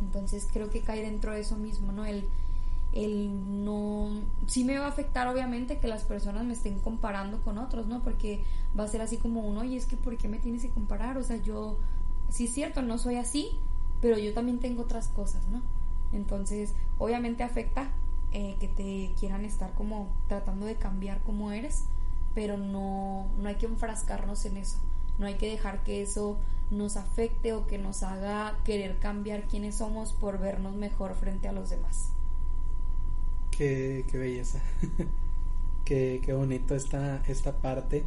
Entonces 0.00 0.48
creo 0.50 0.70
que 0.70 0.82
cae 0.82 1.02
dentro 1.02 1.32
de 1.32 1.40
eso 1.40 1.56
mismo, 1.56 1.92
¿no? 1.92 2.06
El, 2.06 2.24
el 2.92 3.64
no 3.64 4.08
sí 4.46 4.64
me 4.64 4.78
va 4.78 4.86
a 4.86 4.88
afectar 4.88 5.28
obviamente 5.28 5.78
que 5.78 5.86
las 5.86 6.02
personas 6.02 6.44
me 6.44 6.54
estén 6.54 6.80
comparando 6.80 7.40
con 7.40 7.58
otros, 7.58 7.86
¿no? 7.86 8.02
Porque 8.02 8.42
va 8.78 8.84
a 8.84 8.88
ser 8.88 9.00
así 9.00 9.16
como 9.16 9.40
uno, 9.40 9.64
y 9.64 9.76
es 9.76 9.86
que 9.86 9.96
¿por 9.96 10.16
qué 10.16 10.28
me 10.28 10.38
tienes 10.38 10.62
que 10.62 10.70
comparar? 10.70 11.16
O 11.16 11.22
sea, 11.22 11.36
yo 11.36 11.78
sí 12.30 12.44
es 12.44 12.52
cierto, 12.52 12.82
no 12.82 12.98
soy 12.98 13.16
así, 13.16 13.58
pero 14.00 14.18
yo 14.18 14.32
también 14.32 14.58
tengo 14.58 14.82
otras 14.82 15.08
cosas, 15.08 15.46
¿no? 15.48 15.62
Entonces, 16.12 16.74
obviamente 16.98 17.44
afecta 17.44 17.90
eh, 18.32 18.56
que 18.58 18.68
te 18.68 19.12
quieran 19.18 19.44
estar 19.44 19.72
como 19.74 20.08
tratando 20.28 20.66
de 20.66 20.74
cambiar 20.74 21.22
como 21.22 21.52
eres, 21.52 21.84
pero 22.34 22.56
no, 22.56 23.26
no 23.38 23.48
hay 23.48 23.56
que 23.56 23.66
enfrascarnos 23.66 24.44
en 24.46 24.56
eso, 24.56 24.78
no 25.18 25.26
hay 25.26 25.34
que 25.34 25.48
dejar 25.48 25.82
que 25.84 26.02
eso 26.02 26.38
nos 26.70 26.96
afecte 26.96 27.52
o 27.52 27.66
que 27.66 27.78
nos 27.78 28.02
haga 28.02 28.56
querer 28.64 28.98
cambiar 28.98 29.44
quiénes 29.44 29.76
somos 29.76 30.12
por 30.12 30.38
vernos 30.38 30.74
mejor 30.74 31.14
frente 31.14 31.48
a 31.48 31.52
los 31.52 31.70
demás. 31.70 32.12
Qué, 33.60 34.06
belleza, 34.14 34.58
qué, 35.84 36.22
qué 36.24 36.32
bonito 36.32 36.74
esta, 36.74 37.22
esta 37.26 37.58
parte 37.58 38.06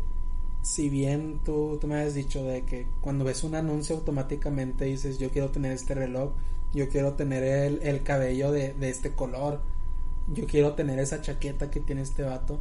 si 0.64 0.90
bien 0.90 1.42
tú, 1.46 1.78
tú 1.80 1.86
me 1.86 2.02
has 2.02 2.16
dicho 2.16 2.44
de 2.44 2.64
que 2.64 2.88
cuando 3.02 3.24
ves 3.24 3.44
un 3.44 3.54
anuncio 3.54 3.98
automáticamente 3.98 4.86
dices 4.86 5.20
yo 5.20 5.30
quiero 5.30 5.52
tener 5.52 5.72
este 5.72 5.94
reloj, 5.94 6.32
yo 6.74 6.90
quiero 6.90 7.14
tener 7.14 7.44
el, 7.44 7.84
el 7.84 8.02
cabello 8.02 8.52
de, 8.52 8.74
de, 8.74 8.90
este 8.90 9.12
color, 9.12 9.62
yo 10.34 10.48
quiero 10.48 10.74
tener 10.74 10.98
esa 10.98 11.22
chaqueta 11.22 11.70
que 11.70 11.82
tiene 11.82 12.02
este 12.02 12.24
vato. 12.24 12.60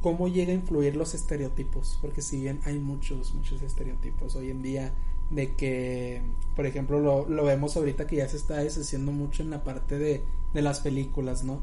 ¿Cómo 0.00 0.28
llega 0.28 0.52
a 0.52 0.54
influir 0.54 0.96
los 0.96 1.12
estereotipos? 1.12 1.98
Porque 2.00 2.22
si 2.22 2.40
bien 2.40 2.60
hay 2.64 2.78
muchos, 2.78 3.34
muchos 3.34 3.60
estereotipos 3.60 4.34
hoy 4.34 4.48
en 4.48 4.62
día 4.62 4.94
de 5.30 5.54
que, 5.54 6.22
por 6.56 6.66
ejemplo, 6.66 7.00
lo, 7.00 7.28
lo 7.28 7.44
vemos 7.44 7.76
ahorita 7.76 8.06
que 8.06 8.16
ya 8.16 8.28
se 8.28 8.36
está 8.36 8.56
deshaciendo 8.58 9.12
mucho 9.12 9.42
en 9.42 9.50
la 9.50 9.62
parte 9.62 9.98
de, 9.98 10.24
de 10.52 10.62
las 10.62 10.80
películas, 10.80 11.44
¿no? 11.44 11.60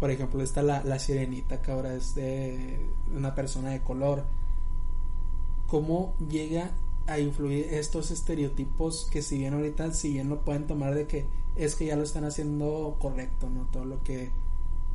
Por 0.00 0.10
ejemplo, 0.10 0.42
está 0.42 0.62
la, 0.62 0.82
la 0.84 0.98
sirenita 0.98 1.62
que 1.62 1.70
ahora 1.70 1.94
es 1.94 2.14
de 2.14 2.86
una 3.14 3.34
persona 3.34 3.70
de 3.70 3.82
color. 3.82 4.24
¿Cómo 5.66 6.14
llega 6.28 6.72
a 7.06 7.18
influir 7.18 7.66
estos 7.70 8.10
estereotipos 8.10 9.08
que 9.10 9.20
si 9.20 9.38
bien 9.38 9.54
ahorita 9.54 9.92
si 9.92 10.12
bien 10.12 10.28
lo 10.30 10.40
pueden 10.40 10.66
tomar 10.66 10.94
de 10.94 11.06
que 11.06 11.26
es 11.56 11.74
que 11.74 11.86
ya 11.86 11.96
lo 11.96 12.02
están 12.02 12.24
haciendo 12.24 12.96
correcto, 12.98 13.48
¿no? 13.50 13.66
Todo 13.70 13.84
lo 13.84 14.02
que 14.02 14.30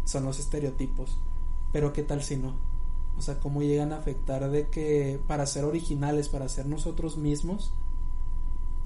son 0.06 0.26
los 0.26 0.40
estereotipos. 0.40 1.18
Pero 1.72 1.94
qué 1.94 2.04
tal 2.04 2.24
si 2.24 2.36
no? 2.36 2.56
O 3.18 3.22
sea, 3.22 3.40
cómo 3.40 3.62
llegan 3.62 3.94
a 3.94 3.98
afectar 3.98 4.50
de 4.50 4.68
que 4.68 5.20
para 5.28 5.46
ser 5.46 5.66
originales, 5.66 6.30
para 6.30 6.50
ser 6.50 6.66
nosotros 6.66 7.18
mismos, 7.18 7.72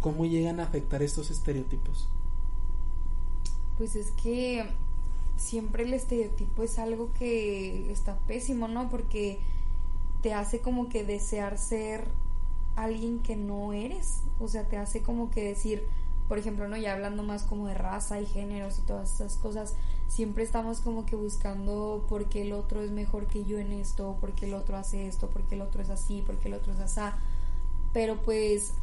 cómo 0.03 0.25
llegan 0.25 0.59
a 0.59 0.63
afectar 0.63 1.01
estos 1.01 1.31
estereotipos. 1.31 2.09
Pues 3.77 3.95
es 3.95 4.11
que 4.11 4.65
siempre 5.37 5.83
el 5.83 5.93
estereotipo 5.93 6.61
es 6.61 6.77
algo 6.77 7.09
que 7.17 7.89
está 7.89 8.19
pésimo, 8.27 8.67
¿no? 8.67 8.89
Porque 8.89 9.39
te 10.21 10.33
hace 10.33 10.59
como 10.59 10.89
que 10.89 11.05
desear 11.05 11.57
ser 11.57 12.05
alguien 12.75 13.19
que 13.19 13.37
no 13.37 13.71
eres. 13.71 14.19
O 14.41 14.49
sea, 14.49 14.67
te 14.67 14.75
hace 14.75 15.01
como 15.01 15.31
que 15.31 15.41
decir, 15.41 15.87
por 16.27 16.37
ejemplo, 16.37 16.67
¿no? 16.67 16.75
Ya 16.75 16.91
hablando 16.91 17.23
más 17.23 17.43
como 17.43 17.67
de 17.67 17.73
raza 17.73 18.19
y 18.19 18.25
géneros 18.25 18.79
y 18.79 18.81
todas 18.81 19.13
esas 19.13 19.37
cosas, 19.37 19.73
siempre 20.09 20.43
estamos 20.43 20.81
como 20.81 21.05
que 21.05 21.15
buscando 21.15 22.05
por 22.09 22.25
qué 22.25 22.41
el 22.41 22.51
otro 22.51 22.81
es 22.81 22.91
mejor 22.91 23.27
que 23.27 23.45
yo 23.45 23.57
en 23.57 23.71
esto, 23.71 24.17
por 24.19 24.33
qué 24.33 24.47
el 24.47 24.53
otro 24.53 24.75
hace 24.75 25.07
esto, 25.07 25.29
por 25.29 25.43
qué 25.43 25.55
el 25.55 25.61
otro 25.61 25.81
es 25.81 25.89
así, 25.89 26.21
por 26.21 26.35
qué 26.39 26.49
el 26.49 26.55
otro 26.55 26.73
es 26.73 26.79
así. 26.79 26.99
Pero 27.93 28.21
pues 28.21 28.73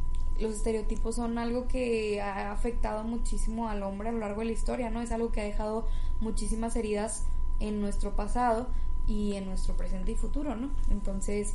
los 0.41 0.53
estereotipos 0.53 1.15
son 1.15 1.37
algo 1.37 1.67
que 1.67 2.21
ha 2.21 2.51
afectado 2.51 3.03
muchísimo 3.03 3.69
al 3.69 3.83
hombre 3.83 4.09
a 4.09 4.11
lo 4.11 4.19
largo 4.19 4.41
de 4.41 4.47
la 4.47 4.51
historia, 4.51 4.89
¿no? 4.89 5.01
Es 5.01 5.11
algo 5.11 5.31
que 5.31 5.41
ha 5.41 5.45
dejado 5.45 5.87
muchísimas 6.19 6.75
heridas 6.75 7.25
en 7.59 7.79
nuestro 7.79 8.15
pasado 8.15 8.67
y 9.07 9.33
en 9.33 9.45
nuestro 9.45 9.75
presente 9.75 10.11
y 10.11 10.15
futuro, 10.15 10.55
¿no? 10.55 10.69
Entonces, 10.89 11.53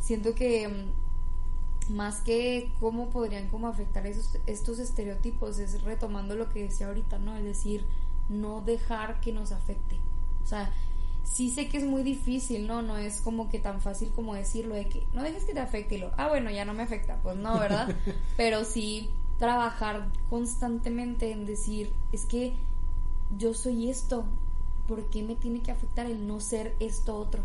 siento 0.00 0.34
que 0.34 0.68
mm, 0.68 1.94
más 1.94 2.20
que 2.20 2.72
cómo 2.80 3.10
podrían 3.10 3.48
como 3.48 3.68
afectar 3.68 4.06
esos, 4.06 4.38
estos 4.46 4.78
estereotipos 4.78 5.58
es 5.58 5.82
retomando 5.82 6.34
lo 6.34 6.48
que 6.50 6.62
decía 6.62 6.88
ahorita, 6.88 7.18
¿no? 7.18 7.36
Es 7.36 7.44
decir, 7.44 7.84
no 8.28 8.60
dejar 8.60 9.20
que 9.20 9.32
nos 9.32 9.52
afecte. 9.52 9.98
O 10.42 10.46
sea, 10.46 10.72
sí 11.24 11.50
sé 11.50 11.68
que 11.68 11.78
es 11.78 11.84
muy 11.84 12.02
difícil, 12.02 12.66
¿no? 12.66 12.82
No 12.82 12.96
es 12.96 13.20
como 13.20 13.48
que 13.48 13.58
tan 13.58 13.80
fácil 13.80 14.10
como 14.14 14.34
decirlo 14.34 14.74
de 14.74 14.86
que 14.86 15.06
no 15.12 15.22
dejes 15.22 15.44
que 15.44 15.54
te 15.54 15.60
afecte 15.60 15.96
y 15.96 15.98
lo, 15.98 16.12
ah, 16.16 16.28
bueno, 16.28 16.50
ya 16.50 16.64
no 16.64 16.74
me 16.74 16.82
afecta, 16.82 17.18
pues 17.22 17.36
no, 17.36 17.58
¿verdad? 17.58 17.94
Pero 18.36 18.64
sí 18.64 19.10
trabajar 19.38 20.06
constantemente 20.30 21.32
en 21.32 21.46
decir, 21.46 21.92
es 22.12 22.24
que 22.26 22.54
yo 23.36 23.54
soy 23.54 23.90
esto, 23.90 24.24
¿por 24.86 25.08
qué 25.10 25.22
me 25.22 25.34
tiene 25.34 25.60
que 25.60 25.72
afectar 25.72 26.06
el 26.06 26.26
no 26.26 26.40
ser 26.40 26.76
esto 26.78 27.16
otro? 27.16 27.42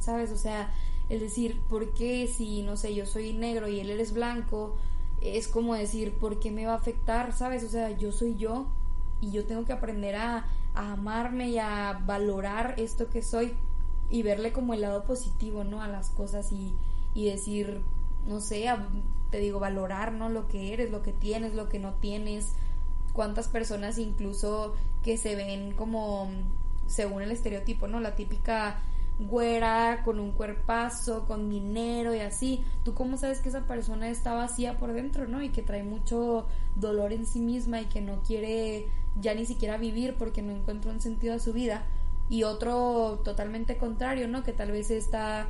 ¿Sabes? 0.00 0.30
O 0.32 0.36
sea, 0.36 0.72
el 1.08 1.20
decir, 1.20 1.60
¿por 1.68 1.94
qué 1.94 2.26
si, 2.26 2.62
no 2.62 2.76
sé, 2.76 2.94
yo 2.94 3.06
soy 3.06 3.32
negro 3.32 3.68
y 3.68 3.80
él 3.80 3.90
eres 3.90 4.12
blanco? 4.12 4.76
Es 5.20 5.48
como 5.48 5.74
decir, 5.74 6.14
¿por 6.14 6.40
qué 6.40 6.50
me 6.50 6.66
va 6.66 6.72
a 6.72 6.76
afectar? 6.76 7.32
¿Sabes? 7.32 7.64
O 7.64 7.68
sea, 7.68 7.90
yo 7.96 8.12
soy 8.12 8.34
yo 8.36 8.66
y 9.20 9.30
yo 9.30 9.44
tengo 9.44 9.64
que 9.64 9.72
aprender 9.72 10.16
a 10.16 10.46
a 10.74 10.92
amarme 10.92 11.50
y 11.50 11.58
a 11.58 12.00
valorar 12.04 12.74
esto 12.78 13.08
que 13.08 13.22
soy 13.22 13.54
y 14.10 14.22
verle 14.22 14.52
como 14.52 14.74
el 14.74 14.82
lado 14.82 15.04
positivo, 15.04 15.64
¿no? 15.64 15.82
A 15.82 15.88
las 15.88 16.10
cosas 16.10 16.52
y, 16.52 16.74
y 17.14 17.26
decir, 17.26 17.82
no 18.26 18.40
sé, 18.40 18.66
te 19.30 19.38
digo, 19.38 19.60
valorar, 19.60 20.12
¿no? 20.12 20.28
Lo 20.28 20.46
que 20.48 20.72
eres, 20.72 20.90
lo 20.90 21.02
que 21.02 21.12
tienes, 21.12 21.54
lo 21.54 21.68
que 21.68 21.78
no 21.78 21.94
tienes. 21.94 22.52
Cuántas 23.12 23.48
personas 23.48 23.98
incluso 23.98 24.74
que 25.02 25.16
se 25.16 25.36
ven 25.36 25.72
como 25.74 26.28
según 26.86 27.22
el 27.22 27.30
estereotipo, 27.30 27.86
¿no? 27.86 28.00
La 28.00 28.14
típica 28.16 28.80
güera, 29.18 30.02
con 30.04 30.18
un 30.18 30.32
cuerpazo, 30.32 31.24
con 31.26 31.48
dinero 31.48 32.14
y 32.14 32.20
así. 32.20 32.64
¿Tú 32.84 32.94
cómo 32.94 33.16
sabes 33.16 33.40
que 33.40 33.48
esa 33.48 33.66
persona 33.66 34.08
está 34.08 34.34
vacía 34.34 34.78
por 34.78 34.92
dentro, 34.92 35.28
¿no? 35.28 35.42
Y 35.42 35.50
que 35.50 35.62
trae 35.62 35.82
mucho 35.82 36.46
dolor 36.74 37.12
en 37.12 37.26
sí 37.26 37.40
misma 37.40 37.80
y 37.80 37.86
que 37.86 38.00
no 38.00 38.22
quiere 38.22 38.88
ya 39.20 39.34
ni 39.34 39.46
siquiera 39.46 39.76
vivir 39.76 40.16
porque 40.18 40.42
no 40.42 40.52
encuentra 40.52 40.90
un 40.90 41.00
sentido 41.00 41.34
a 41.34 41.38
su 41.38 41.52
vida. 41.52 41.84
Y 42.28 42.44
otro 42.44 43.20
totalmente 43.24 43.76
contrario, 43.76 44.28
¿no? 44.28 44.42
Que 44.42 44.52
tal 44.52 44.72
vez 44.72 44.90
está 44.90 45.46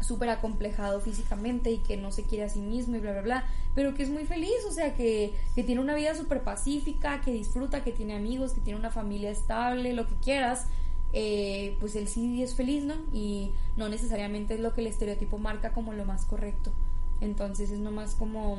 súper 0.00 0.28
acomplejado 0.28 1.00
físicamente 1.00 1.70
y 1.70 1.78
que 1.78 1.96
no 1.96 2.12
se 2.12 2.22
quiere 2.22 2.44
a 2.44 2.48
sí 2.48 2.60
mismo 2.60 2.96
y 2.96 3.00
bla, 3.00 3.12
bla, 3.12 3.22
bla, 3.22 3.44
pero 3.74 3.94
que 3.94 4.02
es 4.02 4.10
muy 4.10 4.24
feliz, 4.24 4.64
o 4.68 4.70
sea, 4.70 4.94
que, 4.94 5.32
que 5.54 5.62
tiene 5.62 5.80
una 5.80 5.94
vida 5.94 6.14
súper 6.14 6.42
pacífica, 6.42 7.20
que 7.22 7.32
disfruta, 7.32 7.82
que 7.82 7.92
tiene 7.92 8.14
amigos, 8.14 8.52
que 8.52 8.60
tiene 8.60 8.78
una 8.78 8.90
familia 8.90 9.30
estable, 9.30 9.94
lo 9.94 10.06
que 10.06 10.14
quieras, 10.16 10.66
eh, 11.12 11.76
pues 11.80 11.96
él 11.96 12.08
sí 12.08 12.42
es 12.42 12.54
feliz, 12.54 12.84
¿no? 12.84 12.94
Y 13.12 13.52
no 13.76 13.88
necesariamente 13.88 14.54
es 14.54 14.60
lo 14.60 14.74
que 14.74 14.82
el 14.82 14.86
estereotipo 14.88 15.38
marca 15.38 15.72
como 15.72 15.92
lo 15.92 16.04
más 16.04 16.24
correcto. 16.26 16.72
Entonces 17.20 17.70
es 17.70 17.78
nomás 17.78 18.14
como, 18.14 18.58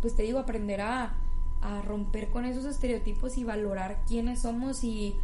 pues 0.00 0.16
te 0.16 0.24
digo, 0.24 0.38
aprender 0.38 0.80
a, 0.80 1.14
a 1.60 1.82
romper 1.82 2.30
con 2.30 2.44
esos 2.44 2.64
estereotipos 2.64 3.38
y 3.38 3.44
valorar 3.44 4.02
quiénes 4.06 4.40
somos 4.40 4.84
y, 4.84 5.16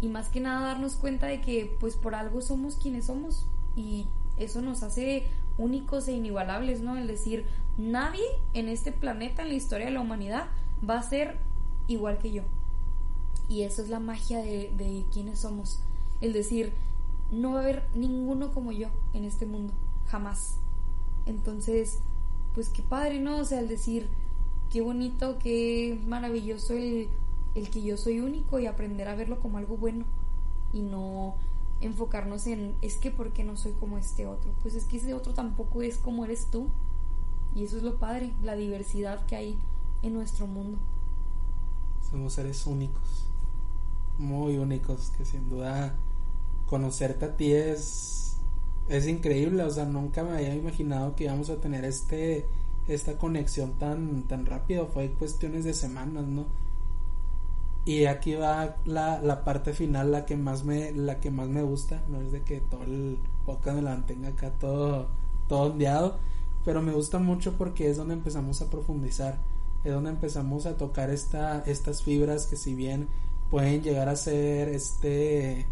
y 0.00 0.08
más 0.08 0.28
que 0.28 0.40
nada 0.40 0.66
darnos 0.66 0.96
cuenta 0.96 1.26
de 1.26 1.40
que 1.40 1.76
pues 1.80 1.96
por 1.96 2.14
algo 2.14 2.40
somos 2.40 2.76
quienes 2.76 3.06
somos 3.06 3.46
y 3.76 4.06
eso 4.36 4.60
nos 4.60 4.82
hace 4.82 5.24
únicos 5.56 6.08
e 6.08 6.12
inigualables, 6.12 6.80
¿no? 6.80 6.96
Es 6.96 7.06
decir, 7.06 7.44
nadie 7.76 8.24
en 8.54 8.68
este 8.68 8.92
planeta, 8.92 9.42
en 9.42 9.48
la 9.48 9.54
historia 9.54 9.86
de 9.86 9.92
la 9.92 10.00
humanidad, 10.00 10.46
va 10.88 10.98
a 10.98 11.02
ser 11.02 11.36
igual 11.86 12.18
que 12.18 12.30
yo. 12.30 12.42
Y 13.48 13.62
eso 13.62 13.82
es 13.82 13.88
la 13.88 13.98
magia 13.98 14.38
de, 14.38 14.72
de 14.76 15.04
quiénes 15.12 15.40
somos 15.40 15.80
el 16.20 16.32
decir, 16.32 16.72
no 17.30 17.52
va 17.52 17.58
a 17.58 17.62
haber 17.62 17.84
ninguno 17.94 18.52
como 18.52 18.72
yo 18.72 18.88
en 19.12 19.24
este 19.24 19.46
mundo, 19.46 19.72
jamás. 20.06 20.56
Entonces, 21.26 22.00
pues 22.54 22.68
qué 22.70 22.82
padre, 22.82 23.20
¿no? 23.20 23.38
O 23.38 23.44
sea, 23.44 23.60
el 23.60 23.68
decir, 23.68 24.08
qué 24.70 24.80
bonito, 24.80 25.38
qué 25.38 25.98
maravilloso 26.06 26.74
el, 26.74 27.08
el 27.54 27.70
que 27.70 27.82
yo 27.82 27.96
soy 27.96 28.20
único 28.20 28.58
y 28.58 28.66
aprender 28.66 29.08
a 29.08 29.14
verlo 29.14 29.40
como 29.40 29.58
algo 29.58 29.76
bueno 29.76 30.04
y 30.72 30.82
no 30.82 31.34
enfocarnos 31.80 32.46
en, 32.46 32.74
es 32.82 32.96
que 32.96 33.10
¿por 33.10 33.32
qué 33.32 33.44
no 33.44 33.56
soy 33.56 33.72
como 33.72 33.98
este 33.98 34.26
otro? 34.26 34.50
Pues 34.62 34.74
es 34.74 34.84
que 34.84 34.96
ese 34.96 35.14
otro 35.14 35.32
tampoco 35.34 35.82
es 35.82 35.98
como 35.98 36.24
eres 36.24 36.46
tú. 36.46 36.68
Y 37.54 37.64
eso 37.64 37.76
es 37.76 37.82
lo 37.82 37.98
padre, 37.98 38.32
la 38.42 38.56
diversidad 38.56 39.24
que 39.26 39.36
hay 39.36 39.58
en 40.02 40.14
nuestro 40.14 40.46
mundo. 40.46 40.78
Somos 42.10 42.34
seres 42.34 42.66
únicos, 42.66 43.26
muy 44.18 44.58
únicos, 44.58 45.10
que 45.16 45.24
sin 45.24 45.48
duda 45.48 45.96
conocerte 46.66 47.24
a 47.24 47.36
ti 47.36 47.52
es, 47.52 48.36
es 48.88 49.06
increíble, 49.06 49.62
o 49.62 49.70
sea, 49.70 49.86
nunca 49.86 50.22
me 50.22 50.32
había 50.32 50.54
imaginado 50.54 51.16
que 51.16 51.24
íbamos 51.24 51.50
a 51.50 51.60
tener 51.60 51.84
este, 51.84 52.46
esta 52.88 53.18
conexión 53.18 53.72
tan, 53.78 54.22
tan 54.22 54.46
rápido, 54.46 54.86
fue 54.86 55.10
cuestiones 55.12 55.64
de 55.64 55.74
semanas, 55.74 56.26
¿no? 56.26 56.46
Y 57.84 58.06
aquí 58.06 58.34
va 58.34 58.76
la, 58.84 59.20
la 59.20 59.44
parte 59.44 59.72
final, 59.72 60.10
la 60.10 60.26
que 60.26 60.36
más 60.36 60.64
me, 60.64 60.92
la 60.92 61.20
que 61.20 61.30
más 61.30 61.48
me 61.48 61.62
gusta, 61.62 62.02
no 62.08 62.20
es 62.20 62.32
de 62.32 62.42
que 62.42 62.60
todo 62.60 62.82
el 62.82 63.18
podcast 63.46 63.76
me 63.76 63.82
la 63.82 63.90
mantenga 63.90 64.28
acá 64.28 64.50
todo, 64.50 65.08
todo 65.48 65.72
ondeado, 65.72 66.18
pero 66.64 66.82
me 66.82 66.92
gusta 66.92 67.18
mucho 67.18 67.56
porque 67.56 67.88
es 67.88 67.96
donde 67.96 68.14
empezamos 68.14 68.60
a 68.60 68.68
profundizar, 68.68 69.38
es 69.84 69.92
donde 69.92 70.10
empezamos 70.10 70.66
a 70.66 70.76
tocar 70.76 71.10
esta, 71.10 71.60
estas 71.60 72.02
fibras 72.02 72.46
que 72.46 72.56
si 72.56 72.74
bien 72.74 73.08
pueden 73.50 73.82
llegar 73.82 74.08
a 74.08 74.16
ser 74.16 74.68
este 74.68 75.66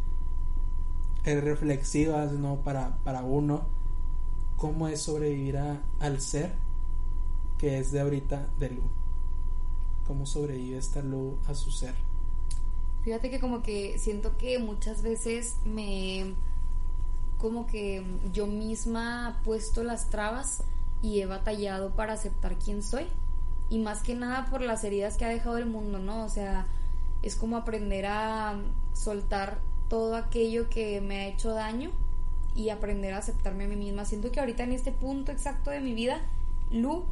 reflexivas, 1.25 2.33
¿no? 2.33 2.57
Para, 2.57 2.99
para 3.05 3.23
uno, 3.25 3.67
cómo 4.57 4.89
es 4.89 5.03
sobrevivir 5.03 5.59
al 5.59 6.21
ser 6.21 6.66
que 7.59 7.79
es 7.79 7.93
de 7.93 8.01
ahorita 8.01 8.49
de 8.59 8.71
Lu. 8.71 8.83
Cómo 10.07 10.27
sobrevive 10.27 10.79
esta 10.79 11.03
Lu 11.03 11.39
a 11.47 11.55
su 11.55 11.71
ser. 11.71 11.95
Fíjate 13.03 13.31
que 13.31 13.41
como 13.41 13.63
que 13.63 13.99
siento 13.99 14.37
que 14.37 14.59
muchas 14.59 15.03
veces 15.03 15.57
me 15.65 16.35
como 17.39 17.67
que 17.67 18.05
yo 18.33 18.47
misma 18.47 19.39
he 19.41 19.45
puesto 19.45 19.85
las 19.85 20.09
trabas 20.09 20.65
y 21.03 21.21
he 21.21 21.27
batallado 21.27 21.95
para 21.95 22.15
aceptar 22.15 22.57
quién 22.57 22.83
soy. 22.83 23.07
Y 23.69 23.79
más 23.79 24.03
que 24.03 24.15
nada 24.15 24.47
por 24.47 24.63
las 24.63 24.85
heridas 24.85 25.17
que 25.17 25.25
ha 25.25 25.29
dejado 25.29 25.59
el 25.59 25.67
mundo, 25.67 25.99
¿no? 25.99 26.25
O 26.25 26.29
sea, 26.29 26.67
es 27.23 27.37
como 27.37 27.57
aprender 27.57 28.07
a 28.07 28.59
soltar 28.93 29.59
todo 29.89 30.17
aquello 30.17 30.69
que 30.69 31.01
me 31.01 31.21
ha 31.21 31.27
hecho 31.29 31.53
daño 31.53 31.91
y 32.55 32.71
aprender 32.71 33.13
a 33.13 33.19
aceptarme 33.19 33.65
a 33.65 33.69
mí 33.69 33.77
misma. 33.77 34.05
Siento 34.05 34.33
que 34.33 34.41
ahorita 34.41 34.65
en 34.65 34.73
este 34.73 34.93
punto 34.93 35.33
exacto 35.33 35.71
de 35.71 35.81
mi 35.81 35.95
vida, 35.95 36.21
Lu 36.71 37.05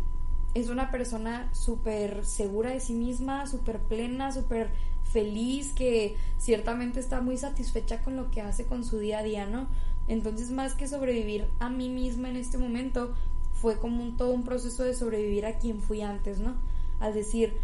es 0.54 0.68
una 0.68 0.90
persona 0.90 1.50
súper 1.52 2.24
segura 2.24 2.70
de 2.70 2.80
sí 2.80 2.94
misma, 2.94 3.46
súper 3.46 3.80
plena, 3.80 4.32
súper 4.32 4.70
feliz, 5.02 5.72
que 5.72 6.16
ciertamente 6.38 7.00
está 7.00 7.20
muy 7.20 7.36
satisfecha 7.36 8.02
con 8.02 8.16
lo 8.16 8.30
que 8.30 8.40
hace 8.40 8.64
con 8.64 8.84
su 8.84 8.98
día 8.98 9.18
a 9.18 9.22
día, 9.22 9.46
¿no? 9.46 9.66
Entonces, 10.06 10.50
más 10.50 10.74
que 10.74 10.86
sobrevivir 10.86 11.46
a 11.58 11.68
mí 11.70 11.88
misma 11.88 12.28
en 12.28 12.36
este 12.36 12.58
momento, 12.58 13.14
fue 13.52 13.78
como 13.78 14.02
un, 14.02 14.16
todo 14.16 14.30
un 14.30 14.44
proceso 14.44 14.84
de 14.84 14.94
sobrevivir 14.94 15.46
a 15.46 15.58
quien 15.58 15.80
fui 15.80 16.02
antes, 16.02 16.38
¿no? 16.38 16.54
Al 17.00 17.14
decir, 17.14 17.56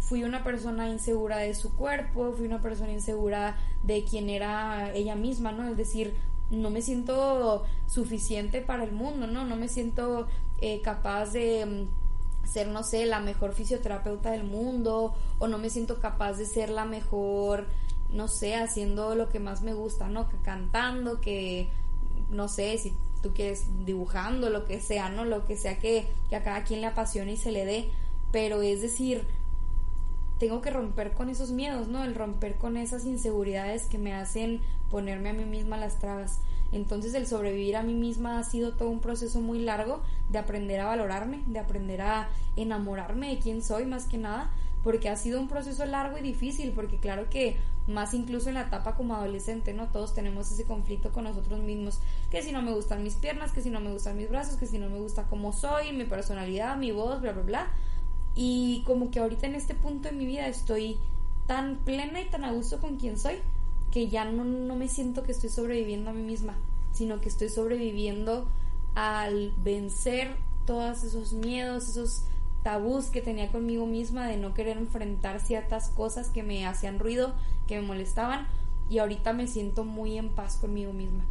fui 0.00 0.24
una 0.24 0.44
persona 0.44 0.88
insegura 0.88 1.38
de 1.38 1.54
su 1.54 1.74
cuerpo, 1.74 2.32
fui 2.32 2.46
una 2.46 2.60
persona 2.60 2.92
insegura 2.92 3.56
de 3.82 4.04
quién 4.04 4.28
era 4.28 4.92
ella 4.94 5.14
misma, 5.14 5.52
¿no? 5.52 5.68
Es 5.68 5.76
decir, 5.76 6.14
no 6.50 6.70
me 6.70 6.82
siento 6.82 7.64
suficiente 7.86 8.60
para 8.60 8.84
el 8.84 8.92
mundo, 8.92 9.26
¿no? 9.26 9.44
No 9.44 9.56
me 9.56 9.68
siento 9.68 10.26
eh, 10.60 10.80
capaz 10.82 11.32
de 11.32 11.66
mm, 11.66 12.07
ser, 12.48 12.68
no 12.68 12.82
sé, 12.82 13.06
la 13.06 13.20
mejor 13.20 13.52
fisioterapeuta 13.52 14.30
del 14.30 14.44
mundo, 14.44 15.14
o 15.38 15.48
no 15.48 15.58
me 15.58 15.70
siento 15.70 16.00
capaz 16.00 16.34
de 16.34 16.46
ser 16.46 16.70
la 16.70 16.84
mejor, 16.84 17.66
no 18.10 18.28
sé, 18.28 18.56
haciendo 18.56 19.14
lo 19.14 19.28
que 19.28 19.38
más 19.38 19.62
me 19.62 19.74
gusta, 19.74 20.08
¿no? 20.08 20.28
Que 20.28 20.36
cantando, 20.38 21.20
que 21.20 21.68
no 22.30 22.48
sé, 22.48 22.78
si 22.78 22.94
tú 23.22 23.32
quieres 23.34 23.66
dibujando, 23.84 24.50
lo 24.50 24.64
que 24.64 24.80
sea, 24.80 25.08
¿no? 25.08 25.24
Lo 25.24 25.46
que 25.46 25.56
sea 25.56 25.78
que, 25.78 26.08
que 26.30 26.36
a 26.36 26.42
cada 26.42 26.64
quien 26.64 26.80
le 26.80 26.86
apasione 26.86 27.32
y 27.32 27.36
se 27.36 27.52
le 27.52 27.64
dé, 27.64 27.90
pero 28.32 28.62
es 28.62 28.80
decir, 28.80 29.26
tengo 30.38 30.60
que 30.62 30.70
romper 30.70 31.12
con 31.12 31.30
esos 31.30 31.50
miedos, 31.50 31.88
¿no? 31.88 32.04
El 32.04 32.14
romper 32.14 32.56
con 32.56 32.76
esas 32.76 33.04
inseguridades 33.04 33.86
que 33.86 33.98
me 33.98 34.14
hacen 34.14 34.60
ponerme 34.90 35.30
a 35.30 35.34
mí 35.34 35.44
misma 35.44 35.76
las 35.76 35.98
trabas. 35.98 36.40
Entonces 36.72 37.14
el 37.14 37.26
sobrevivir 37.26 37.76
a 37.76 37.82
mí 37.82 37.94
misma 37.94 38.38
ha 38.38 38.44
sido 38.44 38.74
todo 38.74 38.90
un 38.90 39.00
proceso 39.00 39.40
muy 39.40 39.60
largo 39.60 40.02
de 40.28 40.38
aprender 40.38 40.80
a 40.80 40.86
valorarme, 40.86 41.42
de 41.46 41.58
aprender 41.58 42.02
a 42.02 42.28
enamorarme 42.56 43.30
de 43.30 43.38
quién 43.38 43.62
soy 43.62 43.86
más 43.86 44.06
que 44.06 44.18
nada, 44.18 44.50
porque 44.84 45.08
ha 45.08 45.16
sido 45.16 45.40
un 45.40 45.48
proceso 45.48 45.84
largo 45.86 46.18
y 46.18 46.22
difícil, 46.22 46.72
porque 46.72 46.98
claro 46.98 47.28
que 47.30 47.56
más 47.86 48.12
incluso 48.14 48.48
en 48.48 48.54
la 48.54 48.62
etapa 48.62 48.94
como 48.94 49.14
adolescente, 49.14 49.72
¿no? 49.72 49.88
Todos 49.88 50.14
tenemos 50.14 50.50
ese 50.52 50.64
conflicto 50.64 51.10
con 51.10 51.24
nosotros 51.24 51.60
mismos, 51.60 52.00
que 52.30 52.42
si 52.42 52.52
no 52.52 52.62
me 52.62 52.72
gustan 52.72 53.02
mis 53.02 53.14
piernas, 53.14 53.52
que 53.52 53.62
si 53.62 53.70
no 53.70 53.80
me 53.80 53.90
gustan 53.90 54.16
mis 54.16 54.28
brazos, 54.28 54.56
que 54.56 54.66
si 54.66 54.78
no 54.78 54.88
me 54.88 54.98
gusta 54.98 55.24
cómo 55.24 55.52
soy, 55.52 55.92
mi 55.92 56.04
personalidad, 56.04 56.76
mi 56.76 56.92
voz, 56.92 57.20
bla, 57.20 57.32
bla, 57.32 57.42
bla. 57.42 57.66
Y 58.34 58.82
como 58.86 59.10
que 59.10 59.20
ahorita 59.20 59.46
en 59.46 59.54
este 59.54 59.74
punto 59.74 60.10
de 60.10 60.14
mi 60.14 60.26
vida 60.26 60.46
estoy 60.46 60.98
tan 61.46 61.76
plena 61.78 62.20
y 62.20 62.26
tan 62.26 62.44
a 62.44 62.52
gusto 62.52 62.78
con 62.78 62.96
quien 62.98 63.18
soy, 63.18 63.36
que 63.90 64.08
ya 64.08 64.24
no, 64.24 64.44
no 64.44 64.76
me 64.76 64.88
siento 64.88 65.22
que 65.22 65.32
estoy 65.32 65.50
sobreviviendo 65.50 66.10
a 66.10 66.12
mí 66.12 66.22
misma, 66.22 66.56
sino 66.92 67.20
que 67.20 67.28
estoy 67.28 67.48
sobreviviendo 67.48 68.48
al 68.94 69.52
vencer 69.62 70.36
todos 70.66 71.04
esos 71.04 71.32
miedos, 71.32 71.88
esos 71.88 72.24
tabús 72.62 73.06
que 73.06 73.22
tenía 73.22 73.50
conmigo 73.50 73.86
misma 73.86 74.26
de 74.26 74.36
no 74.36 74.54
querer 74.54 74.76
enfrentar 74.76 75.40
ciertas 75.40 75.88
cosas 75.90 76.28
que 76.28 76.42
me 76.42 76.66
hacían 76.66 76.98
ruido, 76.98 77.34
que 77.66 77.80
me 77.80 77.86
molestaban 77.86 78.46
y 78.90 78.98
ahorita 78.98 79.32
me 79.32 79.46
siento 79.46 79.84
muy 79.84 80.18
en 80.18 80.30
paz 80.30 80.56
conmigo 80.56 80.92
misma. 80.92 81.24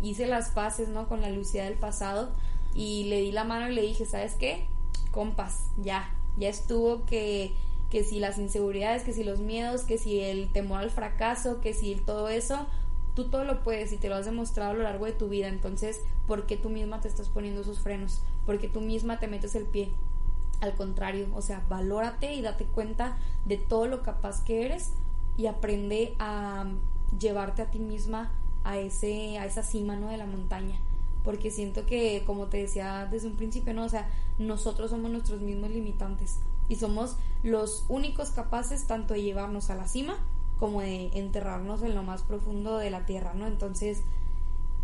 Hice 0.00 0.26
las 0.26 0.50
paces, 0.50 0.88
¿no? 0.88 1.08
Con 1.08 1.20
la 1.20 1.30
Lucía 1.30 1.64
del 1.64 1.74
pasado 1.74 2.30
y 2.74 3.04
le 3.04 3.20
di 3.20 3.32
la 3.32 3.44
mano 3.44 3.70
y 3.70 3.74
le 3.74 3.82
dije, 3.82 4.06
¿sabes 4.06 4.34
qué? 4.34 4.66
Compas, 5.10 5.70
ya, 5.82 6.14
ya 6.36 6.48
estuvo 6.48 7.04
que 7.04 7.52
que 7.90 8.04
si 8.04 8.20
las 8.20 8.38
inseguridades, 8.38 9.02
que 9.02 9.12
si 9.12 9.24
los 9.24 9.40
miedos, 9.40 9.82
que 9.82 9.98
si 9.98 10.20
el 10.20 10.50
temor 10.52 10.80
al 10.80 10.90
fracaso, 10.90 11.60
que 11.60 11.72
si 11.72 11.94
todo 11.94 12.28
eso, 12.28 12.66
tú 13.14 13.30
todo 13.30 13.44
lo 13.44 13.62
puedes 13.62 13.92
y 13.92 13.96
te 13.96 14.08
lo 14.08 14.16
has 14.16 14.26
demostrado 14.26 14.72
a 14.72 14.74
lo 14.74 14.82
largo 14.82 15.06
de 15.06 15.12
tu 15.12 15.28
vida. 15.28 15.48
Entonces, 15.48 16.00
¿por 16.26 16.46
qué 16.46 16.56
tú 16.56 16.68
misma 16.68 17.00
te 17.00 17.08
estás 17.08 17.28
poniendo 17.28 17.62
esos 17.62 17.80
frenos? 17.80 18.20
¿Por 18.44 18.58
qué 18.58 18.68
tú 18.68 18.80
misma 18.80 19.18
te 19.18 19.26
metes 19.26 19.54
el 19.54 19.64
pie? 19.64 19.90
Al 20.60 20.74
contrario, 20.74 21.28
o 21.34 21.40
sea, 21.40 21.64
valórate 21.68 22.34
y 22.34 22.42
date 22.42 22.64
cuenta 22.64 23.16
de 23.46 23.56
todo 23.56 23.86
lo 23.86 24.02
capaz 24.02 24.42
que 24.42 24.66
eres 24.66 24.92
y 25.36 25.46
aprende 25.46 26.14
a 26.18 26.66
llevarte 27.18 27.62
a 27.62 27.70
ti 27.70 27.78
misma 27.78 28.32
a 28.64 28.78
ese 28.78 29.38
a 29.38 29.46
esa 29.46 29.62
cima, 29.62 29.96
¿no? 29.96 30.08
de 30.08 30.16
la 30.16 30.26
montaña, 30.26 30.76
porque 31.24 31.50
siento 31.50 31.86
que 31.86 32.24
como 32.26 32.46
te 32.46 32.58
decía 32.58 33.08
desde 33.10 33.28
un 33.28 33.36
principio, 33.36 33.72
no, 33.72 33.84
o 33.84 33.88
sea, 33.88 34.10
nosotros 34.38 34.90
somos 34.90 35.10
nuestros 35.10 35.40
mismos 35.40 35.70
limitantes 35.70 36.40
y 36.68 36.76
somos 36.76 37.16
los 37.42 37.84
únicos 37.88 38.30
capaces 38.30 38.86
tanto 38.86 39.14
de 39.14 39.22
llevarnos 39.22 39.70
a 39.70 39.74
la 39.74 39.86
cima 39.88 40.16
como 40.58 40.80
de 40.80 41.10
enterrarnos 41.14 41.82
en 41.82 41.94
lo 41.94 42.02
más 42.02 42.22
profundo 42.22 42.78
de 42.78 42.90
la 42.90 43.06
tierra, 43.06 43.32
¿no? 43.34 43.46
Entonces, 43.46 44.02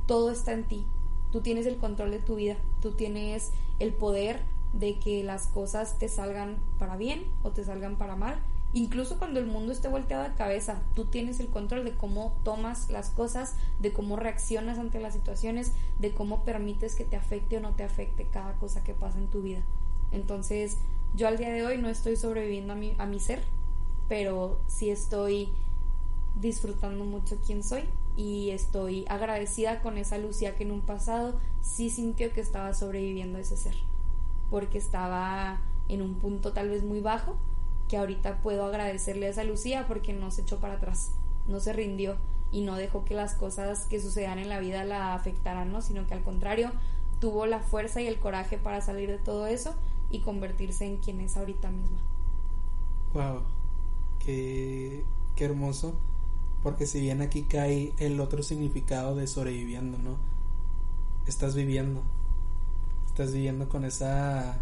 todo 0.06 0.30
está 0.30 0.52
en 0.52 0.64
ti. 0.64 0.86
Tú 1.32 1.40
tienes 1.40 1.66
el 1.66 1.78
control 1.78 2.12
de 2.12 2.20
tu 2.20 2.36
vida, 2.36 2.56
tú 2.80 2.92
tienes 2.92 3.50
el 3.80 3.92
poder 3.92 4.40
de 4.72 4.98
que 4.98 5.24
las 5.24 5.46
cosas 5.48 5.98
te 5.98 6.08
salgan 6.08 6.58
para 6.78 6.96
bien 6.96 7.24
o 7.42 7.50
te 7.50 7.64
salgan 7.64 7.96
para 7.96 8.16
mal. 8.16 8.38
Incluso 8.72 9.18
cuando 9.18 9.38
el 9.38 9.46
mundo 9.46 9.72
esté 9.72 9.86
volteado 9.86 10.24
de 10.24 10.34
cabeza, 10.34 10.82
tú 10.94 11.04
tienes 11.04 11.38
el 11.38 11.48
control 11.48 11.84
de 11.84 11.96
cómo 11.96 12.36
tomas 12.42 12.90
las 12.90 13.10
cosas, 13.10 13.54
de 13.78 13.92
cómo 13.92 14.16
reaccionas 14.16 14.78
ante 14.78 14.98
las 14.98 15.14
situaciones, 15.14 15.72
de 16.00 16.12
cómo 16.12 16.44
permites 16.44 16.96
que 16.96 17.04
te 17.04 17.14
afecte 17.14 17.56
o 17.56 17.60
no 17.60 17.74
te 17.74 17.84
afecte 17.84 18.26
cada 18.26 18.54
cosa 18.54 18.82
que 18.82 18.94
pasa 18.94 19.18
en 19.18 19.28
tu 19.28 19.42
vida. 19.42 19.60
Entonces, 20.10 20.78
yo 21.14 21.28
al 21.28 21.38
día 21.38 21.50
de 21.50 21.64
hoy 21.64 21.78
no 21.78 21.88
estoy 21.88 22.16
sobreviviendo 22.16 22.72
a 22.72 22.76
mi, 22.76 22.94
a 22.98 23.06
mi 23.06 23.20
ser, 23.20 23.40
pero 24.08 24.58
sí 24.66 24.90
estoy 24.90 25.48
disfrutando 26.34 27.04
mucho 27.04 27.38
quién 27.46 27.62
soy 27.62 27.84
y 28.16 28.50
estoy 28.50 29.04
agradecida 29.08 29.80
con 29.80 29.96
esa 29.96 30.18
Lucía 30.18 30.56
que 30.56 30.64
en 30.64 30.72
un 30.72 30.80
pasado 30.80 31.38
sí 31.60 31.88
sintió 31.88 32.32
que 32.32 32.40
estaba 32.40 32.74
sobreviviendo 32.74 33.38
a 33.38 33.42
ese 33.42 33.56
ser, 33.56 33.76
porque 34.50 34.76
estaba 34.78 35.60
en 35.88 36.02
un 36.02 36.14
punto 36.16 36.52
tal 36.52 36.68
vez 36.68 36.82
muy 36.82 37.00
bajo, 37.00 37.36
que 37.88 37.96
ahorita 37.96 38.40
puedo 38.42 38.64
agradecerle 38.64 39.26
a 39.26 39.30
esa 39.30 39.44
Lucía 39.44 39.84
porque 39.86 40.12
no 40.12 40.32
se 40.32 40.42
echó 40.42 40.58
para 40.58 40.74
atrás, 40.74 41.12
no 41.46 41.60
se 41.60 41.72
rindió 41.72 42.16
y 42.50 42.62
no 42.62 42.74
dejó 42.74 43.04
que 43.04 43.14
las 43.14 43.34
cosas 43.34 43.86
que 43.86 44.00
sucedan 44.00 44.40
en 44.40 44.48
la 44.48 44.58
vida 44.58 44.84
la 44.84 45.14
afectaran, 45.14 45.70
¿no? 45.70 45.80
sino 45.80 46.08
que 46.08 46.14
al 46.14 46.22
contrario 46.22 46.72
tuvo 47.20 47.46
la 47.46 47.60
fuerza 47.60 48.00
y 48.00 48.08
el 48.08 48.18
coraje 48.18 48.58
para 48.58 48.80
salir 48.80 49.10
de 49.10 49.18
todo 49.18 49.46
eso 49.46 49.76
y 50.14 50.20
convertirse 50.20 50.86
en 50.86 50.98
quien 50.98 51.20
es 51.20 51.36
ahorita 51.36 51.70
misma. 51.70 51.98
Wow, 53.12 53.40
qué, 54.24 55.04
qué 55.34 55.44
hermoso, 55.44 55.94
porque 56.62 56.86
si 56.86 57.00
bien 57.00 57.20
aquí 57.20 57.42
cae 57.42 57.92
el 57.98 58.20
otro 58.20 58.42
significado 58.42 59.16
de 59.16 59.26
sobreviviendo, 59.26 59.98
¿no? 59.98 60.16
Estás 61.26 61.54
viviendo, 61.54 62.02
estás 63.06 63.32
viviendo 63.32 63.68
con 63.68 63.84
esa, 63.84 64.60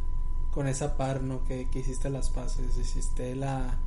con 0.53 0.67
esa 0.69 0.97
par, 0.97 1.23
¿no? 1.23 1.45
Que, 1.45 1.69
que 1.69 1.81
hiciste 1.81 2.09
las 2.09 2.31
paces, 2.31 2.79
hiciste 2.79 3.35
la... 3.37 3.79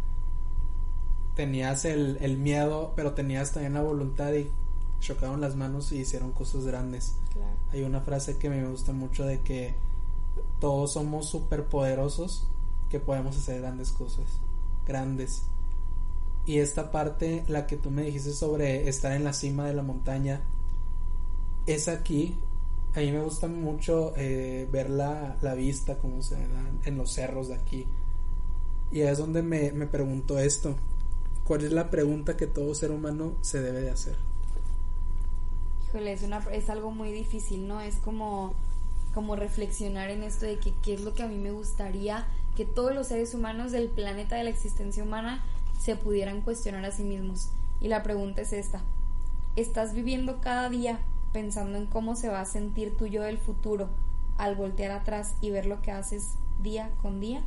Tenías 1.35 1.83
el, 1.85 2.17
el 2.21 2.37
miedo, 2.37 2.93
pero 2.95 3.13
tenías 3.13 3.51
también 3.51 3.73
la 3.73 3.81
voluntad 3.81 4.33
y 4.33 4.49
chocaron 4.99 5.41
las 5.41 5.55
manos 5.55 5.91
y 5.91 5.97
hicieron 5.97 6.31
cosas 6.31 6.65
grandes. 6.65 7.15
Hay 7.71 7.83
una 7.83 8.01
frase 8.01 8.37
que 8.37 8.49
me 8.49 8.65
gusta 8.65 8.93
mucho 8.93 9.25
de 9.25 9.41
que 9.41 9.73
todos 10.59 10.93
somos 10.93 11.29
súper 11.29 11.65
poderosos 11.65 12.47
que 12.89 12.99
podemos 12.99 13.37
hacer 13.37 13.61
grandes 13.61 13.91
cosas, 13.91 14.25
grandes. 14.87 15.43
Y 16.45 16.59
esta 16.59 16.91
parte, 16.91 17.43
la 17.47 17.65
que 17.65 17.77
tú 17.77 17.89
me 17.89 18.03
dijiste 18.03 18.31
sobre 18.33 18.87
estar 18.87 19.11
en 19.13 19.23
la 19.23 19.33
cima 19.33 19.65
de 19.65 19.73
la 19.73 19.81
montaña, 19.81 20.43
es 21.65 21.87
aquí. 21.87 22.37
A 22.95 22.99
mí 22.99 23.11
me 23.11 23.21
gusta 23.21 23.47
mucho 23.47 24.13
eh, 24.15 24.67
ver 24.71 24.89
la, 24.89 25.37
la, 25.41 25.53
vista, 25.55 25.97
como 25.97 26.21
se 26.21 26.35
da 26.35 26.71
en 26.85 26.97
los 26.97 27.11
cerros 27.11 27.49
de 27.49 27.55
aquí. 27.55 27.87
Y 28.91 29.01
es 29.01 29.17
donde 29.17 29.41
me, 29.41 29.71
me 29.71 29.87
pregunto 29.87 30.39
esto. 30.39 30.75
¿Cuál 31.43 31.63
es 31.65 31.71
la 31.71 31.89
pregunta 31.89 32.37
que 32.37 32.47
todo 32.47 32.73
ser 32.73 32.91
humano 32.91 33.33
se 33.41 33.61
debe 33.61 33.81
de 33.81 33.89
hacer? 33.89 34.15
Híjole, 35.87 36.13
es, 36.13 36.23
una, 36.23 36.37
es 36.51 36.69
algo 36.69 36.91
muy 36.91 37.11
difícil, 37.11 37.67
¿no? 37.67 37.81
Es 37.81 37.97
como 37.97 38.53
como 39.15 39.37
reflexionar 39.37 40.09
en 40.09 40.23
esto 40.23 40.45
de 40.45 40.59
que 40.59 40.73
qué 40.83 40.93
es 40.93 41.01
lo 41.01 41.13
que 41.13 41.23
a 41.23 41.27
mí 41.27 41.37
me 41.37 41.51
gustaría 41.51 42.27
que 42.53 42.65
todos 42.65 42.93
los 42.93 43.07
seres 43.07 43.33
humanos 43.33 43.71
del 43.71 43.87
planeta 43.87 44.35
de 44.35 44.43
la 44.43 44.49
existencia 44.49 45.03
humana 45.03 45.41
se 45.79 45.95
pudieran 45.95 46.41
cuestionar 46.41 46.83
a 46.83 46.91
sí 46.91 47.03
mismos. 47.03 47.49
Y 47.79 47.87
la 47.87 48.03
pregunta 48.03 48.41
es 48.41 48.51
esta. 48.51 48.81
¿Estás 49.55 49.93
viviendo 49.93 50.41
cada 50.41 50.69
día 50.69 50.99
pensando 51.31 51.77
en 51.77 51.85
cómo 51.85 52.17
se 52.17 52.27
va 52.27 52.41
a 52.41 52.45
sentir 52.45 52.97
tu 52.97 53.07
yo 53.07 53.23
del 53.23 53.37
futuro 53.37 53.87
al 54.37 54.55
voltear 54.55 54.91
atrás 54.91 55.35
y 55.39 55.49
ver 55.49 55.65
lo 55.65 55.81
que 55.81 55.91
haces 55.91 56.33
día 56.61 56.91
con 57.01 57.21
día, 57.21 57.41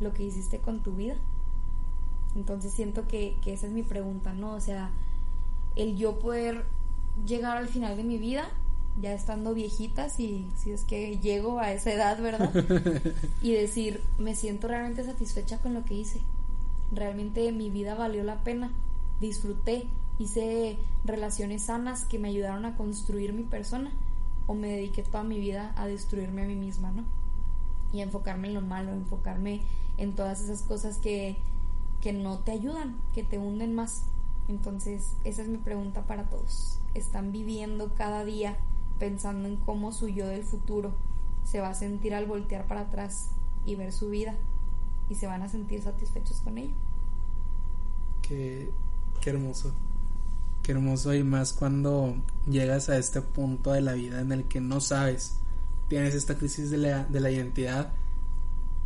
lo 0.00 0.12
que 0.12 0.24
hiciste 0.24 0.58
con 0.58 0.82
tu 0.82 0.92
vida? 0.92 1.16
Entonces 2.36 2.74
siento 2.74 3.08
que, 3.08 3.38
que 3.42 3.54
esa 3.54 3.66
es 3.66 3.72
mi 3.72 3.82
pregunta, 3.82 4.34
¿no? 4.34 4.52
O 4.52 4.60
sea, 4.60 4.90
el 5.74 5.96
yo 5.96 6.18
poder 6.18 6.66
llegar 7.24 7.56
al 7.56 7.68
final 7.68 7.96
de 7.96 8.04
mi 8.04 8.18
vida 8.18 8.50
ya 9.00 9.12
estando 9.12 9.54
viejitas 9.54 10.20
y 10.20 10.46
si 10.56 10.70
es 10.70 10.84
que 10.84 11.18
llego 11.18 11.58
a 11.58 11.72
esa 11.72 11.92
edad, 11.92 12.20
¿verdad? 12.20 12.52
y 13.42 13.52
decir, 13.52 14.00
me 14.18 14.34
siento 14.34 14.68
realmente 14.68 15.04
satisfecha 15.04 15.58
con 15.58 15.74
lo 15.74 15.84
que 15.84 15.94
hice. 15.94 16.20
Realmente 16.92 17.50
mi 17.52 17.70
vida 17.70 17.94
valió 17.94 18.22
la 18.22 18.44
pena. 18.44 18.70
Disfruté, 19.20 19.86
hice 20.18 20.78
relaciones 21.04 21.62
sanas 21.62 22.04
que 22.04 22.18
me 22.18 22.28
ayudaron 22.28 22.64
a 22.64 22.76
construir 22.76 23.32
mi 23.32 23.42
persona 23.42 23.90
o 24.46 24.54
me 24.54 24.68
dediqué 24.68 25.02
toda 25.02 25.24
mi 25.24 25.38
vida 25.38 25.72
a 25.76 25.86
destruirme 25.86 26.42
a 26.42 26.46
mí 26.46 26.54
misma, 26.54 26.92
¿no? 26.92 27.04
Y 27.92 28.00
enfocarme 28.00 28.48
en 28.48 28.54
lo 28.54 28.60
malo, 28.60 28.92
enfocarme 28.92 29.62
en 29.98 30.12
todas 30.12 30.40
esas 30.40 30.62
cosas 30.62 30.98
que, 30.98 31.36
que 32.00 32.12
no 32.12 32.38
te 32.40 32.52
ayudan, 32.52 32.96
que 33.14 33.24
te 33.24 33.38
hunden 33.38 33.74
más. 33.74 34.02
Entonces, 34.48 35.14
esa 35.24 35.42
es 35.42 35.48
mi 35.48 35.58
pregunta 35.58 36.02
para 36.02 36.24
todos. 36.24 36.78
¿Están 36.92 37.32
viviendo 37.32 37.94
cada 37.94 38.24
día 38.24 38.56
pensando 38.98 39.48
en 39.48 39.56
cómo 39.56 39.92
su 39.92 40.08
yo 40.08 40.26
del 40.26 40.44
futuro 40.44 40.92
se 41.44 41.60
va 41.60 41.70
a 41.70 41.74
sentir 41.74 42.14
al 42.14 42.26
voltear 42.26 42.66
para 42.66 42.82
atrás 42.82 43.28
y 43.66 43.74
ver 43.74 43.92
su 43.92 44.10
vida 44.10 44.34
y 45.08 45.14
se 45.14 45.26
van 45.26 45.42
a 45.42 45.48
sentir 45.48 45.82
satisfechos 45.82 46.40
con 46.40 46.58
ello. 46.58 46.74
Qué, 48.22 48.70
qué 49.20 49.30
hermoso. 49.30 49.72
Qué 50.62 50.72
hermoso 50.72 51.14
y 51.14 51.22
más 51.22 51.52
cuando 51.52 52.16
llegas 52.48 52.88
a 52.88 52.96
este 52.96 53.20
punto 53.20 53.72
de 53.72 53.82
la 53.82 53.92
vida 53.92 54.20
en 54.20 54.32
el 54.32 54.44
que 54.44 54.60
no 54.60 54.80
sabes, 54.80 55.36
tienes 55.88 56.14
esta 56.14 56.36
crisis 56.36 56.70
de 56.70 56.78
la, 56.78 57.04
de 57.04 57.20
la 57.20 57.30
identidad 57.30 57.92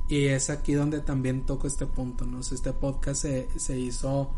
y 0.08 0.26
es 0.26 0.50
aquí 0.50 0.72
donde 0.72 1.00
también 1.00 1.42
toco 1.42 1.68
este 1.68 1.86
punto, 1.86 2.24
¿no? 2.24 2.40
Este 2.40 2.72
podcast 2.72 3.22
se, 3.22 3.48
se 3.56 3.78
hizo 3.78 4.30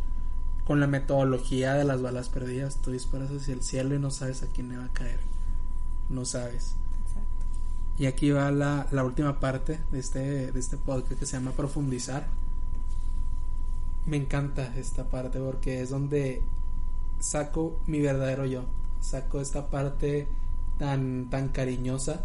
con 0.67 0.81
la 0.81 0.87
metodología 0.87 1.75
de 1.75 1.85
las 1.85 2.03
balas 2.03 2.29
perdidas. 2.29 2.77
Tú 2.77 2.91
disparas 2.91 3.31
hacia 3.31 3.55
el 3.55 3.63
cielo 3.63 3.95
y 3.95 3.99
no 3.99 4.11
sabes 4.11 4.43
a 4.43 4.49
quién 4.49 4.69
le 4.69 4.77
va 4.77 4.85
a 4.85 4.93
caer 4.93 5.21
no 6.11 6.25
sabes. 6.25 6.77
Y 7.99 8.07
aquí 8.07 8.31
va 8.31 8.51
la, 8.51 8.87
la 8.93 9.05
última 9.05 9.41
parte 9.41 9.81
de 9.91 9.99
este, 9.99 10.53
de 10.53 10.59
este 10.59 10.77
podcast 10.77 11.19
que 11.19 11.27
se 11.27 11.37
llama 11.37 11.53
Profundizar. 11.53 12.27
Me 14.07 14.17
encanta 14.17 14.75
esta 14.77 15.05
parte 15.11 15.39
porque 15.39 15.83
es 15.83 15.91
donde 15.91 16.43
saco 17.19 17.79
mi 17.87 18.01
verdadero 18.01 18.47
yo. 18.47 18.65
Saco 19.01 19.41
esta 19.41 19.69
parte 19.69 20.27
tan, 20.79 21.29
tan 21.29 21.51
cariñosa. 21.51 22.25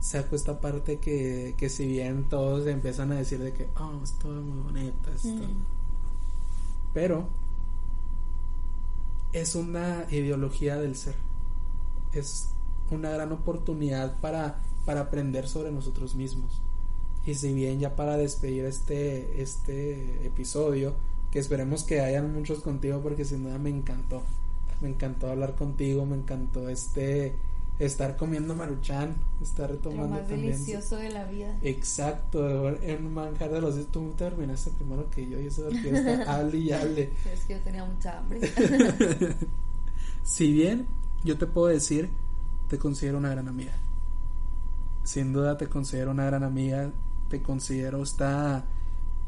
Saco 0.00 0.34
esta 0.34 0.60
parte 0.60 0.98
que, 0.98 1.54
que 1.56 1.68
si 1.68 1.86
bien 1.86 2.28
todos 2.28 2.66
empiezan 2.66 3.12
a 3.12 3.14
decir 3.14 3.38
de 3.38 3.52
que, 3.52 3.68
oh, 3.78 4.00
es 4.02 4.12
todo 4.14 4.42
muy 4.42 4.64
bonito. 4.64 5.10
Mm. 5.22 5.62
Pero 6.92 7.28
es 9.32 9.54
una 9.54 10.06
ideología 10.10 10.76
del 10.76 10.96
ser. 10.96 11.14
Es 12.12 12.51
una 12.94 13.10
gran 13.10 13.32
oportunidad 13.32 14.20
para 14.20 14.60
para 14.84 15.02
aprender 15.02 15.48
sobre 15.48 15.70
nosotros 15.70 16.14
mismos. 16.14 16.60
Y 17.24 17.34
si 17.34 17.52
bien 17.54 17.78
ya 17.78 17.94
para 17.94 18.16
despedir 18.16 18.64
este, 18.64 19.42
este 19.42 20.26
episodio, 20.26 20.94
que 21.30 21.38
esperemos 21.38 21.84
que 21.84 22.00
hayan 22.00 22.32
muchos 22.32 22.60
contigo 22.60 23.00
porque 23.00 23.24
sin 23.24 23.44
duda 23.44 23.58
me 23.58 23.70
encantó. 23.70 24.22
Me 24.80 24.88
encantó 24.88 25.30
hablar 25.30 25.54
contigo, 25.54 26.04
me 26.04 26.16
encantó 26.16 26.68
este 26.68 27.36
estar 27.78 28.16
comiendo 28.16 28.54
maruchan, 28.54 29.16
estar 29.40 29.70
retomando 29.70 30.16
Lo 30.16 30.20
más 30.20 30.28
delicioso 30.28 30.96
de 30.96 31.10
la 31.10 31.24
vida. 31.24 31.56
Exacto, 31.62 32.68
en 32.82 33.14
manjar 33.14 33.50
de 33.50 33.60
los 33.60 33.86
tú 33.90 34.12
terminaste 34.16 34.70
primero 34.72 35.08
que 35.10 35.28
yo 35.28 35.40
y 35.40 35.46
eso 35.46 35.68
que 35.68 35.90
está 35.90 36.22
hable 36.34 36.58
y 36.58 36.72
hable. 36.72 37.10
Es 37.32 37.44
que 37.44 37.54
yo 37.54 37.60
tenía 37.60 37.84
mucha 37.84 38.18
hambre. 38.18 38.40
si 40.24 40.52
bien 40.52 40.86
yo 41.24 41.38
te 41.38 41.46
puedo 41.46 41.68
decir, 41.68 42.10
te 42.72 42.78
considero 42.78 43.18
una 43.18 43.30
gran 43.30 43.46
amiga 43.46 43.72
sin 45.04 45.32
duda 45.32 45.56
te 45.56 45.68
considero 45.68 46.10
una 46.10 46.24
gran 46.26 46.44
amiga, 46.44 46.90
te 47.28 47.42
considero 47.42 48.02
esta, 48.02 48.64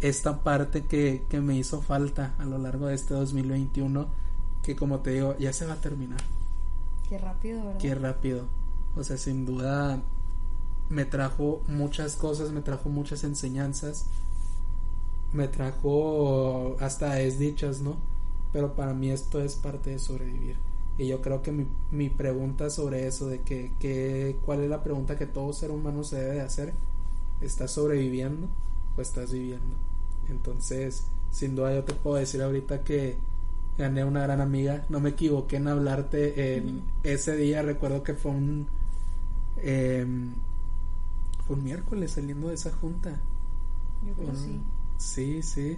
esta 0.01 0.43
parte 0.43 0.85
que, 0.85 1.25
que 1.29 1.41
me 1.41 1.57
hizo 1.57 1.83
falta 1.83 2.35
a 2.39 2.45
lo 2.45 2.59
largo 2.59 2.87
de 2.87 2.95
este 2.95 3.15
2021, 3.15 4.07
que 4.63 4.77
como 4.77 5.01
te 5.01 5.11
digo, 5.13 5.37
ya 5.39 5.53
se 5.53 5.67
va 5.67 5.75
a 5.75 5.81
terminar. 5.81 6.21
Qué 7.09 7.19
rápido, 7.19 7.65
¿verdad? 7.65 7.81
Qué 7.81 7.95
rápido. 7.95 8.47
O 8.97 9.03
sea, 9.03 9.17
sin 9.17 9.45
duda 9.45 10.01
me 10.89 11.05
trajo 11.05 11.63
muchas 11.67 12.17
cosas, 12.17 12.53
me 12.53 12.61
trajo 12.61 12.89
muchas 12.89 13.25
enseñanzas, 13.25 14.07
me 15.33 15.49
trajo 15.49 16.77
hasta 16.81 17.15
desdichas, 17.15 17.81
¿no? 17.81 17.97
Pero 18.53 18.75
para 18.75 18.95
mí 18.95 19.11
esto 19.11 19.41
es 19.41 19.57
parte 19.57 19.91
de 19.91 19.99
sobrevivir. 19.99 20.57
Y 20.97 21.09
yo 21.09 21.21
creo 21.21 21.43
que 21.43 21.51
mi, 21.51 21.67
mi 21.91 22.09
pregunta 22.09 22.71
sobre 22.71 23.07
eso, 23.07 23.27
de 23.27 23.41
que, 23.41 23.73
que, 23.81 24.37
cuál 24.45 24.61
es 24.61 24.71
la 24.71 24.83
pregunta 24.83 25.19
que 25.19 25.27
todo 25.27 25.53
ser 25.53 25.71
humano 25.71 26.05
se 26.05 26.17
debe 26.17 26.35
de 26.35 26.41
hacer, 26.41 26.73
¿estás 27.41 27.73
sobreviviendo 27.73 28.49
o 28.97 29.01
estás 29.01 29.33
viviendo? 29.33 29.75
Entonces, 30.29 31.07
sin 31.31 31.57
duda 31.57 31.75
yo 31.75 31.85
te 31.85 31.95
puedo 31.95 32.17
decir 32.17 32.43
ahorita 32.43 32.85
que 32.85 33.17
gané 33.77 34.05
una 34.05 34.23
gran 34.23 34.41
amiga, 34.41 34.85
no 34.89 35.01
me 35.01 35.11
equivoqué 35.11 35.57
en 35.57 35.67
hablarte 35.67 36.57
en 36.57 36.83
ese 37.03 37.37
día, 37.37 37.63
recuerdo 37.63 38.05
que 38.05 38.15
fue 38.15 38.31
un, 38.31 38.69
em, 39.57 40.33
fue 41.45 41.57
un 41.57 41.65
miércoles 41.65 42.13
saliendo 42.13 42.49
de 42.49 42.55
esa 42.55 42.71
junta. 42.73 43.21
Yo 44.07 44.15
creo 44.15 44.35
sí. 44.37 44.61
Sí, 44.97 45.43
sí. 45.43 45.77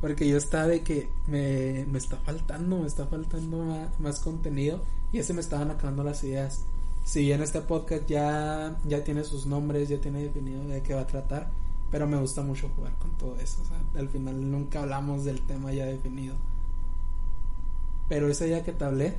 Porque 0.00 0.28
yo 0.28 0.36
estaba 0.36 0.66
de 0.66 0.82
que 0.82 1.08
me, 1.26 1.84
me 1.86 1.98
está 1.98 2.16
faltando, 2.18 2.78
me 2.78 2.86
está 2.86 3.06
faltando 3.06 3.88
más, 3.98 4.20
contenido 4.20 4.80
y 5.12 5.18
ese 5.18 5.34
me 5.34 5.40
estaban 5.40 5.70
acabando 5.70 6.04
las 6.04 6.22
ideas. 6.22 6.64
Si 7.04 7.20
bien 7.20 7.42
este 7.42 7.60
podcast 7.62 8.06
ya, 8.06 8.76
ya 8.84 9.02
tiene 9.02 9.24
sus 9.24 9.46
nombres, 9.46 9.88
ya 9.88 10.00
tiene 10.00 10.22
definido 10.22 10.62
de 10.68 10.82
qué 10.82 10.94
va 10.94 11.00
a 11.00 11.06
tratar, 11.06 11.50
pero 11.90 12.06
me 12.06 12.18
gusta 12.18 12.42
mucho 12.42 12.70
jugar 12.76 12.94
con 12.98 13.10
todo 13.12 13.36
eso. 13.40 13.62
Al 13.96 14.08
final 14.08 14.50
nunca 14.50 14.82
hablamos 14.82 15.24
del 15.24 15.40
tema 15.42 15.72
ya 15.72 15.86
definido. 15.86 16.36
Pero 18.08 18.28
ese 18.28 18.46
día 18.46 18.62
que 18.62 18.72
te 18.72 18.84
hablé, 18.84 19.16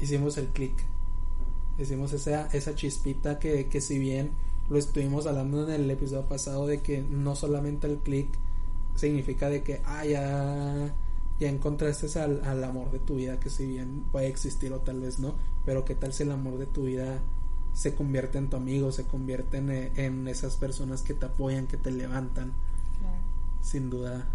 hicimos 0.00 0.38
el 0.38 0.48
clic. 0.48 0.74
Hicimos 1.78 2.12
esa, 2.12 2.46
esa 2.48 2.74
chispita 2.74 3.38
que, 3.38 3.68
que 3.68 3.80
si 3.80 3.98
bien 3.98 4.30
lo 4.68 4.78
estuvimos 4.78 5.26
hablando 5.26 5.66
en 5.66 5.82
el 5.82 5.90
episodio 5.90 6.26
pasado 6.26 6.66
de 6.66 6.80
que 6.82 7.00
no 7.02 7.34
solamente 7.34 7.86
el 7.86 7.98
clic 7.98 8.28
significa 8.98 9.48
de 9.48 9.62
que, 9.62 9.80
ah, 9.84 10.04
ya, 10.04 10.92
ya 11.38 11.48
encontraste 11.48 12.18
al, 12.18 12.44
al, 12.44 12.64
amor 12.64 12.90
de 12.90 12.98
tu 12.98 13.16
vida, 13.16 13.38
que 13.38 13.48
si 13.48 13.66
bien 13.66 14.04
puede 14.10 14.26
existir 14.26 14.72
o 14.72 14.80
tal 14.80 15.00
vez 15.00 15.18
no, 15.18 15.34
pero 15.64 15.84
qué 15.84 15.94
tal 15.94 16.12
si 16.12 16.24
el 16.24 16.32
amor 16.32 16.58
de 16.58 16.66
tu 16.66 16.84
vida 16.84 17.20
se 17.72 17.94
convierte 17.94 18.38
en 18.38 18.50
tu 18.50 18.56
amigo, 18.56 18.90
se 18.90 19.04
convierte 19.04 19.58
en, 19.58 19.70
en 19.70 20.28
esas 20.28 20.56
personas 20.56 21.02
que 21.02 21.14
te 21.14 21.26
apoyan, 21.26 21.66
que 21.66 21.76
te 21.76 21.90
levantan. 21.90 22.52
Sin 23.62 23.90
duda. 23.90 24.26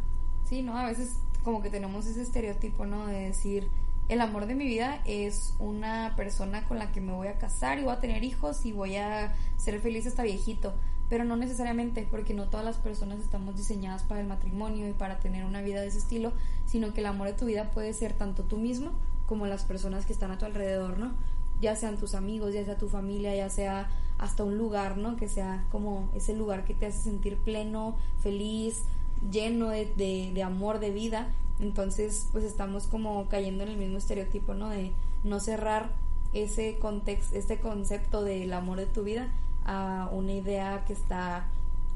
Sí, 0.48 0.62
¿no? 0.62 0.78
A 0.78 0.86
veces 0.86 1.16
como 1.44 1.62
que 1.62 1.70
tenemos 1.70 2.06
ese 2.06 2.22
estereotipo, 2.22 2.86
¿no? 2.86 3.08
De 3.08 3.20
decir, 3.20 3.68
el 4.10 4.22
amor 4.22 4.46
de 4.46 4.56
mi 4.56 4.66
vida 4.66 5.02
es 5.06 5.56
una 5.60 6.14
persona 6.16 6.66
con 6.68 6.78
la 6.78 6.92
que 6.92 7.02
me 7.02 7.14
voy 7.14 7.28
a 7.28 7.38
casar 7.38 7.80
y 7.80 7.84
voy 7.84 7.94
a 7.94 8.00
tener 8.00 8.24
hijos 8.24 8.66
y 8.66 8.72
voy 8.72 8.96
a 8.96 9.34
ser 9.58 9.80
feliz 9.82 10.06
hasta 10.08 10.24
viejito 10.24 10.74
pero 11.10 11.24
no 11.24 11.36
necesariamente 11.36 12.08
porque 12.10 12.34
no 12.34 12.50
todas 12.50 12.66
las 12.66 12.78
personas 12.78 13.20
estamos 13.20 13.56
diseñadas 13.56 14.04
para 14.04 14.22
el 14.22 14.28
matrimonio 14.28 14.88
y 14.88 14.94
para 14.94 15.20
tener 15.20 15.46
una 15.46 15.62
vida 15.62 15.82
de 15.82 15.88
ese 15.88 16.00
estilo, 16.00 16.32
sino 16.66 16.94
que 16.94 17.02
el 17.02 17.08
amor 17.08 17.28
de 17.28 17.34
tu 17.34 17.46
vida 17.46 17.72
puede 17.72 17.94
ser 17.94 18.14
tanto 18.14 18.44
tú 18.44 18.58
mismo 18.58 18.92
como 19.26 19.46
las 19.46 19.64
personas 19.64 20.06
que 20.06 20.14
están 20.14 20.32
a 20.32 20.38
tu 20.38 20.46
alrededor, 20.46 20.98
¿no? 20.98 21.14
Ya 21.62 21.76
sean 21.76 21.98
tus 21.98 22.16
amigos, 22.16 22.54
ya 22.54 22.66
sea 22.66 22.78
tu 22.78 22.90
familia, 22.90 23.36
ya 23.36 23.50
sea 23.50 23.90
hasta 24.18 24.44
un 24.44 24.58
lugar, 24.58 24.98
¿no? 24.98 25.16
Que 25.16 25.28
sea 25.28 25.66
como 25.72 26.10
ese 26.14 26.36
lugar 26.36 26.66
que 26.66 26.74
te 26.74 26.86
hace 26.86 27.00
sentir 27.00 27.38
pleno, 27.38 27.96
feliz, 28.22 28.84
lleno 29.32 29.70
de, 29.70 29.86
de, 29.86 30.32
de 30.34 30.44
amor, 30.44 30.80
de 30.80 30.92
vida. 30.92 31.28
Entonces, 31.60 32.28
pues 32.32 32.44
estamos 32.44 32.88
como 32.88 33.28
cayendo 33.30 33.64
en 33.64 33.70
el 33.70 33.78
mismo 33.78 33.98
estereotipo, 33.98 34.54
¿no? 34.54 34.70
De 34.70 34.92
no 35.24 35.40
cerrar 35.40 35.92
ese 36.34 36.78
contexto, 36.80 37.36
este 37.38 37.60
concepto 37.60 38.24
del 38.24 38.52
amor 38.54 38.80
de 38.80 38.88
tu 38.88 39.04
vida 39.04 39.30
a 39.66 40.10
una 40.12 40.34
idea 40.34 40.84
que 40.86 40.94
está 40.94 41.48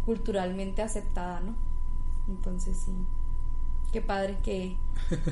culturalmente 0.06 0.82
aceptada, 0.82 1.42
¿no? 1.42 1.56
Entonces 2.28 2.78
sí, 2.78 2.94
qué 3.92 4.02
padre 4.02 4.38
que, 4.44 4.78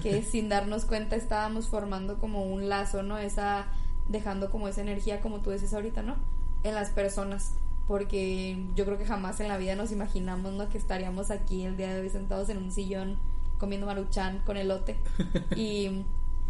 que 0.01 0.21
sin 0.29 0.49
darnos 0.49 0.85
cuenta 0.85 1.15
estábamos 1.15 1.67
formando 1.67 2.19
como 2.19 2.43
un 2.43 2.69
lazo, 2.69 3.03
¿no? 3.03 3.17
Esa, 3.17 3.67
dejando 4.07 4.49
como 4.49 4.67
esa 4.67 4.81
energía, 4.81 5.21
como 5.21 5.39
tú 5.39 5.51
dices 5.51 5.73
ahorita, 5.73 6.01
¿no? 6.01 6.15
En 6.63 6.75
las 6.75 6.89
personas, 6.89 7.53
porque 7.87 8.65
yo 8.75 8.85
creo 8.85 8.97
que 8.97 9.05
jamás 9.05 9.39
en 9.39 9.47
la 9.47 9.57
vida 9.57 9.75
nos 9.75 9.91
imaginamos, 9.91 10.53
¿no? 10.53 10.69
Que 10.69 10.77
estaríamos 10.77 11.31
aquí 11.31 11.63
el 11.63 11.77
día 11.77 11.93
de 11.93 12.01
hoy 12.01 12.09
sentados 12.09 12.49
en 12.49 12.57
un 12.57 12.71
sillón 12.71 13.17
comiendo 13.57 13.87
maruchan 13.87 14.39
con 14.39 14.57
elote 14.57 14.97
y 15.55 16.03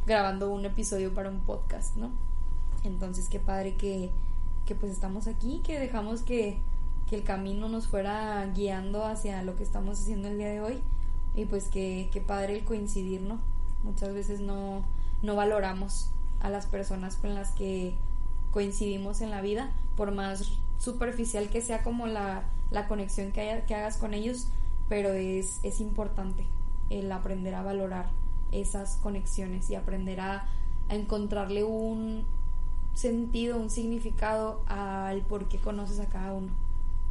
grabando 0.05 0.51
un 0.51 0.65
episodio 0.65 1.13
para 1.13 1.29
un 1.29 1.41
podcast, 1.41 1.95
¿no? 1.95 2.11
Entonces 2.83 3.29
qué 3.29 3.39
padre 3.39 3.75
que 3.75 4.11
que 4.65 4.75
pues 4.75 4.91
estamos 4.91 5.27
aquí, 5.27 5.61
que 5.63 5.79
dejamos 5.79 6.21
que, 6.21 6.57
que 7.09 7.15
el 7.15 7.23
camino 7.23 7.69
nos 7.69 7.87
fuera 7.87 8.45
guiando 8.53 9.05
hacia 9.05 9.43
lo 9.43 9.55
que 9.55 9.63
estamos 9.63 9.99
haciendo 9.99 10.27
el 10.27 10.37
día 10.37 10.49
de 10.49 10.61
hoy 10.61 10.81
y 11.35 11.45
pues 11.45 11.67
que, 11.67 12.09
que 12.11 12.21
padre 12.21 12.57
el 12.57 12.63
coincidir, 12.63 13.21
¿no? 13.21 13.39
Muchas 13.83 14.13
veces 14.13 14.39
no, 14.39 14.83
no 15.21 15.35
valoramos 15.35 16.09
a 16.39 16.49
las 16.49 16.65
personas 16.65 17.15
con 17.15 17.35
las 17.35 17.51
que 17.51 17.95
coincidimos 18.51 19.21
en 19.21 19.31
la 19.31 19.41
vida, 19.41 19.71
por 19.95 20.11
más 20.11 20.53
superficial 20.79 21.49
que 21.49 21.61
sea 21.61 21.83
como 21.83 22.07
la, 22.07 22.43
la 22.71 22.87
conexión 22.87 23.31
que, 23.31 23.41
haya, 23.41 23.65
que 23.65 23.75
hagas 23.75 23.97
con 23.97 24.13
ellos, 24.13 24.47
pero 24.89 25.13
es, 25.13 25.59
es 25.63 25.81
importante 25.81 26.45
el 26.89 27.11
aprender 27.11 27.55
a 27.55 27.63
valorar 27.63 28.09
esas 28.51 28.97
conexiones 28.97 29.69
y 29.69 29.75
aprender 29.75 30.21
a, 30.21 30.47
a 30.89 30.95
encontrarle 30.95 31.63
un, 31.63 32.25
sentido, 32.95 33.57
un 33.57 33.69
significado 33.69 34.63
al 34.67 35.21
por 35.21 35.47
qué 35.47 35.59
conoces 35.59 35.99
a 35.99 36.07
cada 36.07 36.33
uno. 36.33 36.51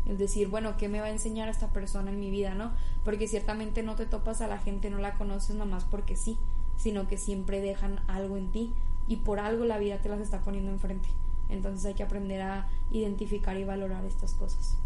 Es 0.07 0.19
decir, 0.19 0.49
bueno, 0.49 0.77
¿qué 0.77 0.89
me 0.89 1.01
va 1.01 1.07
a 1.07 1.11
enseñar 1.11 1.49
esta 1.49 1.69
persona 1.73 2.11
en 2.11 2.21
mi 2.21 2.31
vida, 2.31 2.55
no? 2.55 2.73
Porque 3.05 3.29
ciertamente 3.29 3.83
no 3.83 3.95
te 3.95 4.07
topas 4.07 4.41
a 4.41 4.49
la 4.49 4.59
gente, 4.59 4.91
no 4.91 4.99
la 4.99 5.15
conoces 5.15 5.57
nomás 5.57 5.85
porque 5.85 6.17
sí, 6.17 6.37
sino 6.77 7.07
que 7.07 7.17
siempre 7.17 7.61
dejan 7.61 8.01
algo 8.09 8.37
en 8.37 8.51
ti 8.51 8.73
y 9.07 9.17
por 9.17 9.39
algo 9.39 9.65
la 9.65 9.79
vida 9.79 9.99
te 9.99 10.09
las 10.09 10.21
está 10.21 10.43
poniendo 10.43 10.71
enfrente. 10.71 11.09
Entonces 11.49 11.85
hay 11.87 11.95
que 11.95 12.03
aprender 12.03 12.43
a 12.43 12.69
identificar 12.91 13.57
y 13.57 13.65
valorar 13.65 14.05
estas 14.05 14.35
cosas. 14.35 14.77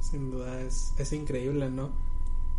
Sin 0.00 0.30
duda 0.30 0.60
es, 0.60 0.94
es 0.98 1.12
increíble, 1.12 1.70
¿no? 1.70 1.90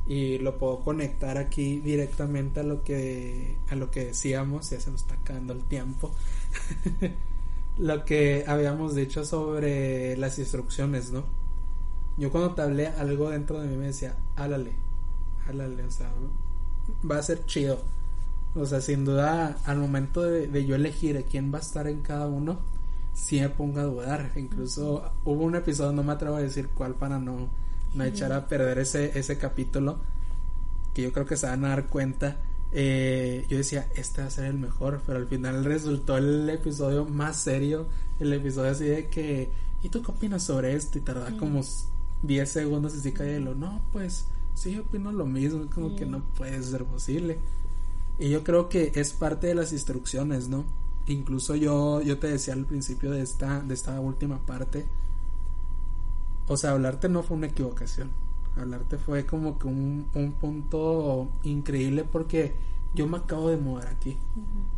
Y 0.08 0.40
lo 0.40 0.58
puedo 0.58 0.80
conectar 0.80 1.38
aquí 1.38 1.80
directamente 1.80 2.62
a 2.62 2.64
lo 2.64 2.84
que 2.84 3.58
a 3.70 3.76
lo 3.76 3.92
que 3.92 4.06
decíamos 4.06 4.70
ya 4.70 4.80
se 4.80 4.92
nos 4.92 5.02
está 5.02 5.16
acabando 5.16 5.54
el 5.54 5.64
tiempo. 5.64 6.12
Lo 7.78 8.04
que 8.04 8.44
habíamos 8.46 8.94
dicho 8.94 9.24
sobre 9.24 10.18
las 10.18 10.38
instrucciones 10.38 11.12
no 11.12 11.24
yo 12.18 12.30
cuando 12.30 12.54
te 12.54 12.62
hablé 12.62 12.88
algo 12.88 13.30
dentro 13.30 13.62
de 13.62 13.70
mí 13.70 13.78
me 13.78 13.86
decía 13.86 14.18
álale 14.36 14.74
álale 15.48 15.84
o 15.86 15.92
sea 15.92 16.12
va 17.10 17.18
a 17.18 17.24
ser 17.24 17.46
chido. 17.46 17.80
O 18.56 18.66
sea 18.66 18.82
sin 18.82 19.06
duda 19.06 19.60
al 19.64 19.78
momento 19.78 20.24
de, 20.24 20.48
de 20.48 20.66
yo 20.66 20.76
elegir 20.76 21.24
quién 21.30 21.54
va 21.54 21.60
a 21.60 21.62
estar 21.62 21.88
en 21.88 22.02
cada 22.02 22.28
uno 22.28 22.60
sí 23.20 23.40
me 23.40 23.50
pongo 23.50 23.80
a 23.80 23.84
dudar. 23.84 24.32
Incluso 24.36 25.12
hubo 25.26 25.44
un 25.44 25.56
episodio, 25.56 25.92
no 25.92 26.04
me 26.04 26.14
atrevo 26.14 26.36
a 26.36 26.42
decir 26.42 26.70
cuál 26.70 26.96
para 26.96 27.20
no, 27.20 27.50
no 27.94 28.04
echar 28.04 28.32
a 28.34 28.48
perder 28.48 28.80
ese, 28.80 29.18
ese 29.18 29.38
capítulo, 29.38 30.00
que 30.94 31.02
yo 31.02 31.12
creo 31.12 31.26
que 31.26 31.38
se 31.38 31.48
van 31.48 31.66
a 31.66 31.70
dar 31.70 31.88
cuenta. 31.88 32.38
Eh, 32.72 33.46
yo 33.50 33.58
decía, 33.58 33.88
este 33.96 34.22
va 34.22 34.28
a 34.28 34.32
ser 34.32 34.46
el 34.46 34.60
mejor, 34.60 35.02
pero 35.06 35.20
al 35.20 35.28
final 35.28 35.66
resultó 35.66 36.18
el 36.18 36.50
episodio 36.50 37.06
más 37.06 37.38
serio, 37.38 37.88
el 38.20 38.32
episodio 38.34 38.72
así 38.72 38.86
de 38.86 39.08
que, 39.08 39.50
¿y 39.82 39.90
tú 39.90 40.02
qué 40.04 40.12
opinas 40.12 40.44
sobre 40.44 40.76
esto? 40.76 40.98
Y 40.98 41.02
tarda 41.02 41.36
como 41.38 41.62
10 42.24 42.50
segundos 42.50 42.96
y 42.96 43.00
sí 43.00 43.12
cae 43.12 43.40
lo, 43.40 43.56
no, 43.56 43.82
pues 43.92 44.26
sí, 44.54 44.78
opino 44.78 45.12
lo 45.12 45.26
mismo, 45.26 45.66
como 45.74 45.96
que 45.96 46.06
no 46.06 46.22
puede 46.36 46.62
ser 46.62 46.84
posible. 46.86 47.38
Y 48.20 48.30
yo 48.30 48.44
creo 48.44 48.68
que 48.68 48.92
es 48.96 49.14
parte 49.14 49.48
de 49.48 49.56
las 49.56 49.72
instrucciones, 49.72 50.50
¿no? 50.50 50.66
Incluso 51.08 51.56
yo, 51.56 52.02
yo 52.02 52.20
te 52.20 52.28
decía 52.28 52.54
al 52.54 52.66
principio 52.66 53.12
de 53.12 53.22
esta, 53.22 53.62
de 53.62 53.74
esta 53.74 54.00
última 54.00 54.46
parte, 54.46 54.86
o 56.50 56.58
sea, 56.58 56.72
hablarte 56.72 57.08
no 57.08 57.24
fue 57.24 57.38
una 57.38 57.48
equivocación, 57.48 58.12
hablarte 58.58 58.98
fue 58.98 59.26
como 59.26 59.58
que 59.58 59.68
un, 59.68 60.08
un 60.14 60.32
punto 60.34 61.30
increíble 61.44 62.04
porque 62.04 62.54
yo 62.94 63.08
me 63.08 63.18
acabo 63.18 63.50
de 63.50 63.58
mudar 63.58 63.88
aquí. 63.88 64.18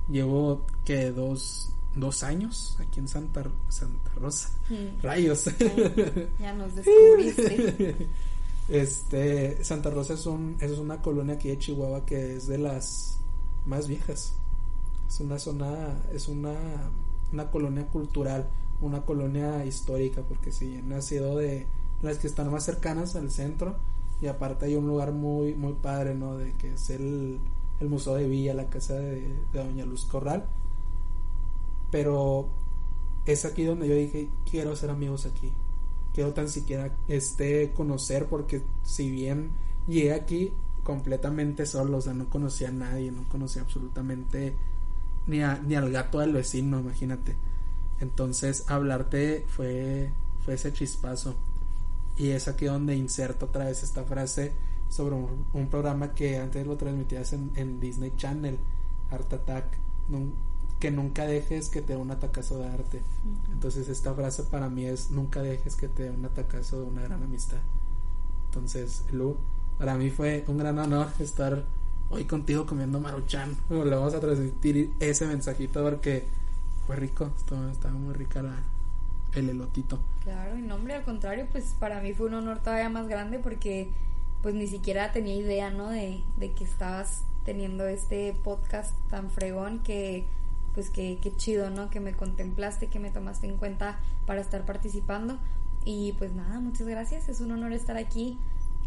Llevo 0.09 0.61
que 0.83 1.11
dos, 1.11 1.71
dos 1.95 2.23
años 2.23 2.77
aquí 2.79 2.99
en 2.99 3.07
Santa, 3.07 3.43
Santa 3.69 4.11
Rosa. 4.15 4.49
Rayos. 5.01 5.45
ya 6.39 6.53
nos 6.53 6.75
descubriste. 6.75 8.07
Este, 8.67 9.63
Santa 9.63 9.89
Rosa 9.89 10.13
es, 10.13 10.25
un, 10.25 10.57
es 10.59 10.77
una 10.77 11.01
colonia 11.01 11.35
aquí 11.35 11.49
de 11.49 11.57
Chihuahua 11.57 12.05
que 12.05 12.35
es 12.35 12.47
de 12.47 12.57
las 12.57 13.19
más 13.65 13.87
viejas. 13.87 14.33
Es 15.07 15.19
una 15.19 15.39
zona, 15.39 15.97
es 16.13 16.27
una, 16.27 16.53
una 17.31 17.49
colonia 17.49 17.85
cultural, 17.87 18.49
una 18.81 19.05
colonia 19.05 19.65
histórica, 19.65 20.21
porque 20.23 20.51
sí, 20.51 20.77
ha 20.77 20.81
nacido 20.81 21.37
de 21.37 21.67
las 22.01 22.17
que 22.17 22.27
están 22.27 22.51
más 22.51 22.65
cercanas 22.65 23.15
al 23.15 23.31
centro 23.31 23.77
y 24.21 24.27
aparte 24.27 24.65
hay 24.65 24.75
un 24.75 24.87
lugar 24.87 25.11
muy, 25.11 25.53
muy 25.55 25.73
padre, 25.73 26.15
¿no? 26.15 26.37
De 26.37 26.53
que 26.53 26.73
es 26.73 26.89
el, 26.89 27.39
el 27.79 27.89
Museo 27.89 28.15
de 28.15 28.27
Villa, 28.27 28.53
la 28.53 28.69
casa 28.69 28.95
de, 28.95 29.21
de 29.53 29.63
Doña 29.63 29.85
Luz 29.85 30.05
Corral. 30.05 30.45
Pero 31.91 32.47
es 33.25 33.45
aquí 33.45 33.63
donde 33.63 33.87
yo 33.87 33.95
dije, 33.95 34.29
quiero 34.49 34.75
ser 34.75 34.89
amigos 34.89 35.25
aquí 35.25 35.51
quiero 36.13 36.33
tan 36.33 36.49
siquiera 36.49 36.95
este 37.07 37.71
conocer 37.73 38.27
porque 38.27 38.61
si 38.83 39.09
bien 39.09 39.51
llegué 39.87 40.13
aquí 40.13 40.53
completamente 40.83 41.65
solo, 41.65 41.97
o 41.97 42.01
sea, 42.01 42.13
no 42.13 42.29
conocía 42.29 42.69
a 42.69 42.71
nadie, 42.71 43.11
no 43.11 43.27
conocía 43.29 43.61
absolutamente 43.61 44.55
ni, 45.27 45.37
ni 45.37 45.75
al 45.75 45.91
gato 45.91 46.19
del 46.19 46.33
vecino, 46.33 46.79
imagínate. 46.79 47.35
Entonces, 48.01 48.65
hablarte 48.67 49.45
fue, 49.47 50.11
fue 50.43 50.55
ese 50.55 50.73
chispazo. 50.73 51.35
Y 52.17 52.31
es 52.31 52.47
aquí 52.47 52.65
donde 52.65 52.95
inserto 52.95 53.45
otra 53.45 53.65
vez 53.65 53.83
esta 53.83 54.03
frase 54.03 54.51
sobre 54.89 55.15
un, 55.15 55.67
programa 55.69 56.13
que 56.13 56.37
antes 56.37 56.67
lo 56.67 56.75
transmitías 56.75 57.31
en, 57.31 57.51
en 57.55 57.79
Disney 57.79 58.11
Channel, 58.17 58.57
Art 59.09 59.31
Attack 59.31 59.77
que 60.79 60.91
nunca 60.91 61.25
dejes 61.27 61.69
que 61.69 61.81
te 61.81 61.93
dé 61.93 61.99
un 61.99 62.09
atacazo 62.11 62.57
de 62.57 62.67
arte. 62.67 63.01
Entonces 63.53 63.87
esta 63.87 64.13
frase 64.13 64.43
para 64.43 64.67
mí 64.67 64.85
es 64.85 65.11
nunca 65.11 65.41
dejes 65.41 65.75
que 65.75 65.87
te 65.87 66.03
dé 66.03 66.09
un 66.09 66.25
atacazo 66.25 66.81
de 66.81 66.87
una 66.87 67.03
gran 67.03 67.21
amistad. 67.21 67.59
Entonces, 68.47 69.05
Lu, 69.11 69.37
para 69.77 69.95
mí 69.95 70.09
fue 70.09 70.43
un 70.47 70.57
gran 70.57 70.79
honor 70.79 71.07
estar 71.19 71.63
hoy 72.09 72.25
contigo 72.25 72.65
comiendo 72.65 72.99
maruchan. 72.99 73.55
Le 73.69 73.95
vamos 73.95 74.15
a 74.15 74.19
transmitir 74.19 74.91
ese 74.99 75.27
mensajito 75.27 75.83
porque 75.83 76.25
fue 76.85 76.95
rico, 76.95 77.31
estaba, 77.37 77.93
muy 77.93 78.13
rica 78.13 78.43
el 79.33 79.49
elotito. 79.49 79.99
Claro, 80.23 80.57
y 80.57 80.61
nombre 80.61 80.95
al 80.95 81.03
contrario, 81.03 81.47
pues 81.51 81.75
para 81.79 82.01
mí 82.01 82.13
fue 82.13 82.27
un 82.27 82.35
honor 82.35 82.59
todavía 82.59 82.89
más 82.89 83.07
grande 83.07 83.39
porque 83.39 83.89
pues 84.41 84.55
ni 84.55 84.67
siquiera 84.67 85.11
tenía 85.11 85.35
idea, 85.35 85.69
¿no? 85.71 85.89
De, 85.89 86.21
de 86.37 86.51
que 86.51 86.63
estabas 86.63 87.23
teniendo 87.45 87.87
este 87.87 88.35
podcast 88.43 88.95
tan 89.09 89.29
fregón 89.29 89.79
que 89.79 90.25
pues 90.73 90.89
qué, 90.89 91.19
qué 91.21 91.35
chido, 91.35 91.69
¿no? 91.69 91.89
Que 91.89 91.99
me 91.99 92.13
contemplaste, 92.13 92.87
que 92.87 92.99
me 92.99 93.11
tomaste 93.11 93.47
en 93.47 93.57
cuenta 93.57 93.99
para 94.25 94.41
estar 94.41 94.65
participando. 94.65 95.37
Y 95.83 96.13
pues 96.13 96.33
nada, 96.33 96.59
muchas 96.59 96.87
gracias. 96.87 97.29
Es 97.29 97.41
un 97.41 97.51
honor 97.51 97.73
estar 97.73 97.97
aquí, 97.97 98.37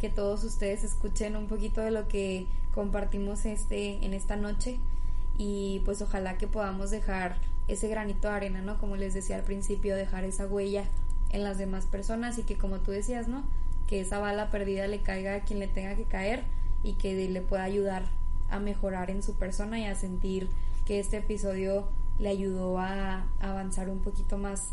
que 0.01 0.09
todos 0.09 0.45
ustedes 0.45 0.85
escuchen 0.85 1.37
un 1.37 1.47
poquito 1.47 1.81
de 1.81 1.91
lo 1.91 2.09
que 2.09 2.47
compartimos 2.75 3.45
este, 3.45 4.05
en 4.05 4.15
esta 4.15 4.37
noche. 4.37 4.79
Y 5.37 5.83
pues 5.85 6.01
ojalá 6.01 6.39
que 6.39 6.47
podamos 6.47 6.91
dejar 6.91 7.37
ese 7.69 7.89
granito 7.89 8.29
de 8.29 8.35
arena, 8.35 8.63
¿no? 8.63 8.79
Como 8.79 8.97
les 8.97 9.15
decía 9.15 9.37
al 9.37 9.43
principio, 9.43 9.97
dejar 9.97 10.25
esa 10.25 10.47
huella 10.47 10.85
en 11.31 11.45
las 11.45 11.59
demás 11.59 11.87
personas 11.87 12.39
y 12.39 12.43
que 12.43 12.57
como 12.57 12.79
tú 12.81 12.91
decías, 12.91 13.29
¿no? 13.29 13.45
Que 13.87 14.01
esa 14.01 14.19
bala 14.19 14.51
perdida 14.51 14.87
le 14.87 15.01
caiga 15.01 15.35
a 15.35 15.41
quien 15.41 15.59
le 15.59 15.69
tenga 15.69 15.95
que 15.95 16.05
caer 16.05 16.45
y 16.83 16.95
que 16.95 17.29
le 17.29 17.41
pueda 17.41 17.65
ayudar 17.65 18.05
a 18.51 18.59
mejorar 18.59 19.11
en 19.11 19.23
su 19.23 19.35
persona 19.35 19.79
y 19.81 19.85
a 19.85 19.95
sentir 19.95 20.49
que 20.85 21.01
este 21.01 21.19
episodio 21.19 21.89
le 22.19 22.29
ayudó 22.29 22.79
a 22.79 23.25
avanzar 23.41 23.89
un 23.89 24.01
poquito 24.01 24.39
más 24.39 24.69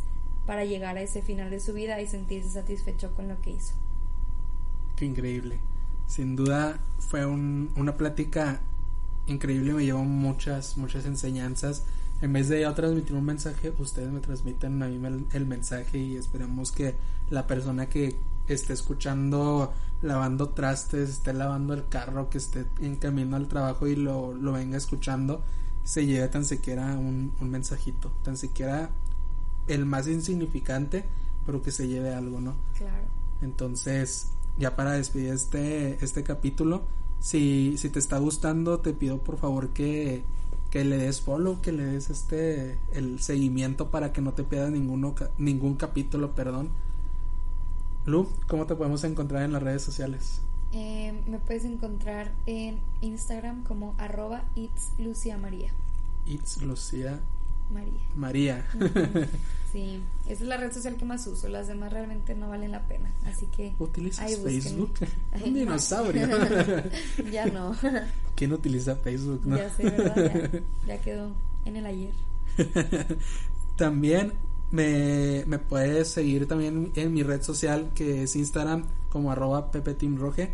para 0.45 0.65
llegar 0.65 0.97
a 0.97 1.01
ese 1.01 1.22
final 1.22 1.49
de 1.49 1.59
su 1.59 1.73
vida 1.73 2.01
y 2.01 2.07
sentirse 2.07 2.49
satisfecho 2.49 3.13
con 3.15 3.27
lo 3.27 3.39
que 3.41 3.51
hizo. 3.51 3.73
Qué 4.95 5.05
increíble. 5.05 5.59
Sin 6.07 6.35
duda 6.35 6.77
fue 6.99 7.26
una 7.26 7.95
plática 7.95 8.59
increíble, 9.27 9.73
me 9.73 9.85
llevó 9.85 10.03
muchas, 10.03 10.77
muchas 10.77 11.05
enseñanzas. 11.05 11.85
En 12.22 12.34
vez 12.34 12.49
de 12.49 12.61
yo 12.61 12.73
transmitir 12.73 13.15
un 13.15 13.26
mensaje, 13.26 13.73
ustedes 13.80 14.11
me 14.11 14.19
transmiten 14.19 14.81
a 14.84 14.88
mí 14.88 15.26
el, 15.34 15.45
mensaje 15.48 15.98
y 15.98 16.15
esperemos 16.15 16.72
que 16.72 16.95
la 17.30 17.48
persona 17.48 17.88
que 17.89 18.15
esté 18.48 18.73
escuchando 18.73 19.73
lavando 20.03 20.49
trastes, 20.49 21.10
esté 21.10 21.34
lavando 21.34 21.73
el 21.73 21.88
carro, 21.88 22.30
que 22.30 22.38
esté 22.38 22.65
en 22.80 22.95
camino 22.98 23.35
al 23.38 23.48
trabajo 23.48 23.88
y 23.88 23.95
lo, 23.95 24.34
lo 24.34 24.52
venga 24.52 24.77
escuchando, 24.77 25.41
se 25.84 26.06
lleve 26.06 26.27
tan 26.27 26.45
siquiera 26.45 26.95
un, 26.98 27.34
un 27.39 27.49
mensajito, 27.49 28.11
tan 28.23 28.38
siquiera 28.38 28.89
el 29.68 29.85
más 29.85 30.07
insignificante, 30.07 31.06
pero 31.45 31.61
que 31.61 31.72
se 31.72 31.88
lleve 31.88 32.14
algo, 32.14 32.39
¿no? 32.39 32.56
Claro. 32.77 33.06
Entonces, 33.41 34.27
ya 34.57 34.76
para 34.76 34.91
despedir 34.91 35.34
este, 35.34 36.03
este 36.03 36.23
capítulo, 36.23 36.84
si, 37.19 37.77
si 37.77 37.89
te 37.89 37.99
está 37.99 38.18
gustando, 38.18 38.80
te 38.80 38.93
pido 38.93 39.19
por 39.19 39.38
favor 39.38 39.69
que, 39.69 40.23
que 40.72 40.85
le 40.85 40.98
des 40.98 41.22
follow, 41.22 41.61
que 41.61 41.72
le 41.72 41.84
des 41.84 42.10
este 42.10 42.80
el 42.93 43.19
seguimiento 43.19 43.91
para 43.91 44.14
que 44.14 44.22
no 44.22 44.34
te 44.34 44.43
pierdas 44.43 44.72
ninguno, 44.72 45.14
ningún 45.38 45.76
capítulo, 45.76 46.34
perdón. 46.34 46.69
Lu, 48.06 48.27
¿cómo 48.48 48.65
te 48.65 48.76
podemos 48.76 49.03
encontrar 49.03 49.43
en 49.43 49.52
las 49.52 49.61
redes 49.61 49.84
sociales? 49.84 50.41
Eh, 50.72 51.14
me 51.27 51.38
puedes 51.39 51.65
encontrar 51.65 52.31
en 52.45 52.80
Instagram 53.02 53.64
como 53.64 53.93
arroba 53.98 54.45
It's 54.56 54.93
Lucia 54.98 55.38
María. 55.38 55.72
It's 56.26 56.61
Lucia 56.61 57.19
María. 57.72 58.02
María. 58.15 58.65
sí, 59.72 60.02
esa 60.26 60.43
es 60.43 60.49
la 60.49 60.57
red 60.57 60.72
social 60.72 60.95
que 60.95 61.06
más 61.06 61.26
uso. 61.27 61.48
Las 61.48 61.68
demás 61.68 61.91
realmente 61.91 62.35
no 62.35 62.49
valen 62.49 62.72
la 62.72 62.88
pena. 62.88 63.11
Así 63.26 63.48
que. 63.48 63.73
¿Utilizas 63.80 64.35
Facebook? 64.35 64.93
Un 65.45 65.53
dinosaurio. 65.53 66.27
ya 67.31 67.45
no. 67.48 67.76
¿Quién 68.35 68.53
utiliza 68.53 68.95
Facebook? 68.95 69.41
Ya 69.45 69.69
sé, 69.69 69.84
¿verdad? 69.84 70.52
Ya, 70.85 70.95
ya 70.95 71.02
quedó 71.02 71.31
en 71.65 71.76
el 71.76 71.85
ayer. 71.85 72.14
También 73.76 74.34
me, 74.72 75.43
me 75.48 75.60
puedes 75.60 76.07
seguir 76.10 76.48
también 76.48 76.91
en 76.95 77.14
mi 77.14 77.23
red 77.23 77.41
social 77.41 77.91
que 77.93 78.23
es 78.23 78.35
Instagram 78.35 78.85
como 79.10 79.31
arroba 79.31 79.72
pepetimroje 79.72 80.53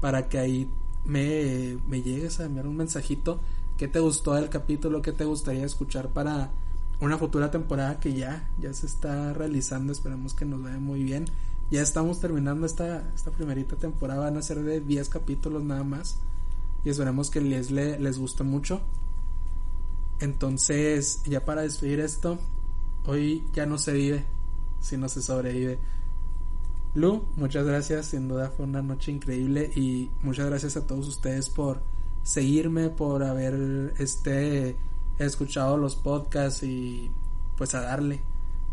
para 0.00 0.28
que 0.28 0.38
ahí 0.38 0.70
me, 1.04 1.76
me 1.86 2.02
llegues 2.02 2.40
a 2.40 2.44
enviar 2.44 2.66
un 2.66 2.76
mensajito 2.76 3.40
qué 3.80 3.88
te 3.88 3.98
gustó 3.98 4.34
del 4.34 4.50
capítulo, 4.50 5.00
qué 5.00 5.10
te 5.10 5.24
gustaría 5.24 5.64
escuchar 5.64 6.10
para 6.10 6.50
una 7.00 7.16
futura 7.16 7.50
temporada 7.50 7.98
que 7.98 8.12
ya, 8.12 8.46
ya 8.60 8.74
se 8.74 8.84
está 8.84 9.32
realizando, 9.32 9.90
esperemos 9.90 10.34
que 10.34 10.44
nos 10.44 10.62
vaya 10.62 10.78
muy 10.78 11.02
bien. 11.02 11.24
Ya 11.70 11.80
estamos 11.80 12.20
terminando 12.20 12.66
esta, 12.66 13.10
esta 13.14 13.30
primerita 13.30 13.76
temporada, 13.76 14.20
van 14.20 14.36
a 14.36 14.42
ser 14.42 14.62
de 14.62 14.82
10 14.82 15.08
capítulos 15.08 15.62
nada 15.62 15.82
más 15.82 16.18
y 16.84 16.90
esperemos 16.90 17.30
que 17.30 17.40
les, 17.40 17.70
les 17.70 18.18
guste 18.18 18.44
mucho. 18.44 18.82
Entonces, 20.18 21.22
ya 21.24 21.46
para 21.46 21.62
despedir 21.62 22.00
esto, 22.00 22.38
hoy 23.06 23.46
ya 23.54 23.64
no 23.64 23.78
se 23.78 23.94
vive, 23.94 24.26
sino 24.80 25.08
se 25.08 25.22
sobrevive. 25.22 25.78
Lu, 26.92 27.24
muchas 27.34 27.64
gracias, 27.64 28.08
sin 28.08 28.28
duda 28.28 28.50
fue 28.54 28.66
una 28.66 28.82
noche 28.82 29.10
increíble 29.10 29.72
y 29.74 30.10
muchas 30.20 30.50
gracias 30.50 30.76
a 30.76 30.86
todos 30.86 31.08
ustedes 31.08 31.48
por 31.48 31.80
seguirme, 32.22 32.90
por 32.90 33.22
haber 33.22 33.94
este 33.98 34.76
escuchado 35.18 35.76
los 35.76 35.96
podcasts 35.96 36.62
y 36.62 37.10
pues 37.56 37.74
a 37.74 37.82
darle. 37.82 38.20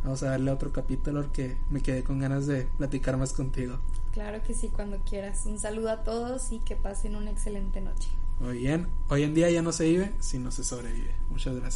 Vamos 0.03 0.23
a 0.23 0.31
darle 0.31 0.51
otro 0.51 0.71
capítulo 0.71 1.21
porque 1.21 1.57
me 1.69 1.81
quedé 1.81 2.03
con 2.03 2.19
ganas 2.19 2.47
de 2.47 2.67
platicar 2.77 3.17
más 3.17 3.33
contigo. 3.33 3.79
Claro 4.13 4.41
que 4.43 4.53
sí, 4.53 4.69
cuando 4.69 4.97
quieras. 4.99 5.45
Un 5.45 5.59
saludo 5.59 5.89
a 5.91 6.03
todos 6.03 6.51
y 6.51 6.59
que 6.59 6.75
pasen 6.75 7.15
una 7.15 7.31
excelente 7.31 7.81
noche. 7.81 8.09
Muy 8.39 8.59
bien. 8.59 8.87
Hoy 9.09 9.23
en 9.23 9.33
día 9.33 9.49
ya 9.49 9.61
no 9.61 9.71
se 9.71 9.85
vive, 9.85 10.13
sino 10.19 10.51
se 10.51 10.63
sobrevive. 10.63 11.13
Muchas 11.29 11.55
gracias. 11.55 11.75